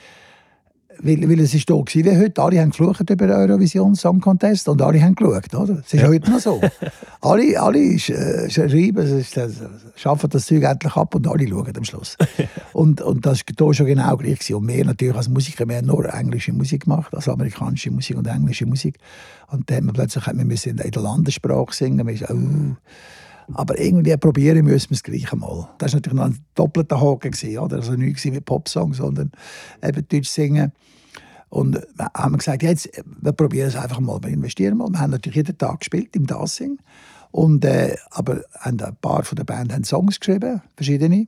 weil, 1.02 1.30
weil 1.30 1.40
es 1.40 1.54
ist 1.54 1.70
da 1.70 1.76
gewesen, 1.76 2.06
wie 2.06 2.18
heute. 2.18 2.42
Alle 2.42 2.60
haben 2.60 2.72
geflucht 2.72 3.10
über 3.10 3.28
den 3.28 3.36
Eurovision 3.36 3.96
Song 3.96 4.20
Contest 4.20 4.68
und 4.68 4.82
alle 4.82 5.02
haben 5.02 5.16
geschaut, 5.16 5.54
oder? 5.54 5.82
Es 5.86 5.94
ist 5.94 6.04
heute 6.04 6.30
noch 6.30 6.40
so. 6.40 6.62
alle, 7.22 7.62
alle 7.62 7.80
äh, 7.80 8.00
schreiben, 8.50 8.98
es 8.98 9.12
ist, 9.12 9.38
äh, 9.38 9.50
schaffen 9.96 10.30
das 10.30 10.46
Zeug 10.46 10.64
endlich 10.64 10.96
ab 10.96 11.16
und 11.16 11.28
alle 11.28 11.48
schauen 11.48 11.74
am 11.76 11.84
Schluss. 11.84 12.18
und, 12.74 13.02
und 13.02 13.26
das 13.26 13.40
war 13.40 13.68
hier 13.68 13.74
schon 13.74 13.86
genau 13.86 14.18
gleich. 14.18 14.40
Gewesen. 14.40 14.56
Und 14.56 14.68
wir 14.68 14.86
natürlich 14.86 15.16
als 15.16 15.30
Musiker, 15.30 15.68
wir 15.68 15.78
haben 15.78 15.88
nur 15.88 16.14
englische 16.14 16.54
Musik 16.54 16.84
gemacht, 16.84 17.14
also 17.14 17.32
amerikanische 17.32 17.92
Musik 17.92 18.18
und 18.18 18.28
englische 18.28 18.66
Musik. 18.66 18.98
Und 19.48 19.70
dann 19.70 19.78
haben 19.78 19.86
wir 19.88 19.94
plötzlich 19.94 20.26
wir 20.28 20.46
müssen 20.46 20.78
in 20.78 20.92
der 20.92 21.02
Landessprache 21.02 21.74
singen. 21.74 22.06
Wir 22.08 22.18
sind, 22.18 22.30
oh. 22.30 22.76
Aber 23.54 23.80
irgendwie 23.80 24.16
probieren 24.18 24.66
müssen 24.66 24.92
wir 24.92 24.96
es 24.96 25.04
gleich 25.04 25.32
einmal. 25.32 25.70
Das 25.78 25.94
war 25.94 25.98
natürlich 25.98 26.18
noch 26.18 26.26
ein 26.26 26.38
doppelter 26.56 27.02
Haken. 27.02 27.58
Oder? 27.58 27.78
Also 27.78 27.94
nichts 27.94 28.26
mit 28.26 28.46
Popsongs, 28.46 28.98
sondern 28.98 29.32
eben 29.84 30.08
Deutsch 30.08 30.30
singen. 30.30 30.72
Und 31.50 31.76
wir 31.96 32.12
haben 32.16 32.38
gesagt, 32.38 32.62
ja, 32.62 32.70
jetzt, 32.70 32.90
wir 33.22 33.32
probieren 33.32 33.70
es 33.70 33.76
einfach 33.76 34.00
mal, 34.00 34.22
wir 34.22 34.30
investieren 34.30 34.78
mal. 34.78 34.90
Wir 34.90 35.00
haben 35.00 35.12
natürlich 35.12 35.38
jeden 35.38 35.58
Tag 35.58 35.80
gespielt 35.80 36.16
im 36.16 36.28
Dancing. 36.28 36.78
Und, 37.32 37.66
äh, 37.66 37.96
aber 38.12 38.42
ein 38.62 38.78
paar 39.02 39.24
von 39.24 39.36
der 39.36 39.44
Band 39.44 39.74
haben 39.74 39.84
Songs 39.84 40.20
geschrieben, 40.20 40.62
verschiedene. 40.76 41.28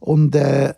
Und, 0.00 0.34
äh, 0.34 0.72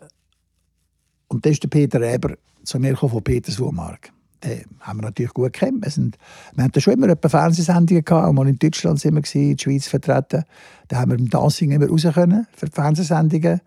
und 1.27 1.45
dann 1.45 1.53
ist 1.53 1.63
der 1.63 1.69
Peter 1.69 2.01
Eber 2.01 2.35
zu 2.63 2.79
mir 2.79 2.91
gekommen 2.91 3.13
von 3.13 3.23
Peter 3.23 3.51
Suhrmark. 3.51 4.11
Den 4.43 4.65
haben 4.79 4.99
wir 4.99 5.03
natürlich 5.03 5.33
gut 5.33 5.53
gekannt. 5.53 5.83
Wir, 5.83 5.91
sind, 5.91 6.17
wir 6.55 6.63
hatten 6.63 6.81
schon 6.81 6.93
immer 6.93 7.07
ein 7.07 7.17
paar 7.17 7.29
Fernsehsendungen 7.29 8.03
gehabt. 8.03 8.33
Mal 8.33 8.47
in 8.47 8.57
Deutschland 8.57 8.99
sind 8.99 9.13
wir 9.13 9.41
in 9.41 9.55
der 9.55 9.61
Schweiz 9.61 9.87
vertreten. 9.87 10.43
Da 10.87 10.97
haben 10.99 11.11
wir 11.11 11.19
im 11.19 11.29
Dancing 11.29 11.71
immer 11.71 11.87
raus 11.87 12.07
können 12.13 12.47
für 12.55 12.65
die 12.65 12.71
Fernsehsendungen. 12.71 13.61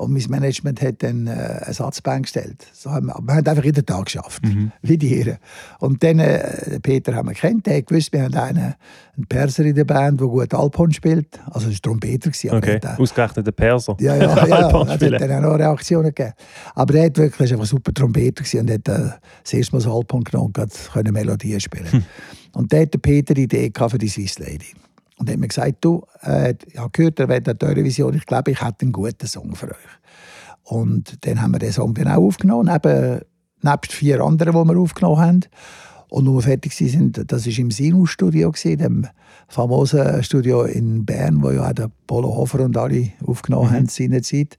Und 0.00 0.12
mein 0.12 0.24
Management 0.28 0.80
hat 0.80 1.02
dann 1.02 1.26
äh, 1.26 1.30
eine 1.30 1.74
Satzbank 1.74 2.22
gestellt. 2.22 2.66
So 2.72 2.90
haben 2.90 3.08
wir, 3.08 3.18
wir 3.20 3.34
haben 3.34 3.46
einfach 3.46 3.64
jeden 3.64 3.84
Tag 3.84 4.06
geschafft, 4.06 4.42
mhm. 4.42 4.72
wie 4.82 4.96
die 4.96 5.08
hier. 5.08 5.38
Und 5.78 6.02
dann, 6.02 6.18
äh, 6.18 6.80
Peter 6.80 7.14
haben 7.14 7.28
wir 7.28 7.34
kennt, 7.34 7.66
der 7.66 7.82
gewusst, 7.82 8.10
wir 8.12 8.22
haben 8.22 8.34
einen, 8.34 8.74
einen 9.16 9.26
Perser 9.28 9.64
in 9.64 9.74
der 9.74 9.84
Band, 9.84 10.18
der 10.18 10.26
gut 10.26 10.54
Alphorn 10.54 10.92
spielt. 10.92 11.38
Also 11.50 11.68
es 11.68 11.74
war 11.74 11.82
Trompeter. 11.82 12.30
Gewesen, 12.30 12.54
okay, 12.54 12.80
der, 12.80 12.98
ausgerechnet 12.98 13.46
der 13.46 13.52
Perser. 13.52 13.96
Ja, 14.00 14.16
ja, 14.16 14.22
ja. 14.46 14.56
Alphorn 14.56 14.88
hat 14.88 15.02
dann 15.02 15.32
auch 15.32 15.50
noch 15.50 15.58
Reaktionen 15.58 16.14
gegeben. 16.14 16.32
Aber 16.74 16.94
er 16.94 17.06
hat 17.06 17.18
wirklich 17.18 17.52
einfach 17.52 17.66
super 17.66 17.92
Trompeter 17.92 18.42
gewesen 18.42 18.60
und 18.60 18.70
hat 18.70 18.88
äh, 18.88 19.18
das 19.42 19.52
erste 19.52 19.76
Mal 19.76 19.82
das 19.82 19.92
Alphorn 19.92 20.24
genommen 20.24 20.54
und 20.56 20.90
konnte 20.92 21.12
Melodien 21.12 21.60
spielen. 21.60 21.92
Hm. 21.92 22.04
Und 22.52 22.72
dann 22.72 22.80
hat 22.80 22.92
der 22.92 22.98
Peter 22.98 23.32
die 23.32 23.44
Idee 23.44 23.70
für 23.72 23.96
die 23.96 24.08
Swiss 24.08 24.40
Lady. 24.40 24.74
Und 25.20 25.28
er 25.28 25.34
hat 25.34 25.40
mir 25.40 25.48
gesagt, 25.48 25.76
du, 25.82 26.02
äh, 26.22 26.54
ich 26.66 26.78
habe 26.78 26.88
gehört, 26.92 27.20
er 27.20 27.28
will 27.28 27.42
eine 27.44 27.60
Eurovision, 27.60 28.14
ich 28.14 28.24
glaube, 28.24 28.52
ich 28.52 28.62
hätte 28.62 28.82
einen 28.82 28.92
guten 28.92 29.26
Song 29.26 29.54
für 29.54 29.68
euch. 29.68 29.76
Und 30.62 31.26
dann 31.26 31.42
haben 31.42 31.52
wir 31.52 31.58
den 31.58 31.72
Song 31.72 31.92
dann 31.92 32.08
auch 32.08 32.22
aufgenommen, 32.22 32.70
neben, 32.72 33.20
nebst 33.60 33.92
vier 33.92 34.22
anderen, 34.22 34.54
die 34.54 34.72
wir 34.72 34.80
aufgenommen 34.80 35.20
haben. 35.20 35.40
Und 36.08 36.26
als 36.26 36.36
wir 36.36 36.42
fertig 36.42 36.74
sind, 36.74 37.30
das 37.30 37.46
war 37.46 37.58
im 37.58 37.70
Sinus-Studio, 37.70 38.50
dem 38.64 39.06
famosen 39.48 40.22
Studio 40.22 40.62
in 40.62 41.04
Bern, 41.04 41.42
wo 41.42 41.50
ja 41.50 41.68
auch 41.68 41.72
der 41.74 41.90
Polo 42.06 42.34
Hofer 42.34 42.60
und 42.60 42.78
alle 42.78 43.10
aufgenommen 43.26 43.68
mhm. 43.68 43.74
haben 43.74 43.86
seinerzeit. 43.88 44.56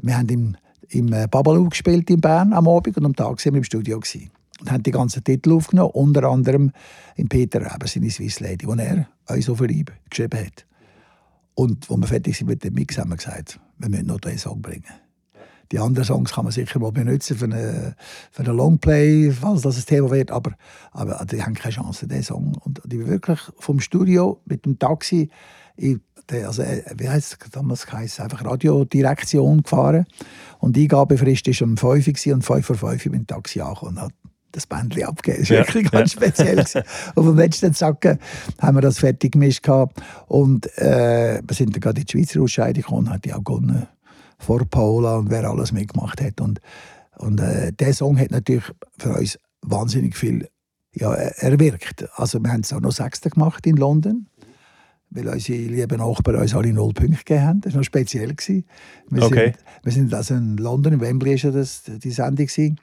Wir 0.00 0.16
haben 0.16 0.28
im, 0.28 0.56
im 0.88 1.12
äh, 1.12 1.26
Babalu 1.28 1.68
gespielt 1.68 2.08
in 2.10 2.20
Bern 2.20 2.52
am 2.52 2.68
Abend 2.68 2.96
und 2.96 3.06
am 3.06 3.16
Tag 3.16 3.44
waren 3.44 3.54
wir 3.54 3.58
im 3.58 3.64
Studio. 3.64 3.98
Gewesen 3.98 4.30
und 4.60 4.70
haben 4.70 4.82
die 4.82 4.90
ganzen 4.90 5.22
Titel 5.22 5.52
aufgenommen, 5.52 5.90
unter 5.92 6.24
anderem 6.24 6.72
in 7.14 7.28
Peter 7.28 7.60
Reber, 7.60 7.86
seine 7.86 8.10
Swiss 8.10 8.40
Lady, 8.40 8.66
die 8.66 8.78
er 8.78 9.08
uns 9.28 9.44
so 9.44 9.54
verliebt 9.54 9.92
geschrieben 10.10 10.38
hat. 10.38 10.66
Und 11.54 11.90
als 11.90 12.00
wir 12.00 12.06
fertig 12.06 12.36
sind 12.36 12.48
mit 12.48 12.64
dem 12.64 12.74
Mix, 12.74 12.98
haben 12.98 13.10
wir 13.10 13.16
gesagt, 13.16 13.58
wir 13.78 13.88
müssen 13.88 14.06
noch 14.06 14.20
diesen 14.20 14.38
Song 14.38 14.62
bringen. 14.62 14.84
Die 15.72 15.78
anderen 15.78 16.04
Songs 16.04 16.32
kann 16.32 16.44
man 16.44 16.52
sicher 16.52 16.78
mal 16.78 16.92
benutzen 16.92 17.36
für 17.36 17.46
einen 17.46 17.94
für 18.30 18.44
eine 18.44 18.52
Longplay, 18.52 19.32
falls 19.32 19.62
das 19.62 19.78
ein 19.78 19.86
Thema 19.86 20.10
wird, 20.10 20.30
aber, 20.30 20.52
aber 20.92 21.24
die 21.24 21.42
haben 21.42 21.54
keine 21.54 21.74
Chance, 21.74 22.06
diesen 22.06 22.22
Song. 22.22 22.56
Und 22.60 22.80
die 22.84 23.04
wirklich 23.04 23.40
vom 23.58 23.80
Studio 23.80 24.40
mit 24.44 24.64
dem 24.64 24.78
Taxi 24.78 25.28
in 25.76 26.00
also, 26.44 26.62
äh, 26.62 26.82
wie 26.96 27.08
heißt 27.08 27.38
es 27.40 27.50
damals 27.50 27.86
geheißen, 27.86 28.24
einfach 28.24 28.44
Radiodirektion 28.44 29.62
gefahren. 29.62 30.06
Und 30.58 30.74
die 30.74 30.82
Eingabefrist 30.82 31.46
war 31.46 31.68
um 31.68 31.76
5 31.76 32.26
Uhr 32.26 32.34
und 32.34 32.42
5 32.42 32.66
vor 32.66 32.76
5 32.76 33.06
Uhr 33.06 33.12
mit 33.12 33.20
dem 33.20 33.26
Taxi 33.28 33.60
angekommen. 33.60 34.12
Das 34.52 34.66
Bändchen 34.66 35.04
abgegeben. 35.04 35.42
Das 35.42 35.50
war 35.50 35.56
ja, 35.56 35.66
wirklich 35.66 35.90
ganz 35.90 36.14
ja. 36.14 36.20
speziell. 36.20 36.64
Auf 37.14 37.24
dem 37.24 37.36
letzten 37.36 37.74
Zacken 37.74 38.18
haben 38.58 38.76
wir 38.76 38.80
das 38.80 38.98
fertig 38.98 39.32
gemischt. 39.32 39.66
Und 40.26 40.66
äh, 40.78 41.40
wir 41.46 41.54
sind 41.54 41.74
dann 41.74 41.80
gerade 41.80 42.00
in 42.00 42.06
die 42.06 42.12
Schweizer 42.12 42.40
Ausscheidung 42.40 42.82
gekommen 42.82 43.10
hat 43.10 43.24
die 43.24 43.34
auch 43.34 43.44
gewonnen. 43.44 43.86
Vor 44.38 44.64
Paula 44.66 45.16
und 45.16 45.30
wer 45.30 45.44
alles 45.44 45.72
mitgemacht 45.72 46.20
hat. 46.20 46.40
Und, 46.40 46.60
und 47.18 47.40
äh, 47.40 47.72
der 47.72 47.94
Song 47.94 48.18
hat 48.18 48.30
natürlich 48.30 48.64
für 48.98 49.14
uns 49.14 49.38
wahnsinnig 49.62 50.16
viel 50.16 50.48
ja, 50.92 51.12
erwirkt. 51.12 52.06
Also 52.14 52.40
wir 52.40 52.52
haben 52.52 52.60
es 52.60 52.72
auch 52.72 52.80
noch 52.80 52.92
Sechste 52.92 53.30
gemacht 53.30 53.66
in 53.66 53.76
London 53.76 54.26
weil 55.10 55.28
unsere 55.28 55.58
lieben 55.58 55.98
Nachbarn 55.98 56.40
uns 56.40 56.54
alle 56.54 56.72
null 56.72 56.92
Punkte 56.92 57.18
gegeben 57.18 57.42
haben. 57.42 57.60
Das 57.60 57.72
war 57.72 57.80
noch 57.80 57.84
speziell. 57.84 58.34
Wir, 58.36 59.22
okay. 59.22 59.44
sind, 59.44 59.56
wir 59.84 59.92
sind 59.92 60.14
also 60.14 60.34
in 60.34 60.56
London, 60.56 60.94
in 60.94 61.00
Wembley 61.00 61.42
war 61.42 61.52
das 61.52 61.84
die 61.84 62.10
Sendung. 62.10 62.46
Gewesen. 62.46 62.80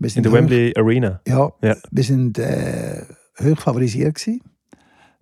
In 0.00 0.22
der 0.22 0.32
Wembley 0.32 0.72
Arena? 0.76 1.20
Ja, 1.26 1.52
ja. 1.62 1.76
wir 1.90 2.04
sind 2.04 2.38
äh, 2.38 3.02
hoch 3.42 3.58
favorisiert 3.58 4.14
gewesen 4.14 4.42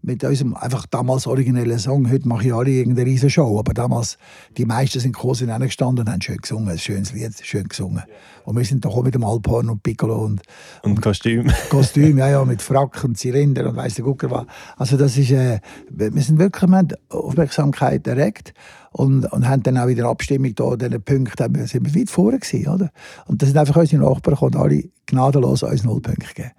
mit 0.04 0.22
unserem 0.22 0.54
einfach 0.54 0.86
damals 0.86 1.26
originellen 1.26 1.78
Song. 1.78 2.10
Heute 2.10 2.28
mache 2.28 2.46
ich 2.46 2.54
alle 2.54 2.70
irgendeine 2.70 3.08
riesige 3.08 3.30
Show, 3.30 3.58
aber 3.58 3.72
damals, 3.72 4.18
die 4.56 4.66
meisten 4.66 5.00
sind 5.00 5.12
gekommen, 5.12 5.34
sind 5.34 5.58
gestanden 5.60 6.04
und 6.04 6.12
haben 6.12 6.20
schön 6.20 6.36
gesungen, 6.36 6.68
ein 6.68 6.78
schönes 6.78 7.12
Lied, 7.12 7.32
schön 7.42 7.66
gesungen. 7.66 8.02
Und 8.44 8.56
wir 8.56 8.64
sind 8.64 8.84
da 8.84 8.90
auch 8.90 9.02
mit 9.02 9.14
dem 9.14 9.24
Alphorn 9.24 9.70
und 9.70 9.82
Piccolo 9.82 10.22
und, 10.24 10.42
und, 10.82 11.00
Kostüm. 11.00 11.50
Kostüm, 11.70 12.18
ja, 12.18 12.28
ja, 12.28 12.44
mit 12.44 12.60
Frack 12.60 13.02
und 13.02 13.16
Zylinder 13.16 13.68
und 13.68 13.76
weiss 13.76 13.94
der 13.94 14.04
Gucker 14.04 14.30
was. 14.30 14.44
Also 14.76 14.98
das 14.98 15.16
ist, 15.16 15.30
äh, 15.30 15.60
wir 15.88 16.10
sind 16.22 16.38
wirklich, 16.38 16.70
wir 16.70 16.76
haben 16.76 16.88
Aufmerksamkeit 17.08 18.06
erregt 18.06 18.52
und, 18.92 19.24
und 19.32 19.48
haben 19.48 19.62
dann 19.62 19.78
auch 19.78 19.86
wieder 19.86 20.06
Abstimmung 20.06 20.54
da, 20.54 20.76
diesen 20.76 21.02
Punkten, 21.02 21.54
wir 21.54 21.66
sind 21.66 21.96
weit 21.96 22.10
vorne 22.10 22.38
gewesen, 22.38 22.68
oder? 22.68 22.90
Und 23.26 23.40
das 23.40 23.48
sind 23.48 23.58
einfach 23.58 23.76
unsere 23.76 24.02
Nachbarn 24.02 24.34
gekommen, 24.34 24.56
alle 24.56 24.84
gnadenlos 25.06 25.62
uns 25.62 25.82
null 25.82 26.02
Punkte 26.02 26.26
gegeben. 26.26 26.52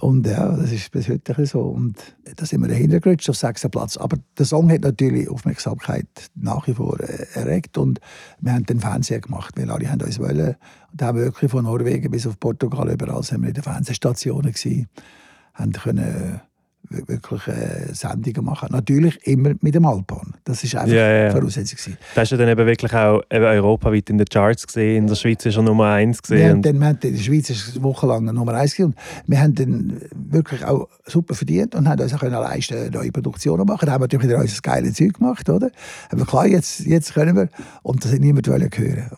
Und 0.00 0.26
ja, 0.26 0.54
das 0.54 0.72
ist 0.72 0.90
bis 0.90 1.08
heute 1.08 1.46
so. 1.46 1.60
Und 1.60 1.96
da 2.36 2.44
sind 2.44 2.60
wir 2.60 2.68
dahinter 2.68 3.00
gerutscht 3.00 3.30
auf 3.30 3.36
sechsten 3.36 3.70
Platz. 3.70 3.96
Aber 3.96 4.18
der 4.36 4.44
Song 4.44 4.70
hat 4.70 4.82
natürlich 4.82 5.28
Aufmerksamkeit 5.28 6.06
nach 6.34 6.66
wie 6.66 6.74
vor 6.74 7.00
äh, 7.00 7.26
erregt. 7.34 7.78
Und 7.78 8.00
wir 8.40 8.52
haben 8.52 8.66
den 8.66 8.80
Fernseher 8.80 9.20
gemacht, 9.20 9.54
weil 9.56 9.70
alle 9.70 9.90
haben 9.90 10.02
uns 10.02 10.18
wollen. 10.18 10.56
Und 10.92 11.02
haben 11.02 11.18
wir 11.18 11.24
wirklich 11.24 11.50
von 11.50 11.64
Norwegen 11.64 12.10
bis 12.10 12.26
auf 12.26 12.38
Portugal 12.38 12.90
überall 12.90 13.22
sind 13.22 13.40
wir 13.40 13.48
in 13.48 13.54
den 13.54 13.62
Fernsehstationen 13.62 14.52
gewesen. 14.52 14.88
Haben 15.54 15.72
können 15.72 16.40
wirklich 16.90 17.46
äh, 17.48 17.92
Sendungen 17.92 18.44
machen. 18.44 18.68
Natürlich 18.70 19.18
immer 19.26 19.52
mit 19.60 19.74
dem 19.74 19.84
Alphorn. 19.86 20.34
Das 20.44 20.62
ist 20.64 20.74
einfach 20.74 20.94
ja, 20.94 21.24
ja. 21.24 21.30
Voraussetzung. 21.30 21.76
Gewesen. 21.76 21.98
Das 22.14 22.22
hast 22.22 22.32
du 22.32 22.36
dann 22.36 22.48
eben 22.48 22.66
wirklich 22.66 22.92
auch 22.94 23.22
eben 23.30 23.44
europaweit 23.44 24.10
in 24.10 24.18
den 24.18 24.26
Charts 24.26 24.66
gesehen. 24.66 25.04
In 25.04 25.06
der 25.06 25.14
Schweiz 25.14 25.44
ist 25.44 25.56
er 25.56 25.62
Nummer 25.62 25.86
eins 25.86 26.22
gesehen. 26.22 26.62
Dann, 26.62 26.84
haben, 26.84 26.98
in 27.02 27.14
der 27.14 27.22
Schweiz 27.22 27.50
ist 27.50 27.82
wochenlang 27.82 28.24
Nummer 28.24 28.54
eins 28.54 28.74
gewesen. 28.74 28.94
wir 29.26 29.40
haben 29.40 29.54
dann 29.54 30.00
wirklich 30.14 30.64
auch 30.64 30.88
super 31.06 31.34
verdient 31.34 31.74
und 31.74 31.88
haben 31.88 32.00
uns 32.00 32.14
auch 32.14 32.20
können 32.20 32.32
leisten, 32.32 32.90
neue 32.92 33.12
Produktionen 33.12 33.66
machen. 33.66 33.86
Da 33.86 33.92
haben 33.92 34.00
wir 34.00 34.04
natürlich 34.04 34.28
wieder 34.28 34.38
unser 34.38 34.60
geiles 34.60 34.94
Zeug 34.94 35.14
gemacht, 35.14 35.48
oder? 35.48 35.70
Aber 36.10 36.24
klar, 36.24 36.46
jetzt, 36.46 36.80
jetzt 36.80 37.14
können 37.14 37.36
wir. 37.36 37.48
Und 37.82 38.04
das 38.04 38.12
hat 38.12 38.20
niemand 38.20 38.46
hören. 38.46 38.70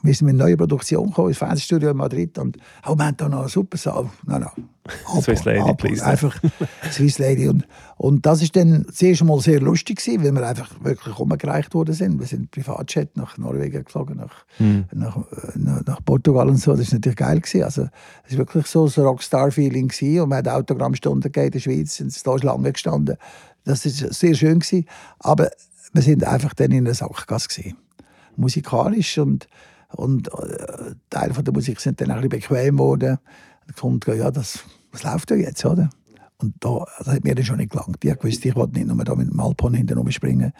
Wir 0.02 0.14
sind 0.14 0.26
mit 0.26 0.34
einer 0.34 0.44
neuen 0.44 0.56
Produktion 0.56 1.08
gekommen, 1.08 1.28
ins 1.28 1.38
Fernsehstudio 1.38 1.90
in 1.90 1.96
Madrid 1.96 2.38
und 2.38 2.58
oh, 2.86 2.94
wir 2.96 3.06
haben 3.06 3.16
da 3.16 3.28
noch 3.28 3.40
einen 3.40 3.48
super 3.48 3.76
Saal. 3.76 4.10
No, 4.26 4.38
no. 4.38 4.50
Swiss 5.20 5.44
Lady, 5.44 5.60
Alpo, 5.60 5.74
please. 5.74 6.04
Einfach 6.04 6.38
Swiss 6.90 7.18
Lady. 7.18 7.48
Und, 7.48 7.66
und 7.96 8.26
das 8.26 8.42
ist 8.42 8.56
dann 8.56 8.86
zuerst 8.92 9.24
mal 9.24 9.40
sehr 9.40 9.60
lustig 9.60 9.98
gewesen, 9.98 10.24
weil 10.24 10.32
wir 10.32 10.46
einfach 10.46 10.70
wirklich 10.82 11.18
umgereicht 11.18 11.74
worden 11.74 11.94
sind. 11.94 12.18
Wir 12.18 12.26
sind 12.26 12.50
Privatjet 12.50 13.16
nach 13.16 13.38
Norwegen 13.38 13.84
geflogen, 13.84 14.16
nach, 14.16 14.44
hm. 14.56 14.86
nach, 14.92 15.16
nach, 15.54 15.84
nach, 15.84 16.04
Portugal 16.04 16.48
und 16.48 16.58
so. 16.58 16.72
Das 16.72 16.82
ist 16.82 16.92
natürlich 16.92 17.16
geil 17.16 17.40
gewesen. 17.40 17.62
Also 17.62 17.88
es 18.24 18.32
war 18.32 18.38
wirklich 18.38 18.66
so 18.66 18.86
ein 18.86 19.02
Rockstar-Feeling 19.02 19.88
gewesen. 19.88 20.20
Und 20.20 20.30
wir 20.30 20.36
hatten 20.36 20.48
Autogrammstunden 20.48 21.32
gegeben 21.32 21.46
in 21.46 21.52
der 21.52 21.60
Schweiz, 21.60 21.96
sind 21.96 22.26
da 22.26 22.38
Schlange 22.38 22.72
gestanden. 22.72 23.16
Das 23.64 23.84
ist 23.84 23.98
sehr 23.98 24.34
schön 24.34 24.60
gewesen. 24.60 24.86
Aber 25.18 25.50
wir 25.92 26.02
sind 26.02 26.24
einfach 26.24 26.54
dann 26.54 26.72
in 26.72 26.86
einer 26.86 26.94
Sackgasse 26.94 27.48
gewesen. 27.48 27.76
Musikalisch 28.36 29.18
und 29.18 29.48
und 29.90 30.28
äh, 30.28 30.94
Teile 31.10 31.34
von 31.34 31.44
der 31.44 31.54
Musik 31.54 31.80
sind 31.80 32.00
dann 32.00 32.10
ein 32.10 32.16
bisschen 32.16 32.28
bequem 32.28 32.76
geworden. 32.76 33.18
Und 33.80 34.06
ja, 34.06 34.30
das 34.30 34.64
was 34.92 35.02
läuft 35.02 35.30
da 35.30 35.34
jetzt, 35.34 35.64
oder? 35.64 35.90
Und 36.38 36.54
da 36.60 36.84
das 36.98 37.08
hat 37.08 37.24
mir 37.24 37.34
das 37.34 37.46
schon 37.46 37.56
nicht 37.56 37.70
gelangt. 37.70 38.04
Ich 38.04 38.24
wusste, 38.24 38.48
ich 38.48 38.56
wollte 38.56 38.74
nicht 38.74 38.86
nur 38.86 39.04
da 39.04 39.14
mit 39.14 39.30
dem 39.30 39.40
Alphorn 39.40 39.74
hinten 39.74 39.98
rumspringen. 39.98 40.52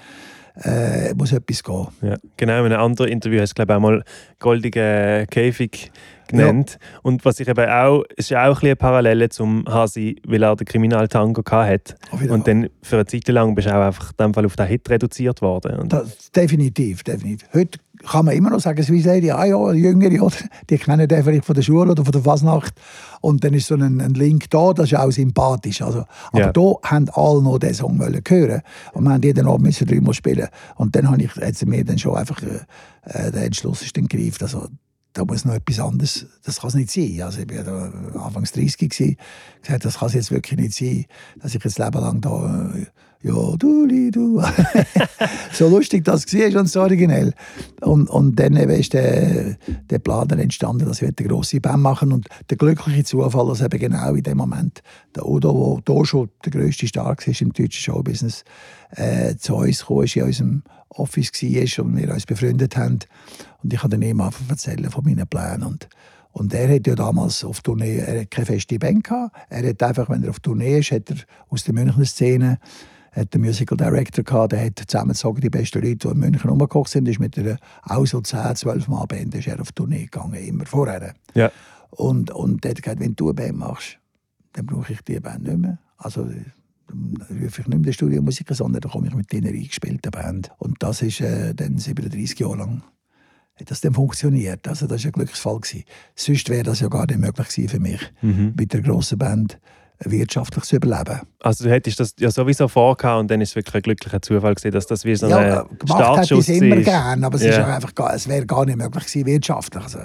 Äh, 0.65 1.15
muss 1.15 1.33
etwas 1.33 1.63
gehen. 1.63 1.87
Ja, 2.03 2.17
genau, 2.37 2.65
in 2.65 2.73
einem 2.73 2.81
anderen 2.81 3.11
Interview 3.11 3.41
hast 3.41 3.51
du, 3.51 3.55
glaube 3.55 3.73
ich, 3.73 3.77
auch 3.77 3.81
mal 3.81 4.05
«Goldige 4.41 5.27
Käfig» 5.31 5.93
genannt. 6.29 6.79
Ja. 6.81 6.99
Und 7.03 7.25
was 7.25 7.41
ich 7.41 7.49
eben 7.49 7.69
auch, 7.69 8.05
es 8.17 8.27
ist 8.27 8.31
ja 8.31 8.49
auch 8.49 8.63
ein 8.63 8.69
eine 8.69 8.77
Parallele 8.77 9.29
zum 9.29 9.65
Hasi, 9.67 10.17
weil 10.27 10.43
er 10.43 10.57
den 10.57 10.67
Kriminaltango 10.67 11.43
hatte. 11.51 11.97
Und 12.29 12.47
dann 12.47 12.69
für 12.83 12.97
eine 12.97 13.07
Zeit 13.07 13.29
lang 13.29 13.55
bist 13.55 13.69
du 13.69 13.75
auch 13.75 13.87
einfach 13.87 14.11
in 14.11 14.27
dem 14.27 14.35
Fall 14.35 14.47
auf 14.47 14.57
den 14.57 14.67
Hit 14.67 14.89
reduziert 14.89 15.43
worden. 15.43 15.89
Das, 15.89 16.31
definitiv, 16.31 17.03
definitiv. 17.03 17.49
Heute 17.53 17.79
kann 18.07 18.27
man 18.27 18.37
immer 18.37 18.51
noch 18.51 18.61
sagen, 18.61 18.87
wie 18.89 19.01
sagen 19.01 19.21
die, 19.21 19.33
ah 19.33 19.45
ja, 19.45 19.73
Jüngere, 19.73 20.23
oder? 20.23 20.37
die 20.71 20.79
kennen 20.79 21.09
den 21.09 21.25
vielleicht 21.25 21.45
von 21.45 21.55
der 21.55 21.63
Schule 21.63 21.91
oder 21.91 22.05
von 22.05 22.13
der 22.13 22.23
Fasnacht. 22.23 22.75
Und 23.21 23.43
dann 23.43 23.55
ist 23.55 23.67
so 23.67 23.75
ein, 23.75 24.01
ein 24.01 24.15
Link 24.15 24.51
da, 24.51 24.73
das 24.73 24.93
ist 24.93 24.99
auch 24.99 25.11
sympathisch. 25.11 25.83
Also, 25.83 26.05
aber 26.33 26.41
ja. 26.41 26.53
da 26.53 26.75
haben 26.85 27.09
alle 27.13 27.43
noch 27.43 27.59
diesen 27.59 27.75
Song 27.75 27.99
hören 27.99 28.63
Und 28.93 29.05
wir 29.05 29.11
haben 29.11 29.23
jeden 29.23 29.47
Abend 29.47 29.63
müssen 29.63 29.87
dreimal 29.87 30.15
spielen. 30.15 30.49
Und 30.77 30.95
dann 30.95 31.11
habe 31.11 31.23
ich 31.23 31.35
jetzt 31.37 31.67
mir 31.67 31.85
dann 31.85 31.99
schon 31.99 32.17
einfach, 32.17 32.41
äh, 32.43 32.61
äh, 33.05 33.33
der 33.33 33.45
Entschluss 33.45 33.83
ist 33.83 33.97
dann 33.97 34.07
gereift. 34.07 34.43
Also, 34.43 34.69
da 35.19 35.25
muss 35.25 35.45
noch 35.45 35.55
etwas 35.55 35.81
anderes, 35.81 36.27
das 36.45 36.61
kann 36.61 36.69
es 36.69 36.75
nicht 36.75 36.91
sein. 36.93 37.23
Also 37.23 37.41
ich 37.41 37.51
war 37.51 37.65
da 37.65 38.21
Anfangs 38.21 38.53
30 38.53 38.89
gewesen, 38.89 39.17
gesagt, 39.61 39.85
das 39.85 39.99
kann 39.99 40.09
es 40.09 40.15
jetzt 40.15 40.31
wirklich 40.31 40.59
nicht 40.61 40.75
sein, 40.75 41.07
dass 41.43 41.57
ich 41.57 41.65
jetzt 41.65 41.79
Leben 41.79 42.01
lang 42.01 42.21
da, 42.21 42.73
ja, 43.23 43.57
du, 43.57 43.89
du. 44.13 44.41
so 45.53 45.69
lustig 45.69 46.05
das 46.05 46.33
war 46.33 46.61
und 46.61 46.69
so 46.69 46.83
originell. 46.83 47.35
Und, 47.81 48.09
und 48.09 48.37
dann 48.39 48.57
ist 48.57 48.93
der, 48.93 49.57
der 49.91 49.99
Plan 49.99 50.31
entstanden, 50.31 50.87
dass 50.87 51.01
wir 51.01 51.09
eine 51.09 51.29
grosse 51.29 51.61
Band 51.61 51.83
machen 51.83 52.13
und 52.13 52.29
der 52.49 52.57
glückliche 52.57 53.03
Zufall, 53.03 53.49
dass 53.49 53.61
eben 53.61 53.81
genau 53.81 54.15
in 54.15 54.23
dem 54.23 54.39
Moment 54.39 54.83
der 55.17 55.27
Udo, 55.27 55.81
der 55.85 55.97
hier 55.97 56.07
schon 56.07 56.31
der 56.45 56.53
grösste 56.53 56.87
Star 56.87 57.07
war 57.07 57.41
im 57.41 57.53
deutschen 57.53 57.83
Showbusiness, 57.83 58.45
äh, 58.91 59.35
zu 59.35 59.57
uns 59.57 59.85
kam, 59.85 60.03
in 60.03 60.23
unserem 60.23 60.63
Office 60.91 61.33
war 61.43 61.85
und 61.85 61.97
wir 61.97 62.13
uns 62.13 62.27
befreundet 62.27 62.77
haben. 62.77 63.01
Und 63.63 63.73
ich 63.73 63.79
habe 63.83 63.91
dann 63.91 64.03
ihm 64.03 64.21
einfach 64.21 64.49
erzählen 64.49 64.91
von 64.91 65.05
meinen 65.05 65.27
Plänen. 65.27 65.63
Und, 65.65 65.89
und 66.33 66.55
er 66.55 66.75
hat 66.75 66.87
ja 66.87 66.95
damals 66.95 67.45
auf 67.45 67.61
Tournee 67.61 67.99
er 67.99 68.23
hat 68.23 68.31
keine 68.31 68.47
feste 68.47 68.79
Band 68.79 69.05
gehabt. 69.05 69.37
Er 69.49 69.69
hat 69.69 69.83
einfach, 69.83 70.09
wenn 70.09 70.23
er 70.23 70.31
auf 70.31 70.41
Tournee 70.41 70.79
ist, 70.79 70.93
hat 70.93 71.11
er 71.11 71.17
aus 71.49 71.65
der 71.65 71.75
Münchner 71.75 72.05
Szene 72.05 72.59
hat 73.13 73.35
den 73.35 73.41
Musical 73.41 73.77
Director 73.77 74.25
gehabt, 74.25 74.53
der 74.53 74.67
hat 74.67 74.79
zusammengezogen 74.87 75.41
die 75.41 75.51
besten 75.51 75.81
Leute, 75.83 75.97
die 75.97 76.09
in 76.09 76.19
München 76.19 76.49
rumgekocht 76.49 76.91
sind, 76.91 77.09
ist 77.09 77.19
mit 77.19 77.37
einer 77.39 77.59
auch 77.83 78.07
so 78.07 78.21
10, 78.21 78.55
12 78.55 78.89
Mal 78.89 79.07
Band 79.07 79.35
ist 79.35 79.49
er 79.49 79.61
auf 79.61 79.73
Tournee 79.73 80.05
gegangen, 80.05 80.35
immer 80.35 80.67
vorher. 80.67 81.15
Ja. 81.35 81.51
Und, 81.91 82.31
und 82.31 82.65
er 82.65 82.71
hat 82.71 82.83
gesagt, 82.83 83.01
wenn 83.01 83.17
du 83.17 83.27
eine 83.27 83.35
Band 83.35 83.59
machst, 83.59 83.99
dann 84.53 84.67
brauche 84.67 84.93
ich 84.93 85.01
die 85.03 85.19
Band 85.21 85.45
nicht 85.45 85.59
mehr. 85.59 85.79
Also 85.97 86.29
ich 86.89 87.67
nicht 87.67 87.85
mehr 87.85 87.93
Studiomusiker, 87.93 88.55
sondern 88.55 88.81
dann 88.81 88.91
komme 88.91 89.09
ich 89.09 89.15
mit 89.15 89.33
denen 89.33 89.55
eingespielten 89.55 90.11
Band. 90.11 90.51
Und 90.59 90.83
das 90.83 91.03
ist 91.03 91.21
äh, 91.21 91.55
dann 91.55 91.79
37 91.79 92.39
Jahre 92.39 92.57
lang 92.57 92.83
hat 93.61 93.71
das 93.71 93.81
dann 93.81 93.95
funktioniert. 93.95 94.67
Also 94.69 94.87
das 94.87 95.03
war 95.03 95.09
ein 95.09 95.13
Glücksfall. 95.13 95.61
Gewesen. 95.61 95.85
Sonst 96.15 96.49
wäre 96.49 96.63
das 96.63 96.81
ja 96.81 96.89
gar 96.89 97.07
nicht 97.07 97.19
möglich 97.19 97.49
gewesen 97.49 97.69
für 97.69 97.81
mich, 97.81 98.01
mhm. 98.23 98.55
mit 98.57 98.73
der 98.73 98.83
grossen 98.83 99.19
Band 99.19 99.59
wirtschaftlich 100.01 100.65
zu 100.65 100.77
überleben. 100.77 101.21
Also 101.41 101.65
du 101.65 101.71
hättest 101.71 101.99
das 101.99 102.15
ja 102.19 102.31
sowieso 102.31 102.69
vorgehabt 102.69 103.19
und 103.19 103.31
dann 103.31 103.41
ist 103.41 103.51
es 103.51 103.57
wirklich 103.57 103.75
ein 103.75 103.83
glücklicher 103.83 104.23
Zufall 104.23 104.55
gewesen, 104.55 104.73
dass 104.73 104.87
das 104.87 105.05
wie 105.05 105.17
so 105.17 105.29
ja, 105.29 105.63
ein 105.63 105.69
Startschuss 105.85 106.49
ist. 106.49 106.49
Ja, 106.49 106.55
gemacht 106.55 106.61
hätte 106.61 106.65
ich 106.65 106.73
immer 106.73 106.77
gerne, 106.83 107.27
aber 107.27 107.37
es, 107.37 107.59
einfach, 107.59 107.93
es 108.15 108.29
wäre 108.29 108.47
gar 108.47 108.65
nicht 108.65 108.79
möglich 108.79 109.07
gewesen 109.07 109.27
wirtschaftlich. 109.27 109.83
Also, 109.83 109.99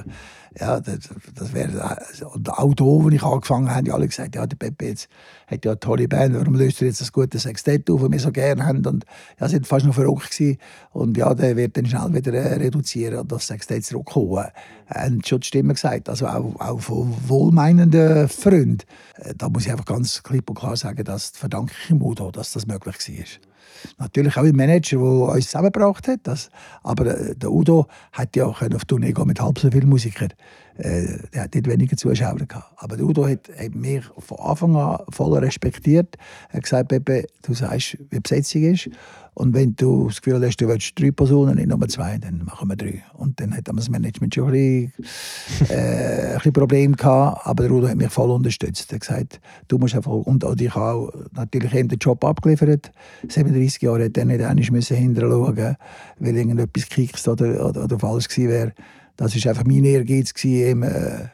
ja, 0.60 0.80
das, 0.80 1.10
das 1.36 1.54
wäre, 1.54 1.98
und 2.34 2.50
auch 2.50 2.74
da, 2.74 3.10
ich 3.10 3.24
angefangen 3.24 3.70
habe, 3.70 3.88
haben 3.88 3.92
alle 3.92 4.08
gesagt, 4.08 4.36
ja, 4.36 4.46
der 4.46 4.56
Pepe 4.56 4.86
jetzt 4.86 5.10
hat 5.48 5.66
ja 5.66 5.72
eine 5.72 5.80
tolle 5.80 6.08
Band, 6.08 6.36
warum 6.36 6.56
löst 6.56 6.82
er 6.82 6.88
jetzt 6.88 7.02
das 7.02 7.12
gute 7.12 7.40
Sextett 7.40 7.90
auf, 7.90 8.02
das 8.02 8.12
wir 8.12 8.20
so 8.20 8.32
gerne 8.32 8.66
haben. 8.66 8.86
Und 8.86 9.06
ja, 9.40 9.52
waren 9.52 9.64
fast 9.64 9.86
noch 9.86 9.96
verrückt. 9.96 10.32
Gewesen. 10.32 10.58
Und 10.92 11.18
ja, 11.18 11.34
der 11.34 11.56
wird 11.56 11.76
dann 11.78 11.86
schnell 11.86 12.14
wieder 12.14 12.34
äh, 12.34 12.54
reduzieren 12.56 13.20
und 13.20 13.32
das 13.32 13.48
Sextett 13.48 13.86
zurückkommen. 13.86 14.46
Haben 14.88 15.24
schon 15.26 15.40
die 15.40 15.48
Stimme 15.48 15.74
gesagt, 15.74 16.10
also 16.10 16.28
auch, 16.28 16.60
auch 16.60 16.80
von 16.80 17.14
wohlmeinenden 17.28 18.30
Freunden. 18.30 18.80
Äh, 19.18 19.34
da 19.36 19.50
muss 19.50 19.66
ich 19.66 19.72
einfach 19.72 19.86
ganz 19.86 20.22
klipp 20.24 20.50
und 20.50 20.60
klar 20.60 20.78
sagen, 20.78 21.04
dass 21.04 21.30
verdanke 21.30 21.74
ich 21.84 21.90
ihm 21.90 22.02
auch, 22.04 22.32
dass 22.32 22.54
das 22.54 22.68
möglich 22.68 22.96
war. 22.96 23.53
Natürlich 23.98 24.38
auch 24.38 24.44
ein 24.44 24.56
Manager, 24.56 24.98
der 24.98 25.06
uns 25.06 25.46
zusammengebracht 25.46 26.08
hat. 26.08 26.20
Das, 26.24 26.50
aber 26.84 27.08
äh, 27.08 27.36
der 27.36 27.52
Udo 27.52 27.88
hat 28.12 28.36
ja 28.36 28.46
auch 28.46 28.62
auf 28.62 28.86
Tournee 28.86 29.12
gehen 29.12 29.28
mit 29.28 29.42
halb 29.42 29.60
so 29.60 29.72
vielen 29.72 29.90
Musikern. 29.90 30.34
Äh, 30.78 31.20
der 31.34 31.44
hat 31.44 31.56
nicht 31.56 31.68
weniger 31.68 31.96
Zuschauer 31.96 32.36
gehabt. 32.36 32.74
Aber 32.78 32.98
der 32.98 33.06
Udo 33.06 33.28
hat, 33.28 33.50
hat 33.58 33.76
mich 33.76 34.04
von 34.18 34.40
Anfang 34.40 34.76
an 34.76 35.00
voll 35.10 35.38
respektiert. 35.38 36.16
Er 36.50 36.58
hat 36.58 36.64
gesagt, 36.64 36.90
Pepe, 36.90 37.28
du 37.44 37.54
sagst, 37.54 37.98
wie 38.10 38.16
die 38.16 38.20
Besetzung 38.20 38.64
ist. 38.64 38.90
Und 39.36 39.54
wenn 39.56 39.76
du 39.76 40.08
das 40.08 40.22
Gefühl 40.22 40.46
hast, 40.46 40.58
du 40.58 40.68
willst 40.68 41.00
drei 41.00 41.10
Personen, 41.10 41.56
nicht 41.56 41.68
nur 41.68 41.88
zwei, 41.88 42.18
dann 42.20 42.44
machen 42.46 42.70
wir 42.70 42.76
drei. 42.76 43.04
Und 43.14 43.40
dann 43.40 43.56
hat 43.56 43.68
das 43.68 43.90
Management 43.90 44.36
schon 44.36 44.54
ein 44.54 44.92
bisschen, 44.98 45.70
äh, 45.70 46.28
ein 46.30 46.36
bisschen 46.36 46.54
Probleme 46.54 46.96
gehabt, 46.96 47.48
aber 47.48 47.64
der 47.64 47.72
Udo 47.72 47.88
hat 47.88 47.98
mich 47.98 48.12
voll 48.12 48.30
unterstützt. 48.30 48.92
Er 48.92 48.96
hat 48.96 49.02
gesagt, 49.02 49.42
du 49.68 49.80
musst 49.80 49.96
einfach, 49.96 50.12
und 50.12 50.46
auch 50.46 50.56
ich 50.56 50.76
auch 50.76 51.12
natürlich 51.32 51.74
eben 51.74 51.90
den 51.90 51.98
Job 51.98 52.24
abgeliefert. 52.24 52.92
37 53.28 53.82
Jahre 53.82 54.06
hat 54.06 54.18
er 54.18 54.26
nicht 54.26 54.44
einmal 54.44 54.82
hinterher 54.82 55.30
schauen 55.30 55.78
weil 56.20 56.38
irgendetwas 56.38 56.88
gekickt 56.88 57.28
oder, 57.28 57.70
oder, 57.70 57.86
oder 57.86 58.00
falsch 58.00 58.28
gewesen 58.28 58.50
wäre. 58.50 58.74
Das 59.16 59.36
war 59.36 59.50
einfach 59.50 59.66
mein 59.66 59.86
Ehrgeiz, 59.86 60.34
gewesen, 60.34 60.84
äh, 60.84 61.28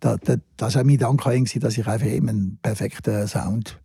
da, 0.00 0.16
da, 0.16 0.36
das 0.56 0.74
war 0.74 0.84
mein 0.84 0.98
Dank 0.98 1.24
an 1.26 1.34
ihn, 1.34 1.60
dass 1.60 1.78
ich 1.78 1.86
einfach 1.86 2.06
eben 2.06 2.28
einen 2.28 2.58
perfekten 2.60 3.26
Sound 3.26 3.80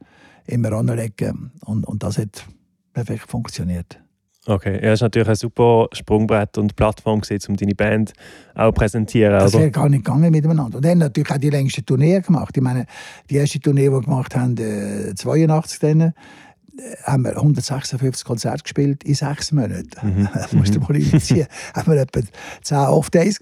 immer 0.45 0.71
anlege. 0.73 1.33
Und, 1.65 1.85
und 1.85 2.03
das 2.03 2.17
hat 2.17 2.45
perfekt 2.93 3.29
funktioniert. 3.29 3.99
Okay, 4.45 4.79
er 4.81 4.93
ist 4.93 5.01
natürlich 5.01 5.27
ein 5.27 5.35
super 5.35 5.87
Sprungbrett 5.91 6.57
und 6.57 6.75
Plattform 6.75 7.21
gewesen, 7.21 7.51
um 7.51 7.57
deine 7.57 7.75
Band 7.75 8.13
auch 8.55 8.69
zu 8.69 8.71
präsentieren. 8.71 9.33
Das 9.33 9.53
wäre 9.53 9.69
gar 9.69 9.89
nicht 9.89 10.03
gegangen 10.03 10.31
miteinander. 10.31 10.77
Und 10.77 10.85
hat 10.85 10.97
natürlich 10.97 11.29
auch 11.29 11.37
die 11.37 11.49
längste 11.49 11.85
Tournee 11.85 12.19
gemacht. 12.21 12.55
Ich 12.55 12.63
meine, 12.63 12.85
die 13.29 13.35
erste 13.35 13.59
Tournee, 13.59 13.83
die 13.83 13.91
wir 13.91 14.01
gemacht 14.01 14.35
haben, 14.35 14.57
äh, 14.57 15.13
82 15.13 15.79
dann, 15.79 16.13
haben 17.03 17.23
wir 17.23 17.35
156 17.35 18.25
Konzerte 18.25 18.63
gespielt 18.63 19.03
in 19.03 19.15
sechs 19.15 19.51
Monaten. 19.51 19.89
Mhm. 20.01 20.29
Das 20.33 20.53
musst 20.53 20.75
du 20.75 20.79
mhm. 20.79 20.85
mal 20.87 21.01
reinziehen. 21.01 21.47
haben 21.73 21.91
wir 21.91 22.01
etwa 22.01 22.21
10 22.63 22.77
Off-Days 22.77 23.37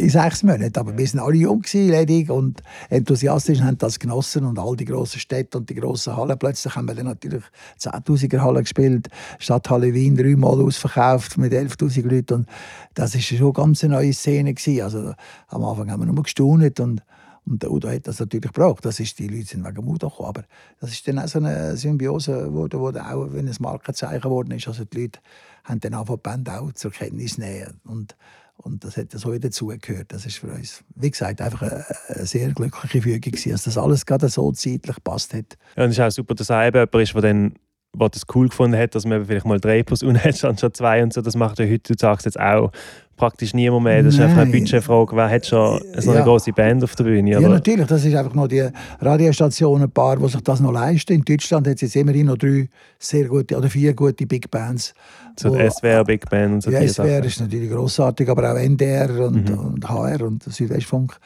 in 0.00 0.10
sechs 0.10 0.42
Monaten. 0.42 0.78
Aber 0.78 0.96
wir 0.96 1.06
waren 1.06 1.20
alle 1.20 1.36
jung, 1.36 1.62
ledig 1.72 2.30
und 2.30 2.62
enthusiastisch 2.88 3.60
und 3.60 3.66
haben 3.66 3.78
das 3.78 3.98
genossen. 3.98 4.44
Und 4.44 4.58
all 4.58 4.76
die 4.76 4.84
grossen 4.84 5.20
Städte 5.20 5.58
und 5.58 5.68
die 5.70 5.74
grossen 5.74 6.16
Hallen. 6.16 6.38
Plötzlich 6.38 6.74
haben 6.74 6.88
wir 6.88 6.94
dann 6.94 7.06
natürlich 7.06 7.42
10'000er 7.80 8.40
Hallen 8.40 8.62
gespielt. 8.62 9.08
Stadthalle 9.38 9.92
Wien 9.94 10.16
dreimal 10.16 10.60
ausverkauft 10.60 11.38
mit 11.38 11.52
11'000 11.52 12.08
Leuten. 12.08 12.34
Und 12.34 12.48
das 12.94 13.14
war 13.14 13.20
schon 13.20 13.38
eine 13.38 13.52
ganz 13.52 13.82
neue 13.82 14.12
Szene. 14.12 14.54
Also, 14.82 15.14
am 15.48 15.64
Anfang 15.64 15.90
haben 15.90 16.00
wir 16.00 16.12
nur 16.12 16.22
gestaunt 16.22 16.80
und 16.80 17.02
und 17.46 17.62
der 17.62 17.70
Udo 17.70 17.88
hat 17.88 18.06
das 18.06 18.20
natürlich 18.20 18.52
gebraucht. 18.52 18.84
Das 18.84 19.00
ist, 19.00 19.18
die 19.18 19.28
Leute 19.28 19.46
sind 19.46 19.64
wegen 19.64 19.86
Udo 19.86 20.08
gekommen. 20.08 20.28
Aber 20.28 20.44
das 20.80 20.90
ist 20.90 21.06
dann 21.08 21.18
auch 21.18 21.28
so 21.28 21.38
eine 21.38 21.76
Symbiose 21.76 22.32
geworden, 22.32 22.80
wo 22.80 22.88
auch 22.88 23.32
wenn 23.32 23.48
ein 23.48 23.56
Markenzeichen 23.58 24.20
geworden 24.20 24.52
ist. 24.52 24.68
Also 24.68 24.84
die 24.84 25.02
Leute 25.02 25.20
haben 25.64 25.80
dann 25.80 25.94
auch 25.94 26.08
die 26.08 26.16
Band 26.16 26.48
auch 26.50 26.72
zur 26.72 26.90
Kenntnis 26.90 27.38
nehmen. 27.38 27.80
Und, 27.84 28.16
und 28.56 28.84
das 28.84 28.96
hat 28.96 29.12
so 29.12 29.36
dazugehört. 29.36 30.12
Das 30.12 30.26
ist 30.26 30.38
für 30.38 30.48
uns, 30.48 30.84
wie 30.94 31.10
gesagt, 31.10 31.40
einfach 31.40 31.62
eine, 31.62 32.26
sehr 32.26 32.52
glückliche 32.52 33.02
Fügung 33.02 33.20
gewesen, 33.20 33.52
dass 33.52 33.64
das 33.64 33.78
alles 33.78 34.06
gerade 34.06 34.28
so 34.28 34.52
zeitlich 34.52 34.96
gepasst 34.96 35.34
hat. 35.34 35.56
Ja, 35.76 35.84
und 35.84 35.90
es 35.90 35.98
ist 35.98 36.04
auch 36.04 36.10
super, 36.10 36.34
dass 36.34 36.50
er 36.50 36.66
eben 36.66 36.78
jemand 36.78 36.94
ist, 36.94 37.14
der 37.14 37.22
dann 37.22 37.54
was 37.92 38.10
das 38.12 38.22
cool 38.34 38.48
gefunden 38.48 38.78
hat, 38.78 38.94
dass 38.94 39.04
man 39.04 39.24
vielleicht 39.24 39.46
mal 39.46 39.58
drei 39.58 39.82
Personen 39.82 40.22
hat, 40.22 40.44
anstatt 40.44 40.76
zwei 40.76 41.02
und 41.02 41.12
so. 41.12 41.20
Das 41.20 41.36
macht 41.36 41.58
ja 41.58 41.66
heutzutage 41.66 42.22
jetzt 42.24 42.38
auch 42.38 42.70
praktisch 43.20 43.52
niemand 43.52 43.84
mehr. 43.84 44.02
Das 44.02 44.14
ist 44.14 44.20
einfach 44.20 44.38
eine 44.38 44.50
Budgetfrage. 44.50 45.14
Wer 45.14 45.28
hat 45.28 45.46
schon 45.46 45.80
so 45.98 46.10
eine 46.10 46.20
ja. 46.20 46.24
große 46.24 46.52
Band 46.52 46.82
auf 46.82 46.96
der 46.96 47.04
Bühne? 47.04 47.32
Oder? 47.32 47.40
Ja, 47.40 47.48
natürlich. 47.48 47.86
Das 47.86 48.04
ist 48.04 48.14
einfach 48.14 48.34
noch 48.34 48.48
die 48.48 48.66
Radiostationen, 49.00 49.84
ein 49.84 49.90
paar, 49.90 50.16
die 50.16 50.26
sich 50.28 50.40
das 50.40 50.60
noch 50.60 50.72
leisten. 50.72 51.12
In 51.12 51.22
Deutschland 51.22 51.66
hat 51.66 51.74
es 51.74 51.82
jetzt 51.82 51.96
immerhin 51.96 52.26
noch 52.26 52.38
drei 52.38 52.68
sehr 52.98 53.26
gute 53.28 53.56
oder 53.56 53.68
vier 53.68 53.92
gute 53.92 54.26
Big 54.26 54.50
Bands. 54.50 54.94
So 55.38 55.54
die 55.54 55.70
SWR 55.70 56.04
Big 56.04 56.28
Band 56.30 56.54
und 56.54 56.60
so 56.62 56.70
Ja, 56.70 56.80
SWR 56.80 56.88
Sachen. 56.88 57.24
ist 57.24 57.40
natürlich 57.40 57.70
grossartig, 57.70 58.28
aber 58.28 58.52
auch 58.52 58.56
NDR 58.56 59.10
und, 59.26 59.50
mhm. 59.50 59.58
und 59.58 59.88
HR 59.88 60.22
und 60.22 60.42
Südwestfunk. 60.42 61.16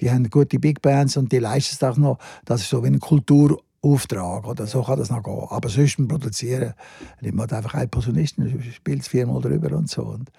Die 0.00 0.10
haben 0.10 0.28
gute 0.30 0.58
Big 0.58 0.80
Bands 0.80 1.18
und 1.18 1.30
die 1.30 1.38
leisten 1.38 1.76
es 1.78 1.82
auch 1.86 1.98
noch. 1.98 2.18
Das 2.46 2.62
ist 2.62 2.70
so 2.70 2.82
wie 2.82 2.88
eine 2.88 2.98
Kultur 2.98 3.58
Auftrag. 3.82 4.46
Oder 4.46 4.66
so 4.66 4.82
kann 4.82 4.98
das 4.98 5.10
noch 5.10 5.22
gehen. 5.22 5.46
Aber 5.48 5.68
sonst 5.68 5.96
produzieren 6.08 6.74
nimmt 7.20 7.36
man 7.36 7.50
einfach 7.50 7.74
einen 7.74 7.90
Posaunisten, 7.90 8.62
spielt 8.72 9.02
es 9.02 9.08
viermal 9.08 9.40
drüber 9.40 9.76
und 9.76 9.90
so. 9.90 10.02
Und 10.02 10.30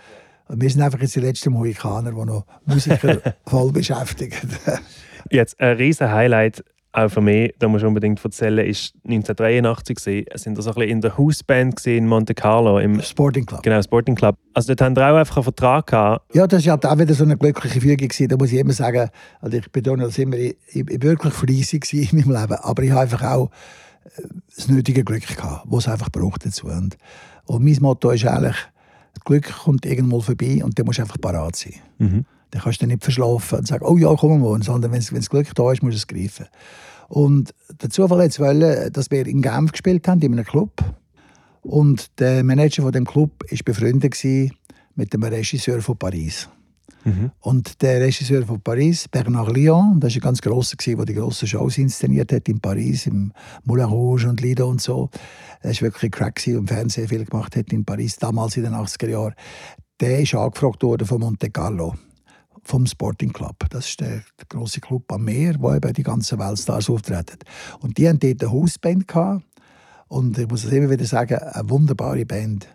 wir 0.49 0.69
sind 0.69 0.81
einfach 0.81 0.99
jetzt 0.99 1.15
die 1.15 1.19
letzten 1.19 1.51
Mohikaner, 1.53 2.11
die 2.11 2.25
noch 2.25 2.45
Musiker 2.65 3.19
voll 3.45 3.71
beschäftigen. 3.71 4.49
jetzt 5.29 5.59
ein 5.59 5.77
riesen 5.77 6.11
Highlight 6.11 6.63
auch 6.93 7.09
für 7.09 7.21
mich, 7.21 7.53
da 7.57 7.67
muss 7.67 7.81
ich 7.81 7.87
unbedingt 7.87 8.23
erzählen, 8.23 8.65
ist 8.65 8.93
1983 9.03 9.97
gewesen. 9.97 10.25
Es 10.31 10.43
sind 10.43 10.61
so 10.61 10.69
ein 10.69 10.75
bisschen 10.75 10.89
in 10.89 11.01
der 11.01 11.17
Hausband 11.17 11.85
in 11.87 12.07
Monte 12.07 12.35
Carlo 12.35 12.77
im 12.77 13.01
Sporting 13.01 13.47
Club. 13.47 13.63
Genau, 13.63 13.81
Sporting 13.81 14.15
Club. 14.15 14.37
Also 14.53 14.67
dort 14.67 14.81
haben 14.81 14.95
wir 14.95 15.11
auch 15.11 15.15
einfach 15.17 15.37
einen 15.37 15.43
Vertrag 15.43 15.87
gehabt. 15.87 16.35
Ja, 16.35 16.45
das 16.45 16.65
war 16.67 16.79
auch 16.83 16.99
wieder 16.99 17.13
so 17.15 17.23
eine 17.23 17.35
glückliche 17.35 17.81
Fügung 17.81 18.07
gewesen. 18.07 18.27
Da 18.27 18.37
muss 18.37 18.51
ich 18.51 18.59
immer 18.59 18.73
sagen, 18.73 19.09
also 19.41 19.57
ich 19.57 19.71
betone 19.71 20.03
das 20.03 20.17
immer, 20.19 20.37
ich, 20.37 20.55
ich, 20.67 20.87
ich 20.87 21.01
wirklich 21.01 21.33
fleissig 21.33 21.91
in 21.93 22.19
meinem 22.19 22.41
Leben, 22.41 22.59
aber 22.61 22.83
ich 22.83 22.91
habe 22.91 23.01
einfach 23.01 23.23
auch 23.23 23.51
äh, 24.05 24.21
das 24.55 24.67
nötige 24.67 25.03
Glück 25.03 25.25
gehabt, 25.25 25.65
das 25.71 25.79
es 25.79 25.91
einfach 25.91 26.11
braucht 26.11 26.45
dazu. 26.45 26.67
Und, 26.67 26.97
und 27.45 27.63
mein 27.63 27.77
Motto 27.81 28.11
ist 28.11 28.25
eigentlich, 28.25 28.55
das 29.15 29.23
Glück 29.25 29.51
kommt 29.51 29.85
irgendwann 29.87 30.21
vorbei 30.21 30.63
und 30.63 30.77
dann 30.77 30.85
musst 30.85 30.99
du 30.99 31.03
einfach 31.03 31.19
parat 31.19 31.55
sein. 31.55 31.73
Mhm. 31.97 32.25
Dann 32.53 32.61
kannst 32.61 32.83
du 32.83 32.85
nicht 32.85 33.03
verschlafen 33.03 33.57
und 33.57 33.67
sagen, 33.67 33.83
oh 33.83 33.97
ja, 33.97 34.13
komm 34.15 34.39
mal, 34.39 34.61
sondern 34.61 34.91
wenn 34.91 35.01
das 35.01 35.29
Glück 35.29 35.47
da 35.55 35.71
ist, 35.71 35.81
musst 35.81 35.95
du 35.95 35.97
es 35.97 36.07
greifen. 36.07 36.45
Und 37.09 37.51
der 37.81 37.89
Zufall 37.89 38.23
hat 38.23 38.39
wollen, 38.39 38.93
dass 38.93 39.09
wir 39.09 39.25
in 39.25 39.41
Genf 39.41 39.71
gespielt 39.71 40.07
haben, 40.07 40.21
in 40.21 40.33
einem 40.33 40.45
Club. 40.45 40.83
Und 41.63 42.19
der 42.19 42.43
Manager 42.43 42.83
von 42.83 42.91
dem 42.91 43.05
Club 43.05 43.43
war 43.49 43.59
befreundet 43.65 44.23
mit 44.93 45.13
dem 45.13 45.23
Regisseur 45.23 45.81
von 45.81 45.97
Paris. 45.97 46.47
Mhm. 47.05 47.31
Und 47.39 47.81
der 47.81 48.01
Regisseur 48.01 48.45
von 48.45 48.61
Paris, 48.61 49.07
Bernard 49.07 49.51
Lyon, 49.57 49.99
das 49.99 50.13
war 50.13 50.17
ein 50.17 50.21
ganz 50.21 50.39
grosser, 50.39 50.77
der 50.77 51.05
die 51.05 51.15
grossen 51.15 51.47
Shows 51.47 51.79
inszeniert 51.79 52.31
hat 52.31 52.47
in 52.47 52.59
Paris, 52.59 53.07
im 53.07 53.33
Moulin 53.63 53.85
Rouge 53.85 54.29
und 54.29 54.41
Lido 54.41 54.69
und 54.69 54.79
so. 54.79 55.09
Er 55.61 55.71
war 55.71 55.81
wirklich 55.81 56.11
crack 56.11 56.39
und 56.45 56.53
im 56.53 56.67
Fernsehen 56.67 57.07
viel 57.07 57.25
gemacht 57.25 57.55
hat 57.55 57.73
in 57.73 57.83
Paris, 57.83 58.17
damals 58.17 58.57
in 58.57 58.63
den 58.63 58.73
80er 58.73 59.09
Jahren. 59.09 59.33
Der 59.99 60.19
ist 60.19 60.35
angefragt 60.35 60.83
worden 60.83 61.07
von 61.07 61.19
Monte 61.19 61.49
Carlo 61.49 61.95
vom 62.63 62.85
Sporting 62.85 63.33
Club. 63.33 63.55
Das 63.69 63.89
ist 63.89 63.99
der, 63.99 64.23
der 64.39 64.45
große 64.49 64.79
Club 64.81 65.11
am 65.11 65.25
Meer, 65.25 65.55
wo 65.59 65.73
eben 65.73 65.93
die 65.93 66.03
ganzen 66.03 66.39
Weltstars 66.39 66.89
auftreten. 66.89 67.39
Und 67.79 67.97
die 67.97 68.07
hatten 68.07 68.19
dort 68.19 68.41
eine 68.41 68.51
Hausband 68.51 69.07
gehabt. 69.07 69.43
Und 70.07 70.37
ich 70.37 70.47
muss 70.47 70.63
es 70.63 70.71
immer 70.71 70.89
wieder 70.89 71.05
sagen, 71.05 71.37
eine 71.37 71.69
wunderbare 71.69 72.25
Band. 72.25 72.67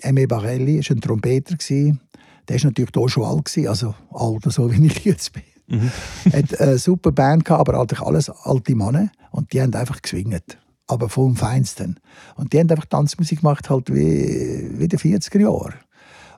Emme 0.00 0.26
Barelli 0.26 0.78
war 0.78 0.96
ein 0.96 1.00
Trompeter. 1.00 1.56
Der 1.56 2.56
war 2.56 2.64
natürlich 2.64 2.96
auch 2.96 3.08
schon 3.08 3.24
alt, 3.24 3.68
also 3.68 3.94
alt, 4.12 4.44
so 4.52 4.70
wie 4.72 4.86
ich 4.86 5.04
jetzt 5.04 5.32
bin. 5.32 5.42
Mhm. 5.68 5.90
hat 6.32 6.60
eine 6.60 6.78
super 6.78 7.12
Band 7.12 7.44
gehabt, 7.44 7.68
aber 7.68 7.78
eigentlich 7.78 8.00
alles 8.00 8.30
alte 8.30 8.74
Männer. 8.74 9.10
Und 9.30 9.52
die 9.52 9.60
haben 9.60 9.74
einfach 9.74 10.00
geswingt. 10.00 10.58
Aber 10.86 11.10
vom 11.10 11.36
Feinsten. 11.36 12.00
Und 12.36 12.52
die 12.52 12.58
haben 12.58 12.70
einfach 12.70 12.86
Tanzmusik 12.86 13.40
gemacht, 13.40 13.68
halt 13.68 13.92
wie, 13.92 14.70
wie 14.72 14.84
in 14.84 14.88
den 14.88 14.98
40er 14.98 15.40
Jahren. 15.40 15.74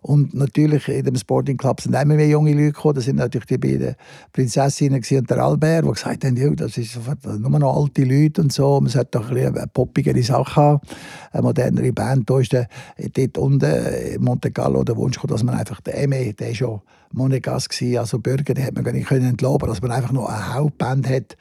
Und 0.02 0.32
natürlich 0.32 0.88
in 0.88 1.04
dem 1.04 1.16
Sporting 1.16 1.56
Club 1.56 1.80
sind 1.80 1.94
immer 1.94 2.14
mehr 2.14 2.28
junge 2.28 2.52
Leute 2.52 2.72
gekommen. 2.72 2.94
Das 2.94 3.04
sind 3.04 3.16
natürlich 3.16 3.46
die 3.46 3.58
beiden 3.58 3.96
Prinzessinnen 4.32 5.02
und 5.10 5.30
der 5.30 5.38
Albert, 5.44 5.84
die 5.84 5.90
gesagt 5.90 6.24
haben, 6.24 6.56
das 6.56 6.78
ist 6.78 6.98
nur 7.38 7.58
noch 7.58 7.76
alte 7.76 8.04
Leute 8.04 8.40
und 8.40 8.52
so. 8.52 8.80
Man 8.80 8.90
sollte 8.90 9.18
doch 9.18 9.30
ein 9.30 9.36
eine 9.36 9.66
poppigere 9.66 10.22
Sache 10.22 10.56
haben, 10.56 10.80
eine 11.32 11.42
modernere 11.42 11.92
Band. 11.92 12.28
Da 12.30 12.40
ist 12.40 12.52
der, 12.52 12.68
dort 13.14 13.38
unten 13.38 13.70
in 14.14 14.22
Monte 14.22 14.50
Carlo 14.50 14.84
der 14.84 14.96
Wunsch 14.96 15.16
gekommen, 15.16 15.32
dass 15.32 15.42
man 15.42 15.54
einfach 15.54 15.80
den 15.80 15.94
Eme, 15.94 16.32
der 16.32 16.54
schon 16.54 16.80
Monegas 17.12 17.68
also 17.98 18.20
Bürger, 18.20 18.54
den 18.54 18.64
hat 18.64 18.74
man 18.74 18.84
gar 18.84 18.92
nicht 18.92 19.08
können, 19.08 19.36
dass 19.36 19.82
man 19.82 19.90
einfach 19.90 20.12
noch 20.12 20.28
eine 20.28 20.54
Hauptband 20.54 21.08
hat 21.08 21.36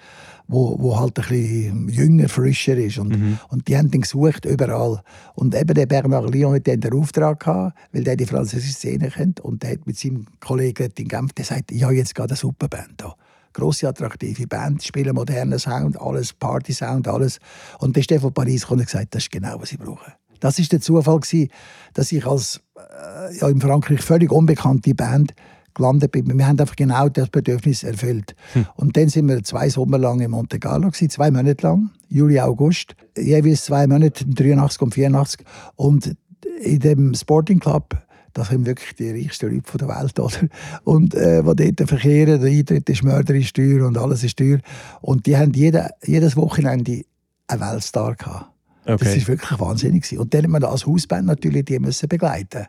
wo, 0.49 0.75
wo 0.79 0.99
halt 0.99 1.17
ein 1.19 1.29
bisschen 1.29 1.89
jünger, 1.89 2.27
frischer 2.27 2.75
ist. 2.75 2.97
Und, 2.97 3.09
mhm. 3.09 3.39
und 3.49 3.67
die 3.67 3.77
haben 3.77 3.91
ihn 3.93 4.01
gesucht 4.01 4.45
überall. 4.45 5.01
Und 5.35 5.55
eben 5.55 5.73
der 5.75 5.85
Bernard 5.85 6.33
Lyon 6.33 6.55
hat 6.55 6.65
den 6.65 6.93
Auftrag 6.93 7.39
gehabt, 7.41 7.77
weil 7.93 8.03
der 8.03 8.17
die 8.17 8.25
französische 8.25 8.73
Szene 8.73 9.09
kennt. 9.09 9.39
Und 9.39 9.61
der 9.61 9.73
hat 9.73 9.85
mit 9.85 9.97
seinem 9.97 10.25
Kollegen 10.39 10.91
in 10.97 11.07
Genf 11.07 11.35
gesagt, 11.35 11.71
ja, 11.71 11.91
jetzt 11.91 12.15
geht 12.15 12.29
eine 12.29 12.35
super 12.35 12.67
Band 12.67 12.95
da. 12.97 13.15
Grosse, 13.53 13.87
attraktive 13.87 14.47
Band, 14.47 14.83
spielen 14.83 15.15
modernen 15.15 15.59
Sound, 15.59 15.99
alles 16.01 16.33
Party-Sound, 16.33 17.07
alles. 17.07 17.39
Und 17.79 17.95
der 17.95 18.01
Stefan 18.01 18.33
Paris 18.33 18.65
und 18.65 18.83
gesagt, 18.83 19.13
das 19.13 19.23
ist 19.23 19.31
genau, 19.31 19.61
was 19.61 19.71
ich 19.71 19.77
brauche. 19.77 20.13
Das 20.39 20.57
ist 20.57 20.71
der 20.71 20.81
Zufall 20.81 21.19
gewesen, 21.19 21.49
dass 21.93 22.11
ich 22.11 22.25
als 22.25 22.61
äh, 22.75 23.37
ja, 23.37 23.49
in 23.49 23.61
Frankreich 23.61 24.01
völlig 24.01 24.31
unbekannte 24.31 24.95
Band 24.95 25.33
gelandet 25.79 26.11
bin. 26.11 26.37
Wir 26.37 26.47
haben 26.47 26.59
einfach 26.59 26.75
genau 26.75 27.09
das 27.09 27.29
Bedürfnis 27.29 27.83
erfüllt. 27.83 28.35
Hm. 28.53 28.67
Und 28.75 28.97
dann 28.97 29.09
sind 29.09 29.27
wir 29.27 29.43
zwei 29.43 29.69
Sommer 29.69 29.97
lang 29.97 30.19
in 30.19 30.31
Monte 30.31 30.59
Carlo, 30.59 30.91
zwei 30.91 31.31
Monate 31.31 31.65
lang, 31.65 31.89
Juli, 32.09 32.39
August, 32.39 32.95
jeweils 33.17 33.65
zwei 33.65 33.87
Monate, 33.87 34.25
83 34.25 34.81
und 34.81 34.93
84. 34.93 35.45
Und 35.75 36.15
in 36.61 36.79
dem 36.79 37.13
Sporting 37.13 37.59
Club, 37.59 37.97
das 38.33 38.49
sind 38.49 38.65
wirklich 38.65 38.95
die 38.95 39.09
reichsten 39.09 39.53
Leute 39.53 39.77
der 39.77 39.87
Welt, 39.87 40.19
oder? 40.19 40.37
Und 40.83 41.15
äh, 41.15 41.45
wo 41.45 41.53
dort 41.53 41.89
verkehren, 41.89 42.41
der 42.41 42.51
Eintritt 42.51 42.89
ist 42.89 43.03
mörderisch 43.03 43.53
teuer 43.53 43.87
und 43.87 43.97
alles 43.97 44.23
ist 44.23 44.37
teuer. 44.37 44.59
Und 45.01 45.25
die 45.25 45.37
haben 45.37 45.53
jede, 45.53 45.89
jedes 46.05 46.35
Wochenende 46.35 47.03
einen 47.47 47.61
Weltstar 47.61 48.15
gehabt. 48.15 48.51
Okay. 48.85 48.97
Das 48.97 49.17
war 49.17 49.27
wirklich 49.27 49.59
wahnsinnig. 49.59 50.17
Und 50.17 50.33
dann 50.33 50.43
hat 50.43 50.49
man 50.49 50.63
als 50.63 50.85
Hausband 50.85 51.27
natürlich 51.27 51.65
die 51.65 51.79
müssen 51.79 52.09
begleiten 52.09 52.67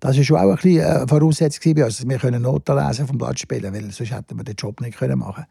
Das 0.00 0.16
war 0.16 0.24
schon 0.24 0.36
auch 0.36 0.50
ein 0.50 0.54
bisschen 0.56 0.84
eine 0.84 1.02
äh, 1.02 1.08
Voraussetzung 1.08 1.74
bei 1.74 1.84
uns. 1.84 2.06
Wir 2.06 2.18
können 2.18 2.42
Noten 2.42 2.76
lesen 2.76 3.06
vom 3.06 3.18
Blatt 3.18 3.38
spielen, 3.38 3.72
weil 3.72 3.90
sonst 3.90 4.12
hätten 4.12 4.36
wir 4.36 4.44
den 4.44 4.54
Job 4.54 4.80
nicht 4.80 5.00
machen 5.00 5.34
können. 5.34 5.46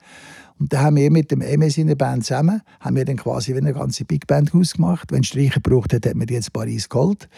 Und 0.60 0.74
dann 0.74 0.82
haben 0.82 0.95
wir 0.95 1.12
mit 1.12 1.30
dem 1.30 1.41
MS 1.41 1.78
in 1.78 1.88
der 1.88 1.95
Band 1.95 2.26
zusammen, 2.26 2.62
haben 2.80 2.95
wir 2.95 3.06
dann 3.06 3.18
quasi 3.18 3.54
wie 3.54 3.60
eine 3.60 3.74
ganze 3.74 4.06
Big 4.06 4.26
Band 4.26 4.56
ausgemacht. 4.56 5.12
Wenn 5.12 5.22
es 5.22 5.28
Streicher 5.28 5.60
gebraucht 5.60 5.93
hat, 5.93 6.06
hat 6.06 6.16
man 6.16 6.28
jetzt 6.28 6.52
Paris 6.52 6.89
geholt. 6.89 7.30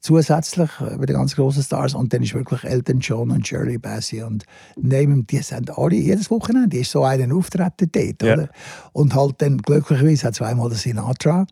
Zusätzlich 0.00 0.70
äh, 0.80 1.04
die 1.04 1.12
ganz 1.12 1.34
großen 1.34 1.62
Stars. 1.62 1.94
Und 1.94 2.12
dann 2.12 2.22
ist 2.22 2.34
wirklich 2.34 2.62
Elton 2.62 3.00
John 3.00 3.30
und 3.32 3.50
Jerry 3.50 3.78
Bassey 3.78 4.22
und 4.22 4.44
Name, 4.76 5.24
die 5.24 5.38
sind 5.38 5.76
alle 5.76 5.96
jedes 5.96 6.30
Wochenende. 6.30 6.68
Die 6.68 6.80
ist 6.80 6.92
so 6.92 7.02
einen 7.02 7.32
Auftreten 7.32 7.90
dort. 7.90 8.22
Oder? 8.22 8.48
Und 8.92 9.14
halt 9.14 9.36
dann 9.38 9.58
glücklicherweise 9.58 10.28
hat 10.28 10.36
zweimal 10.36 10.68
der 10.68 10.78
Sinatra. 10.78 11.46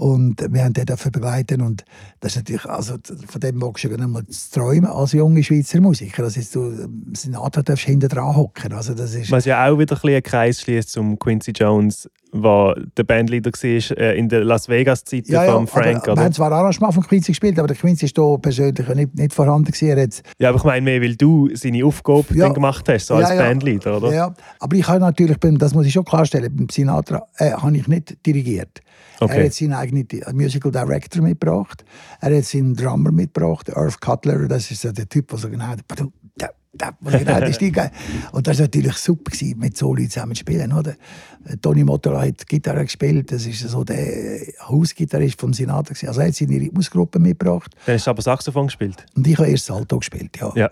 Und 0.00 0.40
wir 0.50 0.64
haben 0.64 0.72
den 0.72 0.86
dafür 0.86 1.10
begleiten 1.10 1.60
und 1.60 1.84
das 2.20 2.32
ist 2.32 2.36
natürlich, 2.38 2.64
also 2.64 2.94
von 3.28 3.38
dem 3.38 3.58
magst 3.58 3.84
du 3.84 3.88
ja 3.88 3.98
nicht 3.98 4.08
mal 4.08 4.24
träumen 4.50 4.86
als 4.86 5.12
junge 5.12 5.44
Schweizer 5.44 5.78
Musiker. 5.78 6.22
dass 6.22 6.36
jetzt 6.36 6.54
du 6.54 6.72
Sinatra 7.12 7.60
darfst 7.60 7.84
hinten 7.84 8.08
dran 8.08 8.34
hocken. 8.34 8.72
Also 8.72 8.94
das 8.94 9.14
ist 9.14 9.30
Was 9.30 9.44
ja 9.44 9.68
auch 9.68 9.78
wieder 9.78 10.02
ein 10.02 10.10
einen 10.10 10.22
Kreis 10.22 10.62
schließt 10.62 10.90
zum 10.90 11.18
Quincy 11.18 11.50
Jones, 11.50 12.08
der 12.32 12.76
der 12.96 13.04
Bandleader 13.04 13.50
war 13.50 13.98
äh, 13.98 14.18
in 14.18 14.30
der 14.30 14.42
Las 14.42 14.70
Vegas-Zeit 14.70 15.28
ja, 15.28 15.44
ja, 15.44 15.52
von 15.52 15.66
Frank. 15.66 16.08
Aber, 16.08 16.16
wir 16.16 16.24
haben 16.24 16.32
zwar 16.32 16.50
Arrangement 16.50 16.94
von 16.94 17.02
Quincy 17.02 17.32
gespielt, 17.32 17.58
aber 17.58 17.68
der 17.68 17.76
Quincy 17.76 18.06
ist 18.06 18.16
da 18.16 18.38
persönlich 18.38 18.88
nicht, 18.88 19.14
nicht 19.14 19.34
vorhanden 19.34 19.70
gewesen. 19.70 20.22
Ja, 20.38 20.48
aber 20.48 20.56
ich 20.56 20.64
meine 20.64 20.80
mehr, 20.80 21.02
weil 21.02 21.16
du 21.16 21.54
seine 21.54 21.84
Aufgabe 21.84 22.24
ja, 22.36 22.48
gemacht 22.48 22.88
hast, 22.88 23.08
so 23.08 23.16
als 23.16 23.28
ja, 23.28 23.36
Bandleader, 23.36 23.98
oder? 23.98 24.14
Ja, 24.14 24.34
aber 24.60 24.76
ich 24.76 24.88
habe 24.88 25.00
natürlich, 25.00 25.36
das 25.36 25.74
muss 25.74 25.84
ich 25.84 25.92
schon 25.92 26.06
klarstellen, 26.06 26.56
beim 26.56 26.70
Sinatra 26.70 27.26
äh, 27.36 27.50
habe 27.50 27.76
ich 27.76 27.86
nicht 27.86 28.24
dirigiert. 28.24 28.80
Okay. 29.20 29.38
Er 29.38 29.44
hat 29.44 29.52
seinen 29.52 29.74
eigenen 29.74 30.06
Musical 30.32 30.72
Director 30.72 31.22
mitgebracht. 31.22 31.84
Er 32.20 32.36
hat 32.36 32.44
seinen 32.44 32.74
Drummer 32.74 33.12
mitgebracht, 33.12 33.68
Irv 33.68 34.00
Cutler. 34.00 34.48
Das 34.48 34.70
ist 34.70 34.84
der 34.84 35.08
Typ, 35.08 35.28
der 35.28 35.38
so 35.38 35.48
genau 35.48 35.74
genau 37.10 37.40
die 37.46 37.52
Stiege. 37.52 37.90
Und 38.32 38.46
das 38.46 38.58
war 38.58 38.64
natürlich 38.64 38.96
super, 38.96 39.30
gewesen, 39.30 39.58
mit 39.58 39.76
so 39.76 39.92
Leuten 39.94 40.10
zusammen 40.10 40.34
zu 40.34 40.40
spielen. 40.40 40.72
Oder? 40.72 40.94
Tony 41.60 41.84
Motola 41.84 42.22
hat 42.22 42.46
Gitarre 42.46 42.84
gespielt, 42.84 43.32
das 43.32 43.46
ist 43.46 43.60
so 43.60 43.84
der 43.84 44.40
Hausgitarrist 44.68 45.40
von 45.40 45.52
Sinatra. 45.52 45.94
Also 46.06 46.20
er 46.20 46.28
hat 46.28 46.34
seine 46.34 46.56
Rhythmusgruppe 46.56 47.18
mitgebracht. 47.18 47.74
Dann 47.86 47.94
hast 47.94 48.06
du 48.06 48.10
aber 48.10 48.22
Saxophon 48.22 48.66
gespielt? 48.66 49.06
Und 49.14 49.26
ich 49.26 49.38
habe 49.38 49.48
erst 49.48 49.66
Salto 49.66 49.98
gespielt, 49.98 50.36
ja. 50.40 50.52
ja. 50.54 50.70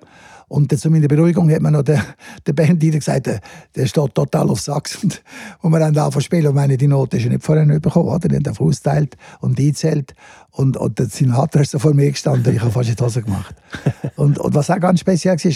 Und 0.48 0.76
zu 0.78 0.90
meiner 0.90 1.08
Beruhigung 1.08 1.50
hat 1.50 1.60
mir 1.60 1.70
noch 1.70 1.82
der, 1.82 2.02
der 2.46 2.54
Bandleader 2.54 2.98
gesagt, 2.98 3.26
der, 3.26 3.40
der 3.76 3.86
steht 3.86 4.14
total 4.14 4.48
auf 4.48 4.60
Sax. 4.60 5.02
Und, 5.02 5.22
und 5.60 5.70
wir 5.70 5.76
haben 5.76 5.84
angefangen 5.84 6.12
zu 6.12 6.20
spielen 6.20 6.46
und 6.46 6.54
meine, 6.54 6.78
die 6.78 6.88
Note 6.88 7.18
ist 7.18 7.24
ja 7.24 7.28
nicht 7.28 7.44
vorher 7.44 7.66
nicht 7.66 7.82
bekommen. 7.82 8.08
Oder? 8.08 8.28
Die 8.28 8.36
haben 8.36 8.46
einfach 8.46 8.64
ausgeteilt 8.64 9.16
und 9.40 9.58
eingezählt. 9.58 10.14
Und, 10.50 10.78
und 10.78 10.98
der 10.98 11.06
Senator 11.06 11.60
ist 11.60 11.72
so 11.72 11.78
vor 11.78 11.92
mir 11.92 12.10
gestanden. 12.10 12.54
Ich 12.54 12.60
habe 12.62 12.70
fast 12.70 12.88
die 12.88 13.04
Hose 13.04 13.22
gemacht. 13.22 13.54
Und, 14.16 14.38
und 14.38 14.54
was 14.54 14.70
auch 14.70 14.80
ganz 14.80 15.00
speziell 15.00 15.36
war, 15.36 15.52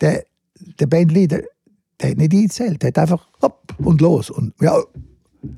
der, 0.00 0.24
der 0.78 0.86
Bandleader, 0.86 1.40
der 2.00 2.10
hat 2.10 2.16
nicht 2.16 2.32
eingezählt. 2.32 2.82
Der 2.82 2.88
hat 2.88 2.98
einfach 2.98 3.26
hopp 3.42 3.74
und 3.78 4.00
los. 4.00 4.30
Und 4.30 4.54
ja, 4.60 4.78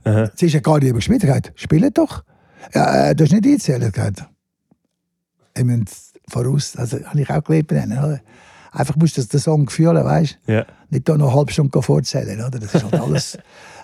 jetzt 0.05 0.43
ist 0.43 0.55
ja 0.55 0.61
gar 0.61 0.81
nicht 0.81 0.95
gespielt. 0.95 1.23
Er 1.25 1.37
hat 1.37 1.53
spielt 1.55 1.97
doch. 1.97 2.25
Ja, 2.75 3.11
äh, 3.11 3.15
du 3.15 3.25
hast 3.25 3.33
nicht 3.33 3.45
eingezählt. 3.45 3.95
Ich 5.57 5.65
meine, 5.65 5.85
voraus, 6.29 6.77
also 6.77 6.99
habe 7.05 7.21
ich 7.21 7.31
auch 7.31 7.45
gelebt. 7.45 7.73
Oder? 7.73 8.21
Einfach 8.73 8.97
musst 8.97 9.17
du 9.17 9.23
den 9.23 9.41
Song 9.41 9.69
fühlen, 9.69 10.05
weißt 10.05 10.39
ja. 10.47 10.67
Nicht 10.91 11.09
da 11.09 11.17
noch 11.17 11.29
eine 11.29 11.37
halbe 11.37 11.53
Stunde 11.53 11.83
vorzählen, 11.83 12.41
oder? 12.41 12.59
Das 12.59 12.75
ist 12.75 12.83
halt 12.83 12.95
alles, 13.01 13.39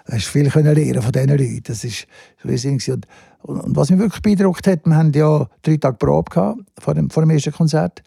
du 0.06 0.12
hast 0.12 0.26
viel 0.26 0.50
können 0.50 0.74
lernen 0.74 1.02
von 1.02 1.12
diesen 1.12 1.28
Leuten. 1.28 1.62
Das 1.64 1.84
ist 1.84 2.06
riesig. 2.44 2.90
Und, 2.90 3.06
und, 3.42 3.60
und, 3.60 3.76
was 3.76 3.90
mich 3.90 4.00
wirklich 4.00 4.22
beeindruckt 4.22 4.66
hat, 4.66 4.86
wir 4.86 4.96
hatten 4.96 5.12
ja 5.12 5.46
drei 5.62 5.76
Tage 5.76 5.96
Probe 5.96 6.30
gehabt 6.30 6.60
vor 6.78 6.94
dem, 6.94 7.10
vor 7.10 7.22
dem 7.22 7.30
ersten 7.30 7.52
Konzert. 7.52 8.02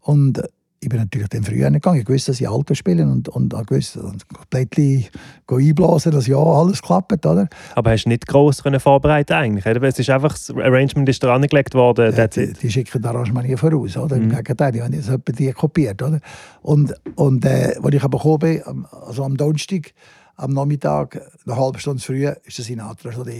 Und 0.00 0.42
ich 0.80 0.88
bin 0.88 1.00
natürlich 1.00 1.28
dann 1.28 1.42
früher 1.42 1.70
gegangen. 1.70 2.00
Ich 2.00 2.08
wusste, 2.08 2.30
dass 2.30 2.40
ich 2.40 2.48
Alto 2.48 2.74
spiele 2.74 3.04
und, 3.04 3.28
und 3.28 3.52
ich 3.52 3.70
wusste, 3.70 4.00
komplett 4.32 5.10
einblasen, 5.48 6.12
dass 6.12 6.26
ja 6.26 6.36
alles 6.36 6.82
klappt. 6.82 7.26
Oder? 7.26 7.48
Aber 7.74 7.90
hast 7.90 8.04
du 8.04 8.10
nicht 8.10 8.26
gross 8.26 8.62
vorbereiten 8.78 9.32
eigentlich? 9.32 9.66
Es 9.66 9.98
ist 9.98 10.10
einfach, 10.10 10.32
das 10.32 10.50
Arrangement 10.50 11.08
ist 11.08 11.22
dran 11.22 11.42
gelegt 11.42 11.74
worden. 11.74 12.14
Ja, 12.14 12.28
die, 12.28 12.52
die, 12.52 12.70
schicken 12.70 13.02
das 13.02 13.10
Arrangement 13.10 13.48
nie 13.48 13.56
voraus. 13.56 13.96
Oder? 13.96 14.16
Mhm. 14.16 14.24
Im 14.24 14.36
Gegenteil, 14.36 14.72
die 14.72 14.82
haben 14.82 14.92
jetzt 14.92 15.10
die 15.38 15.52
kopiert. 15.52 16.00
Oder? 16.00 16.20
Und, 16.62 16.94
und 17.16 17.44
äh, 17.44 17.74
als 17.82 17.94
ich 17.94 18.04
aber 18.04 18.18
gekommen 18.18 18.38
bin, 18.38 18.86
also 18.92 19.24
am 19.24 19.36
Donnerstag, 19.36 19.92
am 20.36 20.52
Nachmittag, 20.52 21.20
eine 21.44 21.56
halbe 21.56 21.80
Stunde 21.80 22.00
früher, 22.00 22.30
war 22.30 22.36
das 22.44 22.66
Sinatra 22.66 23.10
schon 23.10 23.24
da. 23.24 23.32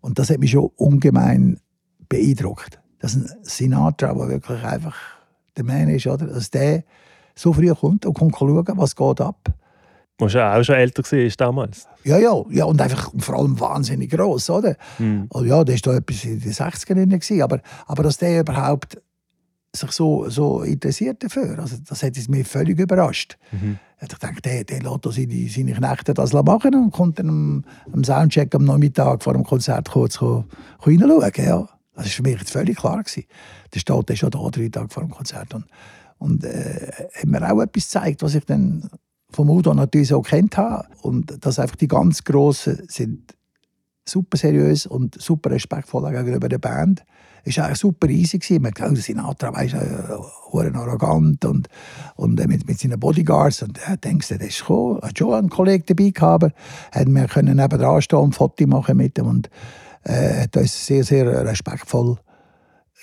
Und 0.00 0.18
das 0.18 0.30
hat 0.30 0.38
mich 0.38 0.50
schon 0.50 0.70
ungemein 0.76 1.60
beeindruckt. 2.08 2.80
Das 3.00 3.14
ist 3.14 3.32
ein 3.32 3.38
Sinatra, 3.42 4.14
der 4.14 4.28
wirklich 4.28 4.64
einfach 4.64 4.96
der 5.56 5.64
Mann 5.64 5.88
ist, 5.88 6.06
oder? 6.06 6.26
dass 6.26 6.50
der 6.50 6.84
so 7.34 7.52
früh 7.52 7.72
kommt 7.74 8.06
und 8.06 8.14
kommt 8.14 8.36
schauen, 8.36 8.64
was 8.76 8.96
geht 8.96 9.20
ab. 9.20 9.52
Du 10.18 10.26
ja 10.28 10.56
auch 10.56 10.62
schon 10.62 10.76
älter 10.76 11.02
war 11.02 11.30
damals. 11.36 11.88
Ja, 12.04 12.18
ja, 12.18 12.32
ja, 12.50 12.64
und 12.64 12.80
einfach 12.80 13.10
vor 13.18 13.38
allem 13.38 13.58
wahnsinnig 13.58 14.10
gross, 14.10 14.50
oder? 14.50 14.76
Mhm. 14.98 15.26
Also, 15.30 15.46
ja, 15.46 15.64
der 15.64 15.74
war 15.74 15.80
da 15.82 15.96
etwas 15.96 16.24
in 16.24 16.38
den 16.38 16.52
60ern, 16.52 17.42
aber, 17.42 17.60
aber 17.86 18.02
dass 18.02 18.18
der 18.18 18.40
überhaupt 18.40 19.00
sich 19.74 19.90
so, 19.90 20.28
so 20.28 20.62
interessiert 20.62 21.24
dafür, 21.24 21.58
also 21.58 21.76
das 21.88 22.02
hat 22.02 22.16
mich 22.28 22.46
völlig 22.46 22.78
überrascht. 22.78 23.38
Mhm. 23.50 23.78
Ich 24.00 24.08
dachte, 24.08 24.42
der, 24.42 24.64
der 24.64 24.82
lässt 24.82 25.04
seine, 25.04 25.48
seine 25.48 25.72
Knechte 25.72 26.12
das 26.12 26.32
machen 26.32 26.74
und 26.74 26.90
kommt 26.90 27.18
dann 27.18 27.28
am, 27.28 27.64
am 27.92 28.04
Soundcheck 28.04 28.54
am 28.54 28.64
Nachmittag 28.64 29.22
vor 29.22 29.32
dem 29.32 29.44
Konzert 29.44 29.90
kurz 29.90 30.20
reinschauen. 30.20 31.32
Ja. 31.36 31.68
Das 31.94 32.04
war 32.04 32.10
für 32.10 32.22
mich 32.22 32.42
völlig 32.44 32.78
klar. 32.78 33.02
Gewesen. 33.02 33.24
Der 33.74 33.80
steht 33.80 34.10
ist 34.10 34.18
schon 34.18 34.30
da, 34.30 34.48
drei 34.50 34.68
Tage 34.68 34.88
vor 34.88 35.02
dem 35.02 35.10
Konzert. 35.10 35.54
Und, 35.54 35.66
und 36.18 36.44
äh, 36.44 36.90
hat 37.14 37.26
mir 37.26 37.42
auch 37.52 37.60
etwas 37.60 37.84
gezeigt, 37.84 38.22
was 38.22 38.34
ich 38.34 38.44
dann 38.44 38.88
vom 39.30 39.50
Udo 39.50 39.74
natürlich 39.74 40.08
so 40.08 40.22
kennt 40.22 40.56
habe. 40.56 40.86
Und 41.02 41.44
dass 41.44 41.58
einfach 41.58 41.76
die 41.76 41.88
ganz 41.88 42.24
Grossen 42.24 42.82
sind 42.88 43.34
super 44.04 44.36
seriös 44.36 44.86
und 44.86 45.20
super 45.20 45.50
respektvoll 45.50 46.10
gegenüber 46.10 46.48
der 46.48 46.58
Band. 46.58 47.04
Es 47.44 47.58
war 47.58 47.74
super 47.74 48.08
easy. 48.08 48.38
Gewesen. 48.38 48.62
Man 48.62 48.72
glaubt, 48.72 48.96
Sinatra 48.98 49.52
weißt, 49.52 49.74
äh, 49.74 50.76
arrogant 50.76 51.44
und, 51.44 51.68
und 52.14 52.40
äh, 52.40 52.46
mit, 52.46 52.66
mit 52.68 52.78
seinen 52.78 53.00
Bodyguards. 53.00 53.62
Und 53.62 53.80
er 53.86 53.96
denkt, 53.96 54.30
der 54.30 54.40
ist 54.40 54.60
gekommen. 54.60 55.00
Hat 55.02 55.18
schon 55.18 55.34
einen 55.34 55.50
Kollegen 55.50 55.84
dabei 55.86 56.10
gehabt, 56.10 56.44
aber 56.44 56.52
wir 57.06 57.26
können 57.26 57.56
nebenan 57.56 58.00
stehen 58.00 58.18
und 58.20 58.30
ein 58.30 58.32
Foto 58.32 58.66
machen 58.66 58.96
mit 58.96 59.18
ihm. 59.18 59.26
Und 59.26 59.50
äh, 60.04 60.42
hat 60.42 60.56
uns 60.56 60.86
sehr, 60.86 61.04
sehr 61.04 61.44
respektvoll 61.44 62.18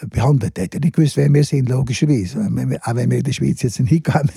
behandelt. 0.07 0.57
Er 0.57 0.65
hätte 0.65 0.79
nicht 0.79 0.95
gewusst, 0.95 1.17
wer 1.17 1.31
wir 1.33 1.43
sind, 1.43 1.69
logischerweise. 1.69 2.39
auch 2.39 2.95
wenn 2.95 3.11
wir 3.11 3.17
in 3.17 3.23
der 3.23 3.33
Schweiz 3.33 3.61
jetzt 3.61 3.79
einen 3.79 3.87
Hit 3.87 4.07
haben, 4.13 4.29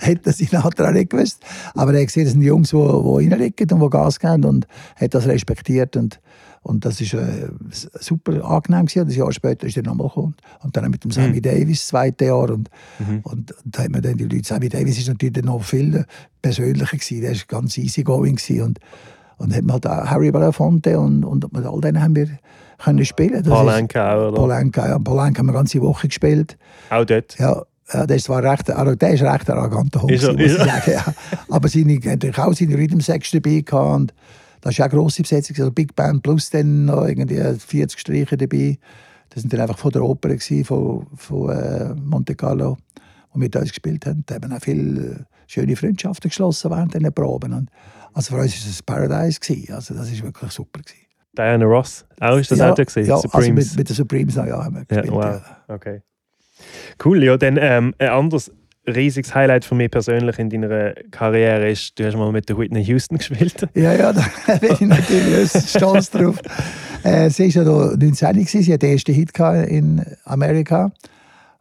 hätte 0.00 0.20
er 0.24 0.32
Sinatra 0.32 0.90
nicht 0.90 1.10
gewusst. 1.10 1.42
Aber 1.74 1.94
er 1.94 2.00
hat 2.00 2.08
gesehen, 2.08 2.24
das 2.24 2.32
sind 2.32 2.42
Jungs, 2.42 2.70
die, 2.70 2.76
die 2.76 3.30
reinliegen 3.30 3.70
und 3.70 3.80
die 3.80 3.90
Gas 3.90 4.18
geben 4.18 4.44
und 4.44 4.66
hat 4.96 5.14
das 5.14 5.26
respektiert. 5.26 5.96
Und, 5.96 6.20
und 6.62 6.84
das 6.84 7.00
war 7.12 7.22
äh, 7.22 7.48
super 7.70 8.44
angenehm. 8.44 8.86
Gewesen. 8.86 9.08
Ein 9.08 9.16
Jahr 9.16 9.32
später 9.32 9.66
ist 9.66 9.76
er 9.76 9.84
nochmal 9.84 10.08
gekommen. 10.08 10.34
Und 10.62 10.76
dann 10.76 10.90
mit 10.90 11.04
dem 11.04 11.10
Sammy 11.10 11.36
mhm. 11.36 11.42
Davis, 11.42 11.80
das 11.80 11.88
zweite 11.88 12.24
Jahr. 12.26 12.50
Und, 12.50 12.68
mhm. 12.98 13.20
und, 13.22 13.52
und 13.52 13.76
da 13.76 13.84
hat 13.84 13.90
man 13.90 14.02
dann 14.02 14.16
die 14.16 14.24
Leute, 14.24 14.46
Sammy 14.46 14.68
Davis 14.68 14.98
ist 14.98 15.08
natürlich 15.08 15.44
noch 15.44 15.62
viel 15.62 16.04
persönlicher 16.42 16.96
gewesen. 16.96 17.20
Der 17.20 17.30
war 17.30 17.42
ganz 17.46 17.78
easygoing 17.78 18.36
gewesen. 18.36 18.62
Und, 18.62 18.80
und 19.38 19.54
hat 19.54 19.64
man 19.64 19.74
halt 19.74 19.86
Harry 20.10 20.30
Belafonte 20.30 20.98
und, 20.98 21.24
und 21.24 21.52
mit 21.52 21.64
all 21.64 21.80
denen 21.80 22.02
haben 22.02 22.14
wir 22.14 22.28
können 22.78 23.04
spielen. 23.04 23.42
Polanka 23.42 24.14
auch, 24.14 24.28
oder? 24.28 24.36
Polanka, 24.36 24.88
ja. 24.88 24.98
Polanka 24.98 25.38
haben 25.38 25.46
wir 25.46 25.52
eine 25.52 25.58
ganze 25.58 25.80
Woche 25.80 26.08
gespielt. 26.08 26.56
Auch 26.90 27.04
dort? 27.04 27.38
Ja. 27.38 27.62
Ja, 27.92 28.06
der 28.06 28.16
ist 28.16 28.28
recht, 28.28 28.70
also 28.70 28.94
der 28.94 29.14
ist 29.14 29.22
recht 29.22 29.48
arroganter 29.48 30.02
Hund, 30.02 30.10
muss 30.10 30.22
ich 30.22 30.52
sagen. 30.52 30.92
Ja. 30.92 31.06
Aber 31.48 31.68
seine, 31.68 31.94
hat 31.94 32.38
auch 32.38 32.52
seine 32.52 32.76
Rhythm 32.76 33.00
Sex 33.00 33.30
dabei 33.30 33.62
gehabt. 33.64 33.96
Und 33.96 34.14
das 34.60 34.74
ist 34.74 34.80
auch 34.80 34.84
eine 34.84 34.94
grosse 34.94 35.22
Besetzung, 35.22 35.56
also 35.58 35.70
Big 35.70 35.96
Band 35.96 36.22
plus 36.22 36.50
dann 36.50 36.84
noch 36.84 37.06
irgendwie 37.06 37.40
40 37.40 37.98
Streicher 37.98 38.36
dabei. 38.36 38.78
Das 39.30 39.40
sind 39.40 39.54
dann 39.54 39.60
einfach 39.60 39.78
von 39.78 39.90
der 39.90 40.02
Oper 40.02 40.28
gewesen, 40.28 40.66
von, 40.66 41.06
von 41.16 41.50
äh, 41.50 41.94
Monte 41.94 42.34
Carlo, 42.34 42.76
die 43.34 43.38
mit 43.38 43.56
uns 43.56 43.70
gespielt 43.70 44.04
haben. 44.04 44.22
Da 44.26 44.34
haben 44.34 44.52
auch 44.52 44.60
viele 44.60 45.00
äh, 45.00 45.16
schöne 45.46 45.74
Freundschaften 45.74 46.28
geschlossen 46.28 46.70
während 46.70 46.92
diesen 46.92 47.12
Proben. 47.12 47.54
Und 47.54 47.70
also 48.18 48.34
für 48.34 48.42
uns 48.42 48.52
war 48.52 48.70
es 48.70 48.80
ein 48.80 48.84
Paradise. 48.84 49.38
Gewesen. 49.38 49.74
Also 49.74 49.94
das 49.94 50.10
war 50.10 50.24
wirklich 50.24 50.50
super. 50.50 50.80
Gewesen. 50.80 51.06
Diana 51.36 51.64
Ross, 51.66 52.04
auch 52.18 52.36
ist 52.36 52.50
das 52.50 52.58
ja, 52.58 52.72
auch 52.72 52.74
gesehen? 52.74 53.06
Ja, 53.06 53.16
Supremes. 53.16 53.46
Also 53.46 53.52
mit, 53.52 53.76
mit 53.76 53.88
den 53.88 53.94
Supremes 53.94 54.34
ja, 54.34 54.64
haben 54.64 54.74
wir 54.74 54.84
gespielt. 54.84 55.06
Ja, 55.06 55.12
wow. 55.12 55.24
ja. 55.24 55.74
Okay. 55.74 56.02
Cool, 57.04 57.22
ja, 57.22 57.36
dann 57.36 57.56
ähm, 57.60 57.94
ein 57.98 58.08
anderes 58.08 58.50
riesiges 58.88 59.32
Highlight 59.36 59.64
für 59.64 59.76
mich 59.76 59.92
persönlich 59.92 60.36
in 60.40 60.50
deiner 60.50 60.94
Karriere 61.12 61.70
ist, 61.70 61.96
du 61.96 62.06
hast 62.06 62.16
mal 62.16 62.32
mit 62.32 62.48
der 62.48 62.58
Whitney 62.58 62.82
Houston 62.86 63.18
gespielt. 63.18 63.68
Ja, 63.74 63.92
ja, 63.92 64.12
da 64.12 64.24
bin 64.60 64.72
ich 64.72 64.80
natürlich 64.80 65.52
stolz 65.52 66.10
drauf. 66.10 66.40
Äh, 67.04 67.30
sie 67.30 67.54
war 67.54 67.62
ja 67.62 67.96
19, 67.96 68.44
sie 68.44 68.72
hatte 68.72 68.78
den 68.78 68.94
ersten 68.94 69.14
Hit 69.14 69.30
in 69.68 70.04
Amerika 70.24 70.90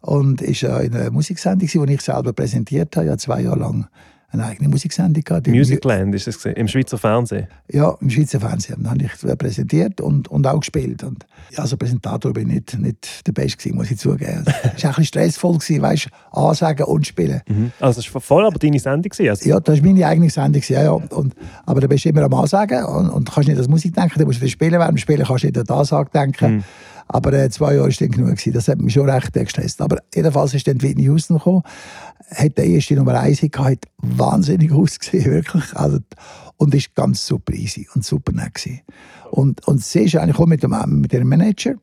und 0.01 0.41
ist 0.41 0.61
ja 0.61 0.79
in 0.79 0.95
einer 0.95 1.11
Musiksendung, 1.11 1.67
die 1.67 1.93
ich 1.93 2.01
selber 2.01 2.33
präsentiert 2.33 2.95
habe, 2.97 3.05
ja 3.05 3.17
zwei 3.19 3.41
Jahre 3.41 3.59
lang 3.59 3.87
eine 4.29 4.45
eigene 4.45 4.67
Musiksendung 4.67 5.23
gehabt. 5.23 5.47
Musicland 5.47 6.13
ist 6.13 6.27
es 6.27 6.43
im 6.45 6.67
Schweizer 6.67 6.97
Fernsehen? 6.97 7.47
Ja, 7.71 7.95
im 8.01 8.09
Schweizer 8.09 8.41
Fernsehen. 8.41 8.83
Da 8.83 8.89
habe 8.89 9.03
ich 9.03 9.37
präsentiert 9.37 10.01
und, 10.01 10.27
und 10.27 10.45
auch 10.45 10.59
gespielt. 10.59 11.03
Und 11.03 11.25
ja, 11.51 11.59
als 11.59 11.75
Präsentator 11.77 12.33
bin 12.33 12.49
ich 12.49 12.55
nicht, 12.55 12.79
nicht 12.79 13.27
der 13.27 13.31
Beste 13.31 13.57
gewesen, 13.57 13.77
muss 13.77 13.89
ich 13.89 13.97
zugeben. 13.97 14.43
Es 14.45 14.83
war 14.83 14.91
ein 14.91 14.95
bisschen 14.95 15.05
stressvoll, 15.05 15.57
gewesen, 15.57 15.81
weißt, 15.81 16.07
ansagen 16.31 16.85
und 16.85 17.07
spielen. 17.07 17.41
Mhm. 17.47 17.71
Also 17.79 18.01
das 18.01 18.13
war 18.13 18.19
voll 18.19 18.45
aber 18.45 18.59
deine 18.59 18.79
Sendung? 18.79 19.11
Also. 19.17 19.49
Ja, 19.49 19.59
das 19.61 19.77
war 19.77 19.85
meine 19.85 20.05
eigene 20.05 20.29
Sendung. 20.29 20.61
Ja, 20.67 20.83
ja. 20.83 20.91
Und, 20.91 21.33
aber 21.65 21.79
da 21.79 21.87
bist 21.87 22.03
du 22.03 22.09
immer 22.09 22.23
am 22.23 22.33
Ansagen 22.33 22.83
und, 22.83 23.09
und 23.09 23.31
kannst 23.31 23.47
nicht 23.47 23.59
an 23.59 23.69
Musik 23.69 23.93
denken, 23.95 24.19
du 24.19 24.25
musst 24.25 24.39
für 24.39 24.47
Spielen 24.49 24.73
während 24.73 24.91
dem 24.91 24.97
Spielen 24.97 25.25
kannst 25.25 25.43
du 25.43 25.47
nicht 25.47 25.57
an 25.57 25.65
die 25.65 25.73
Ansage 25.73 26.09
denken. 26.13 26.55
Mhm. 26.57 26.63
Aber 27.07 27.33
äh, 27.33 27.49
zwei 27.49 27.75
Jahre 27.75 27.87
war 27.87 27.95
dann 27.99 28.11
genug. 28.11 28.29
Gewesen. 28.29 28.53
Das 28.53 28.67
hat 28.67 28.79
mich 28.79 28.93
schon 28.93 29.09
recht 29.09 29.35
äh, 29.35 29.43
gestresst. 29.43 29.81
Aber 29.81 29.97
jedenfalls 30.13 30.53
ist 30.53 30.67
dann 30.67 30.81
Whitney 30.81 31.03
Houston 31.03 31.37
gekommen. 31.37 31.63
Hat 32.35 32.57
der 32.57 32.65
erste 32.65 32.95
Nummer 32.95 33.19
1 33.19 33.41
gehabt, 33.41 33.85
wahnsinnig 33.97 34.71
ausgesehen, 34.73 35.31
wirklich. 35.31 35.75
Also, 35.75 35.99
und 36.57 36.73
ist 36.73 36.95
ganz 36.95 37.25
super 37.25 37.53
easy 37.53 37.87
und 37.93 38.03
super 38.03 38.31
nett. 38.31 38.67
Und, 39.31 39.65
und 39.67 39.83
sie 39.83 40.01
ist 40.01 40.15
eigentlich 40.15 40.39
auch 40.39 40.47
mit 40.47 40.63
dem, 40.63 40.75
mit 41.01 41.13
ihrem 41.13 41.29
Manager. 41.29 41.75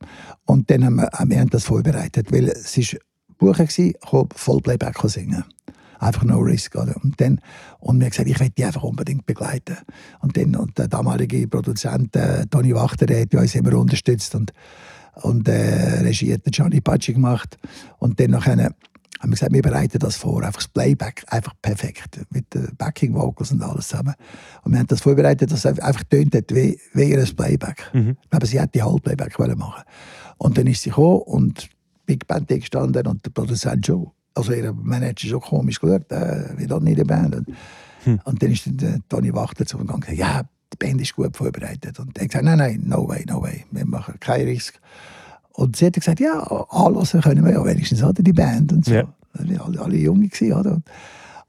Und 0.45 0.69
dann 0.69 0.85
haben 0.85 0.95
wir, 0.95 1.09
wir 1.27 1.39
haben 1.39 1.49
das 1.49 1.63
vorbereitet, 1.63 2.31
weil 2.31 2.49
es 2.49 2.77
ist 2.77 2.97
Buche 3.37 3.67
war, 3.67 4.27
Vollplayback 4.33 4.97
singen 5.05 5.43
einfach 5.99 6.23
no 6.23 6.39
risk. 6.39 6.75
Oder? 6.75 6.95
Und 7.03 7.19
dann 7.19 7.39
und 7.79 7.97
mir 7.97 8.09
gesagt, 8.09 8.29
ich 8.29 8.39
werde 8.39 8.53
die 8.57 8.65
einfach 8.65 8.83
unbedingt 8.83 9.25
begleiten. 9.25 9.77
Und 10.19 10.37
dann 10.37 10.55
und 10.55 10.77
der 10.77 10.87
damalige 10.87 11.47
Produzent 11.47 12.15
äh, 12.15 12.45
Toni 12.47 12.73
Wachter, 12.73 13.05
hat 13.13 13.33
uns 13.33 13.55
immer 13.55 13.77
unterstützt 13.77 14.35
und 14.35 14.53
und 15.21 15.47
äh, 15.47 16.01
Regie 16.01 16.33
hat 16.33 16.41
Johnny 16.51 16.81
Paci 16.81 17.13
gemacht. 17.13 17.57
Und 17.99 18.19
dann 18.19 18.31
nachher 18.31 18.73
haben 19.19 19.31
wir 19.31 19.35
gesagt, 19.35 19.53
wir 19.53 19.61
bereiten 19.61 19.99
das 19.99 20.17
vor, 20.17 20.43
einfach 20.43 20.61
das 20.61 20.67
Playback, 20.67 21.23
einfach 21.27 21.53
perfekt, 21.61 22.19
mit 22.29 22.53
den 22.53 22.75
Backing 22.77 23.13
Vocals 23.13 23.51
und 23.51 23.61
alles 23.61 23.87
zusammen. 23.87 24.13
Und 24.63 24.73
wir 24.73 24.79
haben 24.79 24.87
das 24.87 25.01
vorbereitet, 25.01 25.51
dass 25.51 25.65
es 25.65 25.79
einfach 25.79 26.03
tönt 26.03 26.35
hat 26.35 26.53
wie, 26.53 26.79
wie 26.93 27.11
ihr 27.11 27.25
Playback. 27.25 27.89
Mhm. 27.93 28.17
Aber 28.29 28.45
sie 28.45 28.59
hat 28.59 28.75
die 28.75 28.83
Halbplayback 28.83 29.37
machen 29.39 29.83
Und 30.37 30.57
dann 30.57 30.67
ist 30.67 30.81
sie 30.81 30.89
gekommen 30.89 31.21
und 31.21 31.69
Big 32.05 32.27
Band 32.27 32.47
gestanden 32.47 33.07
und 33.07 33.25
der 33.25 33.31
Produzent 33.31 33.85
schon, 33.85 34.11
also 34.35 34.53
ihr 34.53 34.73
Manager 34.73 35.27
schon 35.27 35.41
komisch 35.41 35.79
geschaut, 35.79 36.11
äh, 36.11 36.57
wie 36.57 36.67
das 36.67 36.81
nicht 36.81 36.99
die 36.99 37.03
Band. 37.03 37.35
Und, 37.35 37.47
hm. 38.03 38.19
und 38.25 38.43
dann 38.43 38.51
ist 38.51 38.63
der 38.67 38.99
Tony 39.09 39.33
Wachter 39.33 39.65
zu 39.65 39.77
und 39.77 39.87
gesagt, 39.87 40.17
ja, 40.17 40.43
die 40.73 40.77
Band 40.77 41.01
ist 41.01 41.15
gut 41.15 41.35
vorbereitet. 41.35 41.99
Und 41.99 42.17
er 42.17 42.23
hat 42.23 42.29
gesagt, 42.29 42.45
nein, 42.45 42.57
nein, 42.57 42.83
no 42.85 43.07
way, 43.07 43.23
no 43.27 43.41
way, 43.41 43.65
wir 43.71 43.85
machen 43.85 44.19
keinen 44.19 44.47
Risk. 44.47 44.79
Und 45.53 45.75
sie 45.75 45.85
hat 45.85 45.93
gesagt, 45.93 46.19
ja, 46.19 46.39
anlassen 46.69 47.21
können 47.21 47.45
wir 47.45 47.53
ja 47.53 47.63
wenigstens, 47.63 48.03
oder, 48.03 48.21
die 48.21 48.33
Band 48.33 48.73
und 48.73 48.85
so. 48.85 48.93
Ja. 48.93 49.13
Alle, 49.33 49.81
alle 49.81 49.97
Junge 49.97 50.27
gewesen, 50.27 50.53
oder? 50.53 50.81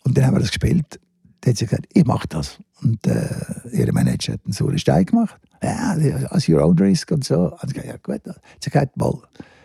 Und 0.04 0.16
dann 0.16 0.26
haben 0.26 0.34
wir 0.34 0.40
das 0.40 0.50
gespielt. 0.50 1.00
Dann 1.40 1.50
hat 1.50 1.58
sie 1.58 1.66
gesagt, 1.66 1.86
ich 1.92 2.04
mache 2.04 2.28
das. 2.28 2.58
Und 2.82 3.04
äh, 3.06 3.28
ihr 3.72 3.92
Manager 3.92 4.34
hat 4.34 4.40
einen 4.44 4.52
sauren 4.52 4.78
Stein 4.78 5.06
gemacht. 5.06 5.36
Ja, 5.62 5.96
as 6.30 6.48
your 6.48 6.62
own 6.64 6.78
risk 6.78 7.10
und 7.10 7.24
so. 7.24 7.52
Und 7.52 7.64
ich 7.68 7.74
gesagt, 7.74 7.88
ja 7.88 7.96
gut. 7.96 8.22
Sie 8.24 8.30
hat 8.66 8.72
gesagt, 8.72 8.96
mal, 8.96 9.18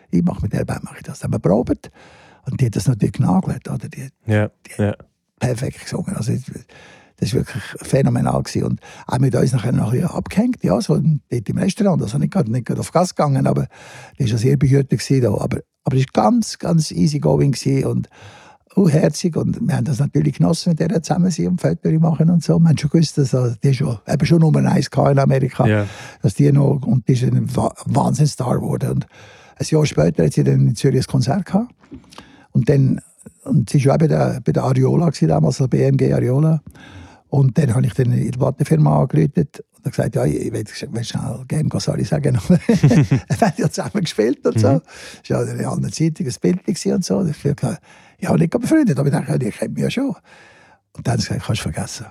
ich 0.09 0.23
mache 0.23 0.41
mit 0.41 0.53
der 0.53 0.65
Band 0.65 0.83
mache 0.83 0.97
ich 0.97 1.03
das. 1.03 1.19
Dann 1.19 1.31
haben 1.31 1.43
wir 1.43 1.49
probiert. 1.49 1.91
Und 2.49 2.59
die 2.59 2.65
hat 2.65 2.75
das 2.75 2.87
natürlich 2.87 3.13
genagelt, 3.13 3.67
oder? 3.69 3.89
Die, 3.89 4.09
ja, 4.25 4.49
die 4.65 4.81
ja. 4.81 4.95
perfekt 5.39 5.81
gesungen. 5.81 6.15
Also, 6.15 6.33
das 7.21 7.33
war 7.33 7.41
wirklich 7.41 7.63
phänomenal. 7.83 8.41
Gewesen. 8.41 8.63
Und 8.63 8.81
auch 9.07 9.19
mit 9.19 9.35
uns 9.35 9.53
nachher 9.53 9.71
noch 9.71 9.93
abgehängt, 9.93 10.63
ja, 10.63 10.81
so 10.81 10.99
dort 11.29 11.49
im 11.49 11.57
Restaurant. 11.57 12.01
Also 12.01 12.17
nicht 12.17 12.33
gerade, 12.33 12.51
nicht 12.51 12.65
gerade 12.65 12.81
auf 12.81 12.91
Gas 12.91 13.15
gegangen, 13.15 13.47
aber 13.47 13.67
das 14.17 14.31
war 14.31 14.37
sehr 14.39 14.57
behütet. 14.57 15.23
Da. 15.23 15.29
Aber, 15.29 15.59
aber 15.83 15.95
es 15.95 16.05
war 16.13 16.23
ganz, 16.31 16.57
ganz 16.57 16.91
easy 16.91 17.19
going 17.19 17.55
und 17.85 18.09
auch 18.75 18.89
herzig. 18.89 19.35
Und 19.37 19.61
wir 19.61 19.75
haben 19.75 19.85
das 19.85 19.99
natürlich 19.99 20.37
genossen, 20.37 20.69
mit 20.69 20.79
der 20.79 21.03
zusammen 21.03 21.29
sein 21.29 21.49
und 21.49 21.61
Fotos 21.61 21.91
machen 21.99 22.29
und 22.31 22.43
so. 22.43 22.57
Wir 22.59 22.69
haben 22.69 22.77
schon 22.77 22.89
gewusst, 22.89 23.17
dass 23.19 23.35
also, 23.35 23.55
die 23.63 23.73
schon, 23.73 23.99
eben 24.07 24.25
schon 24.25 24.39
Nummer 24.39 24.69
eins 24.69 24.87
in 24.87 25.19
Amerika. 25.19 25.65
Yeah. 25.65 25.87
Dass 26.23 26.33
die 26.33 26.51
noch, 26.51 26.81
und 26.83 27.07
die 27.07 27.13
ist 27.13 27.23
ein 27.23 27.47
Wahnsinnsstar 27.55 28.55
geworden. 28.55 28.91
Und 28.91 29.07
ein 29.57 29.65
Jahr 29.69 29.85
später 29.85 30.25
hat 30.25 30.33
sie 30.33 30.43
dann 30.43 30.67
in 30.67 30.75
Zürich 30.75 31.05
ein 31.05 31.11
Konzert 31.11 31.45
gehabt. 31.45 31.71
Und 32.51 32.67
dann, 32.67 32.99
und 33.43 33.69
sie 33.69 33.85
war 33.85 33.95
auch 33.95 33.99
bei 33.99 34.07
der, 34.07 34.41
bei 34.43 34.51
der 34.51 34.63
Ariola, 34.63 35.09
gewesen, 35.09 35.27
damals, 35.27 35.61
also 35.61 35.67
BMG 35.67 36.13
Ariola. 36.13 36.61
Und 37.31 37.57
dann 37.57 37.73
habe 37.73 37.85
ich 37.85 37.93
dann 37.93 38.11
in 38.11 38.29
der 38.29 38.37
Plattenfirma 38.37 39.03
angerufen 39.03 39.47
und 39.83 39.89
gesagt, 39.89 40.15
ja, 40.15 40.25
ich 40.25 40.51
will, 40.51 40.65
will 40.65 41.03
schnell 41.05 41.45
Game 41.47 41.69
ich 41.97 42.09
sagen. 42.09 42.37
wir 42.49 43.39
haben 43.39 43.53
ja 43.55 43.69
zusammen 43.69 44.01
gespielt 44.01 44.45
und 44.45 44.59
so. 44.59 44.67
Mhm. 44.67 44.81
Das 45.21 45.29
war 45.29 45.45
ja 45.45 45.53
in 45.53 45.65
allen 45.65 45.91
Zeitungen 45.93 46.29
ein 46.29 46.41
Bild 46.41 46.85
und 46.93 47.05
so. 47.05 47.25
Ich 47.25 47.45
habe 47.45 47.77
ja, 48.19 48.35
nicht 48.35 48.51
befreundet, 48.51 48.99
aber 48.99 49.07
ich 49.07 49.13
dachte, 49.13 49.45
ich 49.45 49.55
kenne 49.55 49.73
mich 49.73 49.83
ja 49.83 49.89
schon. 49.89 50.13
Und 50.97 51.07
dann 51.07 51.13
habe 51.13 51.21
ich 51.21 51.27
gesagt, 51.29 51.45
kannst 51.45 51.61
du 51.61 51.71
vergessen. 51.71 52.05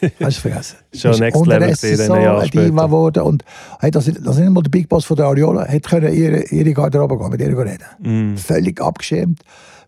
kannst 0.18 0.38
du 0.38 0.40
vergessen. 0.40 0.76
schon 0.94 1.18
Next 1.18 1.46
Level 1.46 1.68
gesehen, 1.68 1.96
so 1.98 2.16
Jahr 2.16 2.42
Diva 2.46 2.86
geworden 2.86 3.22
und 3.22 3.44
hat 3.78 3.94
das, 3.94 4.06
das 4.06 4.38
nicht 4.38 4.50
mal 4.50 4.62
der 4.62 4.70
Big 4.70 4.88
Boss 4.88 5.04
von 5.04 5.18
der 5.18 5.26
Ariola, 5.26 5.68
hat 5.68 5.82
können 5.82 6.14
ihre, 6.14 6.44
ihre 6.44 6.72
Garderobe 6.72 7.18
gehen, 7.18 7.28
mit 7.28 7.40
ihr 7.42 7.58
reden. 7.58 8.32
Mm. 8.32 8.36
Völlig 8.38 8.80
abgeschämt. 8.80 9.42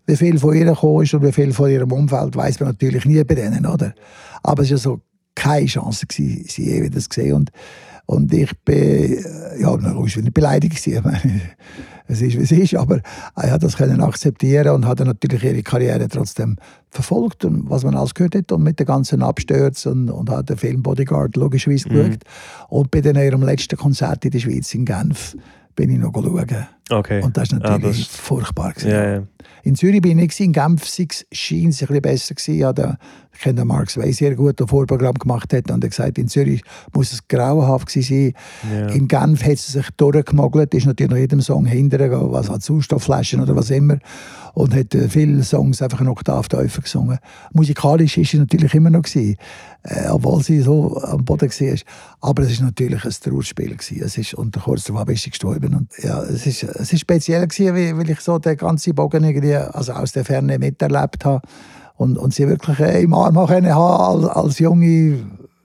Wie 0.05 0.17
viel 0.17 0.37
von 0.37 0.55
ihr 0.55 0.65
gekommen 0.65 1.03
ist 1.03 1.13
und 1.13 1.23
wie 1.23 1.31
viel 1.31 1.53
von 1.53 1.69
ihrem 1.69 1.91
Umfeld, 1.91 2.35
weiß 2.35 2.59
man 2.59 2.69
natürlich 2.69 3.05
nie 3.05 3.23
bei 3.23 3.35
denen, 3.35 3.65
oder? 3.65 3.93
Aber 4.43 4.63
es 4.63 4.69
war 4.69 4.77
ja 4.77 4.77
so 4.77 5.01
keine 5.35 5.65
Chance, 5.65 6.05
gewesen, 6.05 6.45
sie 6.47 6.65
je 6.65 6.83
wieder 6.83 6.99
zu 6.99 7.07
sehen. 7.11 7.33
Und, 7.33 7.51
und 8.05 8.33
ich 8.33 8.51
bin, 8.65 8.75
äh, 8.75 9.61
ja, 9.61 9.73
logisch, 9.73 10.17
nicht 10.17 10.33
beleidigt 10.33 10.85
Ich 10.85 11.03
meine, 11.03 11.41
es 12.07 12.21
ist, 12.21 12.37
wie 12.37 12.43
es 12.43 12.51
ist, 12.51 12.75
aber 12.75 12.97
ich 12.97 13.49
hat 13.49 13.63
das 13.63 13.77
können 13.77 14.01
akzeptieren 14.01 14.75
und 14.75 14.85
hat 14.85 14.99
natürlich 14.99 15.43
ihre 15.43 15.63
Karriere 15.63 16.07
trotzdem 16.09 16.57
verfolgt 16.89 17.45
und 17.45 17.69
was 17.69 17.83
man 17.83 17.95
alles 17.95 18.13
gehört 18.13 18.35
hat 18.35 18.51
und 18.51 18.63
mit 18.63 18.77
den 18.79 18.85
ganzen 18.85 19.23
Abstürzen 19.23 20.09
und, 20.09 20.11
und 20.11 20.29
hat 20.29 20.49
den 20.49 20.57
Film 20.57 20.83
Bodyguard 20.83 21.35
logischerweise 21.37 21.89
mhm. 21.89 21.93
geschaut. 21.93 22.23
Und 22.69 22.91
bei 22.91 22.99
ihrem 22.99 23.43
letzten 23.43 23.77
Konzert 23.77 24.25
in 24.25 24.31
der 24.31 24.39
Schweiz 24.39 24.73
in 24.73 24.85
Genf 24.85 25.37
bin 25.75 25.89
ich 25.89 25.97
noch 25.97 26.13
schauen. 26.13 26.67
Okay. 26.93 27.21
Und 27.23 27.35
das 27.37 27.51
war 27.51 27.59
Ah, 27.63 27.69
natürlich 27.77 28.07
das- 28.07 28.15
furchtbar. 28.17 28.73
Gewesen. 28.73 28.89
Ja, 28.91 29.13
ja. 29.15 29.23
In 29.63 29.75
Zürich 29.75 30.01
bin 30.01 30.11
ich 30.19 30.27
nicht, 30.27 30.39
in 30.41 30.51
Genf 30.51 30.85
schien 30.85 31.69
es 31.69 31.81
ein 31.81 31.87
bisschen 31.87 32.01
besser 32.01 32.35
gewesen. 32.35 32.55
Ja, 32.59 32.73
der, 32.73 32.97
ich 33.33 33.39
kenne 33.39 33.61
den 33.61 33.67
Mark 33.67 33.89
Sway 33.89 34.11
sehr 34.11 34.35
gut, 34.35 34.59
der 34.59 34.67
Vorprogramm 34.67 35.13
gemacht 35.15 35.53
hat. 35.53 35.71
Und 35.71 35.83
er 35.83 35.87
hat 35.87 35.91
gesagt, 35.91 36.17
in 36.17 36.27
Zürich 36.27 36.61
muss 36.93 37.13
es 37.13 37.25
grauenhaft 37.29 37.87
gewesen 37.87 38.33
sein. 38.69 38.77
Ja. 38.77 38.87
In 38.89 39.07
Genf 39.07 39.41
hat 39.43 39.53
es 39.53 39.67
sich 39.67 39.87
durchgemogelt, 39.95 40.73
ist 40.73 40.85
natürlich 40.85 41.11
nach 41.11 41.17
jedem 41.17 41.41
Song 41.41 41.65
hinterher, 41.65 42.11
was 42.31 42.49
hat 42.49 42.61
Sauerstoffflaschen 42.61 43.39
oder 43.41 43.55
was 43.55 43.69
immer. 43.69 43.99
Und 44.53 44.75
hat 44.75 44.93
äh, 44.93 45.07
viele 45.09 45.41
Songs 45.43 45.81
einfach 45.81 46.01
eine 46.01 46.11
Oktav 46.11 46.47
tiefer 46.49 46.81
gesungen. 46.81 47.17
Musikalisch 47.53 48.17
ist 48.17 48.31
sie 48.31 48.37
natürlich 48.39 48.73
immer 48.75 48.89
noch 48.91 49.01
gewesen, 49.01 49.37
äh, 49.83 50.09
obwohl 50.09 50.43
sie 50.43 50.59
so 50.61 51.01
am 51.01 51.23
Boden 51.25 51.49
war. 51.49 51.77
Aber 52.21 52.43
es 52.43 52.59
war 52.59 52.65
natürlich 52.67 53.03
ein 53.05 53.11
Trauerspiel. 53.11 53.75
Gewesen. 53.77 54.01
Es 54.03 54.17
ist, 54.17 54.33
und 54.35 54.55
kurz 54.61 54.83
darauf 54.83 55.09
ist 55.09 55.25
gestorben. 55.25 55.73
Und, 55.73 55.89
ja, 56.03 56.21
es 56.23 56.45
ist, 56.45 56.63
es 56.83 56.93
ist 56.93 56.99
speziell 56.99 57.47
gewesen, 57.47 57.97
weil, 57.97 58.09
ich 58.09 58.19
so 58.19 58.37
den 58.39 58.57
ganzen 58.57 58.93
Bogen 58.93 59.23
irgendwie, 59.23 59.55
also 59.55 59.93
aus 59.93 60.11
der 60.11 60.25
Ferne 60.25 60.59
miterlebt 60.59 61.25
habe. 61.25 61.41
Und, 61.95 62.17
und 62.17 62.33
sie 62.33 62.47
wirklich 62.47 62.79
äh, 62.79 63.03
im 63.03 63.13
Arm 63.13 63.37
haben 63.37 63.47
können 63.47 63.73
haben, 63.73 64.25
als, 64.25 64.35
als 64.35 64.59
junge, 64.59 65.19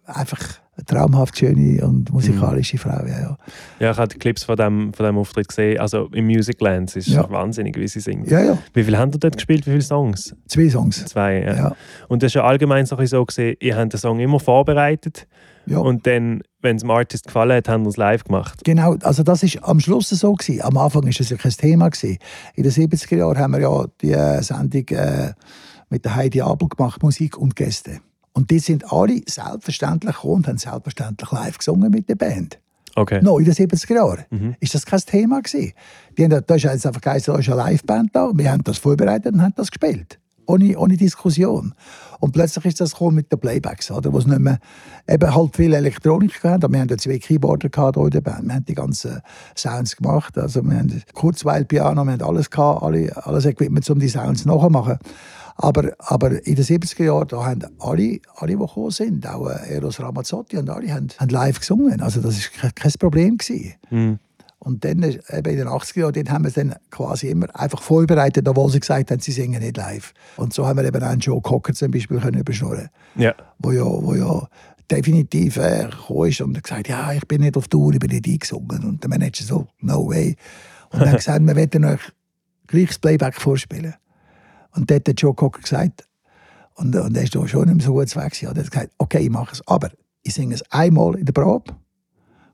einfach 0.06 0.40
traumhaft 0.86 1.36
schöne 1.36 1.84
und 1.84 2.12
musikalische 2.12 2.78
Frau. 2.78 3.04
Ja, 3.04 3.20
ja. 3.20 3.38
ja, 3.80 3.90
ich 3.90 3.96
habe 3.96 4.16
Clips 4.16 4.44
von 4.44 4.56
dem, 4.56 4.92
von 4.92 5.06
dem 5.06 5.18
Auftritt 5.18 5.48
gesehen. 5.48 5.80
Also 5.80 6.08
im 6.12 6.26
Musicland. 6.26 6.90
Es 6.90 6.96
ist 6.96 7.08
Ja. 7.08 7.28
wahnsinnig, 7.28 7.76
wie 7.76 7.88
sie 7.88 8.00
singt. 8.00 8.30
ja, 8.30 8.40
ja. 8.40 8.58
Wie 8.74 8.84
viel 8.84 8.96
habt 8.96 9.14
ihr 9.16 9.18
dort 9.18 9.34
gespielt? 9.36 9.66
Wie 9.66 9.70
viele 9.70 9.82
Songs? 9.82 10.36
Zwei 10.46 10.68
Songs. 10.68 11.04
Zwei, 11.06 11.42
ja. 11.42 11.54
Ja. 11.56 11.76
Und 12.06 12.22
das 12.22 12.28
ist 12.28 12.34
ja 12.34 12.44
allgemein 12.44 12.86
so, 12.86 12.96
so 13.04 13.24
gesehen, 13.24 13.56
ihr 13.60 13.76
habt 13.76 13.92
den 13.92 13.98
Song 13.98 14.20
immer 14.20 14.38
vorbereitet 14.38 15.26
Ja. 15.68 15.78
und 15.78 16.06
dann, 16.06 16.42
wenn 16.60 16.76
es 16.76 16.82
dem 16.82 16.90
Artist 16.90 17.26
gefallen 17.26 17.56
hat, 17.56 17.68
haben 17.68 17.84
wir 17.84 17.90
es 17.90 17.96
live 17.96 18.24
gemacht. 18.24 18.60
Genau, 18.64 18.96
also 19.02 19.22
das 19.22 19.42
ist 19.42 19.62
am 19.62 19.80
Schluss 19.80 20.08
so 20.08 20.32
gewesen. 20.32 20.62
Am 20.62 20.76
Anfang 20.76 21.06
ist 21.06 21.20
das 21.20 21.30
ja 21.30 21.36
kein 21.36 21.52
Thema 21.52 21.88
gewesen. 21.88 22.18
In 22.54 22.62
den 22.62 22.72
70er 22.72 23.16
Jahren 23.16 23.38
haben 23.38 23.52
wir 23.52 23.60
ja 23.60 23.84
die 24.00 24.12
äh, 24.12 24.42
Sendung 24.42 24.88
äh, 24.88 25.32
mit 25.90 26.04
der 26.04 26.16
Heidi 26.16 26.40
Abel 26.40 26.68
gemacht, 26.68 27.02
Musik 27.02 27.36
und 27.36 27.56
Gäste. 27.56 28.00
Und 28.32 28.50
die 28.50 28.58
sind 28.58 28.92
alle 28.92 29.20
selbstverständlich 29.26 30.14
gekommen 30.14 30.34
und 30.36 30.48
haben 30.48 30.58
selbstverständlich 30.58 31.30
live 31.32 31.58
gesungen 31.58 31.90
mit 31.90 32.08
der 32.08 32.14
Band. 32.14 32.58
Okay. 32.94 33.20
Noch 33.22 33.38
in 33.38 33.44
den 33.44 33.54
70er 33.54 33.94
Jahren 33.94 34.56
ist 34.60 34.74
das 34.74 34.84
kein 34.84 35.00
Thema 35.00 35.40
gewesen. 35.40 35.72
Die 36.16 36.24
haben, 36.24 36.42
da 36.44 36.54
ist 36.54 36.64
jetzt 36.64 36.86
einfach 36.86 37.00
geheißen, 37.00 37.32
da 37.32 37.38
ist 37.38 37.48
eine 37.48 37.70
Liveband 37.70 38.10
da. 38.14 38.30
Wir 38.34 38.50
haben 38.50 38.64
das 38.64 38.78
vorbereitet 38.78 39.34
und 39.34 39.42
haben 39.42 39.54
das 39.56 39.70
gespielt. 39.70 40.18
Ohne, 40.46 40.76
ohne 40.78 40.96
Diskussion. 40.96 41.74
Und 42.20 42.32
plötzlich 42.32 42.64
ist 42.64 42.80
das 42.80 43.00
mit 43.00 43.30
den 43.30 43.38
Playbacks, 43.38 43.90
oder? 43.90 44.12
Wo 44.12 44.18
es 44.18 44.26
nicht 44.26 44.40
mehr, 44.40 44.58
eben 45.08 45.34
halt 45.34 45.56
viel 45.56 45.72
Elektronik. 45.72 46.44
Aber 46.44 46.70
wir 46.70 46.80
haben 46.80 46.88
ja 46.88 46.96
zwei 46.96 47.18
Keyboarder 47.18 47.68
gehabt 47.68 47.96
in 47.96 48.10
der 48.10 48.20
Band. 48.20 48.46
Wir 48.46 48.54
haben 48.54 48.64
die 48.64 48.74
ganzen 48.74 49.20
Sounds 49.56 49.96
gemacht. 49.96 50.36
Also 50.36 50.62
wir 50.62 50.76
haben 50.76 51.02
Kurzweil-Piano, 51.14 52.04
wir 52.04 52.12
haben 52.12 52.22
alles 52.22 52.50
gehabt, 52.50 52.82
alle, 52.82 53.10
alles 53.26 53.44
Equipment, 53.44 53.88
um 53.90 53.98
die 53.98 54.08
Sounds 54.08 54.44
nachzumachen. 54.44 54.98
Aber, 55.60 55.92
aber 55.98 56.46
in 56.46 56.54
den 56.54 56.64
70er 56.64 57.04
Jahren 57.04 57.26
da 57.26 57.44
haben 57.44 57.66
alle, 57.80 58.20
alle, 58.36 58.52
die 58.52 58.58
gekommen 58.58 58.90
sind, 58.92 59.26
auch 59.26 59.48
äh, 59.48 59.74
Eros 59.74 59.98
Ramazzotti 59.98 60.56
und 60.56 60.70
alle, 60.70 60.92
haben, 60.92 61.08
haben 61.18 61.28
live 61.28 61.58
gesungen. 61.58 62.00
Also 62.00 62.20
das 62.20 62.48
war 62.62 62.70
kein 62.70 62.92
Problem. 62.92 63.38
Mhm. 63.90 64.20
Und 64.60 64.84
dann, 64.84 65.02
äh, 65.02 65.18
eben 65.38 65.50
in 65.50 65.56
den 65.58 65.68
80er 65.68 66.00
Jahren, 66.00 66.12
dort 66.12 66.30
haben 66.30 66.44
wir 66.44 66.48
es 66.48 66.54
dann 66.54 66.74
quasi 66.90 67.28
immer 67.28 67.46
einfach 67.58 67.80
vorbereitet, 67.80 68.48
obwohl 68.48 68.70
sie 68.70 68.80
gesagt 68.80 69.10
haben, 69.10 69.20
sie 69.20 69.32
singen 69.32 69.62
nicht 69.62 69.76
live. 69.76 70.12
Und 70.36 70.52
so 70.52 70.66
haben 70.66 70.78
wir 70.78 70.84
eben 70.84 71.02
auch 71.02 71.08
einen 71.08 71.20
Joe 71.20 71.40
Cocker 71.40 71.74
zum 71.74 71.90
Beispiel 71.90 72.18
können 72.18 72.40
überschnurren 72.40 72.88
Ja. 73.14 73.34
wo 73.58 73.70
ja, 73.70 73.84
wo 73.84 74.14
ja 74.14 74.48
definitiv 74.90 75.56
äh, 75.58 75.88
ist 76.26 76.40
und 76.40 76.56
hat 76.56 76.64
gesagt, 76.64 76.88
ja, 76.88 77.12
ich 77.12 77.26
bin 77.28 77.42
nicht 77.42 77.56
auf 77.56 77.68
Tour, 77.68 77.92
ich 77.92 77.98
bin 77.98 78.10
nicht 78.10 78.26
eingesungen. 78.26 78.84
Und 78.84 79.02
der 79.02 79.10
Manager 79.10 79.44
so, 79.44 79.66
no 79.80 80.08
way. 80.08 80.36
Und 80.90 81.00
dann 81.00 81.10
hat 81.10 81.16
gesagt, 81.18 81.46
wir 81.46 81.54
wollen 81.54 81.84
euch 81.84 82.00
gleich 82.66 82.88
das 82.88 82.98
Playback 82.98 83.40
vorspielen. 83.40 83.94
Und 84.74 84.90
dort 84.90 85.08
hat 85.08 85.20
Joe 85.20 85.34
Cocker 85.34 85.60
gesagt, 85.60 86.04
und, 86.74 86.94
und 86.94 87.16
er 87.16 87.24
ist 87.24 87.32
schon 87.32 87.42
nicht 87.42 87.76
mehr 87.76 87.84
so 87.84 87.92
gut 87.92 88.14
weg. 88.16 88.32
Und 88.42 88.56
er 88.56 88.64
hat 88.64 88.70
gesagt, 88.70 88.90
okay, 88.98 89.18
ich 89.18 89.30
mache 89.30 89.52
es, 89.52 89.66
aber 89.66 89.90
ich 90.22 90.34
singe 90.34 90.54
es 90.54 90.62
einmal 90.70 91.16
in 91.16 91.24
der 91.24 91.32
Probe, 91.32 91.74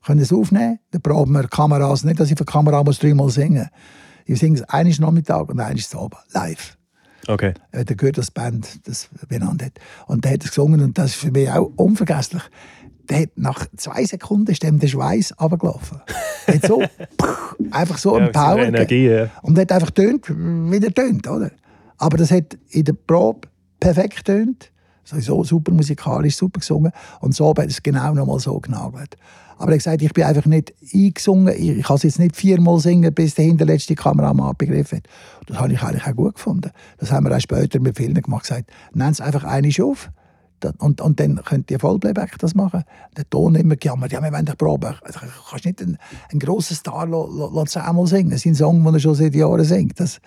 können 0.05 0.21
es 0.21 0.31
aufnehmen, 0.31 0.79
dann 0.91 1.01
proben 1.01 1.33
wir 1.33 1.47
Kameras, 1.47 2.03
nicht, 2.03 2.19
dass 2.19 2.29
ich 2.29 2.37
für 2.37 2.45
die 2.45 2.51
Kamera 2.51 2.83
muss 2.83 2.99
dreimal 2.99 3.29
singen. 3.29 3.69
Ich 4.25 4.39
singe 4.39 4.59
es 4.59 4.63
eines 4.63 4.99
Nachmittag 4.99 5.49
und 5.49 5.59
eines 5.59 5.93
Abend, 5.95 6.15
live 6.33 6.77
Okay. 7.27 7.53
äh, 7.71 7.83
der 7.85 7.95
gehört, 7.95 8.17
die 8.17 8.31
Band 8.33 8.87
das 8.87 9.09
benannt 9.27 9.63
hat. 9.63 9.73
Und 10.07 10.25
der 10.25 10.33
hat 10.33 10.43
es 10.43 10.49
gesungen 10.49 10.81
und 10.81 10.97
das 10.97 11.11
ist 11.11 11.15
für 11.15 11.31
mich 11.31 11.49
auch 11.49 11.71
unvergesslich. 11.75 12.43
Der 13.09 13.21
hat 13.21 13.29
nach 13.35 13.65
zwei 13.77 14.03
Sekunden 14.05 14.51
ist 14.51 14.63
dem 14.63 14.79
der 14.79 14.87
Schweiß 14.87 15.35
runtergelaufen. 15.39 16.01
Der 16.47 16.55
hat 16.55 16.65
so, 16.65 16.83
einfach 17.71 17.97
so 17.97 18.17
Ja, 18.17 18.23
einen 18.23 18.31
Power 18.31 18.59
Energie, 18.59 19.07
ja. 19.07 19.29
Und 19.41 19.55
der 19.55 19.63
hat 19.63 19.71
einfach 19.71 19.91
tönt, 19.91 20.27
wie 20.29 20.79
der 20.79 20.93
tönt, 20.93 21.27
oder? 21.27 21.51
Aber 21.97 22.17
das 22.17 22.31
hat 22.31 22.57
in 22.69 22.83
der 22.83 22.93
Probe 22.93 23.47
perfekt 23.79 24.25
tönt. 24.25 24.71
Sowieso 25.03 25.43
super 25.43 25.71
musikalisch, 25.71 26.35
super 26.35 26.59
gesungen. 26.59 26.91
Und 27.21 27.35
so 27.35 27.49
hat 27.49 27.59
es 27.67 27.81
genau 27.81 28.13
nochmal 28.13 28.39
so 28.39 28.59
genagelt. 28.59 29.17
Aber 29.57 29.71
er 29.71 29.73
hat 29.73 29.79
gesagt, 29.79 30.01
ich 30.01 30.13
bin 30.13 30.23
einfach 30.23 30.45
nicht 30.45 30.73
eingesungen. 30.93 31.53
Ich, 31.57 31.83
kann 31.83 31.95
es 31.95 32.03
jetzt 32.03 32.19
nicht 32.19 32.35
viermal 32.35 32.79
singen, 32.79 33.13
bis 33.13 33.35
der 33.35 33.45
hinterletzte 33.45 33.95
Kameramann 33.95 34.53
begriffen 34.57 34.99
hat. 34.99 35.07
Das 35.47 35.59
habe 35.59 35.73
ich 35.73 35.81
eigentlich 35.81 36.05
auch 36.05 36.15
gut 36.15 36.35
gefunden. 36.35 36.71
Das 36.97 37.11
haben 37.11 37.25
wir 37.25 37.35
auch 37.35 37.39
später 37.39 37.79
mit 37.79 37.97
vielen 37.97 38.21
gemacht. 38.21 38.43
Gesagt, 38.43 38.69
nennen 38.93 39.11
es 39.11 39.21
einfach 39.21 39.43
eine 39.43 39.69
auf. 39.81 40.09
Und, 40.79 41.01
und 41.01 41.19
dann 41.19 41.35
könnt 41.43 41.69
ihr 41.69 41.79
Vollplayback 41.79 42.39
das 42.39 42.55
machen. 42.55 42.83
Der 43.15 43.29
Ton 43.29 43.55
immer 43.55 43.75
gejammert, 43.75 44.11
ja, 44.11 44.23
wir 44.23 44.31
wollen 44.31 44.45
dich 44.45 44.57
proben. 44.57 44.95
Also, 45.03 45.19
Du 45.19 45.49
kannst 45.49 45.65
nicht 45.65 45.81
einen, 45.81 45.97
einen 46.31 46.39
grossen 46.39 46.75
Star 46.75 47.07
zehnmal 47.67 48.07
singen. 48.07 48.31
Das 48.31 48.41
Song, 48.57 48.83
den 48.83 48.93
er 48.93 48.99
schon 48.99 49.15
seit 49.15 49.35
Jahren 49.35 49.63
singt. 49.63 49.99
Das, 49.99 50.19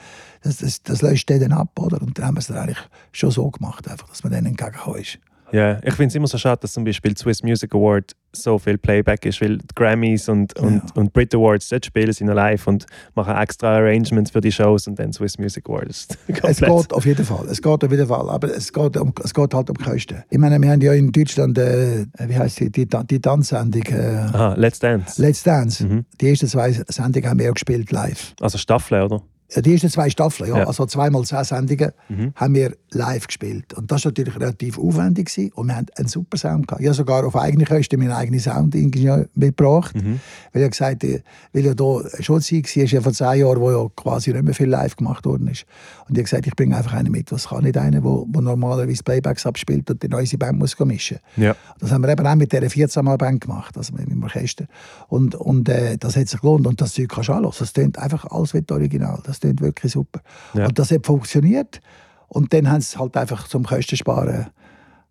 das, 0.42 0.58
das, 0.58 0.82
das 0.82 1.02
löscht 1.02 1.28
den 1.28 1.40
dann 1.40 1.52
ab. 1.52 1.78
Oder? 1.78 2.00
Und 2.00 2.18
dann 2.18 2.26
haben 2.26 2.34
wir 2.36 2.40
es 2.40 2.46
dann 2.46 2.58
eigentlich 2.58 2.78
schon 3.12 3.30
so 3.30 3.50
gemacht, 3.50 3.88
einfach, 3.88 4.08
dass 4.08 4.22
man 4.22 4.32
denen 4.32 4.46
entgegengekommen. 4.48 5.04
Ja, 5.50 5.78
ich 5.82 5.94
finde 5.94 6.08
es 6.08 6.14
immer 6.14 6.26
so 6.26 6.36
schade, 6.36 6.60
dass 6.60 6.72
zum 6.72 6.84
Beispiel 6.84 7.16
Swiss 7.16 7.42
Music 7.42 7.74
Award 7.74 8.12
so 8.32 8.58
viel 8.58 8.78
Playback 8.78 9.24
ist, 9.26 9.40
weil 9.40 9.58
die 9.58 9.66
Grammys 9.74 10.28
und, 10.28 10.58
und, 10.58 10.74
Ja. 10.74 10.82
und 10.94 11.12
Brit 11.12 11.34
Awards, 11.34 11.68
dort 11.68 11.86
spielen 11.86 12.12
sie 12.12 12.24
noch 12.24 12.34
live 12.34 12.66
und 12.66 12.86
machen 13.14 13.34
extra 13.36 13.76
Arrangements 13.78 14.30
für 14.30 14.40
die 14.40 14.52
Shows 14.52 14.86
und 14.86 14.98
dann 14.98 15.12
Swiss 15.12 15.38
Music 15.38 15.68
Awards. 15.68 16.08
Es 16.42 16.58
geht 16.60 16.92
auf 16.92 17.04
jeden 17.06 17.24
Fall. 17.24 17.46
Es 17.48 17.60
geht 17.62 17.84
auf 17.84 17.90
jeden 17.90 18.06
Fall. 18.06 18.30
Aber 18.30 18.48
es 18.54 18.72
geht, 18.72 18.96
um, 18.96 19.12
es 19.24 19.34
geht 19.34 19.54
halt 19.54 19.70
um 19.70 19.76
Kosten. 19.76 20.22
Ich 20.30 20.38
meine, 20.38 20.58
wir 20.60 20.70
haben 20.70 20.80
ja 20.80 20.92
in 20.92 21.10
Deutschland, 21.12 21.58
äh, 21.58 22.06
wie 22.26 22.36
heißt 22.36 22.60
die, 22.60 22.70
die, 22.70 22.86
die 22.86 23.20
Tanzsendung, 23.20 23.82
äh, 23.84 24.16
Aha, 24.32 24.54
Let's 24.56 24.78
Dance. 24.78 25.20
Let's 25.20 25.42
Dance. 25.42 25.84
Mhm. 25.86 26.04
Die 26.20 26.28
ersten 26.30 26.46
zwei 26.48 26.72
Sendungen 26.72 27.28
haben 27.28 27.38
wir 27.38 27.50
auch 27.50 27.54
gespielt 27.54 27.90
live. 27.92 28.34
Also 28.40 28.58
Staffeln, 28.58 29.02
oder? 29.02 29.22
Ja, 29.54 29.62
Die 29.62 29.72
ersten 29.72 29.88
zwei 29.88 30.10
Staffeln, 30.10 30.50
ja. 30.50 30.58
Ja. 30.58 30.64
also 30.66 30.84
zweimal 30.86 31.24
zehn 31.24 31.42
Sendungen, 31.44 31.92
Mhm. 32.08 32.32
haben 32.36 32.54
wir 32.54 32.74
live 32.90 33.26
gespielt. 33.26 33.72
Und 33.74 33.90
das 33.90 34.04
war 34.04 34.10
natürlich 34.10 34.36
relativ 34.38 34.78
aufwendig 34.78 35.26
gewesen. 35.34 35.52
und 35.54 35.66
wir 35.68 35.76
haben 35.76 35.86
einen 35.96 36.08
super 36.08 36.36
Sound 36.36 36.66
gehabt. 36.68 36.82
Ich 36.82 36.86
habe 36.86 36.94
sogar 36.96 37.24
auf 37.26 37.34
eigene 37.36 37.64
Kosten 37.64 37.98
meinen 37.98 38.12
eigenen 38.12 38.40
Soundingenieur 38.40 39.26
mitgebracht, 39.34 39.94
Mhm. 39.94 40.20
weil 40.52 40.62
ich 40.64 40.70
gesagt 40.70 41.02
habe, 41.02 41.22
weil 41.52 41.64
ja 41.64 41.74
da 41.74 42.00
schon 42.20 42.40
Zeit 42.42 42.76
war, 42.76 42.82
ist 42.84 42.92
ja 42.92 43.00
vor 43.00 43.12
zehn 43.12 43.40
Jahren, 43.40 43.60
wo 43.60 43.70
ja 43.70 43.86
quasi 43.96 44.32
nicht 44.32 44.42
mehr 44.44 44.54
viel 44.54 44.68
live 44.68 44.96
gemacht 44.96 45.24
worden 45.24 45.48
ist. 45.48 45.64
Und 46.08 46.16
ich 46.16 46.18
habe 46.18 46.22
gesagt, 46.24 46.46
ich 46.46 46.54
bringe 46.56 46.76
einfach 46.76 46.92
einen 46.92 47.10
mit. 47.12 47.32
Was 47.32 47.48
kann 47.48 47.64
nicht 47.64 47.76
einer, 47.78 48.00
der 48.02 48.42
normalerweise 48.42 49.02
Playbacks 49.02 49.46
abspielt 49.46 49.90
und 49.90 50.02
die 50.02 50.08
neue 50.08 50.26
Band 50.38 50.58
muss 50.58 50.78
mischen. 50.80 51.18
Ja. 51.36 51.56
Das 51.80 51.90
haben 51.92 52.02
wir 52.02 52.10
eben 52.10 52.26
auch 52.26 52.34
mit 52.34 52.52
dieser 52.52 52.66
14-Mal-Band 52.66 53.40
gemacht, 53.42 53.76
also 53.76 53.94
mit 53.94 54.10
dem 54.10 54.22
Orchester. 54.22 54.66
Und, 55.08 55.34
und 55.34 55.68
äh, 55.68 55.96
das 55.98 56.16
hat 56.16 56.28
sich 56.28 56.40
gelohnt. 56.40 56.66
Und 56.66 56.80
das 56.80 56.92
Zeug 56.94 57.08
kannst 57.08 57.28
du 57.28 57.32
anhören. 57.32 57.54
Das 57.58 57.72
klingt 57.72 57.98
einfach 57.98 58.24
alles 58.30 58.52
wie 58.54 58.62
das 58.62 58.74
Original. 58.76 59.20
Das 59.24 59.37
klingt 59.40 59.60
wirklich 59.60 59.92
super. 59.92 60.20
Ja. 60.54 60.66
Und 60.66 60.78
das 60.78 60.90
hat 60.90 61.06
funktioniert. 61.06 61.80
Und 62.28 62.52
dann 62.52 62.70
haben 62.70 62.80
sie 62.80 62.98
halt 62.98 63.16
einfach 63.16 63.48
zum 63.48 63.64
Kosten 63.64 63.96
sparen, 63.96 64.48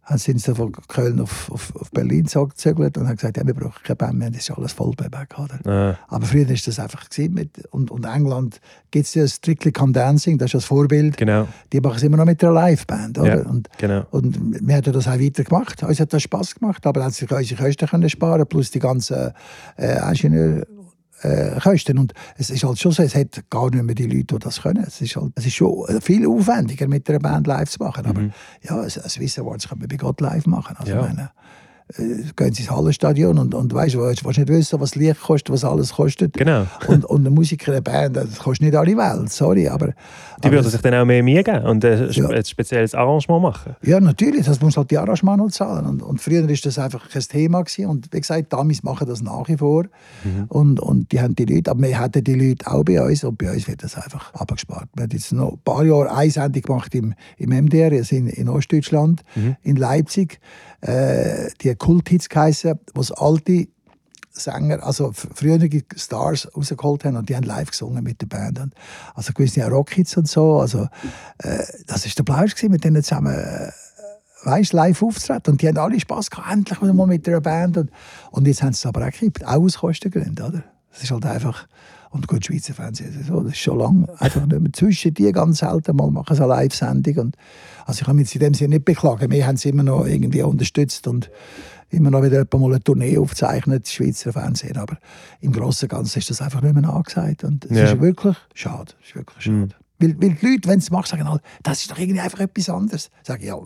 haben 0.04 0.18
sie 0.20 0.34
dann 0.34 0.56
von 0.56 0.72
Köln 0.88 1.20
auf, 1.20 1.52
auf, 1.52 1.76
auf 1.76 1.92
Berlin 1.92 2.26
gezögert 2.26 2.98
und 2.98 3.08
haben 3.08 3.18
gesagt, 3.18 3.36
ja, 3.36 3.46
wir 3.46 3.54
brauchen 3.54 3.84
keine 3.84 3.98
Band 3.98 4.14
mehr, 4.14 4.30
das 4.30 4.42
ist 4.48 4.52
alles 4.52 4.72
voll. 4.72 4.94
Oder? 4.98 5.60
Ah, 5.66 5.98
Aber 6.08 6.26
früher 6.26 6.48
war 6.48 6.56
das 6.56 6.80
einfach 6.80 7.04
mit, 7.30 7.66
und, 7.72 7.92
und 7.92 8.06
England 8.06 8.62
gibt 8.90 9.06
es 9.06 9.16
ja 9.16 9.28
Strictly 9.28 9.74
Come 9.74 9.92
Dancing, 9.92 10.38
das 10.38 10.48
ist 10.48 10.54
ja 10.54 10.58
das 10.60 10.66
Vorbild. 10.66 11.18
genau, 11.18 11.48
Die 11.74 11.82
machen 11.82 11.98
es 11.98 12.04
immer 12.04 12.18
noch 12.18 12.26
mit 12.26 12.42
einer 12.42 12.54
Liveband. 12.54 13.18
Oder? 13.20 13.44
Ja. 13.44 13.50
Und, 13.50 13.68
genau. 13.78 14.06
und 14.12 14.40
wir 14.66 14.76
haben 14.76 14.94
das 14.94 15.08
auch 15.08 15.20
weitergemacht. 15.20 15.84
Uns 15.84 16.00
hat 16.00 16.14
das 16.14 16.22
Spass 16.22 16.56
gemacht, 16.56 16.86
aber 16.88 17.04
hat 17.04 17.14
sich 17.14 17.30
unsere 17.30 17.62
Kosten 17.62 17.88
können 17.88 18.10
sparen 18.10 18.48
plus 18.48 18.72
die 18.72 18.80
ganzen 18.80 19.34
äh, 19.78 19.98
Ingenieur 20.08 20.66
äh, 21.22 21.60
Kosten. 21.60 21.98
Und 21.98 22.14
es 22.38 22.50
ist 22.50 22.64
halt 22.64 22.80
schon 22.80 22.92
so, 22.92 23.04
es 23.04 23.16
hat 23.16 23.44
gar 23.50 23.70
nicht 23.70 23.84
mehr 23.84 23.96
die 23.96 24.08
Leute, 24.08 24.36
die 24.36 24.40
das 24.40 24.62
können. 24.62 24.84
Es 24.86 25.02
ist, 25.02 25.16
halt, 25.16 25.32
es 25.36 25.46
ist 25.46 25.56
schon 25.56 25.84
viel 26.02 26.28
aufwendiger, 26.28 26.88
mit 26.88 27.10
einer 27.10 27.20
Band 27.20 27.48
live 27.48 27.70
zu 27.70 27.80
machen. 27.84 28.06
Aber 28.06 28.22
Mhm. 28.22 28.32
ja, 28.62 28.82
ein, 28.82 28.90
Swiss 28.90 29.40
Awards 29.40 29.68
kann 29.68 29.80
man 29.80 29.88
bei 29.88 29.96
Gott 29.98 30.22
live 30.22 30.46
machen. 30.46 30.76
Also, 30.78 30.92
Ja. 30.94 31.02
meine, 31.02 31.32
gehen 31.96 32.54
sie 32.54 32.64
ins 32.64 32.72
Hallenstadion 32.72 33.38
und, 33.38 33.56
und 33.56 33.74
weißt, 33.74 33.98
willst, 33.98 34.26
willst 34.26 34.40
nicht 34.40 34.50
wissen, 34.50 34.80
was 34.80 34.96
Licht 34.96 35.22
kostet, 35.22 35.54
was 35.54 35.64
alles 35.64 35.94
kostet. 35.94 36.34
Genau. 36.34 36.66
Und, 36.88 37.06
und 37.06 37.26
ein 37.26 37.34
Musiker, 37.34 37.72
eine 37.72 37.82
Band, 37.82 38.16
das 38.16 38.40
kostet 38.40 38.66
nicht 38.68 38.76
alle 38.76 38.96
Welt, 38.96 39.30
sorry, 39.32 39.68
aber... 39.68 39.94
Die 40.44 40.52
würden 40.52 40.70
sich 40.70 40.82
dann 40.82 40.94
auch 40.94 41.06
mehr 41.06 41.24
Mühe 41.24 41.44
geben 41.44 41.66
und 41.66 41.84
ein, 41.84 42.10
Ja. 42.12 42.30
ein 42.30 42.46
spezielles 42.46 42.94
Arrangement 42.94 43.42
machen. 43.42 43.76
Ja, 43.82 44.00
natürlich, 44.00 44.46
das 44.46 44.62
muss 44.62 44.78
halt 44.78 44.92
die 44.92 44.98
Arrangement 44.98 45.40
noch 45.40 45.50
zahlen. 45.50 45.86
Und, 45.88 46.04
und 46.04 46.22
früher 46.22 46.48
war 46.48 46.56
das 46.56 46.78
einfach 46.78 47.10
kein 47.10 47.22
Thema. 47.24 47.64
Gewesen. 47.64 47.88
Und 47.88 48.14
wie 48.14 48.20
gesagt, 48.20 48.54
Damis 48.54 48.84
machen 48.84 49.08
das 49.08 49.22
nach 49.24 49.48
wie 49.48 49.58
vor. 49.58 49.86
Und, 50.50 50.80
und 50.80 51.12
die 51.12 51.22
haben 51.22 51.36
die 51.36 51.46
Leute, 51.46 51.72
aber 51.72 51.82
wir 51.88 51.98
hatten 52.00 52.24
die 52.24 52.36
Leute 52.36 52.68
auch 52.72 52.84
bei 52.84 53.02
uns 53.02 53.24
und 53.24 53.38
bei 53.40 53.52
uns 53.52 53.68
wird 53.68 53.84
das 53.84 53.96
einfach 53.96 54.32
abgespart. 54.36 54.88
Wir 54.96 55.04
haben 55.04 55.12
jetzt 55.12 55.32
noch 55.34 55.54
ein 55.54 55.60
paar 55.64 55.84
Jahre 55.84 56.12
eine 56.16 56.30
Sendung 56.30 56.62
gemacht 56.62 56.94
im, 56.94 57.16
im 57.38 57.50
MDR, 57.50 57.92
in, 57.92 58.28
in 58.28 58.48
Ostdeutschland, 58.48 59.24
in 59.64 59.76
Leipzig. 59.76 60.40
Äh, 60.82 61.50
die 61.62 61.74
Kulthits 61.78 62.30
geheissen, 62.30 62.80
wo 62.94 63.02
alte 63.16 63.68
Sänger, 64.32 64.84
also 64.84 65.12
frühere 65.14 65.70
Stars 65.96 66.48
rausgeholt 66.56 67.06
haben 67.06 67.16
und 67.16 67.30
die 67.30 67.36
haben 67.36 67.44
live 67.44 67.72
gesungen 67.72 68.04
mit 68.04 68.22
der 68.22 68.28
Band. 68.28 68.60
Und 68.60 68.74
also 69.16 69.34
gewisse 69.34 69.68
Rockhits 69.68 70.16
und 70.18 70.28
so. 70.28 70.60
Also, 70.60 70.88
äh, 71.40 71.64
das 71.88 72.06
war 72.06 72.12
der 72.16 72.24
Plausch 72.24 72.64
mit 72.64 72.84
denen 72.84 73.04
zusammen 73.04 73.34
äh, 73.34 73.72
weißt, 74.44 74.74
live 74.74 75.02
aufzutreten. 75.02 75.54
Und 75.54 75.62
die 75.62 75.68
haben 75.68 75.78
alle 75.78 76.00
Spass 76.00 76.30
gehabt, 76.30 76.52
endlich 76.52 76.80
mal 76.82 77.08
mit 77.08 77.28
einer 77.28 77.42
Band. 77.42 77.78
Und, 77.78 77.92
und 78.32 78.48
jetzt 78.48 78.62
haben 78.62 78.74
sie 78.74 78.80
es 78.80 78.86
aber 78.86 79.02
auch 79.02 79.12
gekippt, 79.12 79.46
auch 79.46 79.64
aus 79.64 79.80
Kostengründen, 79.80 80.46
oder? 80.46 80.64
Das 80.92 81.04
ist 81.04 81.12
halt 81.12 81.26
einfach... 81.26 81.68
Und 82.10 82.28
gut, 82.28 82.46
Schweizer 82.46 82.74
Fernsehen, 82.74 83.12
so, 83.28 83.42
das 83.42 83.54
ist 83.54 83.60
schon 83.60 83.80
lange. 83.80 84.08
Einfach 84.20 84.46
nicht 84.46 84.60
mehr 84.60 84.74
zwischen 84.74 85.14
die 85.14 85.32
ganz 85.32 85.60
selten 85.60 85.96
mal 85.96 86.10
machen 86.10 86.36
sie 86.36 86.42
eine 86.44 86.54
Live-Sendung. 86.54 87.18
Und, 87.18 87.36
also 87.86 88.00
ich 88.02 88.06
kann 88.06 88.16
mich 88.16 88.34
in 88.34 88.40
dem 88.40 88.54
Sinne 88.54 88.76
nicht 88.76 88.86
beklagen. 88.86 89.30
Wir 89.32 89.46
haben 89.46 89.58
sie 89.58 89.70
immer 89.70 89.84
noch 89.84 90.06
irgendwie 90.06 90.42
unterstützt 90.42 91.08
und 91.08 91.30
immer 91.90 92.12
noch 92.12 92.24
wieder 92.24 92.46
mal 92.54 92.66
eine 92.72 92.84
Tournee 92.84 93.18
aufzeichnet, 93.18 93.86
das 93.86 93.94
Schweizer 93.94 94.34
Fernsehen. 94.34 94.78
Aber 94.78 94.98
im 95.42 95.52
Großen 95.52 95.86
und 95.86 95.90
Ganzen 95.98 96.20
ist 96.20 96.30
das 96.30 96.42
einfach 96.42 96.62
nicht 96.62 96.76
mehr 96.76 96.90
angesagt. 96.90 97.44
Und 97.44 97.66
es 97.66 97.78
Ja. 97.78 97.84
ist 97.86 98.02
wirklich 98.02 98.38
schade. 98.54 98.94
Es 99.02 99.10
ist 99.10 99.16
wirklich 99.16 99.44
schade. 99.44 99.70
Weil, 100.00 100.16
weil 100.22 100.30
die 100.36 100.46
Leute, 100.46 100.70
wenn 100.70 100.80
sie 100.80 100.86
es 100.86 100.92
machen, 100.92 101.08
sagen 101.18 101.40
das 101.64 101.82
ist 101.82 101.92
doch 101.92 101.98
irgendwie 101.98 102.20
einfach 102.22 102.40
etwas 102.40 102.70
anderes. 102.70 103.10
Ich, 103.28 103.44
ja, 103.44 103.58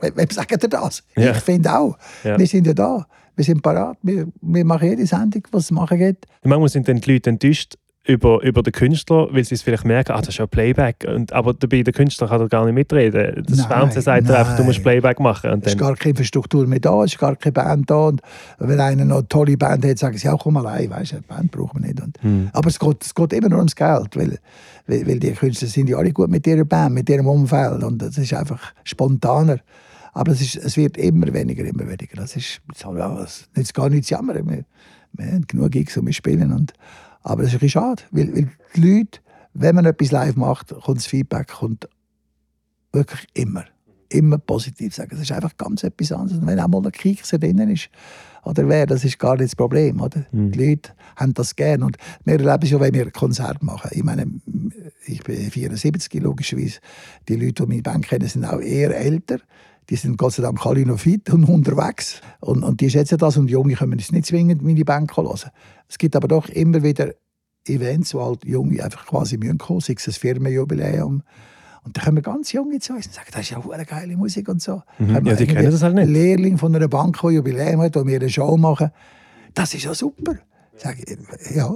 wem, 0.00 0.16
wem 0.16 0.30
sagt 0.30 0.50
ihr 0.62 0.68
das? 0.68 1.02
Ja. 1.16 1.32
Ich 1.32 1.38
finde 1.38 1.78
auch. 1.78 1.98
Ja. 2.24 2.38
Wir 2.38 2.46
sind 2.46 2.66
ja 2.66 2.74
da. 2.74 3.06
Wir 3.38 3.44
sind 3.44 3.62
parat. 3.62 3.96
Wir, 4.02 4.26
wir 4.40 4.64
machen 4.64 4.88
jede 4.88 5.06
Sendung, 5.06 5.44
was 5.52 5.64
es 5.64 5.70
machen 5.70 5.96
geht. 5.96 6.26
Manchmal 6.42 6.68
sind 6.70 6.88
dann 6.88 7.00
die 7.00 7.12
Leute 7.12 7.30
enttäuscht 7.30 7.76
über, 8.04 8.42
über 8.42 8.64
den 8.64 8.72
Künstler, 8.72 9.28
weil 9.30 9.44
sie 9.44 9.54
es 9.54 9.62
vielleicht 9.62 9.84
merken, 9.84 10.10
ah, 10.10 10.18
das 10.18 10.30
ist 10.30 10.38
ja 10.38 10.46
Playback. 10.48 11.06
Und, 11.06 11.32
aber 11.32 11.54
dabei, 11.54 11.84
der 11.84 11.92
Künstler 11.92 12.26
kann 12.26 12.40
doch 12.40 12.48
gar 12.48 12.64
nicht 12.64 12.74
mitreden. 12.74 13.44
Das 13.46 13.58
Nein, 13.58 13.68
Fernsehen 13.68 14.02
sagt 14.02 14.28
einfach, 14.28 14.56
du 14.56 14.64
musst. 14.64 14.82
Playback 14.82 15.20
machen. 15.20 15.50
Und 15.52 15.64
Es 15.64 15.74
ist 15.74 15.78
gar 15.78 15.94
keine 15.94 16.10
Infrastruktur 16.10 16.66
mehr 16.66 16.80
da, 16.80 17.04
es 17.04 17.12
ist 17.12 17.20
gar 17.20 17.36
keine 17.36 17.52
Band 17.52 17.88
da. 17.88 18.08
Und 18.08 18.22
wenn 18.58 18.80
einer 18.80 19.04
noch 19.04 19.18
eine 19.18 19.28
tolle 19.28 19.56
Band 19.56 19.86
hat, 19.86 19.98
sagen 19.98 20.18
sie 20.18 20.28
auch, 20.28 20.42
komm 20.42 20.56
allein, 20.56 20.90
weißt 20.90 21.12
du, 21.12 21.16
eine 21.18 21.26
Band 21.28 21.52
brauchen 21.52 21.80
wir 21.80 21.86
nicht. 21.86 22.00
Und, 22.00 22.20
Hm. 22.22 22.50
Aber 22.52 22.68
es 22.68 22.80
geht, 22.80 23.04
es 23.04 23.14
geht 23.14 23.32
immer 23.34 23.50
nur 23.50 23.58
ums 23.58 23.76
Geld, 23.76 24.16
weil, 24.16 24.38
weil, 24.88 25.06
weil 25.06 25.20
die 25.20 25.30
Künstler 25.30 25.68
sind 25.68 25.88
ja 25.88 25.96
alle 25.98 26.12
gut 26.12 26.28
mit 26.28 26.44
ihrer 26.44 26.64
Band, 26.64 26.92
mit 26.92 27.08
ihrem 27.08 27.28
Umfeld 27.28 27.84
und 27.84 28.02
das 28.02 28.18
ist 28.18 28.34
einfach 28.34 28.72
spontaner. 28.82 29.58
Aber 30.12 30.32
es, 30.32 30.40
ist, 30.40 30.56
es 30.56 30.76
wird 30.76 30.96
immer 30.96 31.32
weniger, 31.32 31.64
immer 31.64 31.86
weniger. 31.86 32.16
Das 32.16 32.36
ist 32.36 32.60
das 32.68 33.48
nützt 33.54 33.74
gar 33.74 33.88
nichts 33.88 34.10
jammern. 34.10 34.48
Wir, 34.48 34.64
wir 35.12 35.26
haben 35.26 35.46
genug 35.46 35.70
Gigs 35.70 35.96
und 35.96 36.06
wir 36.06 36.12
spielen. 36.12 36.52
Und, 36.52 36.72
aber 37.22 37.42
es 37.42 37.48
ist 37.48 37.54
ein 37.54 37.60
bisschen 37.60 37.82
schade, 37.82 38.02
weil, 38.10 38.34
weil 38.34 38.50
die 38.74 38.80
Leute, 38.80 39.20
wenn 39.54 39.74
man 39.74 39.84
etwas 39.84 40.10
live 40.10 40.36
macht, 40.36 40.68
kommt 40.68 40.98
das 40.98 41.06
Feedback 41.06 41.48
kommt 41.48 41.88
wirklich 42.92 43.26
immer. 43.34 43.64
Immer 44.10 44.38
positiv 44.38 44.94
sagen. 44.94 45.10
Es 45.14 45.20
ist 45.20 45.32
einfach 45.32 45.56
ganz 45.56 45.84
etwas 45.84 46.12
anderes. 46.12 46.40
Und 46.40 46.46
wenn 46.46 46.60
auch 46.60 46.68
mal 46.68 46.84
ein 46.84 46.92
Kiekser 46.92 47.38
drin 47.38 47.58
ist, 47.58 47.90
oder 48.44 48.66
wer, 48.66 48.86
das 48.86 49.04
ist 49.04 49.18
gar 49.18 49.36
nicht 49.36 49.50
das 49.50 49.56
Problem. 49.56 50.00
Oder? 50.00 50.24
Mhm. 50.32 50.52
Die 50.52 50.70
Leute 50.70 50.92
haben 51.16 51.34
das 51.34 51.54
gern. 51.54 51.82
Und 51.82 51.98
wir 52.24 52.34
erleben 52.34 52.62
es 52.62 52.70
ja, 52.70 52.80
wenn 52.80 52.94
wir 52.94 53.10
Konzert 53.10 53.62
machen. 53.62 53.90
Ich 53.92 54.02
meine, 54.02 54.26
ich 55.06 55.22
bin 55.22 55.50
74, 55.50 56.22
logischerweise. 56.22 56.78
Die 57.28 57.36
Leute, 57.36 57.64
die 57.64 57.68
meine 57.68 57.82
Band 57.82 58.08
kennen, 58.08 58.26
sind 58.26 58.46
auch 58.46 58.60
eher 58.60 58.96
älter. 58.96 59.40
Die 59.90 59.96
sind 59.96 60.18
Gott 60.18 60.34
sei 60.34 60.42
Dank 60.42 60.64
alle 60.66 60.84
noch 60.84 60.98
fit 60.98 61.30
und 61.30 61.44
unterwegs. 61.44 62.20
Und, 62.40 62.62
und 62.62 62.80
die 62.80 62.90
schätzen 62.90 63.18
das. 63.18 63.36
Und 63.36 63.48
Junge 63.48 63.74
können 63.74 63.98
es 63.98 64.12
nicht 64.12 64.26
zwingend 64.26 64.62
meine 64.62 64.84
Band 64.84 65.16
hören. 65.16 65.50
Es 65.88 65.98
gibt 65.98 66.14
aber 66.14 66.28
doch 66.28 66.48
immer 66.48 66.82
wieder 66.82 67.14
Events, 67.66 68.14
wo 68.14 68.24
halt 68.24 68.44
Junge 68.44 68.82
einfach 68.82 69.06
quasi 69.06 69.38
müssen 69.38 69.58
kommen, 69.58 69.80
sei 69.80 69.94
es 69.96 70.06
ein 70.06 70.12
Firmenjubiläum. 70.12 71.22
Und 71.84 71.96
da 71.96 72.02
kommen 72.02 72.22
ganz 72.22 72.52
Junge 72.52 72.80
zu 72.80 72.92
uns 72.92 73.06
und 73.06 73.14
sagen, 73.14 73.28
das 73.32 73.42
ist 73.42 73.50
ja 73.50 73.62
eine 73.70 73.86
geile 73.86 74.16
Musik 74.16 74.48
und 74.48 74.60
so. 74.60 74.82
Mhm. 74.98 75.26
Ja, 75.26 75.34
die 75.34 75.46
kennen 75.46 75.70
das 75.70 75.82
halt 75.82 75.94
nicht. 75.94 76.02
einen 76.02 76.12
Lehrling 76.12 76.58
von 76.58 76.74
einer 76.74 76.88
Bank, 76.88 77.18
die 77.22 77.28
Jubiläum 77.28 77.80
hat, 77.80 77.96
wo 77.96 78.06
wir 78.06 78.16
eine 78.16 78.28
Show 78.28 78.56
machen. 78.56 78.90
Das 79.54 79.72
ist 79.72 79.84
ja 79.84 79.94
super. 79.94 80.38
Sag 80.78 80.96
ich, 81.06 81.56
ja, 81.56 81.74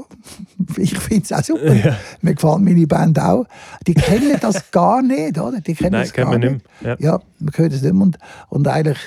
ich 0.76 0.98
finde 0.98 1.24
es 1.24 1.32
auch 1.32 1.42
super. 1.42 1.74
Ja. 1.74 1.96
Mir 2.20 2.34
gefällt 2.34 2.60
meine 2.60 2.86
Band 2.86 3.18
auch. 3.18 3.46
Die 3.86 3.94
kennen 3.94 4.36
das 4.40 4.70
gar 4.70 5.02
nicht, 5.02 5.38
oder? 5.38 5.60
Die 5.60 5.74
kennen 5.74 5.92
Nein, 5.92 6.02
das 6.02 6.12
gar 6.12 6.38
nicht. 6.38 6.60
mehr. 6.80 6.96
Ja, 7.00 7.20
man 7.38 7.52
hört 7.54 7.72
es 7.72 7.82
nicht 7.82 7.92
mehr. 7.92 8.02
Und, 8.02 8.18
und 8.48 8.68
eigentlich, 8.68 8.98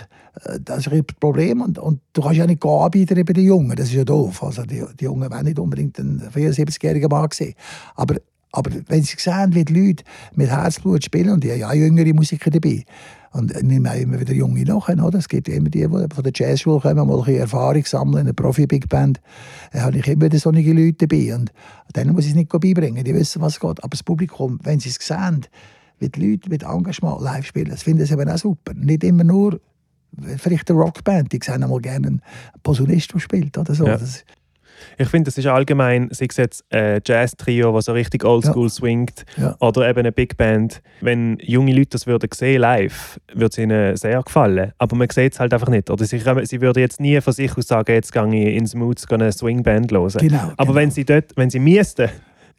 äh, 0.44 0.60
das 0.64 0.80
ist 0.80 0.92
ein 0.92 1.06
Problem. 1.20 1.62
Und, 1.62 1.80
und 1.80 2.02
du 2.14 2.22
kannst 2.22 2.38
ja 2.38 2.46
nicht 2.46 2.64
anbieten 2.64 3.26
bei 3.26 3.34
den 3.34 3.46
Jungen. 3.46 3.76
Das 3.76 3.88
ist 3.88 3.94
ja 3.94 4.04
doof. 4.04 4.44
Also 4.44 4.64
die, 4.64 4.84
die 5.00 5.06
Jungen 5.06 5.32
wollen 5.32 5.46
nicht 5.46 5.60
unbedingt 5.60 5.98
einen 6.00 6.22
74-jährigen 6.30 7.10
Mann 7.10 7.30
sehen. 7.34 7.56
Aber, 7.96 8.16
aber 8.52 8.72
wenn 8.88 9.04
sie 9.04 9.16
sehen, 9.18 9.56
wie 9.56 9.64
die 9.64 9.74
Leute 9.74 10.04
mit 10.36 10.50
Herzblut 10.50 11.06
spielen, 11.06 11.30
und 11.30 11.44
die 11.44 11.52
haben 11.52 11.60
ja 11.60 11.70
auch 11.70 11.74
jüngere 11.74 12.14
Musiker 12.14 12.52
dabei, 12.52 12.84
und 13.36 13.52
ich 13.52 13.64
nehme 13.64 13.92
auch 13.92 13.96
immer 13.96 14.18
wieder 14.18 14.34
Junge 14.34 14.64
nachher, 14.64 15.04
oder? 15.04 15.20
Es 15.20 15.28
gibt 15.28 15.50
immer 15.50 15.70
die, 15.70 15.82
die 15.82 15.88
von 15.88 16.24
der 16.24 16.32
Jazzschule 16.34 16.80
kommen, 16.80 17.06
mal 17.06 17.22
ein 17.22 17.36
Erfahrung 17.36 17.84
sammeln, 17.84 18.22
in 18.22 18.28
einer 18.28 18.34
Profi-Big 18.34 18.88
Band. 18.88 19.20
Da 19.74 19.82
habe 19.82 19.98
ich 19.98 20.08
immer 20.08 20.28
wieder 20.28 20.40
solche 20.40 20.72
Leute 20.72 21.06
dabei. 21.06 21.36
Und 21.36 21.52
denen 21.94 22.14
muss 22.14 22.24
ich 22.24 22.30
es 22.30 22.36
nicht 22.36 22.50
beibringen, 22.50 23.04
die 23.04 23.14
wissen, 23.14 23.42
was 23.42 23.60
geht. 23.60 23.84
Aber 23.84 23.90
das 23.90 24.04
Publikum, 24.04 24.58
wenn 24.64 24.80
sie 24.80 24.88
es 24.88 24.96
sehen, 24.96 25.46
wie 26.00 26.08
die 26.08 26.32
Leute 26.32 26.50
mit 26.50 26.64
Engagement 26.64 27.20
live 27.20 27.46
spielen, 27.46 27.72
das 27.72 27.84
finden 27.84 28.06
sie 28.06 28.14
eben 28.14 28.30
auch 28.30 28.38
super. 28.38 28.74
Nicht 28.74 29.04
immer 29.04 29.26
nur 29.26 29.60
vielleicht 30.38 30.72
eine 30.72 30.80
Rockband, 30.80 31.34
die 31.34 31.40
sehen 31.44 31.62
einmal 31.62 31.82
gerne 31.82 32.08
einen 32.08 32.22
Posaunist, 32.64 33.14
der 33.14 33.20
spielt. 33.20 33.58
Oder 33.58 33.76
so. 33.76 33.86
Ja. 33.86 34.00
Ich 34.98 35.08
finde, 35.10 35.26
das 35.30 35.38
ist 35.38 35.46
allgemein, 35.48 36.10
sei 36.12 36.28
es 36.30 36.38
jetzt 36.38 36.66
ein 36.72 37.02
Jazz-Trio, 37.06 37.74
das 37.74 37.86
so 37.86 37.94
richtig 37.94 38.24
oldschool 38.24 38.70
swingt, 38.70 39.26
Ja. 39.38 39.56
oder 39.60 39.88
eben 39.90 40.00
eine 40.00 40.12
Big 40.12 40.38
Band. 40.38 40.82
Wenn 41.02 41.38
junge 41.42 41.74
Leute 41.74 41.90
das 41.92 42.08
würden 42.08 42.30
sehen 42.34 42.62
live, 42.62 43.20
würde 43.34 43.48
es 43.52 43.58
ihnen 43.58 43.96
sehr 43.98 44.22
gefallen. 44.24 44.72
Aber 44.78 44.96
man 44.96 45.10
sieht 45.10 45.34
es 45.34 45.40
halt 45.40 45.54
einfach 45.54 45.70
nicht. 45.70 45.90
Oder 45.90 46.06
sie, 46.06 46.20
sie 46.20 46.62
würden 46.62 46.80
jetzt 46.80 47.00
nie 47.00 47.20
von 47.22 47.34
sich 47.34 47.58
aus 47.58 47.68
sagen, 47.68 47.92
jetzt 47.94 48.12
gehe 48.12 48.26
ich 48.50 48.56
ins 48.56 48.76
Moods 48.76 49.10
eine 49.12 49.32
Swingband 49.32 49.92
hören. 49.92 50.10
Genau, 50.20 50.52
Aber 50.58 50.66
genau. 50.66 50.76
wenn 50.76 50.92
sie 50.92 51.06
dort, 51.06 51.32
wenn 51.36 51.50
sie 51.50 51.60
müssten, 51.60 52.10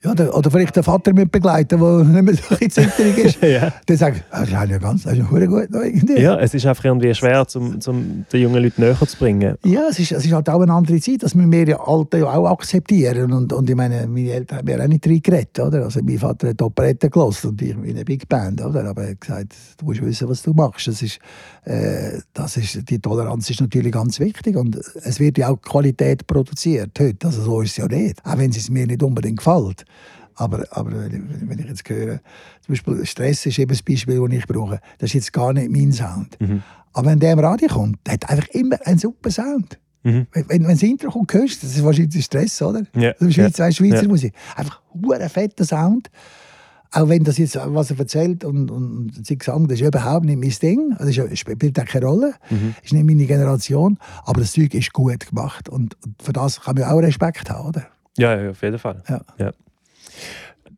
ja, 0.07 0.15
der, 0.15 0.37
oder 0.37 0.51
vielleicht 0.51 0.77
den 0.77 0.85
Vater 0.85 1.13
mit 1.13 1.33
begleiten, 1.33 1.81
der 1.81 2.05
nicht 2.05 2.23
mehr 2.23 2.35
so 2.35 2.55
zitterig 2.55 3.19
ist. 3.25 3.43
ja. 3.43 3.73
Der 3.89 3.97
sagt, 3.97 4.23
ah, 4.31 4.41
das 4.41 4.49
ist 4.49 4.71
ja 4.71 4.79
ganz, 4.79 5.03
das 5.03 5.13
ist 5.15 5.19
ja 5.19 5.25
gut. 5.25 5.69
irgendwie. 5.73 6.21
ja, 6.21 6.39
es 6.39 6.55
ist 6.55 6.65
einfach 6.65 6.85
irgendwie 6.85 7.13
schwer, 7.13 7.45
um, 7.57 7.79
um 7.85 8.25
den 8.33 8.41
jungen 8.41 8.63
Leuten 8.63 8.83
näher 8.83 8.97
zu 9.05 9.17
bringen. 9.19 9.57
Ja, 9.65 9.89
es 9.91 9.99
ist, 9.99 10.13
es 10.13 10.25
ist 10.25 10.33
halt 10.33 10.49
auch 10.49 10.61
eine 10.61 10.73
andere 10.73 11.01
Zeit. 11.01 11.25
Das 11.25 11.35
müssen 11.35 11.51
wir 11.51 11.67
ja 11.67 11.81
Alten 11.81 12.21
ja 12.21 12.27
auch 12.27 12.47
akzeptieren. 12.47 13.33
Und, 13.33 13.53
und 13.53 13.69
ich 13.69 13.75
meine, 13.75 14.07
meine 14.07 14.31
Eltern 14.31 14.59
haben 14.59 14.69
ja 14.69 14.81
auch 14.81 14.87
nicht 14.87 15.07
reingeredet. 15.07 15.59
Oder? 15.59 15.85
Also 15.85 16.01
mein 16.05 16.19
Vater 16.19 16.51
hat 16.51 16.63
Operette 16.63 17.11
gelassen 17.11 17.49
und 17.49 17.63
ich 17.63 17.71
in 17.71 17.85
eine 17.85 18.05
Big 18.05 18.29
Band. 18.29 18.65
Oder? 18.65 18.85
Aber 18.85 19.03
er 19.03 19.11
hat 19.11 19.21
gesagt, 19.21 19.55
du 19.79 19.87
musst 19.87 20.03
wissen, 20.03 20.29
was 20.29 20.43
du 20.43 20.53
machst. 20.53 20.87
Das 20.87 21.03
ist, 21.03 21.19
äh, 21.65 22.21
das 22.33 22.57
ist, 22.59 22.89
die 22.89 23.01
Toleranz 23.01 23.51
ist 23.51 23.61
natürlich 23.61 23.93
ganz 23.93 24.21
wichtig. 24.21 24.57
Und 24.57 24.77
es 24.77 25.19
wird 25.19 25.39
ja 25.39 25.49
auch 25.49 25.61
Qualität 25.61 26.29
produziert 26.29 26.93
heute. 27.01 27.27
Also 27.27 27.43
so 27.43 27.61
ist 27.61 27.71
es 27.71 27.77
ja 27.79 27.89
nicht. 27.89 28.25
Auch 28.25 28.39
wenn 28.39 28.51
es 28.51 28.71
mir 28.71 28.87
nicht 28.87 29.03
unbedingt 29.03 29.39
gefällt. 29.39 29.85
Aber, 30.37 30.65
aber 30.71 30.91
wenn 30.93 31.59
ich 31.59 31.67
jetzt 31.67 31.89
höre, 31.89 32.21
zum 32.61 32.73
Beispiel 32.75 33.07
Stress 33.07 33.47
ist 33.47 33.59
eben 33.59 33.71
das 33.71 33.83
Beispiel, 33.83 34.21
das 34.21 34.39
ich 34.39 34.47
brauche. 34.47 34.81
Das 34.99 35.11
ist 35.11 35.15
jetzt 35.15 35.33
gar 35.33 35.53
nicht 35.53 35.71
mein 35.71 35.93
Sound. 35.93 36.37
Aber 36.93 37.11
wenn 37.11 37.19
der 37.19 37.33
im 37.33 37.39
Radio 37.39 37.69
kommt, 37.69 37.99
der 38.07 38.15
hat 38.15 38.29
einfach 38.31 38.49
immer 38.49 38.77
einen 38.85 38.99
super 38.99 39.31
Sound. 39.31 39.79
Mhm. 40.03 40.27
Wenn, 40.33 40.49
wenn 40.49 40.63
das 40.65 40.83
Intro 40.83 41.11
kommt, 41.11 41.33
hörst 41.35 41.63
du, 41.63 41.67
das 41.67 41.77
ist 41.77 41.85
wahrscheinlich 41.85 42.25
Stress, 42.25 42.61
oder? 42.63 42.83
Ja, 42.95 43.13
Das 43.13 43.29
ist 43.29 43.35
Schweizer, 43.35 43.65
ja, 43.67 43.73
Schweizer 43.73 44.03
ja. 44.03 44.09
Musik. 44.09 44.35
Einfach 44.55 44.81
ein 45.13 45.29
fetter 45.29 45.65
Sound. 45.65 46.11
Auch 46.93 47.09
wenn 47.09 47.25
das 47.25 47.37
jetzt, 47.39 47.57
was 47.61 47.91
er 47.91 47.99
erzählt 47.99 48.45
und, 48.45 48.71
und, 48.71 49.11
und 49.17 49.27
sein 49.27 49.39
Gesang, 49.39 49.67
das 49.67 49.81
ist 49.81 49.87
überhaupt 49.87 50.25
nicht 50.25 50.39
mein 50.39 50.51
Ding. 50.63 50.95
Das 50.99 51.09
ist, 51.09 51.17
ja- 51.17 51.35
spielt 51.35 51.81
auch 51.81 51.85
keine 51.85 52.07
Rolle. 52.07 52.35
Mhm. 52.49 52.75
Das 52.77 52.85
ist 52.87 52.93
nicht 52.93 53.05
meine 53.05 53.27
Generation. 53.27 53.99
Aber 54.25 54.41
das 54.41 54.53
Zeug 54.53 54.73
ist 54.75 54.93
gut 54.93 55.27
gemacht. 55.29 55.69
Und, 55.69 55.97
und 56.05 56.23
für 56.23 56.33
das 56.33 56.61
kann 56.61 56.77
man 56.77 56.85
auch 56.85 56.99
Respekt 56.99 57.51
haben, 57.51 57.69
oder? 57.69 57.87
Ja, 58.17 58.41
ja, 58.41 58.51
auf 58.51 58.63
jeden 58.63 58.79
Fall. 58.79 59.03
Ja. 59.09 59.53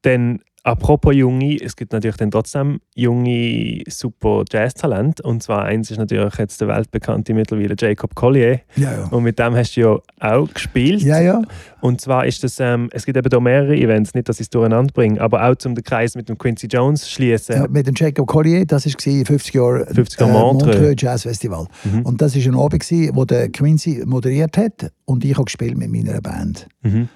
Dann 0.03 0.41
apropos 0.69 1.15
Junge, 1.15 1.57
es 1.61 1.77
gibt 1.77 1.93
natürlich 1.93 2.17
dann 2.17 2.31
trotzdem 2.31 2.81
junge, 2.95 3.83
super 3.89 4.45
Jazz-Talente. 4.51 5.23
Und 5.23 5.43
zwar 5.43 5.65
eins 5.65 5.91
ist 5.91 5.99
natürlich 5.99 6.35
jetzt 6.39 6.61
der 6.61 6.69
weltbekannte 6.69 7.35
mittlerweile 7.35 7.75
Jacob 7.79 8.15
Collier. 8.15 8.61
Ja, 8.77 8.93
ja. 8.93 9.05
Und 9.11 9.23
mit 9.23 9.39
dem 9.39 9.55
hast 9.55 9.77
du 9.77 9.81
ja 9.81 9.99
auch 10.21 10.53
gespielt. 10.53 11.03
Ja, 11.03 11.21
ja. 11.21 11.43
Und 11.81 12.01
zwar 12.01 12.27
ist 12.27 12.43
das, 12.45 12.61
ähm, 12.61 12.89
es 12.93 13.07
gibt 13.07 13.17
eben 13.17 13.29
da 13.29 13.41
mehrere 13.41 13.77
Events, 13.77 14.15
nicht, 14.15 14.29
dass 14.29 14.37
ich 14.41 14.45
es 14.45 14.51
durcheinander 14.51 14.93
bringe, 14.93 15.21
aber 15.21 15.49
auch 15.49 15.55
zum 15.57 15.75
den 15.75 15.85
Kreis 15.85 16.15
mit 16.15 16.29
dem 16.29 16.37
Quincy 16.37 16.67
Jones 16.67 17.09
schließen. 17.09 17.55
ja 17.55 17.69
mit 17.69 17.87
dem 17.87 17.95
Jacob 17.97 18.27
Collier, 18.27 18.67
das 18.67 18.85
war 18.87 18.93
50 18.93 19.55
Jahre 19.55 19.87
50 19.87 20.21
Jahre 20.21 20.33
Montreux. 20.33 20.95
Jazz 20.99 21.23
Festival. 21.23 21.67
Mhm. 21.85 22.03
Und 22.03 22.21
das 22.21 22.35
war 22.35 22.43
ein 22.43 22.59
Abend, 22.59 22.81
gewesen, 22.81 23.15
wo 23.15 23.25
der 23.25 23.49
Quincy 23.51 24.03
moderiert 24.05 24.57
hat 24.57 24.93
und 25.05 25.25
ich 25.25 25.35
habe 25.35 25.45
gespielt 25.45 25.79
mit 25.79 25.91
meiner 25.91 26.21
Band. 26.21 26.69
Mhm. 26.83 27.09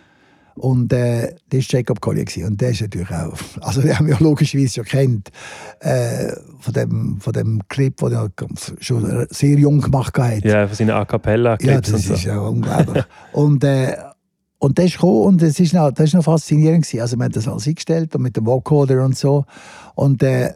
Und 0.55 0.93
äh, 0.93 1.35
das 1.49 1.73
war 1.73 1.79
Jacob 1.79 2.01
Collier. 2.01 2.25
gewesen. 2.25 2.47
Und 2.47 2.61
der 2.61 2.71
ist 2.71 2.81
natürlich 2.83 3.11
auch, 3.11 3.35
also 3.61 3.81
den 3.81 3.99
haben 3.99 4.07
wir 4.07 4.15
ja 4.15 4.21
logischerweise 4.21 4.75
schon 4.75 4.85
kennt, 4.85 5.31
äh, 5.81 6.33
von, 6.61 6.75
dem, 6.75 7.21
von 7.21 7.33
dem 7.33 7.61
Clip, 7.69 7.97
den 7.97 8.13
er 8.13 8.31
schon 8.81 9.27
sehr 9.31 9.59
jung 9.59 9.81
gemacht 9.81 10.17
hat. 10.19 10.45
Ja, 10.45 10.67
von 10.67 10.77
seinen 10.77 10.91
A 10.91 10.99
Ja, 10.99 11.05
Cappella-Clips 11.05 11.91
das 11.91 12.01
und 12.01 12.07
so. 12.09 12.15
ist 12.15 12.25
ja 12.25 12.39
unglaublich. 12.39 13.05
und, 13.33 13.65
äh, 13.65 13.97
und 14.59 14.79
das 14.79 14.85
ist 14.87 14.93
gekommen 14.95 15.23
und 15.23 15.43
das 15.43 15.59
ist 15.59 15.73
noch, 15.75 15.91
das 15.91 16.05
ist 16.07 16.15
noch 16.15 16.25
faszinierend 16.25 16.85
gewesen. 16.85 17.01
Also 17.01 17.17
wir 17.17 17.25
haben 17.25 17.33
das 17.33 17.49
alles 17.49 17.67
eingestellt 17.67 18.15
und 18.15 18.23
mit 18.23 18.37
dem 18.37 18.47
Vocoder 18.47 19.05
und 19.05 19.17
so. 19.17 19.45
Und 19.97 20.23
äh, 20.23 20.53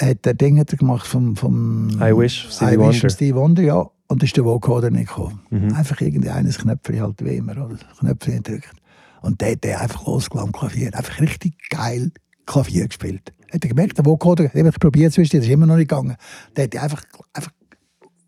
hat 0.00 0.24
der 0.24 0.34
Ding 0.34 0.58
hat 0.58 0.72
er 0.72 0.78
gemacht 0.78 1.06
vom, 1.06 1.36
vom 1.36 1.90
I 2.00 2.16
Wish, 2.16 2.48
Stevie 2.50 2.78
Wonder. 2.78 2.98
von 2.98 3.10
Stevie 3.10 3.34
Wonder, 3.34 3.62
ja. 3.62 3.90
Und 4.08 4.22
ist 4.22 4.36
der 4.36 4.44
Vocoder 4.44 4.90
nicht 4.90 5.08
gekommen. 5.08 5.40
Mhm. 5.50 5.74
Einfach 5.74 6.00
irgendeines 6.00 6.58
Knöpfchen 6.58 7.02
halt 7.02 7.22
wie 7.24 7.36
immer, 7.36 7.52
oder? 7.52 7.78
Knöpfchen 7.98 8.42
gedrückt. 8.42 8.72
Und 9.20 9.40
der 9.40 9.52
hat 9.52 9.66
einfach 9.82 10.06
losgelassen 10.06 10.48
am 10.48 10.52
Klavier. 10.52 10.94
Einfach 10.94 11.20
richtig 11.20 11.54
geil 11.68 12.10
Klavier 12.46 12.88
gespielt. 12.88 13.34
Hat 13.52 13.62
er 13.64 13.68
gemerkt, 13.68 13.98
der 13.98 14.06
Vocoder, 14.06 14.48
den 14.48 14.60
habe 14.60 14.70
ich 14.70 14.80
probiert 14.80 15.12
zwischen, 15.12 15.36
das 15.36 15.46
ist 15.46 15.52
immer 15.52 15.66
noch 15.66 15.76
nicht 15.76 15.90
gegangen. 15.90 16.16
Der 16.56 16.64
hat 16.64 16.76
einfach, 16.76 17.02
einfach 17.34 17.52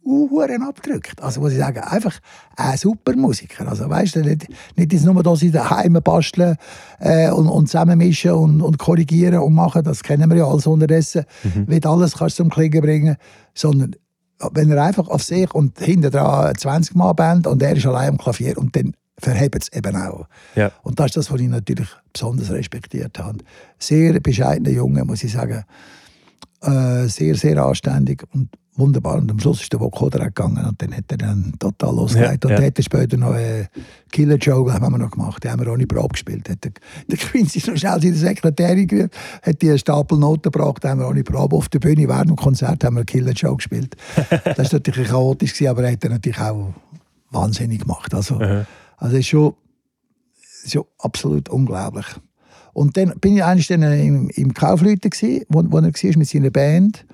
Uhren 0.03 0.63
abgedrückt. 0.63 1.23
Also 1.23 1.41
muss 1.41 1.53
ich 1.53 1.59
sagen, 1.59 1.81
einfach 1.81 2.19
ein 2.57 2.77
super 2.77 3.15
Musiker. 3.15 3.69
Also 3.69 3.89
weißt 3.89 4.17
du, 4.17 4.21
nicht, 4.21 4.49
nicht 4.77 4.93
jetzt 4.93 5.05
nur 5.05 5.23
da 5.23 5.37
sie 5.37 5.51
daheim 5.51 5.99
basteln 6.03 6.57
äh, 6.99 7.31
und, 7.31 7.49
und 7.49 7.67
zusammenmischen 7.67 8.33
und, 8.33 8.63
und 8.63 8.79
korrigieren 8.79 9.41
und 9.41 9.55
machen, 9.55 9.85
das 9.85 10.03
kennen 10.03 10.29
wir 10.31 10.39
ja 10.39 10.47
alles 10.47 10.67
unterdessen, 10.67 11.25
wie 11.67 11.81
du 11.81 11.89
alles 11.89 12.17
kannst 12.17 12.37
zum 12.37 12.51
Klingen 12.51 12.81
bringen, 12.81 13.17
sondern 13.55 13.95
wenn 14.53 14.71
er 14.71 14.83
einfach 14.83 15.09
auf 15.09 15.23
sich 15.23 15.53
und 15.55 15.79
hinter 15.79 16.11
dran 16.11 16.47
eine 16.47 16.55
20 16.55 16.95
Mann 16.95 17.17
Band 17.17 17.47
und 17.47 17.63
er 17.63 17.77
ist 17.77 17.87
allein 17.87 18.11
am 18.11 18.19
Klavier 18.19 18.57
und 18.59 18.75
dann 18.77 18.95
verhebt 19.19 19.63
es 19.63 19.73
eben 19.73 19.97
auch. 19.97 20.27
Ja. 20.55 20.73
Und 20.83 20.99
das 20.99 21.09
ist 21.09 21.17
das, 21.17 21.31
was 21.31 21.41
ich 21.41 21.49
natürlich 21.49 21.89
besonders 22.13 22.51
respektiert 22.51 23.19
habe. 23.19 23.39
Sehr 23.79 24.19
bescheidener 24.21 24.71
Junge, 24.71 25.05
muss 25.05 25.23
ich 25.23 25.33
sagen. 25.33 25.65
Äh, 26.63 27.07
sehr, 27.07 27.35
sehr 27.35 27.63
anständig 27.63 28.25
und 28.33 28.49
wunderbar. 28.81 29.19
Und 29.19 29.31
am 29.31 29.39
Schluss 29.39 29.61
ist 29.63 29.73
der 29.73 29.81
Vocoder 29.81 30.21
auch 30.21 30.27
gegangen 30.27 30.65
und 30.67 30.83
dann 30.83 30.97
hat 30.97 31.05
er 31.09 31.19
dann 31.19 31.55
total 31.59 31.95
losgelegt. 31.95 32.45
Ja, 32.45 32.49
und 32.49 32.51
ja. 32.51 32.57
dann 32.57 32.67
hat 32.67 32.79
er 32.79 32.83
später 32.83 33.17
noch 33.17 33.33
eine 33.33 33.69
Killer 34.11 34.37
Joe 34.37 34.73
haben 34.73 34.93
wir 34.93 34.99
noch 34.99 35.11
gemacht. 35.11 35.45
Die 35.45 35.49
haben 35.49 35.61
wir 35.61 35.73
ohne 35.73 35.87
Probe 35.87 36.13
gespielt. 36.15 36.49
Hat 36.49 36.65
der, 36.65 36.73
der 37.09 37.19
Quincy 37.19 37.71
noch 37.71 37.77
schnell 37.77 38.01
seine 38.01 38.15
Sekretärin 38.15 38.87
gerufen, 38.87 39.11
hat 39.43 39.63
die 39.63 39.69
einen 39.69 39.79
Stapel 39.79 40.19
Noten 40.19 40.51
gebracht, 40.51 40.85
haben 40.85 41.01
wir 41.01 41.09
ohne 41.09 41.23
Probe 41.23 41.57
auf 41.57 41.69
der 41.69 41.79
Bühne 41.79 42.09
während 42.09 42.31
dem 42.31 42.37
Konzert 42.37 42.83
haben 42.83 42.97
wir 42.97 43.05
Killer 43.05 43.33
Joe 43.33 43.57
gespielt. 43.57 43.97
das 44.45 44.59
war 44.59 44.69
natürlich 44.73 45.09
chaotisch, 45.09 45.53
gewesen, 45.53 45.71
aber 45.71 45.85
er 45.85 45.93
hat 45.93 46.03
er 46.03 46.11
natürlich 46.11 46.41
auch 46.41 46.75
wahnsinnig 47.31 47.81
gemacht. 47.83 48.13
Also, 48.15 48.41
Aha. 48.41 48.67
also 48.97 49.17
ist 49.17 49.29
schon, 49.29 49.55
ist 50.65 50.73
schon 50.73 50.85
absolut 50.99 51.49
unglaublich. 51.49 52.07
Und 52.73 52.97
dann 52.97 53.15
bin 53.21 53.37
ich 53.37 53.45
eigentlich 53.45 53.67
dann 53.67 53.83
im, 53.83 54.31
im 54.31 54.55
Kaufleuten, 54.55 55.11
gewesen, 55.11 55.45
wo, 55.49 55.63
wo 55.69 55.79
er 55.79 55.85
war 55.85 56.19
mit 56.19 56.29
seiner 56.29 56.51
Band. 56.51 57.05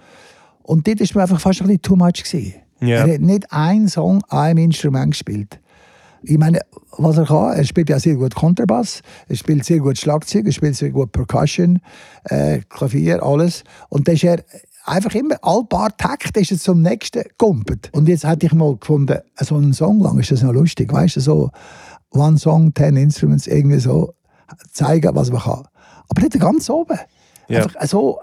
Und 0.66 0.86
dort 0.86 1.00
war 1.00 1.06
mir 1.14 1.22
einfach 1.22 1.40
fast 1.40 1.60
ein 1.60 1.66
bisschen 1.66 1.82
too 1.82 1.96
much. 1.96 2.24
Gewesen. 2.24 2.54
Ja. 2.80 3.06
Er 3.06 3.14
hat 3.14 3.20
nicht 3.20 3.52
einen 3.52 3.88
Song 3.88 4.22
an 4.28 4.38
einem 4.38 4.64
Instrument 4.64 5.12
gespielt. 5.12 5.60
Ich 6.22 6.38
meine, 6.38 6.60
was 6.98 7.18
er 7.18 7.26
kann, 7.26 7.56
er 7.56 7.64
spielt 7.64 7.88
ja 7.88 8.00
sehr 8.00 8.16
gut 8.16 8.34
Kontrabass, 8.34 9.02
er 9.28 9.36
spielt 9.36 9.64
sehr 9.64 9.78
gut 9.78 9.96
Schlagzeug, 9.98 10.46
er 10.46 10.52
spielt 10.52 10.74
sehr 10.74 10.90
gut 10.90 11.12
Percussion, 11.12 11.80
äh, 12.24 12.60
Klavier, 12.68 13.22
alles. 13.22 13.62
Und 13.90 14.08
dann 14.08 14.16
ist 14.16 14.24
er 14.24 14.42
einfach 14.84 15.14
immer, 15.14 15.36
all 15.42 15.64
paar 15.64 15.96
Takte 15.96 16.40
ist 16.40 16.50
er 16.50 16.58
zum 16.58 16.82
nächsten 16.82 17.22
gumpet. 17.38 17.90
Und 17.92 18.08
jetzt 18.08 18.26
hätte 18.26 18.46
ich 18.46 18.52
mal 18.52 18.76
gefunden, 18.76 19.18
so 19.40 19.56
einen 19.56 19.72
Song 19.72 20.00
lang 20.00 20.18
ist 20.18 20.32
das 20.32 20.42
noch 20.42 20.52
lustig, 20.52 20.92
weißt 20.92 21.16
du, 21.16 21.20
so 21.20 21.50
One 22.10 22.38
Song, 22.38 22.74
Ten 22.74 22.96
Instruments, 22.96 23.46
irgendwie 23.46 23.78
so 23.78 24.14
zeigen, 24.72 25.14
was 25.14 25.30
man 25.30 25.42
kann. 25.42 25.68
Aber 26.08 26.22
nicht 26.22 26.40
ganz 26.40 26.68
oben. 26.70 26.98
Ja. 27.48 27.62
Einfach 27.62 27.86
so 27.86 28.18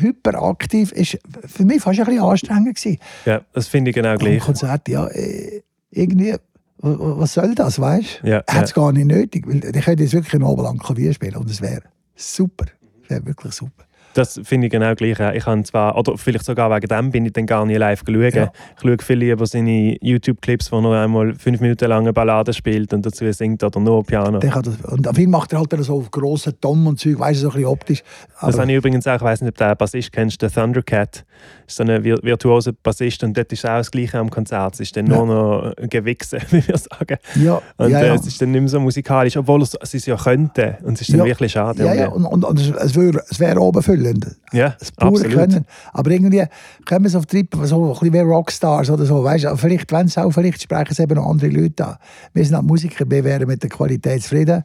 hyperaktiv 0.00 0.92
ist 0.92 1.18
für 1.46 1.64
mich 1.64 1.80
fast 1.82 1.98
ein 2.00 2.06
bisschen 2.06 2.22
anstrengend 2.22 2.76
gewesen. 2.76 2.98
ja, 3.24 3.40
das 3.52 3.68
finde 3.68 3.90
ich 3.90 3.94
genau 3.94 4.10
Am 4.10 4.18
gleich. 4.18 4.40
Konzert, 4.40 4.88
ja, 4.88 5.06
äh, 5.08 5.62
irgendwie, 5.90 6.32
wa- 6.32 6.98
wa- 6.98 7.18
was 7.20 7.32
soll 7.34 7.54
das, 7.54 7.80
weißt 7.80 8.20
du? 8.22 8.28
Ja, 8.28 8.42
hat 8.48 8.64
es 8.64 8.74
gar 8.74 8.92
nicht 8.92 9.06
nötig, 9.06 9.46
weil 9.46 9.56
ich 9.64 9.84
könnte 9.84 10.02
jetzt 10.02 10.12
wirklich 10.12 10.34
ein 10.34 10.44
Abend 10.44 10.62
lang 10.62 10.78
Klavier 10.78 11.12
spielen 11.12 11.36
und 11.36 11.50
es 11.50 11.60
wäre 11.60 11.82
super. 12.14 12.66
Wäre 13.08 13.24
wirklich 13.26 13.54
super. 13.54 13.84
Das 14.18 14.40
finde 14.42 14.66
ich 14.66 14.72
genau 14.72 14.94
gleich. 14.94 15.18
Ich 15.34 15.46
habe 15.46 15.62
zwar, 15.62 15.96
oder 15.96 16.16
vielleicht 16.18 16.44
sogar 16.44 16.70
wegen 16.74 16.88
dem 16.88 17.10
bin 17.10 17.24
ich 17.26 17.32
dann 17.32 17.46
gar 17.46 17.64
nicht 17.64 17.78
live 17.78 18.04
geschaut. 18.04 18.34
Ja. 18.34 18.52
Ich 18.76 18.82
schaue 18.82 18.96
viel 19.00 19.16
lieber 19.18 19.46
seine 19.46 19.96
YouTube-Clips, 20.00 20.72
wo 20.72 20.80
er 20.92 21.04
einmal 21.04 21.34
fünf 21.34 21.60
Minuten 21.60 21.88
lang 21.88 22.00
eine 22.02 22.12
Ballade 22.12 22.52
spielt 22.52 22.92
und 22.92 23.06
dazu 23.06 23.30
singt 23.32 23.62
oder 23.62 23.80
nur 23.80 24.04
Piano. 24.04 24.38
Der 24.40 24.60
das, 24.62 24.76
und 24.84 25.06
auf 25.06 25.18
ihn 25.18 25.30
macht 25.30 25.52
er 25.52 25.60
halt 25.60 25.72
so 25.84 25.98
auf 25.98 26.10
grossen 26.10 26.54
Tom 26.60 26.86
und 26.86 26.98
Zeug, 26.98 27.16
du, 27.18 27.18
so 27.18 27.24
ein 27.24 27.32
bisschen 27.52 27.64
optisch. 27.66 28.02
Das 28.40 28.54
Aber, 28.54 28.62
habe 28.62 28.72
ich 28.72 28.78
übrigens 28.78 29.06
auch, 29.06 29.16
ich 29.16 29.22
weiß 29.22 29.42
nicht, 29.42 29.50
ob 29.50 29.56
den 29.56 29.76
Bassist 29.76 30.12
kennst, 30.12 30.42
der 30.42 30.50
Thundercat. 30.50 31.24
Das 31.66 31.74
ist 31.74 31.76
so 31.76 31.82
ein 31.84 32.02
vir- 32.02 32.22
virtuoser 32.22 32.72
Bassist 32.82 33.22
und 33.22 33.36
dort 33.36 33.52
ist 33.52 33.64
auch 33.64 33.76
das 33.78 33.90
Gleiche 33.90 34.18
am 34.18 34.30
Konzert. 34.30 34.74
Es 34.74 34.80
ist 34.80 34.96
dann 34.96 35.06
Ja. 35.06 35.16
nur 35.18 35.26
noch 35.26 35.76
ein 35.76 35.88
Gewichse, 35.88 36.38
wie 36.50 36.66
wir 36.66 36.76
sagen. 36.78 37.18
ja, 37.36 37.60
Und 37.76 37.90
ja, 37.90 38.00
äh, 38.00 38.06
ja. 38.08 38.14
es 38.14 38.26
ist 38.26 38.40
dann 38.42 38.50
nicht 38.50 38.60
mehr 38.62 38.68
so 38.68 38.80
musikalisch, 38.80 39.36
obwohl 39.36 39.62
es, 39.62 39.74
es 39.74 40.06
ja 40.06 40.16
könnte. 40.16 40.78
Und 40.82 40.94
es 40.94 41.02
ist 41.08 41.12
dann 41.16 41.24
wirklich 41.26 41.52
schade. 41.52 41.84
ja, 41.84 41.94
ja, 41.94 42.08
und, 42.08 42.24
und, 42.24 42.44
und 42.44 42.58
es- 42.58 42.70
es 42.70 42.96
wäre 42.96 43.22
es 43.30 43.38
wär 43.38 43.60
oben 43.60 43.82
füllend. 44.08 44.36
ja 44.52 44.74
Das 44.78 44.92
pure 44.92 45.10
absolut. 45.10 45.34
Können. 45.34 45.64
Aber 45.92 46.10
irgendwie 46.10 46.44
können 46.84 47.04
wir 47.04 47.08
es 47.08 47.14
auf 47.14 47.26
Trip, 47.26 47.54
so 47.62 47.84
ein 47.84 47.92
bisschen 47.92 48.12
wie 48.12 48.18
Rockstars 48.18 48.90
oder 48.90 49.04
so. 49.04 49.22
Weißt, 49.22 49.46
vielleicht, 49.56 49.90
wenn 49.92 50.06
es 50.06 50.18
auch, 50.18 50.30
vielleicht 50.30 50.62
sprechen 50.62 50.90
es 50.90 50.98
eben 50.98 51.14
noch 51.14 51.26
andere 51.26 51.50
Leute 51.50 51.86
an. 51.86 51.96
Wir 52.32 52.44
sind 52.44 52.54
auch 52.54 52.62
Musiker, 52.62 53.04
wir 53.08 53.24
wären 53.24 53.46
mit 53.46 53.62
der 53.62 53.70
Qualität 53.70 54.22
zufrieden. 54.22 54.64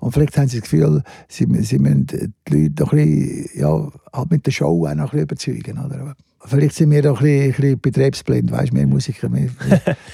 Und 0.00 0.12
vielleicht 0.12 0.36
haben 0.36 0.48
sie 0.48 0.60
das 0.60 0.70
Gefühl, 0.70 1.02
sie, 1.28 1.46
sie 1.62 1.78
müssen 1.78 2.06
die 2.06 2.32
Leute 2.50 2.70
doch 2.70 2.92
ein 2.92 2.98
bisschen, 2.98 3.60
ja, 3.60 3.88
halt 4.12 4.30
mit 4.30 4.46
der 4.46 4.50
Show 4.50 4.86
auch 4.86 4.94
noch 4.94 5.12
ein 5.14 5.26
bisschen 5.26 5.54
überzeugen. 5.54 5.78
Oder? 5.78 6.14
Vielleicht 6.46 6.74
sind 6.74 6.90
wir 6.90 7.00
doch 7.00 7.20
ein 7.20 7.24
bisschen, 7.24 7.44
ein 7.44 7.52
bisschen 7.52 7.80
betriebsblind, 7.80 8.52
weißt 8.52 8.72
du, 8.72 8.76
wir 8.76 8.86
Musiker. 8.86 9.32
Wir, 9.32 9.48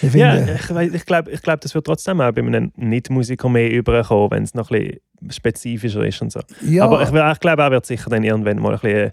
wir, 0.01 0.21
Ja, 0.21 0.55
ich, 0.55 0.95
ich 0.95 1.07
glaube, 1.07 1.31
ich 1.33 1.43
glaub, 1.43 1.61
das 1.61 1.75
wird 1.75 1.87
trotzdem 1.87 2.21
auch 2.21 2.31
bei 2.33 2.43
einem 2.43 2.71
Nicht-Musiker 2.77 3.49
mehr 3.49 3.73
überkommen, 3.73 4.31
wenn 4.31 4.45
es 4.45 4.55
noch 4.55 4.71
ein 4.71 4.79
bisschen 4.79 5.01
spezifischer 5.29 6.05
ist 6.07 6.21
und 6.23 6.33
so. 6.33 6.41
ja, 6.67 6.85
Aber 6.85 7.03
ich, 7.03 7.09
ich 7.13 7.41
glaube, 7.41 7.63
er 7.63 7.71
wird 7.71 7.87
sicher 7.87 8.09
dann 8.11 8.25
irgendwann 8.25 8.59
mal 8.59 8.75
ein 8.75 8.81
bisschen 8.81 9.13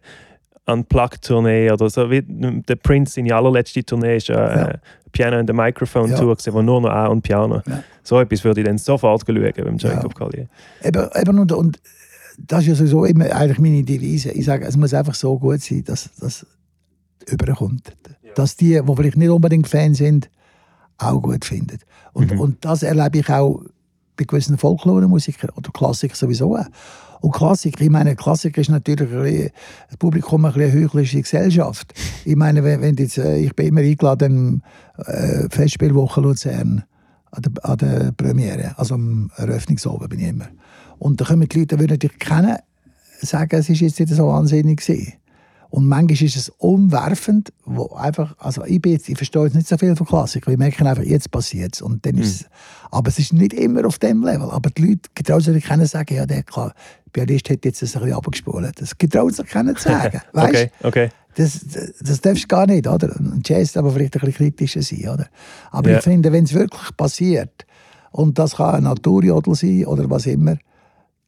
Unplugged-Tournee 0.65 1.71
oder 1.71 1.89
so. 1.89 2.09
Wie 2.09 2.21
der 2.21 2.75
Prince, 2.75 3.13
seine 3.15 3.33
allerletzte 3.35 3.83
Tournee 3.83 4.17
ist 4.17 4.27
ja, 4.27 4.35
Ja. 4.55 4.67
äh, 4.69 4.77
Piano 5.11 5.37
and 5.37 5.49
the 5.49 5.53
Microphone 5.55 6.11
Ja. 6.11 6.17
Tour, 6.17 6.35
gewesen, 6.35 6.53
wo 6.53 6.61
nur 6.61 6.81
noch 6.81 6.89
A 6.89 7.07
und 7.07 7.21
Piano. 7.21 7.61
Ja. 7.65 7.83
So 8.03 8.19
etwas 8.19 8.43
würde 8.43 8.61
ich 8.61 8.67
dann 8.67 8.77
sofort 8.77 9.23
schauen 9.25 9.53
beim 9.55 9.77
Ja. 9.77 9.89
Jacob 9.93 10.13
Collier. 10.13 10.47
Eben, 10.83 11.07
eben 11.19 11.39
und, 11.39 11.51
und 11.53 11.79
das 12.37 12.61
ist 12.61 12.67
ja 12.67 12.75
sowieso 12.75 13.05
immer 13.05 13.25
eigentlich 13.33 13.59
meine 13.59 13.83
Devise. 13.83 14.31
Ich 14.31 14.45
sage, 14.45 14.65
es 14.65 14.77
muss 14.77 14.93
einfach 14.93 15.15
so 15.15 15.39
gut 15.39 15.61
sein, 15.61 15.83
dass 15.85 16.09
das 16.19 16.45
überkommt. 17.27 17.95
Dass 18.35 18.55
die, 18.55 18.79
die 18.85 18.95
vielleicht 18.95 19.17
nicht 19.17 19.29
unbedingt 19.29 19.67
Fan 19.67 19.93
sind, 19.95 20.29
auch 20.97 21.21
gut 21.21 21.45
finden. 21.45 21.79
Und, 22.13 22.31
Mhm. 22.33 22.39
und 22.39 22.65
das 22.65 22.83
erlebe 22.83 23.19
ich 23.19 23.29
auch 23.29 23.61
bei 24.17 24.25
gewissen 24.25 24.57
Folklore-Musikern 24.57 25.51
oder 25.55 25.71
Klassiker 25.71 26.15
sowieso 26.15 26.57
auch. 26.57 26.65
Und 27.21 27.31
Klassik, 27.31 27.81
ich 27.81 27.89
meine, 27.89 28.15
Klassik 28.15 28.57
ist 28.57 28.69
natürlich 28.69 29.11
ein 29.11 29.23
bisschen, 29.23 29.49
das 29.89 29.97
Publikum 29.97 30.45
eine 30.45 30.53
bisschen 30.53 30.83
heuchlerische 30.83 31.21
Gesellschaft. 31.21 31.93
Ich 32.25 32.35
meine, 32.35 32.63
wenn, 32.63 32.81
wenn 32.81 32.95
jetzt, 32.95 33.17
äh, 33.17 33.37
ich 33.37 33.55
bin 33.55 33.67
immer 33.67 33.81
eingeladen, 33.81 34.63
äh, 34.97 35.47
Festspielwoche 35.49 36.21
Luzern, 36.21 36.83
an 37.31 37.41
der, 37.41 37.65
an 37.65 37.77
der 37.77 38.11
Premiere, 38.11 38.73
also 38.77 38.95
am 38.95 39.31
Eröffnungsabend 39.35 40.09
bin 40.09 40.19
ich 40.19 40.27
immer. 40.27 40.47
Und 40.99 41.19
da 41.19 41.25
kommen 41.25 41.47
die 41.47 41.59
Leute, 41.59 41.77
die 41.77 41.99
dich 41.99 42.19
kennen, 42.19 42.57
sagen, 43.21 43.55
es 43.55 43.69
ist 43.69 43.81
jetzt 43.81 43.99
nicht 43.99 44.13
so 44.13 44.27
wahnsinnig 44.27 44.79
gewesen. 44.79 45.13
Und 45.69 45.87
manchmal 45.87 46.23
ist 46.23 46.35
es 46.35 46.49
umwerfend, 46.49 47.51
wo 47.65 47.93
einfach, 47.93 48.35
also 48.39 48.63
ich, 48.63 48.81
bin 48.81 48.93
jetzt, 48.93 49.09
ich 49.09 49.17
verstehe 49.17 49.43
jetzt 49.43 49.55
nicht 49.55 49.67
so 49.67 49.77
viel 49.77 49.95
von 49.95 50.07
Klassik, 50.07 50.47
wir 50.47 50.57
merken 50.57 50.87
einfach, 50.87 51.03
jetzt 51.03 51.29
passiert 51.31 51.75
es. 51.75 51.81
Und 51.81 52.05
dann 52.05 52.17
ist 52.17 52.41
es, 52.41 52.45
aber 52.89 53.09
es 53.09 53.19
ist 53.19 53.33
nicht 53.33 53.53
immer 53.53 53.85
auf 53.85 53.99
dem 53.99 54.23
Level. 54.23 54.49
Aber 54.49 54.69
die 54.69 54.81
Leute 54.81 55.09
getrauen 55.13 55.41
sich 55.41 55.63
kennen 55.63 55.85
sagen, 55.85 56.15
ja, 56.15 56.25
der 56.25 56.43
klar, 56.43 56.73
Pianist 57.11 57.49
hat 57.49 57.65
jetzt 57.65 57.81
das 57.81 57.95
ein 57.95 58.01
bisschen 58.03 58.17
abgespult. 58.17 58.79
Das 58.81 58.97
getraut 58.97 59.35
sich 59.35 59.45
keinen 59.47 59.75
zu 59.75 59.83
sagen. 59.89 60.21
weißt? 60.33 60.69
Okay, 60.83 61.09
okay. 61.09 61.09
Das, 61.35 61.59
das, 61.71 61.93
das 61.99 62.21
darfst 62.21 62.43
du 62.43 62.47
gar 62.47 62.65
nicht, 62.65 62.87
oder? 62.87 63.15
Ein 63.19 63.41
Jazz 63.45 63.77
aber 63.77 63.91
vielleicht 63.91 64.15
ein 64.15 64.21
bisschen 64.21 64.33
kritischer 64.33 64.81
sein, 64.81 65.09
oder? 65.09 65.27
Aber 65.69 65.91
Ja. 65.91 65.97
ich 65.97 66.03
finde, 66.03 66.31
wenn 66.31 66.45
es 66.45 66.53
wirklich 66.53 66.95
passiert, 66.97 67.65
und 68.11 68.39
das 68.39 68.55
kann 68.55 68.75
ein 68.75 68.83
Naturjodel 68.83 69.53
sein 69.53 69.85
oder 69.85 70.09
was 70.09 70.25
immer, 70.25 70.57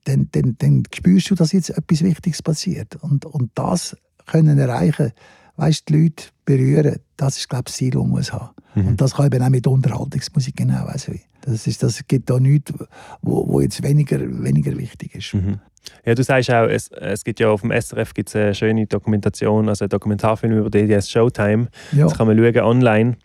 dann, 0.06 0.30
dann, 0.32 0.56
dann 0.58 0.84
spürst 0.94 1.30
du, 1.30 1.36
dass 1.36 1.52
jetzt 1.52 1.70
etwas 1.70 2.02
Wichtiges 2.02 2.42
passiert. 2.42 2.96
Und, 3.02 3.26
und 3.26 3.52
das 3.54 3.96
können 4.32 4.58
erreichen, 4.58 5.12
weißt 5.58 5.90
die 5.90 5.94
Leute 5.94 6.26
berühren, 6.46 7.00
das 7.18 7.38
ist, 7.38 7.50
glaube 7.50 7.64
ich, 7.68 7.74
das 7.74 7.76
Ziel, 7.76 7.92
das 7.92 8.02
man 8.02 8.10
muss 8.10 8.34
haben. 8.34 8.50
Mhm. 8.76 8.88
Und 8.88 9.02
das 9.02 9.16
kann 9.16 9.28
eben 9.28 9.44
auch 9.44 9.50
mit 9.50 9.68
Unterhaltungsmusik 9.68 10.56
genau. 10.56 10.86
Also, 10.86 11.14
das, 11.42 11.68
ist, 11.68 11.84
das 11.84 12.02
gibt 12.08 12.30
da 12.30 12.40
nichts, 12.40 12.74
wo, 13.22 13.48
wo 13.48 13.62
jetzt 13.62 13.84
weniger, 13.84 14.20
weniger 14.20 14.78
wichtig 14.78 15.16
ist. 15.16 15.34
Mhm. 15.34 15.60
Ja, 16.06 16.16
du 16.16 16.24
sagst 16.24 16.50
auch, 16.52 16.68
es, 16.68 16.90
es 16.90 17.24
gibt 17.24 17.40
ja 17.40 17.50
auf 17.50 17.62
dem 17.62 17.72
SRF 17.72 18.14
gibt's 18.14 18.36
eine 18.36 18.54
schöne 18.54 18.86
Dokumentation, 18.88 19.70
also 19.70 19.86
einen 19.86 19.90
Dokumentarfilm 19.90 20.58
über 20.58 20.70
DDS 20.70 21.10
Showtime. 21.10 21.68
Ja. 21.92 22.06
Das 22.06 22.18
kann 22.18 22.28
man 22.28 22.38
schauen 22.38 22.64
online. 22.64 23.18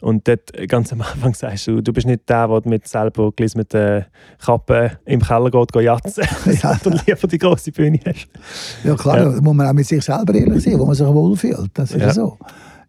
Und 0.00 0.28
dort 0.28 0.52
ganz 0.68 0.92
am 0.92 1.00
Anfang 1.00 1.34
sagst 1.34 1.66
du, 1.66 1.80
du 1.80 1.92
bist 1.92 2.06
nicht 2.06 2.28
der, 2.28 2.46
der 2.48 2.62
mit 2.64 2.86
selber 2.86 3.32
mit 3.38 3.72
der 3.72 4.06
Kappe 4.44 4.98
im 5.04 5.20
Keller 5.20 5.50
geht, 5.50 5.72
geht 5.72 5.82
jatzen, 5.82 6.24
ja. 6.62 6.78
sondern 6.82 7.02
lieber 7.06 7.26
die 7.26 7.38
große 7.38 7.72
Bühne 7.72 7.98
hast. 8.06 8.28
Ja 8.84 8.94
klar, 8.94 9.18
ja. 9.18 9.24
da 9.24 9.40
muss 9.40 9.54
man 9.54 9.66
auch 9.66 9.72
mit 9.72 9.86
sich 9.86 10.04
selber 10.04 10.34
ehrlich 10.34 10.62
sein, 10.62 10.78
wo 10.78 10.86
man 10.86 10.94
sich 10.94 11.06
wohlfühlt. 11.06 11.70
Das 11.74 11.92
ist 11.92 12.00
ja 12.00 12.12
so. 12.12 12.38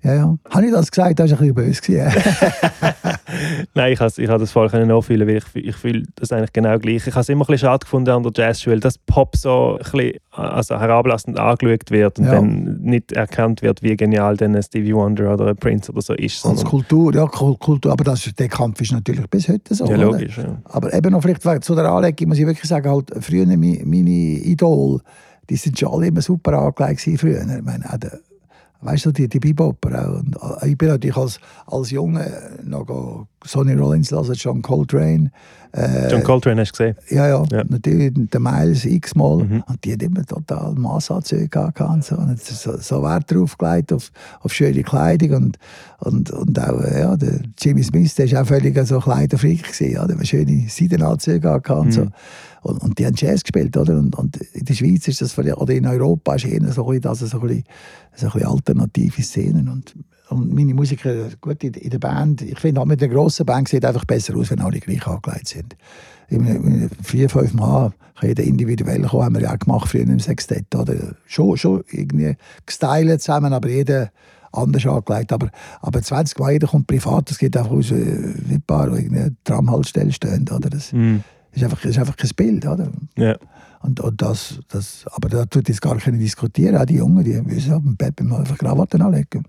Ja, 0.02 0.14
ja. 0.14 0.38
Habe 0.50 0.66
ich 0.66 0.72
das 0.72 0.90
gesagt? 0.90 1.20
Das 1.20 1.32
war 1.32 1.42
ein 1.42 1.54
bisschen 1.54 1.98
böse. 1.98 2.12
Nein, 3.74 3.94
ich 3.94 4.00
habe 4.00 4.12
ich 4.16 4.28
das 4.28 4.52
voll 4.52 4.68
nachfühlen, 4.86 5.28
weil 5.28 5.38
ich, 5.38 5.56
ich 5.56 5.76
fühle 5.76 6.04
das 6.16 6.32
eigentlich 6.32 6.54
genau 6.54 6.78
gleich. 6.80 7.08
Ich 7.08 7.14
habe 7.14 7.22
es 7.22 7.30
immer 7.30 7.44
ein 7.44 7.48
bisschen 7.48 7.68
schade 7.68 7.84
gefunden 7.84 8.10
an 8.10 8.24
der 8.24 8.32
Jazzschule, 8.36 8.80
dass 8.80 8.98
Pop 8.98 9.36
so 9.36 9.78
ein 9.78 9.92
bisschen 9.92 10.20
also 10.32 10.80
herablassend 10.80 11.40
angeschaut 11.40 11.92
wird 11.92 12.20
und 12.20 12.26
ja. 12.26 12.32
dann 12.32 12.80
nicht 12.82 13.12
erkannt 13.12 13.62
wird, 13.62 13.84
wie 13.84 13.96
genial 13.96 14.38
denn 14.38 14.62
Stevie 14.62 14.94
Wonder 14.94 15.34
oder 15.34 15.48
ein 15.48 15.56
Prince 15.56 15.92
oder 15.92 16.02
so 16.02 16.14
ist. 16.14 16.46
Als 16.46 16.64
Kultur, 16.64 17.14
ja, 17.14 17.26
Kultur, 17.26 17.92
aber 17.92 18.04
das, 18.04 18.30
der 18.38 18.48
Kampf 18.48 18.82
ist 18.82 18.92
natürlich 18.92 19.28
bis 19.28 19.48
heute 19.48 19.74
so. 19.74 19.86
Ja, 19.86 19.98
logisch, 19.98 20.38
ja. 20.38 20.62
Aber 20.66 20.94
eben 20.94 21.12
noch 21.12 21.22
vielleicht 21.22 21.64
zu 21.64 21.76
der 21.76 21.86
Anlegung, 21.86 22.30
muss 22.30 22.40
ich 22.40 22.46
wirklich 22.46 22.68
sagen, 22.68 22.90
halt, 22.90 23.12
früher 23.20 23.46
meine, 23.46 23.82
meine 23.86 24.10
Idol, 24.10 25.02
die 25.50 25.56
sind 25.56 25.80
schon 25.80 25.92
alle 25.92 26.08
immer 26.08 26.22
super 26.22 26.54
angelegt 26.54 27.02
früher. 27.20 27.42
Ich 27.42 27.64
meine, 27.64 27.86
auch 27.92 27.98
der 27.98 28.20
weißt 28.82 29.08
du, 29.08 29.12
die, 29.12 29.28
die. 29.28 30.10
Und 30.10 30.36
äh, 30.62 30.70
ich 30.70 30.78
bin 30.78 30.90
natürlich 30.90 31.18
als, 31.18 31.40
als 31.68 31.92
Junge 31.92 32.60
noch 32.64 33.28
Sonny 33.46 33.74
Rollins 33.74 34.12
lassen, 34.12 34.34
John 34.34 34.62
Coltrane. 34.62 35.32
Äh, 35.72 36.12
John 36.12 36.24
Coltrane 36.24 36.62
hast 36.62 36.72
du 36.80 36.84
gesehen? 36.84 36.96
Ja, 37.10 37.28
ja, 37.28 37.44
ja. 37.52 37.64
natürlich 37.68 38.12
der 38.16 38.40
Miles 38.40 38.86
x-mal. 38.86 39.44
Mhm. 39.44 39.64
Und 39.68 39.86
die 39.86 39.94
hat 39.94 40.02
immer 40.02 40.26
total 40.26 40.74
Massanzüge 40.74 41.48
gehabt 41.48 41.80
und 41.82 42.04
so. 42.04 42.16
Und 42.16 42.42
so, 42.42 42.78
so 42.78 43.04
Wert 43.04 43.32
drauf 43.32 43.58
gelegt, 43.58 43.94
auf, 43.94 44.12
auf 44.42 44.54
schöne 44.54 44.84
Kleidung. 44.84 45.32
Und, 45.32 45.60
und, 46.00 46.32
und 46.32 46.60
auch, 46.60 46.82
äh, 46.82 47.02
ja, 47.02 47.16
der 47.16 47.42
Jimmy 47.60 47.84
Smith, 47.84 48.16
der 48.16 48.32
war 48.32 48.42
auch 48.42 48.48
völlig 48.48 48.78
so 48.88 49.00
Kleiderfreak 49.00 49.64
gewesen, 49.64 49.92
ja. 49.92 50.08
Der 50.08 50.18
hat 50.18 50.28
schöne 50.28 50.66
Seidenanzüge 50.68 51.40
gehabt 51.40 51.70
und 51.70 51.88
mhm. 51.88 51.92
so. 51.92 52.08
Und, 52.62 52.82
und 52.84 53.00
die 53.00 53.06
haben 53.06 53.16
Jazz 53.16 53.44
gespielt, 53.44 53.78
oder? 53.78 53.98
Und, 53.98 54.18
und 54.18 54.36
in 54.54 54.66
der 54.66 54.74
Schweiz 54.74 55.08
ist 55.08 55.22
das, 55.22 55.38
oder 55.38 55.74
in 55.74 55.86
Europa 55.86 56.36
ist 56.36 56.46
eher 56.46 56.60
so 56.74 56.86
ein 56.88 56.96
bisschen, 56.96 57.10
also 57.10 57.26
so 57.26 57.40
ein 57.40 57.48
bisschen, 57.48 57.64
so 58.16 58.26
ein 58.26 58.32
bisschen 58.34 58.50
alternative 58.50 59.22
Szenen. 59.22 59.70
Und, 59.70 59.96
und 60.30 60.54
meine 60.54 60.74
Musiker, 60.74 61.30
gut, 61.42 61.64
in, 61.64 61.74
in 61.74 61.90
der 61.90 62.00
Band, 62.00 62.42
ich 62.42 62.60
finde 62.60 62.82
auch 62.82 62.86
mit 62.86 63.02
der 63.02 63.10
grossen 63.10 63.46
Band 63.46 63.68
sieht 63.68 63.86
einfach 63.86 64.06
besser 64.06 64.36
aus, 64.36 64.52
wenn 64.52 64.60
alle 64.60 64.80
gleich 64.80 65.06
angelegt 65.08 65.48
sind. 65.48 65.76
In 66.30 66.90
vier, 67.02 67.30
fünf 67.30 67.54
Mal 67.54 67.92
kann 68.20 68.30
jeder 68.30 68.44
individuell 68.44 69.02
kommen, 69.04 69.24
haben 69.24 69.36
wir 69.36 69.42
ja 69.42 69.54
auch 69.54 69.60
gemacht 69.60 69.90
früher 69.90 70.04
im 70.04 70.20
Sextett. 70.20 70.74
Oder? 70.76 71.16
Schon, 71.26 71.58
schon 71.58 71.84
irgendwie 71.90 72.36
gestylt 72.66 73.22
zusammen, 73.22 73.54
aber 73.54 73.70
jeder 73.70 74.12
anders 74.52 74.86
angelegt. 74.86 75.34
Aber, 75.34 75.50
aber 75.82 76.02
20 76.02 76.38
Mal 76.38 76.52
jeder 76.52 76.68
kommt 76.68 76.86
privat, 76.86 77.32
das 77.32 77.40
geht 77.40 77.58
einfach 77.58 77.72
aus 77.72 77.90
wie 77.90 78.54
ein 78.54 78.64
paar, 78.68 78.96
in 78.96 79.38
Tramhaltestelle 79.44 80.12
stehen. 80.12 80.46
Oder? 80.50 80.70
Das, 80.70 80.94
mm 80.94 81.18
ist 81.52 81.64
einfach, 81.64 81.84
ist 81.86 81.98
einfach 81.98 82.16
kein 82.16 82.30
Bild. 82.36 82.66
Oder? 82.66 82.90
Ja. 83.18 83.38
Und, 83.82 84.00
und 84.00 84.22
das, 84.22 84.60
das, 84.68 85.06
aber 85.12 85.30
da 85.30 85.46
tut 85.46 85.70
jetzt 85.70 85.82
gar 85.82 85.96
nicht 85.96 86.08
diskutieren. 86.08 86.76
Auch 86.76 86.86
die 86.86 86.96
Jungen, 86.96 87.24
die 87.24 87.42
müssen 87.42 87.74
auf 87.74 87.82
dem 87.82 87.96
Bett 87.96 88.22
mal 88.22 88.40
einfach 88.40 88.58
Krawatten 88.58 89.02
anlegen. 89.02 89.46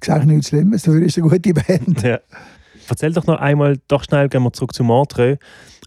Ich 0.00 0.06
sage 0.06 0.26
nichts 0.26 0.48
Schlimmes, 0.48 0.82
dafür 0.82 1.02
ist 1.02 1.18
eine 1.18 1.28
gute 1.28 1.54
Band. 1.54 2.02
Ja. 2.02 2.20
Erzähl 2.88 3.12
doch 3.12 3.26
noch 3.26 3.38
einmal, 3.40 3.78
doch 3.88 4.04
schnell, 4.04 4.28
gehen 4.28 4.42
wir 4.42 4.52
zurück 4.52 4.74
zu 4.74 4.84
Montreux 4.84 5.38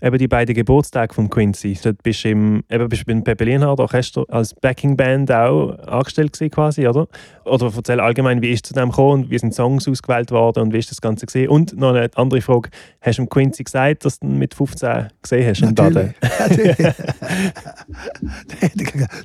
eben 0.01 0.17
die 0.17 0.27
beiden 0.27 0.55
Geburtstage 0.55 1.13
von 1.13 1.29
Quincy. 1.29 1.77
Dort 1.81 2.01
bist 2.03 2.23
du 2.23 2.29
im, 2.29 2.63
eben 2.69 2.89
bist 2.89 3.03
du 3.03 3.05
beim 3.05 3.23
Pepe 3.23 3.43
Lienhardt 3.45 3.79
Orchester 3.79 4.25
als 4.29 4.53
Backingband 4.53 5.31
auch 5.31 5.77
angestellt 5.87 6.33
gewesen, 6.33 6.51
quasi, 6.51 6.87
oder? 6.87 7.07
Oder 7.45 7.71
erzähl 7.75 7.99
allgemein, 7.99 8.41
wie 8.41 8.51
ist 8.51 8.65
es 8.65 8.69
zu 8.69 8.73
dem 8.73 8.89
gekommen, 8.89 9.29
wie 9.29 9.37
sind 9.37 9.53
Songs 9.53 9.87
ausgewählt 9.87 10.31
worden 10.31 10.63
und 10.63 10.73
wie 10.73 10.79
ist 10.79 10.89
das 10.89 11.01
Ganze 11.01 11.25
gesehen? 11.25 11.49
Und 11.49 11.77
noch 11.77 11.93
eine 11.93 12.09
andere 12.15 12.41
Frage, 12.41 12.69
hast 13.01 13.19
du 13.19 13.25
Quincy 13.25 13.63
gesagt, 13.63 14.05
dass 14.05 14.19
du 14.19 14.27
ihn 14.27 14.37
mit 14.37 14.53
15 14.53 15.09
gesehen 15.21 15.47
hast? 15.47 15.61
Natürlich. 15.61 16.11
Natürlich. 16.39 16.77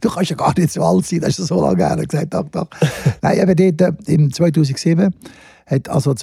du 0.00 0.10
kannst 0.10 0.30
ja 0.30 0.36
gar 0.36 0.52
nicht 0.58 0.72
so 0.72 0.82
alt 0.82 1.06
sein, 1.06 1.20
das 1.20 1.38
ist 1.38 1.46
so 1.46 1.60
lange 1.60 1.86
her. 1.86 1.96
gesagt, 1.96 2.34
doch, 2.34 2.48
doch. 2.50 2.68
Nein, 3.22 3.38
eben 3.48 3.76
dort, 3.76 4.08
äh, 4.08 4.12
im 4.12 4.32
2007 4.32 5.14
hat 5.66 5.88
also 5.88 6.14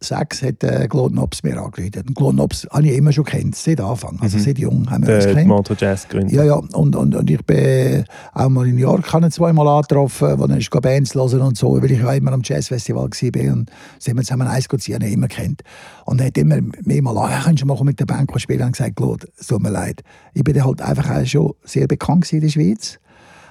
2006 0.00 0.42
hat 0.42 0.64
äh, 0.64 0.88
Claude 0.88 1.14
Nobs 1.14 1.42
mir 1.42 1.56
angerufen. 1.56 2.04
Und 2.08 2.14
Claude 2.14 2.36
Nobs 2.36 2.66
habe 2.70 2.86
ich 2.86 2.96
immer 2.96 3.12
schon 3.12 3.24
kennt, 3.24 3.56
seit 3.56 3.80
Anfang, 3.80 4.18
also 4.20 4.36
mhm. 4.36 4.42
seit 4.42 4.58
jung 4.58 4.90
haben 4.90 5.06
wir 5.06 5.16
uns 5.16 5.24
kennt. 5.26 5.46
Motor 5.46 5.76
Jazz 5.78 6.08
Gründer. 6.08 6.32
Ja, 6.32 6.44
ja, 6.44 6.54
und, 6.54 6.94
und, 6.94 7.14
und 7.14 7.30
ich 7.30 7.44
bin 7.44 8.04
auch 8.34 8.48
mal 8.48 8.66
in 8.66 8.74
New 8.74 8.80
York 8.80 9.06
zweimal 9.30 9.66
angetroffen, 9.68 10.38
wo 10.38 10.44
ist 10.44 10.70
Bands 10.70 11.14
hören 11.14 11.40
und 11.40 11.56
so, 11.56 11.80
weil 11.82 11.90
ich 11.90 12.04
auch 12.04 12.12
immer 12.12 12.32
am 12.32 12.42
Jazzfestival 12.44 13.04
war 13.04 13.52
und 13.52 13.70
sind 13.98 14.16
wir 14.16 14.22
zusammen 14.22 14.48
Eis 14.48 14.66
ziehen, 14.78 15.00
immer 15.00 15.28
kennt. 15.28 15.62
Und 16.04 16.20
er 16.20 16.28
hat 16.28 16.38
immer 16.38 16.58
mehrmal 16.84 17.16
an, 17.18 17.42
kannst 17.42 17.62
du 17.62 17.66
mal 17.66 17.82
mit 17.82 17.98
der 17.98 18.06
Band 18.06 18.30
spielen? 18.40 18.62
Und 18.62 18.72
gesagt, 18.72 18.96
Claude, 18.96 19.26
es 19.38 19.46
tut 19.46 19.62
mir 19.62 19.70
leid. 19.70 20.02
Ich 20.34 20.44
bin 20.44 20.62
halt 20.62 20.82
einfach 20.82 21.26
schon 21.26 21.54
sehr 21.64 21.86
bekannt 21.86 22.30
in 22.32 22.40
der 22.40 22.48
Schweiz. 22.48 22.98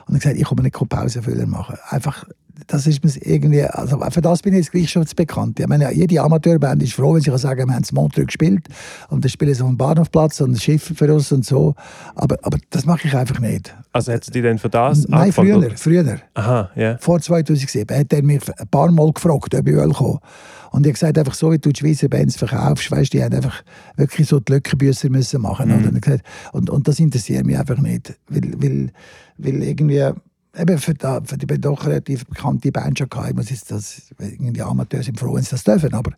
Und 0.08 0.14
er 0.14 0.16
hat 0.16 0.22
gesagt, 0.22 0.38
ich 0.38 0.52
mir 0.56 0.64
nicht 0.64 0.90
Pausenfüller 0.90 1.48
machen. 1.48 1.78
Einfach 1.90 2.26
das 2.68 2.88
ist 2.88 3.04
mir 3.04 3.12
irgendwie, 3.22 3.64
also 3.64 4.00
für 4.10 4.22
das 4.22 4.42
bin 4.42 4.54
ich 4.54 4.60
jetzt 4.60 4.72
gleich 4.72 4.90
schon 4.90 5.06
bekannt. 5.16 5.60
Ich 5.60 5.68
meine, 5.68 5.92
jede 5.94 6.22
Amateurband 6.22 6.82
ist 6.84 6.94
froh, 6.94 7.14
wenn 7.14 7.22
sie 7.22 7.30
kann 7.30 7.40
sagen, 7.40 7.68
wir 7.68 7.76
haben 7.76 7.84
es 7.84 7.92
Montreux 7.92 8.28
gespielt 8.28 8.68
und 9.10 9.24
dann 9.24 9.30
spielen 9.30 9.54
sie 9.54 9.62
auf 9.62 9.70
dem 9.70 9.78
Bahnhofplatz 9.78 10.42
und 10.42 10.60
schiffen 10.62 10.96
für 10.96 11.14
uns 11.14 11.32
und 11.32 11.46
so. 11.46 11.76
Aber, 12.16 12.38
aber 12.44 12.58
das 12.70 12.86
mache 12.86 13.08
ich 13.08 13.16
einfach 13.16 13.40
nicht. 13.40 13.76
Also 13.92 14.12
hättest 14.12 14.30
du 14.30 14.34
dich 14.34 14.44
denn 14.44 14.58
für 14.58 14.70
das 14.70 15.08
Nein, 15.08 15.32
früher, 15.32 15.72
früher. 15.76 16.20
Aha, 16.34 16.70
yeah. 16.76 16.98
Vor 17.00 17.20
2007 17.20 17.98
hat 17.98 18.14
er 18.14 18.24
mich 18.24 18.42
ein 18.58 18.68
paar 18.68 18.92
Mal 18.92 19.12
gefragt, 19.12 19.54
ob 19.54 19.68
ich 19.68 19.76
kommen 19.76 20.20
Und 20.72 20.86
ich 20.86 20.88
habe 20.88 20.94
gesagt, 20.94 21.18
einfach 21.18 21.34
so 21.34 21.52
wie 21.52 21.60
du 21.60 21.72
die 21.72 21.80
Schweizer 21.80 22.08
Bands 22.08 22.38
verkaufst, 22.38 22.90
weißt, 22.90 23.14
die 23.14 23.24
haben 23.24 23.36
einfach 23.36 23.64
wirklich 23.96 24.28
so 24.28 24.40
die 24.40 24.54
Lückenbüsser 24.54 25.10
müssen 25.10 25.42
machen. 25.42 25.70
Mhm. 25.70 25.88
Und, 25.88 26.22
und, 26.54 26.70
und 26.70 26.88
das 26.88 27.00
interessiert 27.00 27.46
mich 27.46 27.58
einfach 27.58 27.78
nicht. 27.78 28.14
Weil, 28.30 28.54
weil, 28.58 28.92
weil 29.38 29.64
irgendwie 29.64 30.12
eben 30.58 30.78
für, 30.78 30.94
die, 30.94 31.20
für 31.26 31.38
die 31.38 31.60
doch 31.60 31.86
relativ 31.86 32.26
bekannte 32.26 32.72
Band 32.72 32.98
schon 32.98 33.10
gehabt. 33.10 33.30
Ich 33.30 33.36
muss 33.36 33.50
jetzt 33.50 33.72
das, 33.72 34.02
die 34.20 34.62
Amateure 34.62 35.04
sind 35.04 35.20
froh, 35.20 35.36
wenn 35.36 35.44
sie 35.44 35.52
das 35.52 35.64
dürfen, 35.64 35.94
aber, 35.94 36.12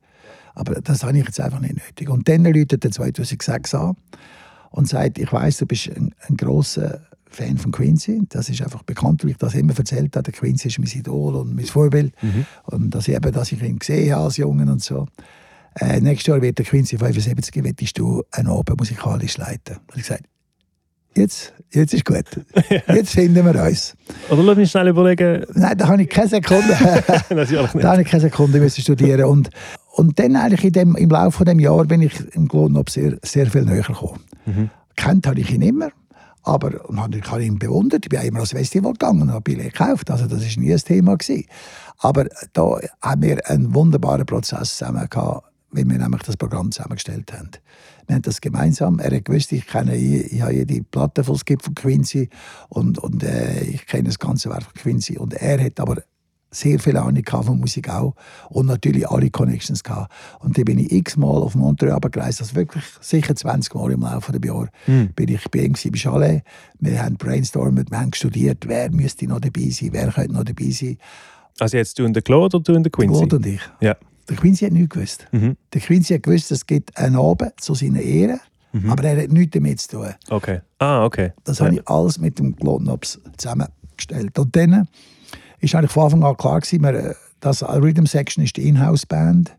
aber 0.56 0.82
das 0.82 1.04
habe 1.04 1.18
ich 1.18 1.26
jetzt 1.26 1.40
einfach 1.40 1.60
nicht 1.60 1.76
nötig. 1.76 2.10
Und 2.10 2.28
dann 2.28 2.44
läutet 2.46 2.84
er 2.84 2.92
2006 2.92 3.76
an 3.76 3.96
und 4.72 4.88
sagt, 4.88 5.18
ich 5.18 5.32
weiß, 5.32 5.58
du 5.58 5.66
bist 5.66 5.90
ein, 5.90 6.14
ein 6.28 6.38
grosser 6.38 7.02
Fan 7.30 7.58
von 7.58 7.72
Quincy. 7.72 8.24
Das 8.30 8.50
ist 8.50 8.62
einfach 8.62 8.84
bekannt, 8.84 9.24
weil 9.24 9.32
ich 9.32 9.38
das 9.38 9.54
immer 9.54 9.78
erzählt 9.78 10.16
habe. 10.16 10.24
Der 10.24 10.34
Quincy 10.34 10.70
ist 10.70 10.80
mein 10.80 10.88
Idol 10.88 11.36
und 11.36 11.56
mein 11.56 11.66
Vorbild. 11.66 12.14
Mhm. 12.22 12.46
Und 12.64 12.90
dass 12.92 13.08
ich, 13.08 13.16
eben, 13.16 13.32
dass 13.32 13.52
ich 13.52 13.62
ihn 13.62 13.80
gesehen 13.80 14.14
habe 14.14 14.26
als 14.26 14.38
Jungen 14.38 14.70
und 14.70 14.82
so. 14.82 15.08
Äh, 15.76 16.00
nächstes 16.00 16.28
Jahr 16.28 16.42
wird 16.42 16.58
der 16.58 16.66
Quincy 16.66 16.98
75, 16.98 17.64
willst 17.64 18.00
du 18.00 18.24
einen 18.32 18.48
Abend 18.48 18.80
musikalisch 18.80 19.38
leiten. 19.38 19.78
Und 19.88 19.98
ich 19.98 20.04
gesagt, 20.04 20.24
jetzt, 21.18 21.54
jetzt 21.72 21.94
ist 21.94 22.06
gut. 22.06 22.26
Jetzt 22.88 23.12
finden 23.12 23.46
wir 23.46 23.64
uns. 23.64 23.96
Oder 24.30 24.44
lass 24.44 24.58
mich 24.58 24.72
schnell 24.72 24.88
überlegen. 24.88 25.46
Nein, 25.54 25.78
da 25.78 25.88
habe 25.88 26.02
ich 26.02 26.10
keine 26.10 26.30
Sekunde. 26.30 26.70
Natürlich 27.30 27.74
nicht. 27.74 27.84
Da 27.84 27.92
habe 27.92 28.02
ich 28.02 28.08
keine 28.08 28.22
Sekunde 28.22 28.60
müssen 28.60 28.82
studieren. 28.82 29.26
Und, 29.26 29.50
und 29.94 30.18
dann 30.20 30.36
eigentlich 30.36 30.64
in 30.64 30.74
dem, 30.74 30.96
im 30.96 31.10
Laufe 31.10 31.44
des 31.44 31.60
Jahres 31.60 31.88
bin 31.88 32.02
ich 32.02 32.14
im 32.36 32.48
Glownop 32.48 32.90
sehr, 32.90 33.18
sehr 33.24 33.48
viel 33.48 33.64
näher 33.64 33.84
gekommen. 33.84 34.24
Mhm. 34.46 34.70
Kennt 34.96 35.28
habe 35.28 35.40
ich 35.40 35.52
ihn 35.52 35.62
immer. 35.62 35.90
Aber 36.44 36.72
ich 36.72 37.32
habe 37.32 37.44
ihn 37.44 37.60
bewundert. 37.60 38.06
Ich 38.06 38.10
bin 38.10 38.22
immer 38.22 38.38
ans 38.38 38.52
Festival 38.52 38.94
gegangen 38.94 39.24
und 39.24 39.32
habe 39.32 39.42
Billett 39.42 39.74
gekauft. 39.74 40.10
Also 40.10 40.28
das 40.28 40.42
war 40.42 40.64
nie 40.64 40.72
ein 40.72 40.80
Thema. 40.80 41.18
Gewesen. 41.18 41.46
Aber 42.00 42.26
da 42.54 42.78
haben 43.02 43.22
wir 43.22 43.50
einen 43.50 43.74
wunderbaren 43.74 44.26
Prozess 44.26 44.78
zusammen 44.78 45.08
gehabt, 45.10 45.47
wie 45.72 45.88
wir 45.88 45.98
nämlich 45.98 46.24
das 46.24 46.38
Programm 46.38 46.72
zusammengestellt 46.72 47.32
haben. 47.34 47.52
Wir 48.08 48.16
haben 48.16 48.22
das 48.22 48.42
gemeinsam. 48.42 49.00
Er 49.00 49.16
hat 49.16 49.26
gewusst, 49.26 49.52
ich 49.52 49.68
kenne 49.68 49.96
ich, 49.96 50.34
ich 50.34 50.42
habe 50.42 50.54
jede 50.54 50.82
Platte, 50.84 51.24
die 51.24 51.32
es 51.32 51.46
gibt 51.46 51.64
von 51.64 51.76
Quincy 51.76 52.30
und, 52.70 52.98
und 53.00 53.24
äh, 53.24 53.64
ich 53.64 53.86
kenne 53.86 54.06
das 54.06 54.20
ganze 54.20 54.50
Werk 54.50 54.64
von 54.64 54.74
Quincy. 54.74 55.18
Und 55.18 55.34
er 55.34 55.62
hat 55.64 55.80
aber 55.80 55.98
sehr 56.50 56.80
viel 56.80 56.98
Ahnung 56.98 57.24
von 57.26 57.60
Musik 57.60 57.90
auch 57.90 58.16
und 58.50 58.68
natürlich 58.68 59.08
alle 59.10 59.30
Connections 59.30 59.84
gehabt. 59.84 60.12
Und 60.40 60.58
dann 60.58 60.66
bin 60.66 60.80
ich 60.80 60.92
x-mal 60.92 61.42
auf 61.42 61.56
Montreux 61.56 61.92
abgereist, 61.92 62.42
also 62.42 62.56
wirklich 62.56 62.84
sicher 63.02 63.36
20 63.36 63.74
Mal 63.76 63.92
im 63.92 64.02
Laufe 64.02 64.32
der 64.32 64.42
Jahre 64.50 64.70
mm. 64.88 65.14
bin 65.16 65.30
ich 65.30 65.44
bei 65.50 65.60
ihm 65.60 65.74
bei 65.74 65.98
Chalet. 65.98 66.44
Wir 66.80 67.04
haben 67.04 67.18
brainstormt, 67.18 67.92
wir 67.92 68.00
haben 68.00 68.14
studiert, 68.14 68.68
wer 68.68 68.90
müsste 68.92 69.28
noch 69.28 69.42
dabei 69.42 69.70
sein, 69.70 69.90
wer 69.92 70.12
könnte 70.12 70.34
noch 70.34 70.46
dabei 70.46 70.70
sein. 70.72 70.98
Also 71.60 71.78
jetzt 71.78 72.00
du 72.00 72.06
und 72.06 72.14
der 72.14 72.24
Claude 72.24 72.58
oder 72.58 72.64
du 72.64 72.76
und 72.76 72.84
der 72.84 72.92
Quincy? 72.92 73.14
Claude 73.14 73.36
und 73.36 73.46
ich. 73.46 73.62
Ja. 73.82 73.96
Der 74.30 74.36
Quincy 74.38 74.66
hat 74.66 74.74
nichts 74.74 74.90
gewusst. 74.90 75.28
Mhm. 75.32 75.56
Der 75.74 75.82
Quincy 75.82 76.14
hat 76.16 76.24
gewusst, 76.24 76.52
es 76.52 76.66
gibt 76.66 76.96
einen 76.98 77.16
Abend 77.16 77.54
zu 77.60 77.74
seiner 77.76 78.02
Ehre. 78.02 78.40
Mhm. 78.74 78.90
Aber 78.92 79.04
er 79.06 79.24
hat 79.24 79.32
nichts 79.32 79.52
damit 79.54 79.80
zu 79.80 79.90
tun. 79.98 80.08
Okay. 80.30 80.60
Ah, 80.80 81.06
okay. 81.06 81.32
Das 81.46 81.60
Ja. 81.60 81.66
habe 81.66 81.76
ich 81.76 81.88
alles 81.88 82.20
mit 82.20 82.38
dem 82.40 82.56
Glonops 82.56 83.20
zusammengestellt. 83.38 84.38
Und 84.38 84.56
dann 84.56 84.88
ist 85.60 85.74
eigentlich 85.76 85.92
von 85.92 86.04
Anfang 86.04 86.24
an 86.24 86.36
klar 86.38 86.60
gewesen, 86.60 86.84
äh, 86.84 87.14
dass 87.40 87.64
Rhythm 87.64 88.06
Section 88.06 88.44
ist 88.44 88.58
die 88.58 88.68
Inhouse-Band. 88.68 89.56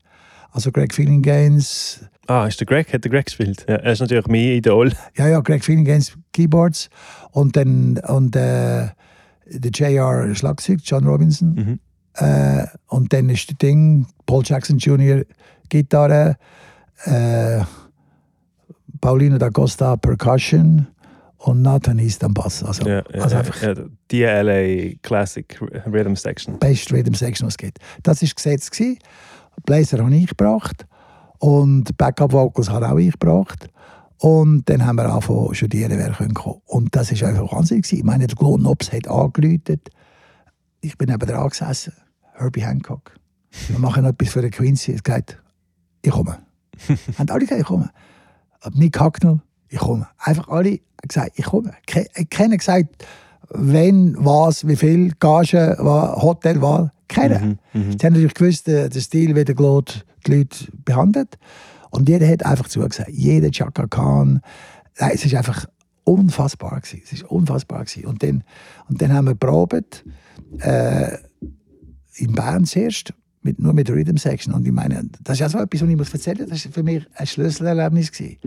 Also 0.52 0.70
Greg 0.72 0.94
Feeling 0.94 1.22
Gaines, 1.22 2.00
Ah, 2.26 2.46
ist 2.46 2.60
der 2.60 2.66
Greg? 2.66 2.92
Hat 2.92 3.02
der 3.04 3.10
Greg 3.10 3.24
gespielt? 3.24 3.64
Ja, 3.66 3.76
er 3.76 3.92
ist 3.92 4.00
natürlich 4.00 4.26
mein 4.26 4.40
Idol. 4.40 4.93
ja, 5.16 5.28
ja, 5.28 5.40
Greg 5.40 5.64
Feeling 5.64 5.86
Gaines 5.86 6.12
Keyboards 6.34 6.90
und 7.30 7.56
dann 7.56 7.97
und 8.06 8.36
äh, 8.36 8.88
der 9.47 9.70
JR 9.72 10.34
Schlagzeug, 10.34 10.80
John 10.84 11.06
Robinson. 11.06 11.55
Mhm. 11.55 11.80
Äh, 12.19 12.66
und 12.89 13.12
dann 13.12 13.28
ist 13.28 13.51
das 13.51 13.59
Ding, 13.59 14.07
Paul 14.27 14.43
Jackson 14.45 14.78
Jr. 14.78 15.24
Gitarre, 15.69 16.36
äh, 17.05 17.61
Paulino 19.01 19.39
da 19.39 19.51
Costa 19.51 19.97
Percussion 19.97 20.89
und 21.39 21.62
Nathan 21.62 21.99
East 21.99 22.24
am 22.24 22.35
Bass. 22.35 22.65
Also, 22.65 22.89
Ja, 22.89 23.03
ja, 23.12 23.23
also 23.23 23.36
einfach 23.36 23.62
ja, 23.62 23.74
die 24.11 24.23
LA 24.23 24.97
Classic 25.03 25.61
Rhythm 25.86 26.15
Section. 26.15 26.59
Best 26.59 26.93
Rhythm 26.93 27.15
Section, 27.15 27.47
was 27.47 27.55
es 27.55 27.59
gibt. 27.59 27.78
Das 28.03 28.23
war 28.23 28.28
gesetzt. 28.28 28.73
gewesen. 28.73 28.99
Blazer 29.65 29.99
habe 29.99 30.15
ich 30.15 30.28
gebracht 30.28 30.86
und 31.39 31.97
Backup 31.97 32.32
Vocals 32.32 32.70
habe 32.70 32.90
auch 32.90 32.99
ich 32.99 33.12
gebracht. 33.12 33.69
Und 34.20 34.69
dann 34.69 34.85
haben 34.85 34.97
wir 34.97 35.07
angefangen 35.09 35.49
zu 35.49 35.55
studieren, 35.55 35.97
wer 35.97 36.11
kommen 36.11 36.35
kann. 36.35 36.55
Und 36.66 36.95
das 36.95 37.20
war 37.20 37.28
einfach 37.28 37.53
Wahnsinn. 37.53 37.82
gewesen. 37.82 37.99
Ich 37.99 38.05
meine, 38.05 38.27
der 38.27 38.36
Glenn 38.36 38.59
Knobs 38.59 38.93
hat 38.93 39.07
angeläutet. 39.09 39.90
Ich 40.81 40.99
bin 40.99 41.09
neben 41.09 41.27
dran 41.27 41.49
gesessen, 41.49 41.93
Herbie 42.39 42.65
Hancock. 42.65 43.12
Wir 43.69 43.78
machen 43.78 44.05
etwas 44.05 44.28
für 44.31 44.43
den 44.43 44.51
Quincy. 44.51 44.93
Es 44.93 45.02
geht, 45.02 45.39
ich 46.02 46.10
komme. 46.10 46.39
haben 47.19 47.31
alle 47.31 47.40
gesagt, 47.40 47.60
ich 47.60 47.66
komme. 47.66 47.90
Nick 48.73 48.98
Hacknell, 49.01 49.40
ich 49.69 49.78
komme. 49.78 50.06
Einfach 50.19 50.48
alle 50.48 50.81
gesagt, 51.02 51.32
ich 51.36 51.44
komme. 51.44 51.73
Ke- 51.86 52.09
Keiner 52.31 52.56
gesagt, 52.56 53.06
wenn, 53.51 54.15
was, 54.19 54.66
wie 54.66 54.77
viel, 54.77 55.12
Gage, 55.19 55.77
Hotel, 55.81 56.60
was. 56.60 56.90
Keiner. 57.09 57.39
Mhm, 57.40 57.59
mhm. 57.73 57.93
Sie 57.98 58.06
haben 58.06 58.12
natürlich 58.12 58.35
gewusst, 58.35 58.69
äh, 58.69 58.89
der 58.90 59.01
Stil, 59.01 59.35
wie 59.35 59.44
der 59.44 59.55
Claude 59.55 59.93
die 60.27 60.35
Leute 60.36 60.66
behandelt. 60.85 61.39
Und 61.90 62.06
jeder 62.09 62.28
hat 62.28 62.44
einfach 62.44 62.69
zugesagt. 62.69 63.09
Jeder 63.10 63.51
Chaka 63.51 63.86
Khan. 63.86 64.43
Nein, 65.01 65.10
es 65.15 65.24
ist 65.24 65.35
einfach 65.35 65.65
unfassbar 66.05 66.81
gewesen. 66.81 67.01
Es 67.02 67.12
ist 67.12 67.23
unfassbar 67.24 67.85
gewesen. 67.85 68.05
Und 68.05 68.23
dann, 68.23 68.44
und 68.90 69.01
dann 69.01 69.12
haben 69.15 69.27
wir 69.27 69.35
probiert, 69.35 70.05
äh, 70.59 71.16
in 72.19 72.32
Bern 72.32 72.65
zuerst, 72.65 73.12
mit, 73.43 73.59
nur 73.59 73.73
mit 73.73 73.89
Rhythm 73.90 74.16
Section. 74.16 74.53
Und 74.53 74.66
ich 74.66 74.73
meine, 74.73 75.09
das 75.23 75.35
ist 75.35 75.40
ja 75.40 75.49
so 75.49 75.59
etwas, 75.59 75.82
was 75.82 75.89
ich 75.89 75.97
muss 75.97 76.12
erzählen 76.12 76.40
muss. 76.40 76.51
Das 76.51 76.65
war 76.66 76.73
für 76.73 76.82
mich 76.82 77.07
ein 77.15 77.27
Schlüsselerlebnis. 77.27 78.12
Gewesen. 78.12 78.39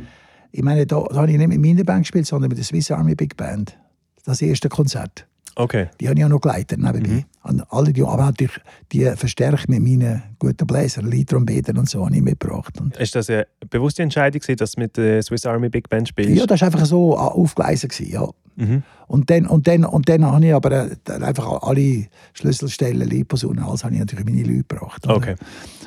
Ich 0.51 0.63
meine, 0.63 0.85
da, 0.85 1.01
da 1.09 1.15
habe 1.15 1.31
ich 1.31 1.37
nicht 1.37 1.47
mit 1.47 1.61
meiner 1.61 1.83
Band 1.83 2.03
gespielt, 2.03 2.27
sondern 2.27 2.49
mit 2.49 2.57
der 2.57 2.65
Swiss 2.65 2.91
Army 2.91 3.15
Big 3.15 3.37
Band. 3.37 3.77
Das 4.25 4.41
erste 4.41 4.69
Konzert. 4.69 5.25
Okay. 5.55 5.87
Die 5.99 6.07
habe 6.07 6.19
ich 6.19 6.25
auch 6.25 6.29
noch 6.29 6.41
geleitet 6.41 6.79
nebenbei. 6.79 7.09
Mhm. 7.09 7.23
Und 7.43 7.63
alle 7.71 7.91
die, 7.91 8.03
aber 8.03 8.25
natürlich 8.25 8.59
die 8.91 9.05
verstärkt 9.15 9.67
mit 9.67 9.81
meinen 9.81 10.21
guten 10.37 10.67
Bläsern, 10.67 11.09
Leadtrompeten 11.09 11.77
und 11.77 11.89
so 11.89 12.05
habe 12.05 12.15
ich 12.15 12.21
mitgebracht. 12.21 12.79
Und 12.79 12.95
Ist 12.97 13.15
das 13.15 13.29
eine 13.29 13.47
bewusste 13.69 14.03
Entscheidung, 14.03 14.39
gewesen, 14.39 14.57
dass 14.57 14.73
du 14.73 14.81
mit 14.81 14.95
der 14.95 15.23
Swiss 15.23 15.45
Army 15.45 15.69
Big 15.69 15.89
Band 15.89 16.07
spielst? 16.07 16.37
ja, 16.37 16.45
das 16.45 16.61
war 16.61 16.67
einfach 16.67 16.85
so 16.85 17.17
aufgeleisen. 17.17 17.89
Gewesen, 17.89 18.11
ja. 18.11 18.27
Mhm. 18.57 18.83
Und 19.07 19.29
dann, 19.29 19.47
und 19.47 19.67
dann, 19.67 19.85
und 19.85 20.07
dann 20.07 20.25
habe 20.25 20.45
ich 20.45 20.53
aber 20.53 20.71
äh, 20.71 20.95
einfach 21.21 21.63
alle 21.63 22.05
Schlüsselstellen, 22.33 23.07
Leadpersonen, 23.09 23.63
alles 23.63 23.83
habe 23.83 23.93
ich 23.95 23.99
natürlich 23.99 24.25
meine 24.25 24.43
Leute 24.43 24.63
gebracht. 24.67 25.05
oder? 25.05 25.15
Okay. 25.15 25.35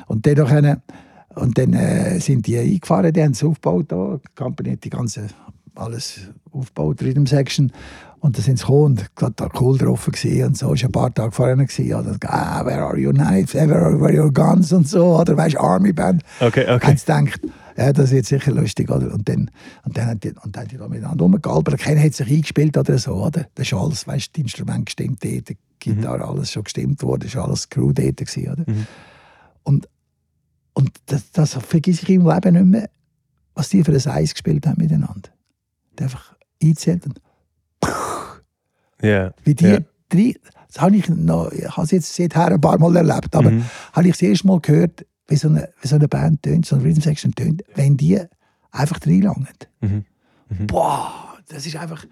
Und 0.07 0.25
dann, 0.27 0.45
können, 0.45 0.81
und 1.35 1.57
dann 1.57 1.73
äh, 1.73 2.19
sind 2.19 2.47
die 2.47 2.57
eingefahren, 2.57 3.13
die 3.13 3.23
haben 3.23 3.31
es 3.31 3.43
aufgebaut, 3.43 3.85
da. 3.87 4.19
die 4.21 4.35
Company 4.35 4.71
hat 4.71 4.83
die 4.83 4.89
ganze, 4.89 5.27
alles 5.75 6.29
aufgebaut, 6.51 7.01
Rhythm 7.01 7.25
Section. 7.25 7.71
Und 8.19 8.37
dann 8.37 8.43
sind 8.43 8.57
sie 8.57 8.63
gekommen 8.65 8.85
und 8.85 9.15
gerade 9.15 9.33
da 9.35 9.49
cool 9.59 9.77
drauf 9.77 10.05
gewesen 10.05 10.45
und 10.45 10.57
so. 10.57 10.73
Es 10.73 10.81
war 10.81 10.89
ein 10.89 10.91
paar 10.91 11.13
Tage 11.13 11.31
vorher 11.31 11.55
gewesen, 11.55 11.87
ja, 11.87 12.01
das, 12.01 12.17
ah, 12.27 12.65
where 12.65 12.81
are 12.81 12.97
your 12.97 13.13
knives, 13.13 13.53
where 13.53 13.73
are, 13.75 13.99
where 13.99 14.17
are 14.17 14.25
your 14.25 14.33
guns 14.33 14.71
und 14.73 14.87
so, 14.87 15.19
oder 15.19 15.37
weißt 15.37 15.57
Army 15.57 15.93
Band. 15.93 16.23
Okay, 16.39 16.65
okay. 16.69 16.87
Haben 16.87 16.97
sie 16.97 17.05
gedacht, 17.05 17.41
ja, 17.77 17.91
das 17.91 18.11
wird 18.11 18.25
sicher 18.25 18.51
lustig, 18.51 18.89
oder? 18.89 19.13
Und 19.13 19.27
dann, 19.27 19.51
und 19.83 19.97
dann, 19.97 20.07
haben 20.07 20.19
die, 20.19 20.29
und 20.29 20.55
dann 20.55 20.63
haben 20.63 20.69
die 20.69 20.77
da 20.77 20.87
miteinander 20.87 21.23
rumgealbert. 21.23 21.77
Keiner 21.77 22.01
hat 22.01 22.13
sich 22.13 22.27
eingespielt 22.27 22.77
oder 22.77 22.97
so, 22.97 23.15
oder? 23.15 23.47
Das 23.55 23.67
ist 23.67 23.73
alles, 23.73 24.07
weißt 24.07 24.27
du, 24.27 24.31
die 24.35 24.41
Instrumente 24.41 24.85
gestimmt 24.85 25.23
dort, 25.23 25.49
die 25.49 25.57
Gitarre, 25.79 26.25
alles 26.25 26.51
schon 26.51 26.63
gestimmt 26.63 27.03
worden, 27.03 27.25
ist 27.25 27.35
alles 27.35 27.69
Crew 27.69 27.91
dort 27.91 28.17
gewesen, 28.17 28.51
oder? 28.51 28.63
Mhm. 28.65 28.87
Und, 29.63 29.89
und 30.73 30.91
das, 31.07 31.31
das 31.31 31.53
vergesse 31.53 32.03
ich 32.03 32.09
im 32.09 32.27
Leben 32.29 32.53
nicht 32.53 32.65
mehr, 32.65 32.89
was 33.55 33.69
die 33.69 33.83
für 33.83 33.91
ein 33.91 34.07
Eis 34.07 34.33
gespielt 34.33 34.65
haben 34.65 34.81
miteinander. 34.81 35.29
Die 35.99 36.03
einfach 36.03 36.33
eingezählt 36.61 37.05
und 37.05 37.19
Ja. 39.01 39.31
wie 39.43 39.55
die 39.55 39.65
Ja. 39.65 39.79
drei, 40.09 40.35
das 40.67 40.81
habe 40.81 40.95
ich 40.95 41.07
noch, 41.09 41.51
ich 41.51 41.65
habe 41.69 41.83
es 41.83 41.91
jetzt 41.91 42.15
seither 42.15 42.47
ein 42.47 42.61
paar 42.61 42.77
Mal 42.79 42.95
erlebt, 42.95 43.35
aber 43.35 43.51
Mhm. 43.51 43.65
habe 43.93 44.07
ich 44.07 44.13
das 44.13 44.21
erste 44.21 44.47
Mal 44.47 44.59
gehört, 44.61 45.05
wie 45.27 45.35
so 45.35 45.47
eine, 45.47 45.69
wie 45.81 45.87
so 45.87 45.95
eine 45.95 46.07
Band 46.07 46.43
tönt, 46.43 46.65
so 46.65 46.75
eine 46.75 46.85
Rhythm 46.85 47.01
Section 47.01 47.33
tönt, 47.33 47.63
wenn 47.75 47.97
die 47.97 48.19
einfach 48.71 48.99
reinlangen. 49.05 49.47
Mhm. 49.81 50.05
Mhm. 50.49 50.67
Boah, 50.67 51.35
das 51.47 51.65
ist 51.65 51.75
einfach. 51.75 52.05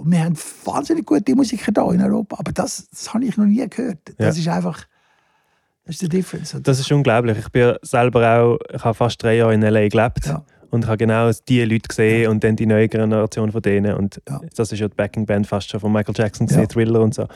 Wir 0.00 0.24
haben 0.24 0.36
wahnsinnig 0.64 1.04
gute 1.06 1.34
Musiker 1.34 1.72
da 1.72 1.90
in 1.92 2.00
Europa, 2.00 2.36
aber 2.38 2.52
das, 2.52 2.88
das 2.90 3.12
habe 3.12 3.24
ich 3.24 3.36
noch 3.36 3.46
nie 3.46 3.66
gehört. 3.68 3.98
Das 4.18 4.36
Ja. 4.36 4.42
ist 4.42 4.48
einfach. 4.48 4.84
Das 5.84 5.94
ist 5.94 6.02
der 6.02 6.08
Difference. 6.10 6.54
Das 6.62 6.78
ist 6.78 6.92
unglaublich. 6.92 7.38
Ich 7.38 7.48
bin 7.48 7.74
selber 7.82 8.38
auch, 8.40 8.58
ich 8.72 8.84
habe 8.84 8.94
fast 8.94 9.22
drei 9.22 9.36
Jahre 9.36 9.54
in 9.54 9.62
L.A. 9.62 9.88
gelebt 9.88 10.26
Ja. 10.26 10.44
Und 10.70 10.86
habe 10.86 10.98
genau 10.98 11.30
die 11.48 11.62
Leute 11.64 11.88
gesehen 11.88 12.28
und 12.30 12.44
dann 12.44 12.56
die 12.56 12.66
neue 12.66 12.88
Generation 12.88 13.52
von 13.52 13.62
denen. 13.62 13.94
Und 13.94 14.20
Ja. 14.28 14.40
das 14.56 14.72
ist 14.72 14.78
ja 14.78 14.88
die 14.88 14.94
Backing-Band 14.94 15.46
fast 15.46 15.70
schon 15.70 15.80
von 15.80 15.92
Michael 15.92 16.14
Jackson, 16.16 16.46
gesehen, 16.46 16.62
Ja. 16.62 16.66
Thriller 16.68 17.00
und 17.00 17.14
so. 17.14 17.26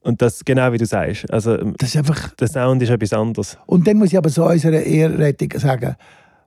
Und 0.00 0.20
das 0.20 0.44
genau 0.44 0.72
wie 0.72 0.78
du 0.78 0.86
sagst. 0.86 1.30
Also 1.32 1.56
das 1.78 1.90
ist 1.90 1.96
einfach. 1.96 2.30
der 2.34 2.48
Sound 2.48 2.82
ist 2.82 2.90
etwas 2.90 3.12
anderes. 3.12 3.56
Und 3.66 3.86
dann 3.86 3.98
muss 3.98 4.08
ich 4.12 4.18
aber 4.18 4.30
so 4.30 4.46
unserer 4.48 4.82
Ehrrettung 4.82 5.50
sagen, 5.60 5.94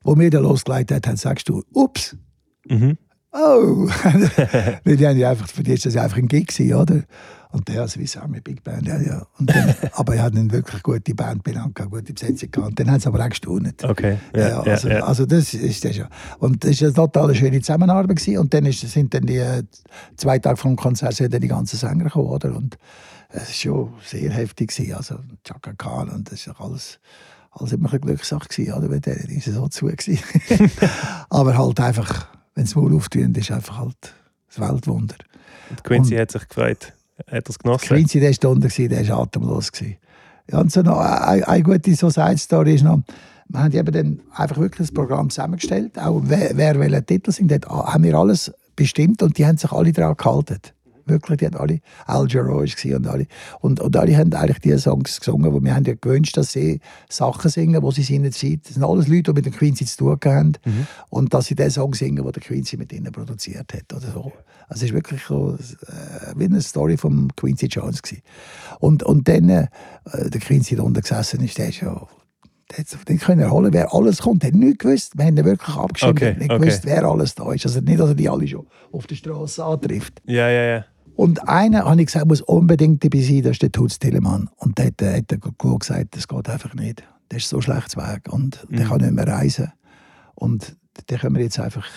wo 0.04 0.18
wir 0.20 0.30
da 0.30 0.40
losgeleitet 0.40 1.08
haben, 1.08 1.16
sagst 1.18 1.48
du, 1.50 1.64
ups, 1.74 2.18
Mhm. 2.68 2.98
oh. 3.32 3.88
Weil 4.84 4.98
die 4.98 5.08
haben 5.08 5.18
ja 5.18 5.30
einfach, 5.30 5.48
für 5.48 5.64
die 5.64 5.74
ist 5.74 5.86
das 5.86 5.94
ja 5.94 6.04
einfach 6.04 6.18
ein 6.18 6.28
Gig 6.28 6.48
gewesen, 6.48 6.74
oder? 6.76 7.04
Und 7.52 7.68
der 7.68 7.88
Swiss 7.88 8.18
Army 8.18 8.42
Big 8.42 8.64
Band, 8.64 8.88
ja, 8.88 9.00
ja. 9.00 9.26
Und 9.40 9.50
dann, 9.50 9.74
aber 9.94 10.16
er 10.16 10.24
hat 10.24 10.36
eine 10.36 10.52
wirklich 10.52 10.84
gute 10.84 11.16
Band 11.16 11.44
benannt, 11.44 11.76
gehabt, 11.76 11.92
gute 11.92 12.14
Besetzung 12.14 12.52
gehabt. 12.52 12.70
Und 12.72 12.80
dann 12.80 12.92
haben 12.92 13.00
sie 13.00 13.08
aber 13.08 13.24
auch 13.24 13.30
gestaunt. 13.30 13.84
Okay. 13.84 14.18
Ja, 14.36 14.50
Ja, 14.50 14.60
also, 14.62 14.90
ja. 14.90 15.04
also 15.06 15.26
das 15.26 15.54
ist 15.54 15.86
das 15.86 15.96
ja. 15.98 16.10
Und 16.40 16.64
das 16.64 16.72
ist 16.72 16.84
eine 16.84 16.94
total 16.94 17.34
schöne 17.36 17.60
Zusammenarbeit 17.62 18.18
gewesen. 18.18 18.38
Und 18.40 18.54
dann 18.54 18.66
ist, 18.66 18.80
sind 18.82 19.14
dann 19.14 19.26
die 19.26 19.38
äh, 19.38 19.64
zwei 20.18 20.40
Tage 20.40 20.58
vom 20.58 20.76
Konzert 20.76 21.14
sind 21.16 21.34
dann 21.34 21.42
die 21.42 21.48
ganzen 21.48 21.78
Sänger 21.78 22.06
gekommen, 22.06 22.28
oder? 22.30 22.56
Und 22.56 22.78
es 23.30 23.48
war 23.48 23.54
schon 23.54 23.94
sehr 24.06 24.32
heftig 24.32 24.72
gewesen. 24.76 24.94
Also 24.96 25.20
Chaka 25.44 25.74
Khan 25.74 26.10
und 26.10 26.32
das 26.32 26.46
ist 26.46 26.54
alles, 26.60 27.00
alles 27.52 27.72
immer 27.74 27.90
eine 27.90 28.00
Glückssache 28.00 28.48
gewesen, 28.50 28.74
oder? 28.74 28.90
Weil 28.90 29.00
der 29.02 29.18
ist 29.30 29.46
so 29.46 29.68
zu 29.68 29.86
gewesen. 29.88 30.20
Aber 31.30 31.58
halt 31.58 31.80
einfach, 31.80 32.28
wenn 32.54 32.64
es 32.66 32.76
mal 32.76 32.94
auftun, 32.94 33.34
ist 33.36 33.52
einfach 33.52 33.78
halt 33.80 34.14
das 34.48 34.60
Weltwunder. 34.60 35.16
Und 35.70 35.84
Quincy 35.84 36.14
und- 36.16 36.22
hat 36.22 36.32
sich 36.32 36.48
gefreut. 36.48 36.94
Hat 37.30 37.50
es 37.50 37.60
genossen? 37.60 37.88
Quincy, 37.88 38.20
der 38.20 38.32
war 38.32 38.52
unten, 38.52 38.90
der 38.90 39.08
war 39.10 39.20
atemlos. 39.20 39.72
Ja, 40.52 40.60
und 40.60 40.72
so 40.72 40.82
noch 40.82 41.00
eine, 41.00 41.48
eine 41.48 41.64
gute 41.64 41.96
so 41.96 42.10
Side-Story 42.10 42.76
ist 42.76 42.84
noch, 42.84 43.02
wir 43.48 43.60
haben 43.60 43.74
eben 43.74 43.92
dann 43.92 44.20
einfach 44.34 44.58
wirklich 44.58 44.88
das 44.88 44.94
Programm 44.94 45.30
zusammengestellt, 45.30 45.98
auch 45.98 46.22
wer, 46.24 46.56
wer 46.56 46.80
welchen 46.80 47.06
Titel 47.06 47.32
singt, 47.32 47.68
haben 47.68 48.04
wir 48.04 48.16
alles 48.16 48.52
bestimmt 48.76 49.22
und 49.24 49.38
die 49.38 49.46
haben 49.46 49.58
sich 49.58 49.72
alle 49.72 49.92
daran 49.92 50.18
gehalten. 50.18 50.60
Wirklich, 51.06 51.38
die 51.38 51.46
haben 51.46 51.58
alle, 51.58 51.80
Al 52.06 52.28
Jarreau 52.28 52.62
war 52.62 52.96
und 52.98 53.08
alle. 53.08 53.28
Und, 53.60 53.80
und 53.80 53.96
alle 53.96 54.18
haben 54.18 54.34
eigentlich 54.34 54.60
die 54.60 54.78
Songs 54.78 55.20
gesungen, 55.20 55.54
wo 55.54 55.62
wir 55.62 55.76
haben 55.76 55.86
ja 55.86 55.94
gewünscht, 56.00 56.36
dass 56.38 56.52
sie 56.52 56.80
Sachen 57.10 57.50
singen, 57.50 57.82
die 57.88 57.92
sie 57.94 58.04
seiner 58.04 58.32
Zeit, 58.32 58.62
das 58.66 58.74
sind 58.74 58.84
alles 58.84 59.08
Leute, 59.08 59.34
die 59.34 59.34
mit 59.34 59.46
dem 59.46 59.54
Quincy 59.54 59.86
zu 59.86 59.98
tun 59.98 60.18
haben, 60.26 60.54
Mhm. 60.66 60.88
und 61.10 61.34
dass 61.34 61.46
sie 61.46 61.56
den 61.56 61.70
Song 61.70 61.94
singen, 61.94 62.24
den 62.24 62.32
der 62.32 62.42
Quincy 62.42 62.78
mit 62.78 62.92
ihnen 62.92 63.12
produziert 63.12 63.74
hat. 63.74 63.94
Oder 63.94 64.12
so. 64.12 64.32
Also 64.68 64.84
es 64.86 64.90
ist 64.90 64.94
wirklich 64.94 65.22
so, 65.24 65.54
äh, 65.54 66.34
wie 66.36 66.46
eine 66.46 66.62
Story 66.62 66.98
von 66.98 67.32
Quincy 67.36 67.68
Jones. 67.68 68.02
Gewesen. 68.02 68.24
Und, 68.80 69.04
und 69.04 69.28
dann, 69.28 69.50
äh, 69.50 69.68
der 70.12 70.42
Quincy 70.42 70.76
da 70.76 70.84
unten 70.84 71.02
gesessen 71.02 71.42
ist, 71.42 71.58
der 71.58 71.70
ist 71.70 71.82
ja 71.82 72.08
der 72.76 72.84
den 73.08 73.20
können 73.20 73.42
erholen, 73.42 73.72
wer 73.74 73.94
alles 73.94 74.24
kommt. 74.24 74.44
Er 74.44 74.48
hat 74.48 74.56
nicht 74.56 74.80
gewusst. 74.80 75.16
Wir 75.18 75.26
haben 75.26 75.38
ihn 75.38 75.46
wirklich 75.46 75.76
abgestimmt. 75.76 76.20
Okay, 76.20 76.36
nicht 76.38 76.50
okay. 76.52 76.60
gewusst, 76.60 76.86
wer 76.86 77.04
alles 77.06 77.36
da 77.36 77.52
ist. 77.54 77.66
Also 77.66 77.80
nicht, 77.80 78.00
dass 78.00 78.10
er 78.10 78.16
die 78.16 78.28
alle 78.28 78.48
schon 78.48 78.66
auf 78.92 79.06
der 79.06 79.16
Straße 79.16 79.64
antrifft. 79.64 80.22
Ja, 80.26 80.50
ja, 80.50 80.64
ja. 80.64 80.86
Und 81.16 81.48
einer, 81.48 81.86
habe 81.86 82.00
ich 82.02 82.08
gesagt, 82.08 82.28
muss 82.28 82.42
unbedingt 82.42 83.04
dabei 83.04 83.22
sein, 83.22 83.42
das 83.44 83.54
ist 83.54 83.62
der 83.62 83.72
Tutz 83.72 84.00
Tillemann. 84.00 84.50
Und 84.58 84.78
der 84.78 84.88
hat, 84.88 85.02
hat 85.02 85.32
der 85.32 85.38
gesagt, 85.38 86.16
das 86.16 86.28
geht 86.28 86.50
einfach 86.50 86.74
nicht. 86.74 87.04
Der 87.32 87.38
ist 87.38 87.50
so 87.50 87.62
schlecht 87.62 87.96
weg 87.98 88.32
und 88.32 88.66
der 88.70 88.86
Mhm. 88.86 88.90
kann 88.90 89.02
nicht 89.02 89.14
mehr 89.14 89.28
reisen. 89.28 89.72
Und 90.36 90.76
den 91.10 91.18
können 91.20 91.36
wir 91.36 91.44
jetzt 91.44 91.60
einfach, 91.60 91.88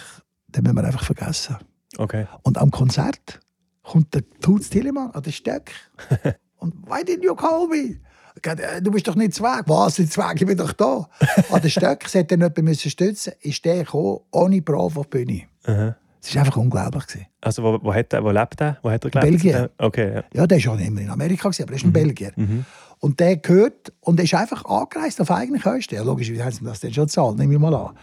den 0.48 0.62
müssen 0.62 0.76
wir 0.76 0.84
einfach 0.84 1.04
vergessen. 1.04 1.56
Okay. 1.96 2.26
Und 2.42 2.58
am 2.58 2.70
Konzert 2.70 3.40
kommt 3.82 4.14
der 4.14 4.22
Tutz 4.40 4.70
Tillemann 4.70 5.10
an 5.10 5.22
den 5.22 5.32
Stöck. 5.32 5.70
und 6.58 6.74
why 6.86 7.02
didn't 7.02 7.24
you 7.24 7.34
call 7.34 7.66
me? 7.68 7.98
äh, 8.44 8.80
du 8.80 8.90
bist 8.90 9.08
doch 9.08 9.16
nicht 9.16 9.34
Zweig. 9.34 9.64
Was, 9.66 9.98
nicht 9.98 10.12
Zweig? 10.12 10.40
Ich 10.40 10.46
bin 10.46 10.56
doch 10.56 10.72
da. 10.72 11.08
An 11.50 11.60
den 11.60 11.70
Stöcken, 11.70 12.08
sie 12.08 12.20
hat 12.20 12.30
dann 12.30 12.38
jemanden 12.40 12.64
müssen 12.64 12.90
stützen, 12.90 13.32
ist 13.40 13.64
der 13.64 13.78
gekommen, 13.84 14.20
ohne 14.30 14.62
Bravo 14.62 15.00
auf 15.00 15.06
die 15.08 15.24
Bühne. 15.24 15.42
Aha. 15.64 15.96
Es 16.28 16.34
war 16.34 16.42
einfach 16.42 16.56
unglaublich. 16.56 17.06
Gewesen. 17.06 17.26
Also 17.40 17.62
wo, 17.62 17.78
wo, 17.82 17.94
hat 17.94 18.12
wo 18.12 18.30
lebt 18.30 18.60
er? 18.60 18.78
Wo 18.82 18.90
hat 18.90 19.05
er 19.05 19.10
gelebt? 19.10 19.30
Belgien. 19.30 19.68
Okay, 19.78 20.14
ja. 20.14 20.24
Ja, 20.34 20.46
der 20.46 20.56
war 20.56 20.60
schon 20.60 20.78
immer 20.78 21.00
in 21.00 21.10
Amerika, 21.10 21.48
gewesen, 21.48 21.62
aber 21.62 21.72
er 21.72 21.76
ist 21.76 21.84
ein 21.84 21.92
Belgier. 21.92 22.32
Mhm. 22.36 22.64
Und 23.00 23.20
der 23.20 23.36
gehört 23.36 23.92
und 24.00 24.20
ist 24.20 24.34
einfach 24.34 24.64
angereist 24.64 25.20
auf 25.20 25.30
eigene 25.30 25.59
Kosten. 25.59 25.94
Ja, 25.94 26.02
logisch, 26.02 26.30
wie 26.30 26.42
haben 26.42 26.52
sie 26.52 26.64
das 26.64 26.80
denn 26.80 26.92
schon 26.92 27.09
zahlt, 27.09 27.38
nehme 27.38 27.55
ich 27.55 27.60
mal 27.60 27.74
an. 27.74 27.94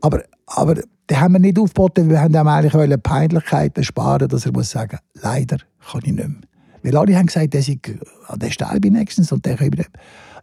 Aber, 0.00 0.22
aber 0.46 0.74
den 0.74 1.20
haben 1.20 1.32
wir 1.32 1.38
nicht 1.38 1.58
aufgeboten, 1.58 2.08
wir 2.08 2.20
haben 2.20 2.34
ihm 2.34 2.48
eigentlich 2.48 2.74
wollen 2.74 3.00
Peinlichkeiten 3.00 3.84
sparen, 3.84 4.28
dass 4.28 4.46
er 4.46 4.52
muss 4.52 4.70
sagen, 4.70 4.98
leider 5.14 5.58
kann 5.90 6.00
ich 6.04 6.12
nicht 6.12 6.28
mehr. 6.28 6.36
Weil 6.82 6.96
alle 6.96 7.16
haben 7.16 7.26
gesagt, 7.26 7.54
der, 7.54 7.62
sei, 7.62 7.78
ah, 8.26 8.36
der 8.36 8.50
sterbe 8.50 8.90
nächstens 8.90 9.32
und 9.32 9.44
der 9.44 9.56
kann 9.56 9.70
ich 9.72 9.86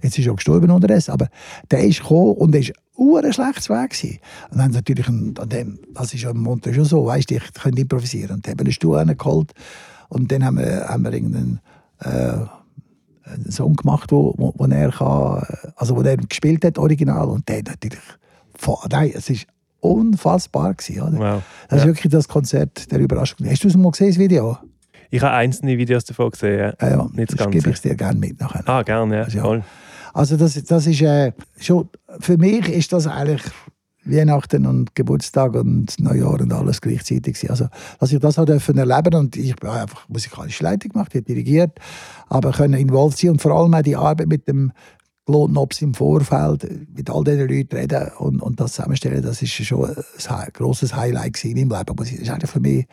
Jetzt 0.01 0.19
ist 0.19 0.27
er 0.27 0.33
auch 0.33 0.35
gestorben 0.35 0.69
unterdessen, 0.69 1.11
aber 1.11 1.29
der 1.71 1.83
ist 1.83 2.01
gekommen 2.01 2.33
und 2.33 2.53
ist 2.55 2.73
ein 2.97 3.33
schlechtes 3.33 3.69
Weg 3.69 3.89
gewesen. 3.91 4.19
Und 4.51 4.57
dann 4.57 4.71
natürlich, 4.71 5.07
an 5.07 5.33
dem, 5.47 5.79
das 5.93 6.13
ist 6.13 6.23
ja 6.23 6.31
im 6.31 6.41
Monte 6.41 6.73
schon 6.73 6.85
so, 6.85 7.05
weißt 7.05 7.29
du, 7.29 7.35
ich 7.35 7.53
kann 7.53 7.73
improvisieren. 7.73 8.37
Und 8.37 8.45
dann 8.47 8.51
haben 8.51 8.59
wir 8.59 8.65
einen 8.65 8.71
Stuhl 8.73 9.45
und 10.09 10.31
dann 10.31 10.45
haben 10.45 10.57
wir, 10.57 10.87
haben 10.87 11.03
wir 11.03 11.13
irgendeinen 11.13 11.59
äh, 11.99 12.37
einen 13.27 13.51
Song 13.51 13.75
gemacht, 13.75 14.11
wo, 14.11 14.33
wo, 14.37 14.53
wo, 14.55 14.65
er 14.65 14.91
kann, 14.91 15.43
also 15.75 15.95
wo 15.95 16.01
er 16.01 16.17
gespielt 16.17 16.63
hat, 16.63 16.77
original, 16.77 17.27
und 17.27 17.47
der 17.49 17.63
natürlich, 17.63 17.99
nein, 18.89 19.11
es 19.15 19.29
ist 19.29 19.47
unfassbar 19.79 20.73
gewesen, 20.73 21.01
oder? 21.01 21.17
Wow. 21.35 21.43
Das 21.69 21.79
ist 21.79 21.83
Ja. 21.85 21.87
wirklich 21.89 22.11
das 22.11 22.27
Konzert 22.27 22.91
der 22.91 22.99
Überraschung. 22.99 23.47
Hast 23.47 23.63
du 23.63 23.67
es 23.67 23.75
mal 23.75 23.91
gesehen, 23.91 24.09
das 24.09 24.17
Video? 24.19 24.57
Ich 25.11 25.21
habe 25.21 25.33
einzelne 25.33 25.77
Videos 25.77 26.05
davon 26.05 26.31
gesehen, 26.31 26.59
ja. 26.59 26.73
Ja, 26.81 26.97
ja, 26.97 27.07
Nicht 27.13 27.31
das 27.31 27.37
das 27.37 27.51
gebe 27.51 27.69
ich 27.69 27.81
dir 27.81 27.95
gerne 27.95 28.19
mit 28.19 28.39
nachher. 28.39 28.67
Ah, 28.67 28.81
gerne, 28.83 29.15
ja. 29.17 29.27
Ja. 29.27 29.41
Voll. 29.43 29.63
Also 30.15 30.37
das, 30.37 30.53
das 30.63 30.87
ist 30.87 31.01
äh, 31.01 31.33
schon, 31.59 31.89
für 32.21 32.37
mich 32.37 32.69
ist 32.69 32.93
das 32.93 33.05
eigentlich 33.05 33.41
Weihnachten 34.05 34.65
und 34.65 34.95
Geburtstag 34.95 35.55
und 35.55 35.99
Neujahr 35.99 36.39
und 36.39 36.53
alles 36.53 36.79
gleichzeitig. 36.79 37.49
Also, 37.49 37.67
dass 37.99 38.13
ich 38.13 38.19
das 38.21 38.35
dürfen 38.35 38.77
erleben 38.77 39.13
und 39.15 39.35
ich 39.35 39.51
habe 39.51 39.73
einfach 39.73 40.07
musikalische 40.07 40.63
Leitung 40.63 40.93
gemacht, 40.93 41.09
ich 41.13 41.19
habe 41.19 41.25
dirigiert, 41.25 41.79
aber 42.29 42.53
können 42.53 42.75
involviert 42.75 43.17
sein 43.17 43.29
und 43.31 43.41
vor 43.41 43.51
allem 43.51 43.73
auch 43.73 43.81
die 43.81 43.97
Arbeit 43.97 44.27
mit 44.29 44.47
dem 44.47 44.71
Glotnops 45.25 45.81
im 45.81 45.93
Vorfeld, 45.93 46.65
mit 46.95 47.09
all 47.09 47.25
diesen 47.25 47.49
Leuten 47.49 47.75
reden 47.75 48.11
und, 48.19 48.41
und 48.41 48.57
das 48.61 48.71
zusammenstellen, 48.71 49.21
das 49.21 49.41
ist 49.41 49.51
schon 49.51 49.89
ein 49.89 50.47
grosses 50.53 50.95
Highlight 50.95 51.43
in 51.43 51.57
meinem 51.67 51.77
Leben. 51.77 51.95
Das 51.97 52.27
war 52.27 52.33
eigentlich 52.35 52.51
für 52.51 52.59
mich 52.61 52.85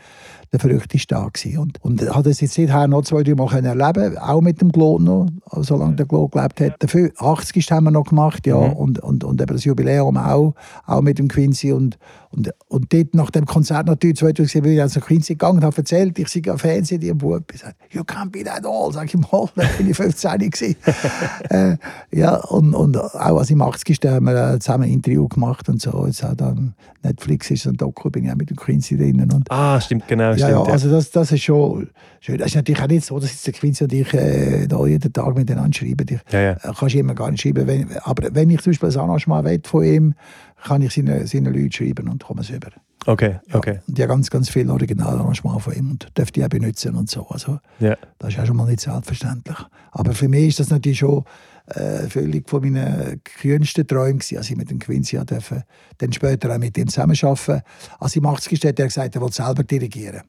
der 0.53 0.61
verrückteste 0.61 1.15
Tag. 1.15 1.35
Gewesen. 1.35 1.59
Und, 1.59 1.83
und 1.83 2.03
habe 2.15 2.29
das 2.29 2.41
jetzt 2.41 2.55
seither 2.55 2.87
noch 2.87 3.03
zwei, 3.03 3.23
drei 3.23 3.35
Mal 3.35 3.49
können 3.49 3.79
erleben 3.81 4.19
auch 4.19 4.41
mit 4.43 4.61
dem 4.61 4.71
Glot 4.71 5.01
noch, 5.01 5.27
solange 5.63 5.97
der 5.97 6.07
Glot 6.07 6.33
gelebt 6.33 6.61
hat. 6.61 6.75
Dafür 6.83 7.11
80 7.19 7.71
haben 7.73 7.85
wir 7.85 7.91
noch 7.91 8.05
gemacht, 8.05 8.47
ja, 8.47 8.57
Mhm. 8.57 8.73
und, 8.75 8.99
und, 9.01 9.25
und 9.25 9.41
eben 9.41 9.53
das 9.55 9.65
Jubiläum 9.65 10.17
auch, 10.17 10.55
auch 10.87 11.01
mit 11.01 11.19
dem 11.19 11.29
Quincy. 11.29 11.73
Und, 11.73 11.99
und, 12.31 12.51
und 12.69 12.93
dort 12.93 13.15
nach 13.15 13.31
dem 13.31 13.47
Konzert 13.47 13.87
natürlich 13.87 14.17
2007 14.17 14.63
bin 14.63 14.73
ich 14.75 14.81
also 14.83 15.01
Quincy 15.01 15.35
gegangen 15.35 15.59
und 15.59 15.65
habe 15.65 15.77
erzählt, 15.77 16.19
ich 16.19 16.29
sei 16.29 16.43
am 16.51 16.59
Fernsehen, 16.59 17.01
die 17.01 17.13
Bub. 17.13 17.45
Ich 17.53 17.61
sage, 17.61 17.75
you 17.91 18.03
can't 18.03 18.31
be 18.31 18.43
that 18.45 18.65
old. 18.67 18.95
Sag 18.95 19.07
ich 19.15 19.17
mal, 19.19 19.49
da 19.57 19.65
bin 19.79 19.89
ich 19.89 19.97
15 19.97 20.39
gewesen. 20.51 20.77
äh, 21.51 21.77
ja, 22.11 22.37
und, 22.37 22.75
und 22.75 22.97
auch 22.99 23.15
als 23.39 23.49
ich 23.49 23.53
im 23.53 23.63
80. 23.63 23.99
haben 24.07 24.27
wir 24.27 24.55
äh, 24.55 24.59
zusammen 24.59 24.85
ein 24.85 24.91
Interview 24.91 25.29
gemacht 25.29 25.69
und 25.69 25.81
so. 25.81 26.07
Jetzt 26.07 26.25
auch 26.25 26.35
dann 26.35 26.75
Netflix 27.03 27.51
ist 27.51 27.67
ein 27.67 27.77
Doku, 27.77 28.11
bin 28.11 28.25
ich 28.25 28.31
auch 28.31 28.37
mit 28.37 28.49
dem 28.51 28.57
Quincy 28.57 28.97
drinnen. 28.97 29.31
Und, 29.33 29.51
Ah, 29.51 29.81
stimmt, 29.81 30.07
genau. 30.09 30.33
Ja, 30.43 30.49
stimmt, 30.49 30.67
ja, 30.67 30.73
also 30.73 30.91
das, 30.91 31.11
das 31.11 31.33
ist 31.33 31.43
schon 31.43 31.89
schön. 32.21 32.41
Es 32.41 32.47
ist 32.47 32.55
natürlich 32.57 32.83
auch 32.83 32.89
nicht 32.89 33.05
so, 33.05 33.19
dass 33.19 33.31
jetzt 33.31 33.47
der 33.47 33.55
Quincy 33.55 33.85
und 33.85 33.93
ich 33.93 34.13
äh, 34.15 34.67
da 34.67 34.87
jeden 34.87 35.13
Tag 35.13 35.35
miteinander 35.37 35.73
schreiben. 35.77 36.07
Ich, 36.09 36.33
ja, 36.33 36.41
ja. 36.41 36.53
äh, 36.53 36.73
kannst 36.79 36.95
du 36.95 36.99
immer 36.99 37.15
gar 37.15 37.31
nicht 37.31 37.41
schreiben. 37.43 37.67
Wenn, 37.67 37.97
aber 38.03 38.35
wenn 38.35 38.51
ich 38.51 38.61
zum 38.61 38.73
Beispiel 38.73 38.89
ein 38.91 38.97
Arrangement 38.99 39.45
will 39.45 39.61
von 39.65 39.85
ihm, 39.85 40.15
kann 40.63 40.83
ich 40.83 40.95
seine, 40.95 41.27
seine 41.27 41.51
Leute 41.51 41.73
schreiben 41.77 42.09
und 42.09 42.23
komme 42.23 42.43
es 42.43 42.51
über. 42.51 42.69
Okay, 43.05 43.41
Ja. 43.49 43.57
okay. 43.57 43.81
Und 43.89 43.99
ich 43.99 44.03
habe 44.03 44.13
ganz, 44.15 44.31
ganz 44.31 44.49
viele 44.49 44.73
Originalarrangements 44.73 45.65
von 45.65 45.73
ihm 45.75 45.91
und 45.91 46.07
dürfte 46.17 46.35
die 46.39 46.45
auch 46.45 46.49
benutzen 46.49 46.95
und 46.95 47.11
so. 47.11 47.27
Also, 47.29 47.59
Ja. 47.81 47.97
das 48.19 48.35
ist 48.35 48.39
auch 48.41 48.47
schon 48.47 48.57
mal 48.57 48.67
nicht 48.69 48.81
selbstverständlich. 48.81 49.57
Aber 49.91 50.13
für 50.13 50.29
mich 50.29 50.49
ist 50.49 50.61
das 50.61 50.71
natürlich 50.71 51.01
schon 51.01 51.25
äh, 51.67 52.09
völlig 52.09 52.49
von 52.49 52.63
meinen 52.63 53.23
kühnsten 53.25 53.87
Träumen 53.87 54.19
gewesen, 54.19 54.39
als 54.39 54.51
ich 54.51 54.57
mit 54.57 54.71
dem 54.71 54.79
Quincy 54.79 55.17
ja 55.17 55.25
durfte, 55.25 55.65
dann 55.99 56.13
später 56.13 56.55
auch 56.55 56.59
mit 56.59 56.77
ihm 56.77 56.89
zusammenarbeiten. 56.89 57.63
Als 57.99 58.13
ich 58.13 58.23
im 58.23 58.27
80 58.27 58.59
steht, 58.59 58.71
hat 58.71 58.81
er 58.81 58.87
gesagt, 58.87 59.15
er 59.15 59.23
will 59.23 59.33
selber 59.33 59.63
dirigieren. 59.63 60.23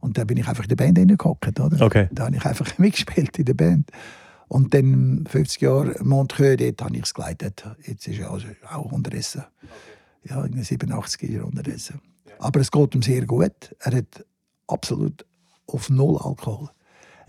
Und 0.00 0.16
dann 0.16 0.26
bin 0.26 0.38
ich 0.38 0.48
einfach 0.48 0.64
in 0.64 0.68
der 0.68 0.76
Band 0.76 0.98
hineingehockt, 0.98 1.60
oder? 1.60 1.84
Okay. 1.84 2.08
Da 2.10 2.26
habe 2.26 2.36
ich 2.36 2.44
einfach 2.44 2.78
mitgespielt 2.78 3.38
in 3.38 3.44
der 3.44 3.54
Band. 3.54 3.90
Und 4.48 4.74
dann 4.74 5.24
50 5.28 5.60
Jahre 5.60 5.94
Montreux, 6.02 6.56
dort 6.56 6.82
habe 6.82 6.96
ich 6.96 7.04
es 7.04 7.14
geleitet. 7.14 7.64
Jetzt 7.86 8.08
ist 8.08 8.18
er 8.18 8.32
also 8.32 8.48
auch 8.68 8.90
unterdessen. 8.90 9.44
Ja, 10.24 10.42
irgendwie 10.42 10.64
87 10.64 11.22
ist 11.22 11.34
er 11.34 11.46
unterdessen. 11.46 12.00
Aber 12.40 12.60
es 12.60 12.70
geht 12.70 12.94
ihm 12.94 13.02
sehr 13.02 13.26
gut. 13.26 13.76
Er 13.78 13.98
hat 13.98 14.24
absolut 14.66 15.24
auf 15.66 15.88
null 15.88 16.18
Alkohol. 16.18 16.68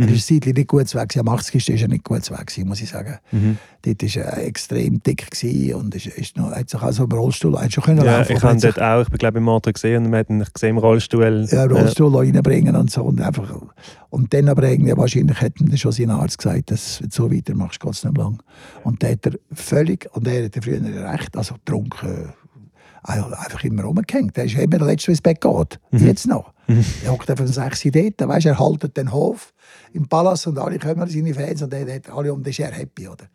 Er 0.02 0.08
Mhm. 0.08 0.14
ist 0.16 0.28
seitlich 0.28 0.56
nicht 0.56 0.68
gut 0.68 0.94
weg. 0.96 1.16
Am 1.18 1.28
80. 1.28 1.68
war 1.70 1.76
er 1.76 1.88
nicht 1.88 2.04
gut 2.04 2.32
weg, 2.32 2.66
muss 2.66 2.82
ich 2.82 2.90
sagen. 2.90 3.18
Mhm. 3.32 3.58
Dort 3.84 4.02
war 4.16 4.24
er 4.24 4.38
extrem 4.46 5.02
dick 5.04 5.30
gewesen 5.30 5.76
und 5.76 5.94
ist, 5.96 6.08
ist 6.08 6.38
noch, 6.38 6.52
hat 6.52 6.70
sich 6.70 6.82
also 6.82 7.04
im 7.04 7.12
Rollstuhl 7.12 7.58
hat 7.60 7.72
schon 7.74 7.84
können 7.84 8.04
Ja, 8.04 8.18
laufen. 8.20 8.36
ich 8.36 8.42
habe 8.44 8.60
dort 8.60 8.82
auch, 8.82 9.02
ich 9.02 9.10
bin 9.10 9.18
glaube 9.20 9.38
im 9.38 9.44
Motor 9.44 9.74
gesehen 9.74 10.04
und 10.06 10.10
man 10.12 10.22
hat 10.22 10.30
ihn 10.30 10.44
gesehen 10.54 10.70
im 10.72 10.78
Rollstuhl. 10.80 11.46
ja, 11.52 11.66
Rollstuhl 11.66 12.16
reinbringen 12.16 12.76
und 12.76 12.90
so. 12.90 13.04
Und, 13.04 13.22
einfach, 13.22 13.50
und 14.10 14.34
dann 14.34 14.50
aber 14.50 14.64
irgendwie, 14.70 14.96
wahrscheinlich 14.98 15.40
hat 15.40 15.60
ihm 15.60 15.76
schon 15.78 15.92
sein 15.92 16.10
Arzt 16.10 16.38
gesagt, 16.40 16.72
dass 16.72 17.00
wenn 17.02 17.10
du 17.10 17.16
so 17.16 17.32
weitermachst, 17.32 17.80
geht 17.80 17.92
es 17.94 18.04
nicht 18.04 18.14
mehr 18.18 18.24
lang. 18.26 18.42
Und 18.84 19.02
der 19.02 19.12
hat 19.12 19.26
er 19.26 19.34
völlig, 19.54 20.08
und 20.14 20.28
er 20.28 20.46
hat 20.46 20.56
früher 20.64 20.82
recht, 21.14 21.38
also 21.38 21.56
getrunken, 21.56 22.30
einfach 23.04 23.64
immer 23.64 23.84
rumgehängt. 23.84 24.38
Der 24.38 24.46
ist 24.46 24.56
immer 24.56 24.78
der 24.78 24.88
Letzte, 24.88 25.08
der 25.08 25.14
ins 25.14 25.22
Bett 25.22 25.42
geht. 25.42 25.80
Jetzt 25.92 26.28
noch. 26.28 26.54
Er 27.04 27.12
hockt 27.12 27.30
einfach 27.30 27.46
um 27.46 27.52
6 27.52 27.86
Uhr 27.86 27.92
dort, 27.92 28.30
weißt, 28.30 28.46
er 28.46 28.58
haltet 28.60 28.96
den 28.96 29.12
Hof 29.12 29.54
im 29.94 30.08
Palast 30.08 30.48
und 30.48 30.58
alle 30.58 30.80
kommen 30.80 31.08
seine 31.10 31.34
Fans 31.34 31.62
und 31.62 31.74
er 31.74 31.96
hat 31.96 32.10
alle 32.10 32.34
um, 32.34 32.44
das 32.44 32.52
ist 32.52 32.60
er 32.60 32.72
happy, 32.72 33.08
oder? 33.08 33.26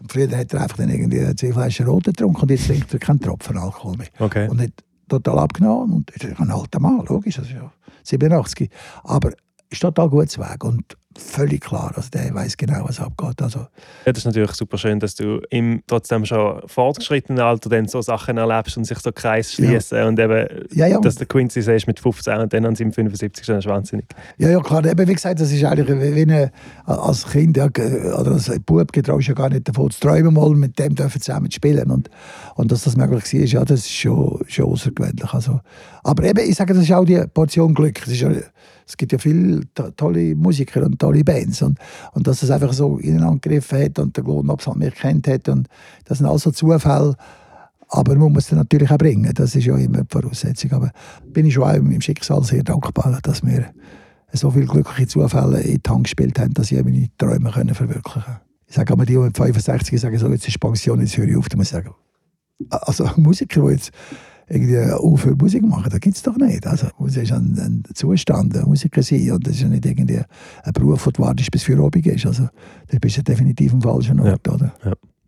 Und 0.00 0.10
früher 0.10 0.36
hat 0.36 0.52
er 0.52 0.62
einfach 0.62 0.76
dann 0.76 0.88
irgendwie 0.88 1.34
zwei 1.36 1.52
Flaschen 1.52 1.86
Rote 1.86 2.10
getrunken 2.10 2.42
und 2.42 2.50
jetzt 2.50 2.66
trinkt 2.66 2.92
er 2.92 2.98
keinen 2.98 3.20
Tropfen 3.20 3.58
Alkohol 3.58 3.96
mehr. 3.96 4.08
Okay. 4.18 4.48
Und 4.48 4.60
hat 4.60 4.72
total 5.08 5.38
abgenommen. 5.40 5.92
Und 5.92 6.10
ist 6.10 6.24
ein 6.24 6.50
alter 6.50 6.80
Mann, 6.80 7.04
logisch, 7.06 7.36
das 7.36 7.46
ist 7.46 7.52
ja 7.52 7.70
87. 8.04 8.70
Aber 9.04 9.32
ist 9.68 9.82
total 9.82 10.08
gut 10.08 10.30
zu 10.30 10.40
Weg 10.40 10.64
und 10.64 10.96
völlig 11.18 11.60
klar. 11.60 11.92
Also 11.96 12.08
der 12.10 12.32
weiß 12.34 12.56
genau, 12.56 12.84
was 12.86 13.00
abgeht. 13.00 13.42
Also, 13.42 13.60
Ja, 14.06 14.12
das 14.12 14.18
ist 14.18 14.24
natürlich 14.26 14.52
super 14.52 14.78
schön, 14.78 15.00
dass 15.00 15.14
du 15.14 15.40
im 15.50 15.82
trotzdem 15.86 16.24
schon 16.24 16.62
fortgeschrittenen 16.66 17.42
Alter 17.42 17.68
dann 17.68 17.88
so 17.88 18.00
Sachen 18.00 18.36
erlebst 18.36 18.76
und 18.76 18.84
sich 18.84 18.98
so 18.98 19.10
Kreis 19.12 19.52
schließen 19.52 20.02
und 20.04 20.18
eben, 20.18 20.46
ja, 20.72 20.86
ja. 20.86 21.00
dass 21.00 21.16
der 21.16 21.26
Quincy 21.26 21.62
siehst 21.62 21.86
mit 21.86 21.98
15 21.98 22.38
und 22.38 22.52
dann 22.52 22.64
an 22.64 22.76
seinem 22.76 22.92
75. 22.92 23.46
Das 23.46 23.58
ist 23.58 23.68
wahnsinnig. 23.68 24.06
Ja, 24.38 24.50
ja, 24.50 24.60
klar. 24.60 24.84
Eben, 24.84 25.08
wie 25.08 25.14
gesagt, 25.14 25.40
das 25.40 25.50
ist 25.50 25.64
eigentlich 25.64 25.88
wie 25.88 26.14
wie 26.14 26.22
eine, 26.22 26.52
als 26.86 27.26
Kind 27.26 27.56
ja, 27.56 27.66
oder 27.66 28.32
als 28.32 28.50
Bub 28.64 28.92
getraust 28.92 29.28
ja 29.28 29.34
gar 29.34 29.50
nicht 29.50 29.68
davon 29.68 29.90
zu 29.90 30.00
träumen, 30.00 30.34
mal 30.34 30.50
mit 30.50 30.78
dem 30.78 30.94
dürfen 30.94 31.20
zusammen 31.20 31.50
zu 31.50 31.56
spielen. 31.56 31.90
Und, 31.90 32.08
und 32.54 32.70
dass 32.70 32.84
das 32.84 32.96
möglich 32.96 33.32
war, 33.32 33.40
ja, 33.40 33.64
das 33.64 33.80
ist 33.80 33.92
schon, 33.92 34.40
schon 34.46 34.66
außergewöhnlich. 34.66 35.32
Also, 35.32 35.60
aber 36.02 36.24
eben, 36.24 36.48
ich 36.48 36.56
sage, 36.56 36.74
das 36.74 36.84
ist 36.84 36.92
auch 36.92 37.04
die 37.04 37.22
Portion 37.32 37.74
Glück. 37.74 38.00
Es, 38.02 38.12
ist 38.12 38.20
ja, 38.20 38.30
es 38.86 38.96
gibt 38.96 39.12
ja 39.12 39.18
viele 39.18 39.60
to 39.74 39.90
tolle 39.90 40.34
Musiker 40.34 40.84
und 40.84 40.99
Bands. 41.24 41.62
Und, 41.62 41.78
und 42.12 42.26
dass 42.26 42.42
es 42.42 42.50
einfach 42.50 42.72
so 42.72 42.98
ineinander 42.98 43.40
gegriffen 43.40 43.82
hat 43.82 43.98
und 43.98 44.16
der 44.16 44.24
Glonobs 44.24 44.66
halt 44.66 44.76
mich 44.76 44.94
kennt 44.94 45.26
hat. 45.28 45.48
Und 45.48 45.68
das 46.04 46.18
sind 46.18 46.26
also 46.26 46.50
Zufälle. 46.50 47.16
Aber 47.88 48.14
man 48.14 48.32
muss 48.32 48.44
es 48.44 48.52
natürlich 48.52 48.90
auch 48.90 48.98
bringen. 48.98 49.32
Das 49.34 49.56
ist 49.56 49.64
ja 49.64 49.76
immer 49.76 50.02
die 50.02 50.08
Voraussetzung. 50.08 50.72
Aber 50.72 50.92
bin 51.26 51.46
ich 51.46 51.54
schon 51.54 51.64
auch 51.64 51.74
im 51.74 52.00
Schicksal 52.00 52.42
sehr 52.44 52.62
dankbar, 52.62 53.18
dass 53.22 53.44
wir 53.44 53.66
so 54.32 54.50
viele 54.50 54.66
glückliche 54.66 55.08
Zufälle 55.08 55.60
in 55.60 55.80
die 55.84 55.90
Hand 55.90 56.04
gespielt 56.04 56.38
haben, 56.38 56.54
dass 56.54 56.70
ich 56.70 56.82
meine 56.84 57.08
Träume 57.18 57.50
können 57.50 57.74
verwirklichen 57.74 58.22
konnte. 58.22 58.40
Ich 58.66 58.76
sage 58.76 58.92
immer, 58.92 59.04
die, 59.04 59.14
die 59.14 59.18
mit 59.18 59.36
65 59.36 60.00
sagen, 60.00 60.16
so, 60.18 60.28
jetzt 60.28 60.46
ist 60.46 60.60
Pension, 60.60 61.00
jetzt 61.00 61.16
höre 61.16 61.26
ich 61.26 61.36
auf. 61.36 61.48
Da 61.48 61.56
muss 61.56 61.66
ich 61.66 61.72
sagen, 61.72 61.90
also 62.70 63.10
Musiker, 63.16 63.62
die 63.62 63.72
jetzt 63.72 63.90
irgendwie 64.50 64.92
aufhören 64.92 65.38
Musik 65.38 65.62
machen, 65.62 65.88
das 65.90 66.00
gibt 66.00 66.16
es 66.16 66.22
doch 66.22 66.36
nicht. 66.36 66.66
Also, 66.66 66.88
Musik 66.98 67.22
ist 67.22 67.32
ein, 67.32 67.56
ein 67.58 67.94
Zustand, 67.94 68.56
ein 68.56 68.64
Musiker 68.64 69.02
sein 69.02 69.30
und 69.30 69.46
das 69.46 69.54
ist 69.54 69.62
ja 69.62 69.68
nicht 69.68 69.86
irgendwie 69.86 70.18
ein 70.18 70.72
Beruf, 70.72 71.06
wo 71.06 71.10
du 71.10 71.22
wartest, 71.22 71.50
bis 71.50 71.62
für 71.62 71.78
Abend 71.78 72.06
ist. 72.06 72.26
Also, 72.26 72.48
da 72.88 72.98
bist 73.00 73.16
du 73.16 73.22
definitiv 73.22 73.72
am 73.72 73.80
falschen 73.80 74.20
Ort, 74.20 74.46
oder? 74.48 74.74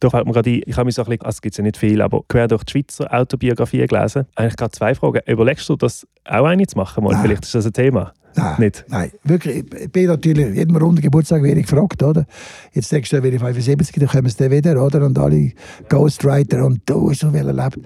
Da 0.00 0.10
fällt 0.10 0.26
mir 0.26 0.32
gerade 0.32 0.50
ein, 0.50 0.62
ich 0.66 0.76
habe 0.76 0.86
mich 0.86 0.96
so 0.96 1.02
ein 1.02 1.08
bisschen, 1.10 1.22
also 1.22 1.36
es 1.36 1.40
gibt 1.42 1.56
ja 1.56 1.62
nicht 1.62 1.76
viel, 1.76 2.02
aber 2.02 2.22
quer 2.26 2.48
durch 2.48 2.64
die 2.64 2.72
Schweizer 2.72 3.14
Autobiografie 3.14 3.86
gelesen. 3.86 4.26
Eigentlich 4.34 4.56
gerade 4.56 4.72
zwei 4.72 4.96
Fragen. 4.96 5.20
Überlegst 5.26 5.68
du 5.68 5.76
das 5.76 6.04
auch 6.24 6.44
eine 6.44 6.66
zu 6.66 6.76
machen? 6.76 7.04
Mal? 7.04 7.12
Nein. 7.12 7.22
Vielleicht 7.22 7.44
ist 7.44 7.54
das 7.54 7.66
ein 7.66 7.72
Thema. 7.72 8.12
Nein, 8.34 8.54
Nicht? 8.58 8.84
nein, 8.88 9.10
wirklich. 9.22 9.64
Ich 9.78 9.92
bin 9.92 10.06
natürlich, 10.06 10.56
jeden 10.56 10.74
runden 10.74 11.02
Geburtstag 11.02 11.42
werde 11.42 11.60
ich 11.60 11.66
gefragt, 11.66 12.02
oder? 12.02 12.26
Jetzt 12.72 12.92
nächstes 12.92 13.16
Jahr 13.16 13.22
werde 13.22 13.36
ich 13.36 13.42
75, 13.42 13.94
dann 13.96 14.08
kommen 14.08 14.28
sie 14.28 14.36
dann 14.38 14.50
wieder, 14.50 14.82
oder? 14.82 15.04
Und 15.06 15.18
alle 15.18 15.52
Ghostwriter 15.88 16.64
und 16.64 16.80
du 16.86 17.10
hast 17.10 17.20
so 17.20 17.30
viel 17.30 17.46
erlebt. 17.46 17.78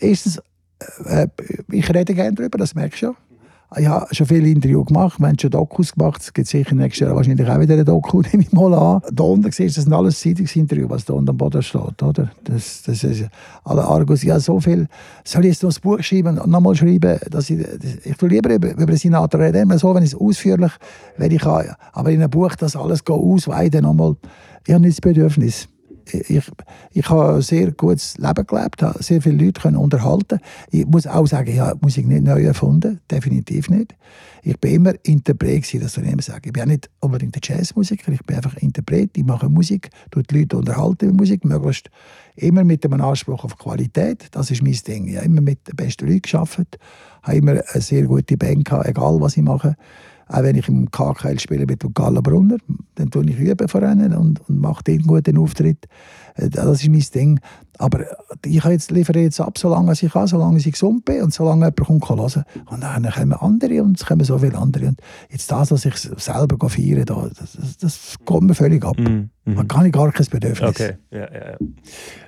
Erstens, 0.00 0.40
äh, 1.06 1.28
ich 1.70 1.88
rede 1.92 2.14
gerne 2.14 2.34
darüber, 2.34 2.58
das 2.58 2.74
merkst 2.74 3.02
du 3.02 3.06
schon. 3.06 3.16
ich 3.76 3.86
habe 3.86 4.14
schon 4.14 4.26
viele 4.26 4.48
Interviews 4.48 4.86
gemacht, 4.86 5.18
wir 5.18 5.28
haben 5.28 5.38
schon 5.38 5.50
Dokus 5.50 5.92
gemacht, 5.92 6.20
es 6.22 6.32
gibt 6.32 6.48
sicher 6.48 6.74
nächstes 6.74 7.06
Jahr 7.06 7.16
wahrscheinlich 7.16 7.48
auch 7.48 7.60
wieder 7.60 7.74
eine 7.74 7.84
Doku, 7.84 8.22
nehme 8.32 8.42
ich 8.42 8.52
mal 8.52 8.74
an. 8.74 9.02
Da 9.12 9.24
unten 9.24 9.50
siehst 9.50 9.76
du, 9.76 9.78
das 9.78 9.84
sind 9.84 9.92
alles 9.92 10.20
Zeitungsinterviews, 10.20 10.90
was 10.90 11.04
da 11.04 11.14
unten 11.14 11.30
am 11.30 11.36
Boden 11.36 11.62
steht, 11.62 12.02
oder? 12.02 12.30
Das, 12.44 12.82
das 12.82 13.04
ist, 13.04 13.24
alle 13.64 13.84
Argus, 13.84 14.22
ja 14.22 14.38
so 14.38 14.60
viel, 14.60 14.88
soll 15.24 15.44
ich 15.44 15.52
jetzt 15.52 15.62
noch 15.62 15.74
ein 15.74 15.80
Buch 15.82 16.02
schreiben 16.02 16.40
nochmal 16.46 16.74
schreiben, 16.74 17.18
dass 17.30 17.50
ich, 17.50 17.64
ich 18.04 18.16
tue 18.16 18.28
lieber 18.28 18.54
über, 18.54 18.72
über 18.72 18.86
den 18.86 19.14
reden, 19.14 19.62
immer 19.62 19.78
so, 19.78 19.94
wenn 19.94 20.02
ich 20.02 20.12
es 20.12 20.18
ausführlich, 20.18 20.72
wenn 21.16 21.30
ich 21.30 21.40
kann, 21.40 21.74
aber 21.92 22.10
in 22.10 22.20
einem 22.20 22.30
Buch 22.30 22.54
das 22.56 22.76
alles 22.76 23.06
ausweiten 23.06 23.82
nochmal, 23.82 24.16
ich 24.66 24.72
habe 24.72 24.82
nicht 24.82 24.98
das 24.98 25.00
Bedürfnis 25.00 25.68
ich, 26.12 26.50
ich 26.92 27.08
habe 27.08 27.34
ein 27.36 27.42
sehr 27.42 27.72
gutes 27.72 28.18
Leben 28.18 28.46
gelebt, 28.46 28.82
habe 28.82 29.02
sehr 29.02 29.22
viele 29.22 29.44
Leute 29.44 29.60
können 29.60 29.76
unterhalten. 29.76 30.40
Ich 30.70 30.86
muss 30.86 31.06
auch 31.06 31.26
sagen, 31.26 31.50
ich 31.50 31.60
habe 31.60 31.78
Musik 31.80 32.06
nicht 32.06 32.24
neu 32.24 32.42
erfunden, 32.42 33.00
definitiv 33.10 33.70
nicht. 33.70 33.94
Ich 34.42 34.58
bin 34.60 34.74
immer 34.74 34.92
Interpret, 35.04 35.62
das 35.82 35.94
soll 35.94 36.04
ich 36.04 36.12
immer 36.12 36.22
sagen. 36.22 36.42
Ich 36.44 36.52
bin 36.52 36.62
auch 36.62 36.66
nicht 36.66 36.90
unbedingt 37.00 37.34
ein 37.34 37.40
Jazzmusiker, 37.42 38.12
ich 38.12 38.22
bin 38.24 38.36
einfach 38.36 38.56
Interpret. 38.56 39.16
Ich 39.16 39.24
mache 39.24 39.48
Musik, 39.48 39.88
tue 40.10 40.22
die 40.22 40.40
Leute 40.40 40.58
unterhalten 40.58 41.06
mit 41.06 41.16
Musik, 41.16 41.44
möglichst 41.44 41.88
immer 42.36 42.64
mit 42.64 42.84
einem 42.84 43.00
Anspruch 43.00 43.44
auf 43.44 43.56
Qualität. 43.56 44.26
Das 44.32 44.50
ist 44.50 44.62
mein 44.62 44.78
Ding. 44.86 45.08
Ich 45.08 45.16
habe 45.16 45.26
immer 45.26 45.40
mit 45.40 45.66
den 45.66 45.76
besten 45.76 46.06
Leuten 46.06 46.22
gearbeitet, 46.22 46.78
habe 47.22 47.36
immer 47.38 47.52
eine 47.52 47.82
sehr 47.82 48.02
gute 48.02 48.36
Band 48.36 48.66
gehabt, 48.66 48.86
egal 48.86 49.20
was 49.20 49.36
ich 49.36 49.42
mache. 49.42 49.76
Auch 50.28 50.42
wenn 50.42 50.56
ich 50.56 50.68
im 50.68 50.90
KKL 50.90 51.38
spiele 51.38 51.66
mit 51.66 51.84
Gala 51.94 52.20
Brunner, 52.20 52.56
dann 52.94 53.10
tue 53.10 53.28
ich 53.28 53.38
üben 53.38 53.68
vor 53.68 53.82
ihnen 53.82 54.14
und, 54.14 54.40
und 54.48 54.60
mache 54.60 54.82
den 54.84 55.02
guten 55.02 55.38
Auftritt. 55.38 55.86
Äh, 56.34 56.50
das 56.50 56.82
ist 56.82 56.88
mein 56.88 57.04
Ding. 57.14 57.40
Aber 57.78 58.00
äh, 58.00 58.14
ich 58.46 58.64
jetzt, 58.64 58.90
liefere 58.90 59.20
jetzt 59.20 59.40
ab, 59.40 59.58
solange 59.58 59.92
ich 59.92 60.12
kann, 60.12 60.26
solange 60.26 60.58
ich 60.58 60.70
gesund 60.70 61.04
bin 61.04 61.22
und 61.22 61.32
solange 61.32 61.66
jemand 61.66 61.80
kommt 61.80 62.08
hören 62.08 62.44
Und 62.70 62.82
dann 62.82 63.10
kommen 63.10 63.32
andere 63.32 63.82
und 63.82 63.98
es 63.98 64.06
kommen 64.06 64.24
so 64.24 64.38
viele 64.38 64.58
andere. 64.58 64.88
Und 64.88 65.00
jetzt 65.30 65.50
das, 65.50 65.70
was 65.70 65.84
ich 65.84 65.96
selber 65.96 66.68
feiere, 66.68 67.04
das, 67.04 67.52
das, 67.52 67.76
das 67.78 68.14
kommt 68.24 68.48
mir 68.48 68.54
völlig 68.54 68.84
ab. 68.84 68.98
Mm. 68.98 69.30
Mhm. 69.46 69.54
Man 69.54 69.68
kann 69.68 69.92
gar 69.92 70.10
kein 70.10 70.26
Bedürfnis. 70.26 70.70
Okay, 70.70 70.94
ja, 71.10 71.18
ja, 71.20 71.50
ja. 71.50 71.56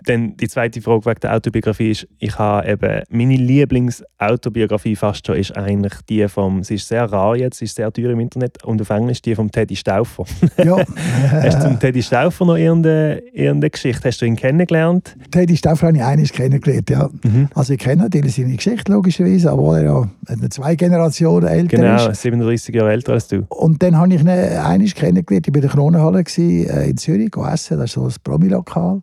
Dann 0.05 0.37
die 0.37 0.49
zweite 0.49 0.83
Frage 0.83 1.07
wegen 1.07 1.21
der 1.21 1.35
Autobiografie 1.35 1.91
ist, 1.91 2.07
ich 2.19 2.39
habe 2.39 2.69
eben, 2.69 3.03
meine 3.09 3.37
Lieblingsautobiographie 3.37 4.97
fast 4.97 5.27
schon 5.27 5.37
ist 5.37 5.57
eigentlich 5.57 5.95
die 6.11 6.29
vom, 6.29 6.63
sie 6.63 6.75
ist 6.75 6.89
sehr 6.89 7.11
rar 7.11 7.35
jetzt, 7.35 7.59
sie 7.59 7.65
ist 7.65 7.77
sehr 7.77 7.91
teuer 7.91 8.11
im 8.11 8.21
Internet 8.21 8.63
und 8.65 8.83
auf 8.83 8.91
Englisch 8.91 9.23
die 9.23 9.35
vom 9.35 9.51
Teddy 9.51 9.77
Stauffer. 9.77 10.27
Ja. 10.63 10.77
Hast 11.31 11.59
du 11.59 11.69
zum 11.69 11.81
Teddy 11.81 12.03
Stauffer 12.03 12.45
noch 12.45 12.57
irgendeine, 12.57 13.21
irgendeine 13.33 13.71
Geschichte, 13.71 14.09
hast 14.09 14.21
du 14.21 14.27
ihn 14.27 14.37
kennengelernt? 14.37 15.17
Teddy 15.37 15.55
Stauffer 15.55 15.89
habe 15.89 15.99
ich 15.99 16.03
einiges 16.03 16.33
kennengelernt, 16.33 16.89
ja. 16.89 17.11
Mhm. 17.23 17.49
Also 17.55 17.75
ich 17.75 17.79
kenne 17.79 18.05
natürlich 18.05 18.37
seine 18.37 18.57
Geschichte 18.57 18.91
logischerweise, 18.91 19.51
aber 19.51 19.79
er 19.79 19.85
ja 19.85 20.49
zwei 20.49 20.77
Generationen 20.77 21.47
älter 21.47 21.77
genau, 21.77 21.97
ist. 21.97 22.03
Genau, 22.05 22.15
37 22.15 22.75
Jahre 22.75 22.93
älter 22.93 23.13
als 23.13 23.29
du. 23.29 23.45
Und 23.51 23.83
dann 23.83 23.99
habe 23.99 24.15
ich 24.15 24.21
ihn 24.23 24.29
einiges 24.29 24.95
kennengelernt, 24.95 25.47
ich 25.47 25.53
war 25.53 25.57
in 25.57 25.61
der 25.61 25.71
Kronenhalle 25.71 26.25
äh, 26.39 26.89
in 26.89 26.97
Zürich 26.97 27.37
essen, 27.37 27.77
das 27.77 27.91
ist 27.91 27.93
so 27.93 28.07
ein 28.07 28.15
Promi-Lokal. 28.25 29.03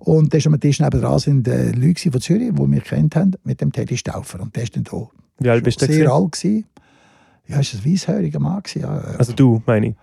Und 0.00 0.34
da 0.34 0.38
am 0.44 0.58
Tisch 0.58 0.80
nebenan 0.80 1.18
sind 1.20 1.46
äh, 1.46 1.70
Leute 1.70 2.10
von 2.10 2.20
Zürich, 2.20 2.50
die 2.52 2.66
mich 2.66 2.82
kennt 2.82 3.14
haben, 3.14 3.36
mit 3.44 3.60
dem 3.60 3.70
Teddy 3.70 3.96
Stauffer. 3.96 4.40
Und 4.40 4.56
der 4.56 4.64
ist 4.64 4.74
dann 4.74 4.82
da. 4.82 5.08
Wie 5.38 5.48
alt 5.48 5.62
bist 5.62 5.80
du? 5.80 5.86
Sehr 5.86 6.10
alt 6.10 6.32
gewesen. 6.32 6.64
Ja, 7.46 7.60
ist 7.60 7.74
ein 7.74 7.92
weißhöriger 7.92 8.40
Mann. 8.40 8.64
Gewesen, 8.64 8.82
ja. 8.82 9.00
Also 9.16 9.32
du, 9.32 9.62
meine 9.64 9.88
ich? 9.88 9.94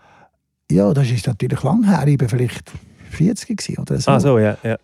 Ja, 0.71 0.93
das 0.93 1.11
ist 1.11 1.27
natürlich 1.27 1.61
lang 1.63 1.83
her. 1.83 2.07
Ich 2.07 2.19
war 2.21 2.29
vielleicht 2.29 2.71
40 3.09 3.57
gewesen 3.57 3.81
oder 3.81 3.99
so. 3.99 4.09
Ah 4.09 4.19
so, 4.21 4.39
ja. 4.39 4.57
ja. 4.63 4.77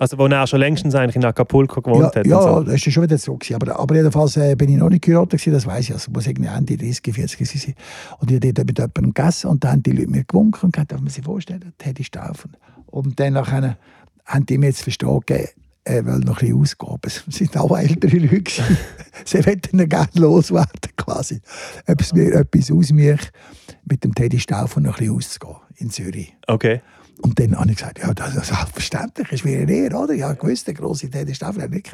Also 0.00 0.18
wo 0.18 0.26
er 0.26 0.46
schon 0.46 0.60
längstens 0.60 0.94
eigentlich 0.94 1.16
in 1.16 1.24
Acapulco 1.24 1.80
gewohnt 1.80 2.14
ja, 2.14 2.20
hat? 2.20 2.26
Ja, 2.26 2.42
so. 2.42 2.62
das 2.62 2.74
ist 2.74 2.92
schon 2.92 3.02
wieder 3.02 3.18
so. 3.18 3.36
Gewesen. 3.36 3.54
Aber, 3.54 3.78
aber 3.78 3.94
jedenfalls 3.94 4.36
äh, 4.36 4.54
bin 4.54 4.70
ich 4.70 4.76
noch 4.76 4.88
nicht 4.88 5.04
geheiratet, 5.04 5.40
gewesen, 5.40 5.52
das 5.52 5.66
weiß 5.66 5.84
ich. 5.84 5.92
Also 5.92 6.10
muss 6.10 6.26
irgendwie 6.26 6.48
Ende 6.48 6.76
30, 6.76 7.14
40 7.14 7.48
sein. 7.48 7.74
Und 8.18 8.30
ich 8.30 8.36
habe 8.36 8.52
dort 8.52 8.66
mit 8.66 8.78
jemandem 8.78 9.14
gegessen 9.14 9.48
und 9.48 9.64
dann 9.64 9.72
haben 9.72 9.82
die 9.82 9.92
Leute 9.92 10.10
mir 10.10 10.24
gewunken 10.24 10.66
und 10.66 10.72
gesagt, 10.72 10.92
darf 10.92 11.00
man 11.00 11.10
sich 11.10 11.24
vorstellen, 11.24 11.72
Teddy 11.78 12.04
Staufen. 12.04 12.56
Und 12.86 13.18
dann 13.20 13.34
nachher 13.34 13.76
haben 14.24 14.46
die 14.46 14.58
mir 14.58 14.66
jetzt 14.66 14.82
verstanden, 14.82 15.48
er 15.88 16.04
will 16.04 16.18
noch 16.18 16.42
ein 16.42 16.52
bisschen 16.52 16.60
ausgeben. 16.60 17.00
Es 17.04 17.54
waren 17.54 17.62
auch 17.62 17.78
ältere 17.78 18.18
Leute. 18.18 18.52
Sie 19.24 19.46
wollten 19.46 19.88
gerne 19.88 20.08
loswerden, 20.14 20.92
quasi. 20.96 21.40
Ob 21.86 22.00
es 22.00 22.12
mir 22.12 22.34
etwas 22.34 22.70
aus 22.70 22.92
mir 22.92 23.18
mit 23.84 24.04
dem 24.04 24.14
Teddy 24.14 24.38
Staufen 24.38 24.82
noch 24.82 24.98
ein 24.98 24.98
bisschen 24.98 25.16
auszugehen 25.16 25.56
in 25.76 25.90
Zürich. 25.90 26.36
Okay. 26.46 26.80
Und 27.20 27.38
dann 27.40 27.58
habe 27.58 27.70
ich 27.70 27.76
gesagt, 27.76 27.98
ja, 27.98 28.14
das 28.14 28.36
ist 28.36 28.46
selbstverständlich, 28.46 29.32
ist 29.32 29.44
mir 29.44 29.66
näher, 29.66 29.98
oder? 29.98 30.14
Ja, 30.14 30.32
gewusst, 30.32 30.66
der 30.66 30.74
grosse 30.74 31.10
Teddy 31.10 31.34
Staufen 31.34 31.62
hat 31.62 31.70
nicht 31.70 31.90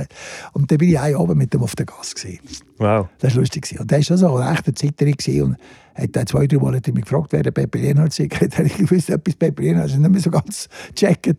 Und 0.53 0.71
dann 0.71 0.79
bin 0.79 0.91
ich 0.91 0.99
auch 0.99 1.21
oben 1.21 1.39
mit 1.39 1.55
ihm 1.55 1.63
auf 1.63 1.75
der 1.77 1.87
Gas. 1.87 2.15
Gewesen. 2.15 2.41
Wow. 2.79 3.09
Das 3.19 3.35
war 3.35 3.41
lustig. 3.41 3.75
Und 3.79 3.91
der 3.91 3.99
war 3.99 4.17
so 4.17 4.37
ein 4.37 4.49
rechter 4.49 4.75
Zitterer 4.75 5.45
und 5.45 5.57
hat 5.95 6.29
zwei, 6.29 6.47
drei 6.47 6.59
Mal 6.59 6.73
mich 6.73 7.05
gefragt, 7.05 7.29
wer 7.31 7.43
der 7.43 7.53
Pepe 7.53 7.79
Lienhardt 7.79 8.13
sei. 8.13 8.25
Hat 8.33 8.59
ich 8.59 8.77
gewusst, 8.77 9.11
etwas 9.11 9.37
Pepe 9.37 9.63
Lienhardt, 9.63 9.91
ist 9.91 9.99
nicht 9.99 10.11
mehr 10.11 10.21
so 10.21 10.31
ganz 10.31 10.69
gecheckt. 10.95 11.37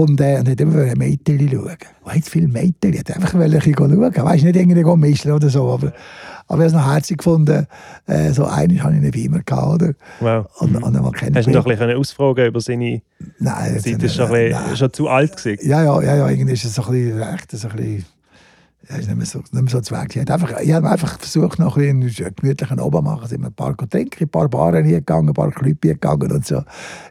Und, 0.00 0.18
äh, 0.22 0.38
und 0.38 0.48
hat 0.48 0.58
immer 0.58 0.80
ein 0.80 0.96
Mädchen 0.96 1.46
schauen. 1.50 1.76
Oh, 2.06 2.10
jetzt 2.14 2.30
viele 2.30 2.48
Mädchen, 2.48 2.98
hat 2.98 3.14
einfach 3.14 3.34
ein 3.34 3.50
bisschen 3.50 3.74
schauen. 3.76 4.00
Weißt 4.00 4.44
nicht 4.44 4.56
irgendwie 4.56 4.96
mischen 4.96 5.32
oder 5.32 5.50
so, 5.50 5.70
aber, 5.70 5.92
aber 5.92 5.92
ich 5.92 6.50
habe 6.50 6.64
es 6.64 6.72
noch 6.72 6.90
herzig 6.90 7.18
gefunden. 7.18 7.66
Äh, 8.06 8.32
so 8.32 8.46
einen 8.46 8.82
hatte 8.82 8.94
ich 8.96 9.02
einen 9.02 9.10
Beamer 9.10 9.42
gehabt, 9.42 9.82
oder? 9.82 9.92
Wow. 10.20 10.46
Und, 10.60 10.76
und 10.82 10.94
dann 10.94 11.02
mal 11.02 11.12
Hast 11.12 11.46
du 11.46 11.50
ihn 11.50 11.54
noch 11.54 11.66
ein 11.66 11.76
bisschen 11.76 11.96
ausfragen 11.96 12.46
über 12.46 12.62
seine 12.62 13.02
Nein, 13.38 13.78
Zeit? 13.78 14.02
War 14.02 14.08
schon, 14.08 14.76
schon 14.76 14.92
zu 14.94 15.08
alt. 15.08 15.36
Gewesen. 15.36 15.68
Ja, 15.68 15.84
ja, 15.84 16.02
ja, 16.02 16.16
ja, 16.16 16.30
irgendwie 16.30 16.54
ist 16.54 16.64
es 16.64 16.74
so 16.74 16.82
ein 16.84 16.92
bisschen 16.92 17.22
recht, 17.22 17.50
so 17.50 17.68
ein 17.68 17.76
bisschen 17.76 18.04
er 18.90 18.98
ist 18.98 19.06
nicht 19.06 19.16
mehr 19.16 19.26
so, 19.26 19.38
nicht 19.38 19.52
mehr 19.52 19.68
so 19.68 19.80
zweck. 19.80 20.16
Ich 20.16 20.72
habe 20.72 20.90
einfach 20.90 21.18
versucht, 21.18 21.58
noch 21.58 21.76
ein 21.76 22.02
einen 22.02 22.34
gemütlichen 22.36 22.80
Oben 22.80 22.96
zu 22.96 23.02
machen. 23.02 23.28
Sind 23.28 23.44
ein 23.44 23.52
paar 23.52 23.76
trinken, 23.76 24.24
ein 24.24 24.28
paar 24.28 24.48
Baren 24.48 24.84
hier 24.84 24.98
gegangen, 24.98 25.28
ein 25.28 25.34
paar 25.34 25.50
Clubs 25.52 25.80
gegangen 25.80 26.32
und 26.32 26.44
so. 26.44 26.62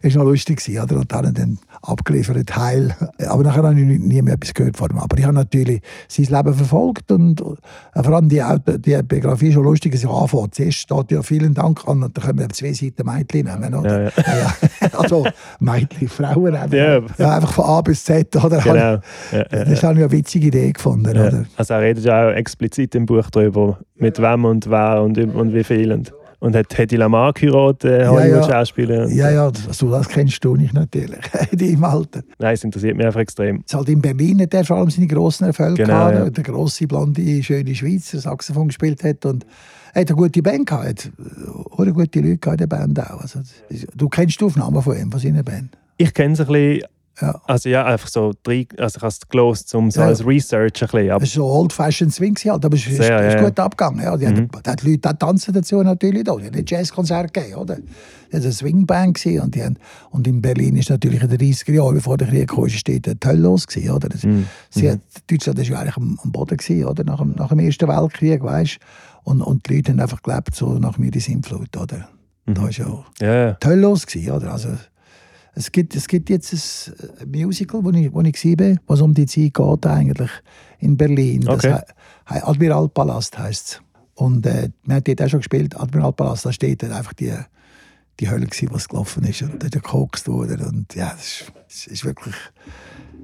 Das 0.02 0.16
war 0.16 0.24
noch 0.24 0.30
lustig. 0.30 0.60
Oder? 0.70 0.98
Und 0.98 1.12
dann 1.12 1.34
dann 1.34 1.60
abgeliefert, 1.82 2.56
heil. 2.58 2.94
Aber 3.28 3.44
nachher 3.44 3.64
habe 3.64 3.80
ich 3.80 4.00
nie 4.00 4.22
mehr 4.22 4.34
etwas 4.34 4.54
gehört 4.54 4.76
von 4.76 4.90
ihm. 4.92 4.98
Aber 4.98 5.18
ich 5.18 5.24
habe 5.24 5.34
natürlich 5.34 5.82
sein 6.10 6.26
Leben 6.26 6.54
verfolgt 6.54 7.12
und 7.12 7.40
äh, 7.42 8.04
vor 8.04 8.14
allem 8.14 8.28
die, 8.28 8.44
die 8.80 9.02
Biografie 9.04 9.48
ist 9.48 9.54
schon 9.54 9.64
lustig, 9.64 9.94
dass 9.94 10.04
ich 10.04 10.10
anfange. 10.10 10.52
Zuerst 10.52 10.78
steht 10.80 11.12
ja 11.12 11.22
«Vielen 11.22 11.54
Dank» 11.54 11.88
an 11.88 12.04
und 12.04 12.18
dann 12.18 12.26
können 12.26 12.40
wir 12.40 12.50
zwei 12.50 12.74
Seiten 12.74 13.06
Mädchen 13.06 13.46
nehmen. 13.46 13.74
Oder? 13.74 14.04
Ja, 14.04 14.12
ja. 14.28 14.54
ja, 14.82 15.00
also 15.00 15.26
Mädchen, 15.60 16.10
Frauen 16.10 16.54
nehmen. 16.54 16.74
Ja. 16.74 17.02
ja. 17.18 17.36
einfach 17.36 17.54
von 17.54 17.66
A 17.66 17.82
bis 17.82 18.04
Z. 18.04 18.36
Oder? 18.36 18.60
Genau. 18.60 19.00
Ja, 19.32 19.44
das 19.50 19.84
habe 19.84 19.94
ich 19.94 20.04
eine 20.04 20.12
witzige 20.12 20.48
Idee 20.48 20.72
gefunden. 20.74 21.10
Oder? 21.12 21.46
Also 21.56 21.69
also 21.72 21.82
er 21.82 21.90
redet 21.90 22.06
ja 22.06 22.28
auch 22.28 22.34
explizit 22.34 22.96
im 22.96 23.06
Buch 23.06 23.30
darüber, 23.30 23.80
mit 23.96 24.20
wem 24.20 24.46
und 24.46 24.70
wer 24.70 25.02
und, 25.02 25.18
und 25.18 25.54
wie 25.54 25.64
viel. 25.64 25.92
Und, 25.92 26.14
und 26.40 26.56
hat 26.56 26.78
Hedy 26.78 26.96
Lamar 26.96 27.34
geheiratet, 27.34 28.08
Hollywood-Schauspieler. 28.08 29.10
Ja, 29.10 29.30
ja, 29.30 29.46
also, 29.46 29.92
das 29.92 30.08
kennst 30.08 30.44
du 30.44 30.56
nicht 30.56 30.74
natürlich, 30.74 31.20
die 31.52 31.74
im 31.74 31.84
Alter. 31.84 32.22
Nein, 32.40 32.54
es 32.54 32.64
interessiert 32.64 32.96
mich 32.96 33.06
einfach 33.06 33.20
extrem. 33.20 33.64
Es 33.68 33.74
halt 33.74 33.90
in 33.90 34.02
Berlin 34.02 34.42
hat 34.42 34.54
er 34.54 34.64
vor 34.64 34.78
allem 34.78 34.90
seine 34.90 35.08
grossen 35.08 35.48
Erfolge 35.48 35.84
genau, 35.84 36.10
gehabt, 36.10 36.16
ja. 36.16 36.30
der 36.30 36.44
grosse, 36.44 36.88
blonde, 36.88 37.44
schöne 37.44 37.76
Schweizer 37.76 38.20
Saxophon 38.20 38.68
gespielt 38.68 39.04
hat 39.04 39.26
und 39.26 39.46
er 39.94 40.02
hat 40.02 40.10
eine 40.10 40.18
gute 40.18 40.42
Band 40.42 40.68
gehabt, 40.68 40.86
hat 40.88 41.80
eine 41.80 41.94
gute 41.94 42.22
Leute 42.22 42.50
in 42.52 42.58
der 42.58 42.68
Band 42.68 43.00
auch. 43.00 43.22
Also, 43.22 43.42
du 43.96 44.08
kennst 44.08 44.40
die 44.40 44.46
Aufnahmen 44.46 44.82
von 44.82 44.98
ihm, 44.98 45.12
von 45.12 45.20
seiner 45.20 45.44
Band? 45.44 45.78
Ich 45.98 46.14
kenne 46.14 46.34
es 46.34 46.40
ein 46.40 46.48
bisschen 46.48 46.84
ja. 47.22 47.42
Also 47.46 47.70
ja, 47.70 47.86
einfach 47.86 48.08
so 48.08 48.34
drei, 48.44 48.68
also 48.78 48.98
ich 48.98 49.02
habe 49.02 49.10
es 49.10 49.28
gelost, 49.28 49.76
um 49.76 49.92
so 49.92 50.02
ja. 50.02 50.08
als 50.08 50.26
Research 50.26 50.82
ein 50.82 50.88
bisschen. 50.88 51.12
Aber 51.12 51.24
es 51.24 51.38
war 51.38 51.46
so 51.46 51.52
old-fashioned 51.52 52.14
Swing 52.14 52.36
halt, 52.36 52.66
aber 52.66 52.76
es 52.76 52.88
ist, 52.88 52.98
Sehr, 52.98 53.28
ist, 53.28 53.36
ist 53.36 53.44
gut 53.44 53.60
abgegangen. 53.60 54.04
Ja. 54.04 54.18
Die, 54.18 54.26
mhm. 54.28 54.50
hat, 54.54 54.82
die, 54.82 54.86
die 54.86 54.92
Leute 54.92 55.18
tanzen 55.18 55.54
dazu 55.54 55.82
natürlich 55.82 56.24
da. 56.24 56.36
Die 56.36 56.46
haben 56.46 56.56
ein 56.56 56.66
Jazzkonzert 56.66 57.34
gegeben, 57.34 57.56
oder? 57.56 57.78
Das 58.32 58.42
war 58.42 58.46
eine 58.46 58.52
Swingband 58.54 59.26
und, 59.26 59.56
die 59.56 59.64
haben, 59.64 59.78
und 60.12 60.28
in 60.28 60.42
Berlin 60.42 60.76
ist 60.76 60.90
natürlich 60.90 61.24
in 61.24 61.30
den 61.30 61.40
30er 61.40 61.72
Jahren, 61.72 61.96
bevor 61.96 62.18
der 62.18 62.28
Krieg 62.28 62.50
kam, 62.50 62.70
steht 62.70 63.06
der 63.08 63.16
Hölle 63.26 63.42
los 63.42 63.66
gewesen, 63.68 63.92
oder? 63.92 64.10
Das, 64.10 64.24
mhm. 64.24 64.46
sie 64.70 64.84
mhm. 64.84 64.92
hat, 64.92 65.00
Deutschland 65.30 65.58
war 65.58 65.66
ja 65.66 65.80
eigentlich 65.80 65.98
am, 65.98 66.20
am 66.24 66.32
Boden 66.32 66.58
gewesen, 66.58 66.86
oder? 66.86 67.04
Nach 67.04 67.20
dem, 67.20 67.34
nach 67.36 67.50
dem 67.50 67.60
Ersten 67.60 67.88
Weltkrieg, 67.88 68.44
weißt 68.44 68.78
und, 69.24 69.42
und 69.42 69.68
die 69.68 69.76
Leute 69.76 69.92
haben 69.92 70.00
einfach 70.00 70.22
gelebt, 70.22 70.56
so 70.56 70.80
nach 70.80 70.98
mir 70.98 71.12
die 71.12 71.20
Sintflut, 71.20 71.76
oder? 71.78 72.10
Mhm. 72.46 72.54
Da 72.54 72.62
war 72.62 72.72
ja, 72.72 73.06
ja. 73.20 73.52
die 73.54 73.68
Hölle 73.68 73.82
los 73.82 74.06
gewesen, 74.06 74.32
oder? 74.32 74.52
Also, 74.52 74.70
es 75.56 75.72
gibt, 75.72 75.96
es 75.96 76.08
gibt 76.08 76.30
jetzt 76.30 76.54
ein 77.22 77.32
Musical, 77.32 77.84
wo 77.84 77.92
ich, 77.92 78.14
wo 78.14 78.22
ich 78.22 78.46
war, 78.46 78.76
was 78.88 79.02
um 79.02 79.14
die 79.14 79.26
Zeit 79.26 79.54
geht, 79.54 79.86
eigentlich 79.88 80.32
in 80.80 80.96
Berlin. 80.96 81.48
Okay. 81.48 81.82
Das 82.26 82.44
Admiralpalast 82.44 83.38
heisst 83.38 83.68
es. 83.68 83.82
Und 84.16 84.46
äh, 84.46 84.70
wir 84.84 84.96
haben 84.96 85.04
dort 85.04 85.22
auch 85.22 85.30
schon 85.30 85.40
gespielt, 85.40 85.80
Admiralpalast, 85.80 86.46
da 86.46 86.52
steht 86.52 86.84
dann 86.84 86.92
einfach 86.92 87.14
die, 87.14 87.34
die 88.20 88.30
Hölle, 88.30 88.46
gewesen, 88.46 88.70
was 88.72 88.88
gelaufen 88.88 89.24
ist. 89.24 89.42
Und 89.42 89.64
da 89.64 89.70
gekokst 89.70 90.28
wurde. 90.28 90.58
Und 90.66 90.94
ja, 90.94 91.12
das 91.12 91.26
ist, 91.26 91.54
das 91.68 91.88
ist 91.88 92.06
wirklich 92.06 92.36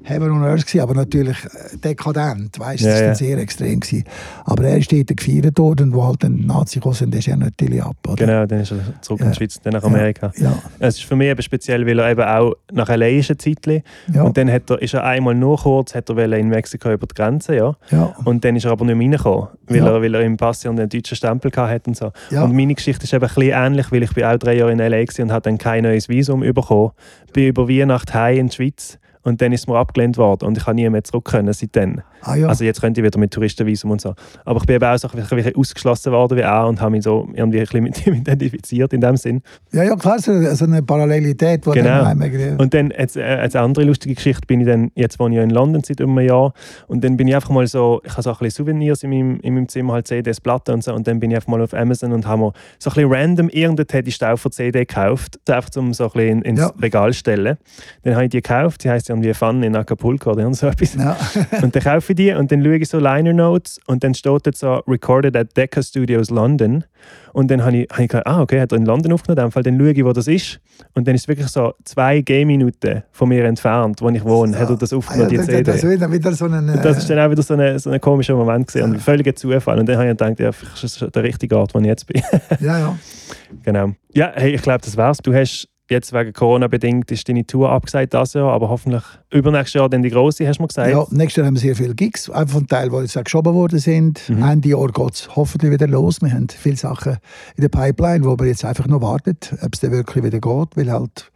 Heaven 0.08 0.30
on 0.30 0.44
Earth 0.44 0.64
gewesen, 0.66 0.80
aber 0.82 0.94
natürlich 0.94 1.36
äh, 1.44 1.76
dekadent, 1.78 2.58
weißt 2.58 2.84
du, 2.84 2.86
Ja, 2.88 2.92
das 2.92 3.00
war 3.00 3.08
ja. 3.08 3.14
sehr 3.16 3.38
extrem 3.38 3.80
gewesen. 3.80 4.04
Aber 4.44 4.64
er 4.64 4.78
ist 4.78 4.92
dort 4.92 5.16
gefeiert 5.16 5.58
worden, 5.58 5.92
wo 5.92 6.04
halt 6.06 6.24
ein 6.24 6.46
Nazi 6.46 6.80
sind, 6.92 7.14
ist 7.14 7.26
er 7.28 7.36
natürlich 7.36 7.82
ab, 7.82 7.96
oder? 8.06 8.24
Genau, 8.24 8.46
dann 8.46 8.60
ist 8.60 8.70
er 8.70 8.78
zurück 9.00 9.20
in 9.20 9.26
Ja. 9.26 9.32
die 9.32 9.36
Schweiz, 9.36 9.60
dann 9.62 9.72
nach 9.72 9.82
Amerika. 9.82 10.30
Ja, 10.38 10.56
Es 10.78 10.98
ist 10.98 11.04
für 11.04 11.16
mich 11.16 11.28
eben 11.28 11.42
speziell, 11.42 11.84
weil 11.86 11.98
er 11.98 12.10
eben 12.10 12.22
auch 12.22 12.54
nach 12.72 12.88
LA 12.88 13.06
ist 13.08 13.30
ein 13.30 13.38
Zeitchen. 13.38 13.82
Und 14.14 14.36
dann 14.36 14.50
hat 14.50 14.70
er, 14.70 14.80
ist 14.80 14.94
er 14.94 15.02
einmal 15.04 15.34
nur 15.34 15.58
kurz, 15.58 15.94
hat 15.94 16.08
er 16.08 16.32
in 16.34 16.48
Mexiko 16.48 16.92
über 16.92 17.06
die 17.06 17.14
Grenze, 17.14 17.56
ja. 17.56 17.74
ja, 17.90 18.14
Und 18.24 18.44
dann 18.44 18.54
ist 18.56 18.64
er 18.64 18.70
aber 18.72 18.84
nicht 18.84 18.94
mehr 18.96 19.06
reingekommen, 19.06 19.48
weil, 19.66 19.86
er, 19.86 20.00
weil 20.02 20.14
er 20.14 20.20
im 20.20 20.36
Pass 20.36 20.62
ja 20.62 20.70
einen 20.70 20.88
deutschen 20.88 21.16
Stempel 21.16 21.50
hatte 21.56 21.90
und 21.90 21.96
so. 21.96 22.12
ja. 22.30 22.44
Und 22.44 22.54
meine 22.54 22.74
Geschichte 22.74 23.04
ist 23.04 23.12
eben 23.12 23.24
ein 23.24 23.34
bisschen 23.34 23.52
ähnlich, 23.52 23.90
weil 23.90 24.02
ich 24.04 24.12
bin 24.14 24.24
auch 24.24 24.36
drei 24.38 24.54
Jahre 24.56 24.70
in 24.72 24.78
LA 24.78 25.04
und 25.18 25.32
habe 25.32 25.42
dann 25.42 25.58
kein 25.58 25.82
neues 25.82 26.08
Visum 26.08 26.40
bekommen. 26.40 26.92
Bin 27.32 27.48
über 27.48 27.68
Weihnachten 27.68 28.14
heim 28.14 28.36
in 28.38 28.46
die 28.48 28.54
Schweiz 28.54 28.98
und 29.26 29.42
dann 29.42 29.52
ist 29.52 29.68
mir 29.68 29.76
abgelehnt 29.76 30.16
worden 30.18 30.46
und 30.46 30.56
ich 30.56 30.64
habe 30.66 30.74
nie 30.76 30.88
mehr 30.88 31.02
zurück 31.04 31.24
können 31.26 31.52
seitdem. 31.52 32.00
Ah, 32.22 32.34
ja. 32.36 32.46
Also 32.48 32.64
jetzt 32.64 32.80
könnte 32.80 33.00
ich 33.00 33.04
wieder 33.06 33.18
mit 33.18 33.32
Touristenvisum 33.32 33.90
und 33.90 34.00
so. 34.00 34.14
Aber 34.44 34.58
ich 34.60 34.66
bin 34.66 34.76
eben 34.76 34.84
auch 34.84 34.96
so 34.98 35.08
ein 35.08 35.26
bisschen- 35.26 35.54
ausgeschlossen 35.56 36.12
worden 36.12 36.38
wie 36.38 36.42
er 36.42 36.66
und 36.66 36.80
habe 36.80 36.92
mich 36.92 37.02
so 37.04 37.28
irgendwie 37.34 37.58
ein 37.58 37.64
bisschen 37.66 37.82
mit 37.84 38.06
ihm 38.06 38.14
identifiziert 38.22 38.92
in 38.92 39.00
dem 39.00 39.16
Sinn. 39.16 39.42
ja, 39.72 39.82
ja, 39.84 39.96
klar, 39.96 40.18
so 40.18 40.32
eine, 40.32 40.54
so 40.56 40.64
eine 40.64 40.82
Parallelität, 40.82 41.64
die 41.66 41.70
Genau. 41.70 42.04
dann 42.04 42.56
Und 42.58 42.72
dann, 42.74 42.92
jetzt, 42.96 43.16
äh, 43.16 43.22
als 43.22 43.54
andere 43.56 43.84
lustige 43.84 44.14
Geschichte, 44.14 44.46
bin 44.46 44.60
ich 44.60 44.66
dann, 44.66 44.90
jetzt 44.94 45.18
wohne 45.18 45.34
ich 45.34 45.38
ja 45.38 45.44
in 45.44 45.50
London 45.50 45.82
seit 45.84 46.00
über 46.00 46.10
einem 46.10 46.26
Jahr 46.26 46.52
und 46.86 47.04
dann 47.04 47.16
bin 47.16 47.28
ich 47.28 47.34
einfach 47.34 47.50
mal 47.50 47.66
so, 47.66 48.00
ich 48.04 48.12
habe 48.12 48.22
so 48.22 48.30
ein 48.30 48.36
bisschen 48.38 48.64
Souvenirs 48.66 49.02
in 49.02 49.10
meinem, 49.10 49.40
in 49.40 49.54
meinem 49.54 49.68
Zimmer, 49.68 49.94
halt 49.94 50.06
CDs, 50.08 50.40
Platten 50.40 50.74
und 50.74 50.84
so 50.84 50.94
und 50.94 51.06
dann 51.06 51.20
bin 51.20 51.30
ich 51.30 51.36
einfach 51.36 51.48
mal 51.48 51.60
auf 51.62 51.74
Amazon 51.74 52.12
und 52.12 52.26
habe 52.26 52.40
mir 52.42 52.52
so 52.78 52.90
ein 52.90 52.94
bisschen 52.94 53.12
random 53.12 53.48
irgendeine 53.50 53.86
Teddy 53.86 54.10
Stauffer 54.12 54.50
CD 54.50 54.80
gekauft, 54.86 55.38
einfach 55.48 55.70
um 55.76 55.92
so 55.92 56.04
ein 56.04 56.10
bisschen 56.12 56.28
in, 56.38 56.42
ins 56.42 56.60
Ja. 56.60 56.72
Regal 56.80 57.12
zu 57.12 57.18
stellen. 57.18 57.56
Dann 58.02 58.14
habe 58.14 58.24
ich 58.24 58.30
die 58.30 58.38
gekauft, 58.42 58.84
die 58.84 58.90
heisst 58.90 59.10
irgendwie 59.16 59.34
Fun 59.34 59.62
in 59.62 59.74
Acapulco 59.76 60.32
oder 60.32 60.52
so 60.54 60.66
etwas. 60.66 60.94
ja. 60.94 61.16
Und 61.62 61.74
dann 61.74 61.82
kaufe 61.82 62.12
ich 62.12 62.16
die 62.16 62.32
und 62.32 62.50
dann 62.52 62.62
schaue 62.62 62.76
ich 62.76 62.88
so 62.88 62.98
Liner 62.98 63.32
Notes 63.32 63.78
und 63.86 64.04
dann 64.04 64.14
steht 64.14 64.46
dort 64.46 64.56
so 64.56 64.82
Recorded 64.86 65.36
at 65.36 65.56
Decca 65.56 65.82
Studios 65.82 66.30
London. 66.30 66.84
Und 67.32 67.50
dann 67.50 67.62
habe 67.64 67.76
ich, 67.78 67.88
habe 67.90 68.02
ich 68.02 68.08
gedacht, 68.08 68.26
ah, 68.26 68.40
okay, 68.40 68.60
hat 68.60 68.72
er 68.72 68.78
in 68.78 68.86
London 68.86 69.12
aufgenommen, 69.12 69.50
Fall, 69.50 69.62
dann 69.62 69.78
schaue 69.78 69.90
ich, 69.90 70.04
wo 70.04 70.12
das 70.12 70.26
ist. 70.26 70.60
Und 70.94 71.06
dann 71.06 71.14
ist 71.14 71.22
es 71.22 71.28
wirklich 71.28 71.48
so 71.48 71.74
zwei 71.84 72.20
Gehminuten 72.20 73.02
von 73.12 73.28
mir 73.28 73.44
entfernt, 73.44 74.00
wo 74.00 74.08
ich 74.08 74.24
wohne, 74.24 74.58
hat 74.58 74.70
er 74.70 74.76
das 74.76 74.92
Ah, 74.92 74.96
ja, 74.96 74.98
aufgenommen, 74.98 75.28
die 75.30 75.36
das, 75.36 75.46
CD. 75.46 75.62
das 75.62 75.76
ist 75.76 75.90
wieder, 75.90 76.12
wieder 76.12 76.32
so 76.32 76.46
ein... 76.46 76.68
Und 76.70 76.84
das 76.84 76.98
ist 76.98 77.10
dann 77.10 77.18
auch 77.18 77.30
wieder 77.30 77.42
so 77.42 77.54
ein 77.54 77.78
so 77.78 77.90
eine 77.90 78.00
komischer 78.00 78.34
Moment 78.34 78.68
gewesen, 78.68 78.84
und 78.84 78.94
ein 78.94 79.00
völliger 79.00 79.34
Zufall. 79.34 79.78
Und 79.78 79.88
dann 79.88 79.96
habe 79.96 80.06
ich 80.10 80.16
gedacht, 80.16 80.40
ja, 80.40 80.52
vielleicht 80.52 80.84
ist 80.84 81.02
das 81.02 81.10
der 81.10 81.22
richtige 81.22 81.58
Ort, 81.58 81.74
wo 81.74 81.78
ich 81.78 81.86
jetzt 81.86 82.06
bin. 82.06 82.22
ja, 82.60 82.78
ja. 82.78 82.98
genau. 83.62 83.92
Ja, 84.14 84.32
hey, 84.34 84.54
ich 84.54 84.62
glaube, 84.62 84.80
das 84.82 84.96
war's. 84.96 85.18
Du 85.18 85.34
hast 85.34 85.68
jetzt 85.90 86.12
wegen 86.12 86.32
Corona 86.32 86.68
bedingt 86.68 87.10
ist 87.10 87.28
deine 87.28 87.46
Tour 87.46 87.70
abgesagt 87.70 88.14
das 88.14 88.34
Jahr, 88.34 88.52
aber 88.52 88.68
hoffentlich 88.68 89.02
übernächstes 89.30 89.74
Jahr 89.74 89.88
dann 89.88 90.02
die 90.02 90.10
große, 90.10 90.46
hast 90.46 90.58
du 90.58 90.62
mir 90.62 90.68
gesagt. 90.68 90.90
Ja, 90.90 91.06
nächstes 91.10 91.36
Jahr 91.36 91.46
haben 91.46 91.54
wir 91.54 91.60
sehr 91.60 91.76
viele 91.76 91.94
Gigs, 91.94 92.30
einfach 92.30 92.54
von 92.54 92.66
Teil, 92.66 92.90
die 92.90 92.96
jetzt 92.96 93.16
auch 93.16 93.24
geschoben 93.24 93.54
worden 93.54 93.78
sind. 93.78 94.28
Mhm. 94.28 94.42
Ende 94.42 94.68
Jahr 94.70 94.88
geht 94.88 95.14
es 95.14 95.36
hoffentlich 95.36 95.70
wieder 95.70 95.86
los. 95.86 96.20
Wir 96.20 96.32
haben 96.32 96.48
viele 96.48 96.76
Sachen 96.76 97.18
in 97.56 97.62
der 97.62 97.68
Pipeline, 97.68 98.24
wo 98.24 98.38
wir 98.38 98.46
jetzt 98.46 98.64
einfach 98.64 98.86
noch 98.86 99.00
warten, 99.00 99.36
ob 99.62 99.74
es 99.74 99.80
dann 99.80 99.92
wirklich 99.92 100.24
wieder 100.24 100.40
geht, 100.40 100.76
weil 100.76 100.90
halt 100.90 101.30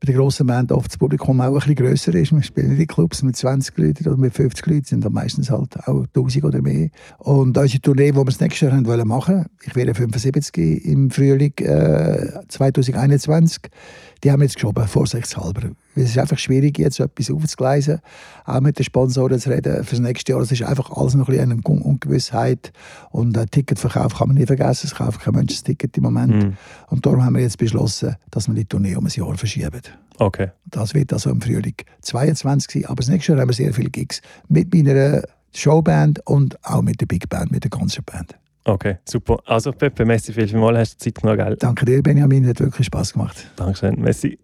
bei 0.00 0.06
den 0.06 0.16
grossen 0.16 0.46
Band 0.46 0.72
oft 0.72 0.90
das 0.90 0.98
Publikum 0.98 1.40
auch 1.40 1.46
ein 1.46 1.54
bisschen 1.54 1.74
grösser 1.74 2.14
ist. 2.14 2.32
Wir 2.32 2.42
spielen 2.42 2.78
in 2.78 2.86
Clubs 2.86 3.22
mit 3.22 3.36
20 3.36 3.76
Leuten 3.78 4.06
oder 4.06 4.16
mit 4.16 4.34
50 4.34 4.66
Leuten, 4.66 4.84
sind 4.84 5.04
dann 5.04 5.12
meistens 5.12 5.50
halt 5.50 5.76
auch 5.86 6.04
1000 6.14 6.44
oder 6.44 6.60
mehr. 6.60 6.90
Und 7.18 7.56
unsere 7.56 7.80
Tournee, 7.80 8.10
die 8.10 8.16
wir 8.16 8.24
das 8.24 8.40
nächste 8.40 8.66
Jahr 8.66 8.84
wollen 8.84 9.08
machen, 9.08 9.46
ich 9.64 9.74
werde 9.74 9.94
75 9.94 10.84
im 10.84 11.10
Frühling 11.10 11.52
äh, 11.58 12.42
2021, 12.48 13.70
die 14.22 14.30
haben 14.30 14.40
wir 14.40 14.44
jetzt 14.44 14.56
geschoben, 14.56 14.86
vorsichtshalber. 14.86 15.70
Weil 15.96 16.04
Es 16.04 16.10
ist 16.10 16.18
einfach 16.18 16.38
schwierig, 16.38 16.78
jetzt 16.78 17.00
etwas 17.00 17.30
aufzugleisen, 17.30 17.98
auch 18.44 18.60
mit 18.60 18.78
den 18.78 18.84
Sponsoren 18.84 19.40
zu 19.40 19.50
reden 19.50 19.82
für 19.82 19.90
das 19.90 19.98
nächste 20.00 20.32
Jahr. 20.32 20.40
Es 20.42 20.52
ist 20.52 20.62
einfach 20.62 20.90
alles 20.90 21.14
noch 21.14 21.26
ein 21.28 21.34
bisschen 21.34 21.50
eine 21.52 21.60
Un- 21.66 21.82
Ungewissheit. 21.82 22.70
Und 23.10 23.36
äh, 23.36 23.46
Ticketverkauf 23.46 24.14
kann 24.18 24.28
man 24.28 24.36
nie 24.36 24.46
vergessen. 24.46 24.86
Es 24.86 24.94
kauft 24.94 25.20
kein 25.20 25.34
Mensch 25.34 25.54
das 25.54 25.62
Ticket 25.64 25.96
im 25.96 26.04
Moment. 26.04 26.44
Mhm. 26.44 26.56
Und 26.88 27.04
darum 27.04 27.24
haben 27.24 27.34
wir 27.34 27.42
jetzt 27.42 27.58
beschlossen, 27.58 28.14
dass 28.30 28.46
wir 28.46 28.54
die 28.54 28.66
Tournee 28.66 28.94
um 28.94 29.06
ein 29.06 29.10
Jahr 29.12 29.36
verschieben. 29.36 29.80
Okay. 30.18 30.50
Das 30.66 30.94
wird 30.94 31.12
also 31.12 31.30
im 31.30 31.40
Frühling 31.40 31.74
22 32.02 32.70
sein. 32.82 32.84
Aber 32.90 32.96
das 32.96 33.08
nächste 33.08 33.32
Jahr 33.32 33.40
haben 33.40 33.48
wir 33.48 33.54
sehr 33.54 33.72
viele 33.72 33.90
Gigs 33.90 34.20
mit 34.48 34.72
meiner 34.74 35.22
Showband 35.54 36.20
und 36.26 36.62
auch 36.64 36.82
mit 36.82 37.00
der 37.00 37.06
Big 37.06 37.28
Band, 37.30 37.50
mit 37.50 37.64
der 37.64 37.70
Concertband. 37.70 38.36
Okay, 38.64 38.96
super. 39.08 39.38
Also 39.46 39.70
Pepe, 39.72 40.04
Messi, 40.04 40.32
viel, 40.32 40.48
viel 40.48 40.58
mal 40.58 40.76
hast 40.76 40.94
du 40.94 41.04
Zeit 41.04 41.22
genommen, 41.22 41.38
gell? 41.38 41.56
Danke 41.56 41.84
dir, 41.86 42.02
Benjamin, 42.02 42.46
hat 42.48 42.58
wirklich 42.60 42.86
Spaß 42.86 43.12
gemacht. 43.12 43.46
Dankeschön, 43.56 44.00
Messi. 44.00 44.38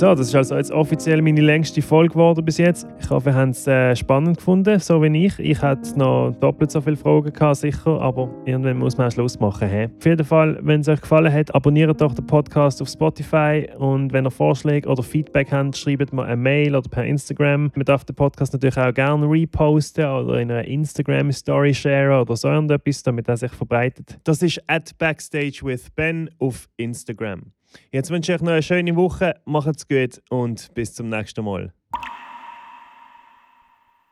So, 0.00 0.14
das 0.14 0.28
ist 0.28 0.34
also 0.34 0.56
jetzt 0.56 0.72
offiziell 0.72 1.20
meine 1.20 1.42
längste 1.42 1.82
Folge 1.82 2.14
geworden 2.14 2.42
bis 2.42 2.56
jetzt. 2.56 2.86
Ich 2.98 3.10
hoffe, 3.10 3.28
ihr 3.28 3.34
habt 3.34 3.50
es 3.50 3.66
äh, 3.66 3.94
spannend 3.94 4.38
gefunden, 4.38 4.78
so 4.80 5.02
wie 5.02 5.26
ich. 5.26 5.38
Ich 5.38 5.60
hatte 5.60 5.98
noch 5.98 6.34
doppelt 6.40 6.70
so 6.70 6.80
viele 6.80 6.96
Fragen 6.96 7.30
gehabt, 7.30 7.56
sicher, 7.56 8.00
aber 8.00 8.30
irgendwann 8.46 8.78
muss 8.78 8.96
man 8.96 9.08
auch 9.08 9.12
Schluss 9.12 9.38
machen. 9.38 9.68
He? 9.68 9.88
Auf 9.94 10.06
jeden 10.06 10.24
Fall, 10.24 10.58
wenn 10.62 10.80
es 10.80 10.88
euch 10.88 11.02
gefallen 11.02 11.30
hat, 11.30 11.54
abonniert 11.54 12.00
doch 12.00 12.14
den 12.14 12.26
Podcast 12.26 12.80
auf 12.80 12.88
Spotify 12.88 13.68
und 13.76 14.10
wenn 14.14 14.24
ihr 14.24 14.30
Vorschläge 14.30 14.88
oder 14.88 15.02
Feedback 15.02 15.52
habt, 15.52 15.76
schreibt 15.76 16.14
mir 16.14 16.24
eine 16.24 16.36
Mail 16.38 16.74
oder 16.74 16.88
per 16.88 17.04
Instagram. 17.04 17.70
Man 17.74 17.84
darf 17.84 18.02
den 18.04 18.16
Podcast 18.16 18.54
natürlich 18.54 18.78
auch 18.78 18.94
gerne 18.94 19.30
reposten 19.30 20.06
oder 20.06 20.40
in 20.40 20.50
einer 20.50 20.64
Instagram-Story 20.64 21.74
sharen 21.74 22.22
oder 22.22 22.36
so 22.36 22.48
irgendetwas, 22.48 23.02
damit 23.02 23.28
er 23.28 23.36
sich 23.36 23.52
verbreitet. 23.52 24.18
Das 24.24 24.40
ist 24.40 24.62
at 24.66 24.96
Backstage 24.96 25.60
with 25.62 25.90
Ben 25.90 26.30
auf 26.38 26.70
Instagram. 26.78 27.52
Jetzt 27.92 28.10
wünsche 28.10 28.32
ich 28.32 28.36
euch 28.36 28.42
noch 28.42 28.52
eine 28.52 28.62
schöne 28.62 28.96
Woche, 28.96 29.34
macht's 29.44 29.86
gut 29.86 30.22
und 30.30 30.72
bis 30.74 30.94
zum 30.94 31.08
nächsten 31.08 31.44
Mal. 31.44 31.72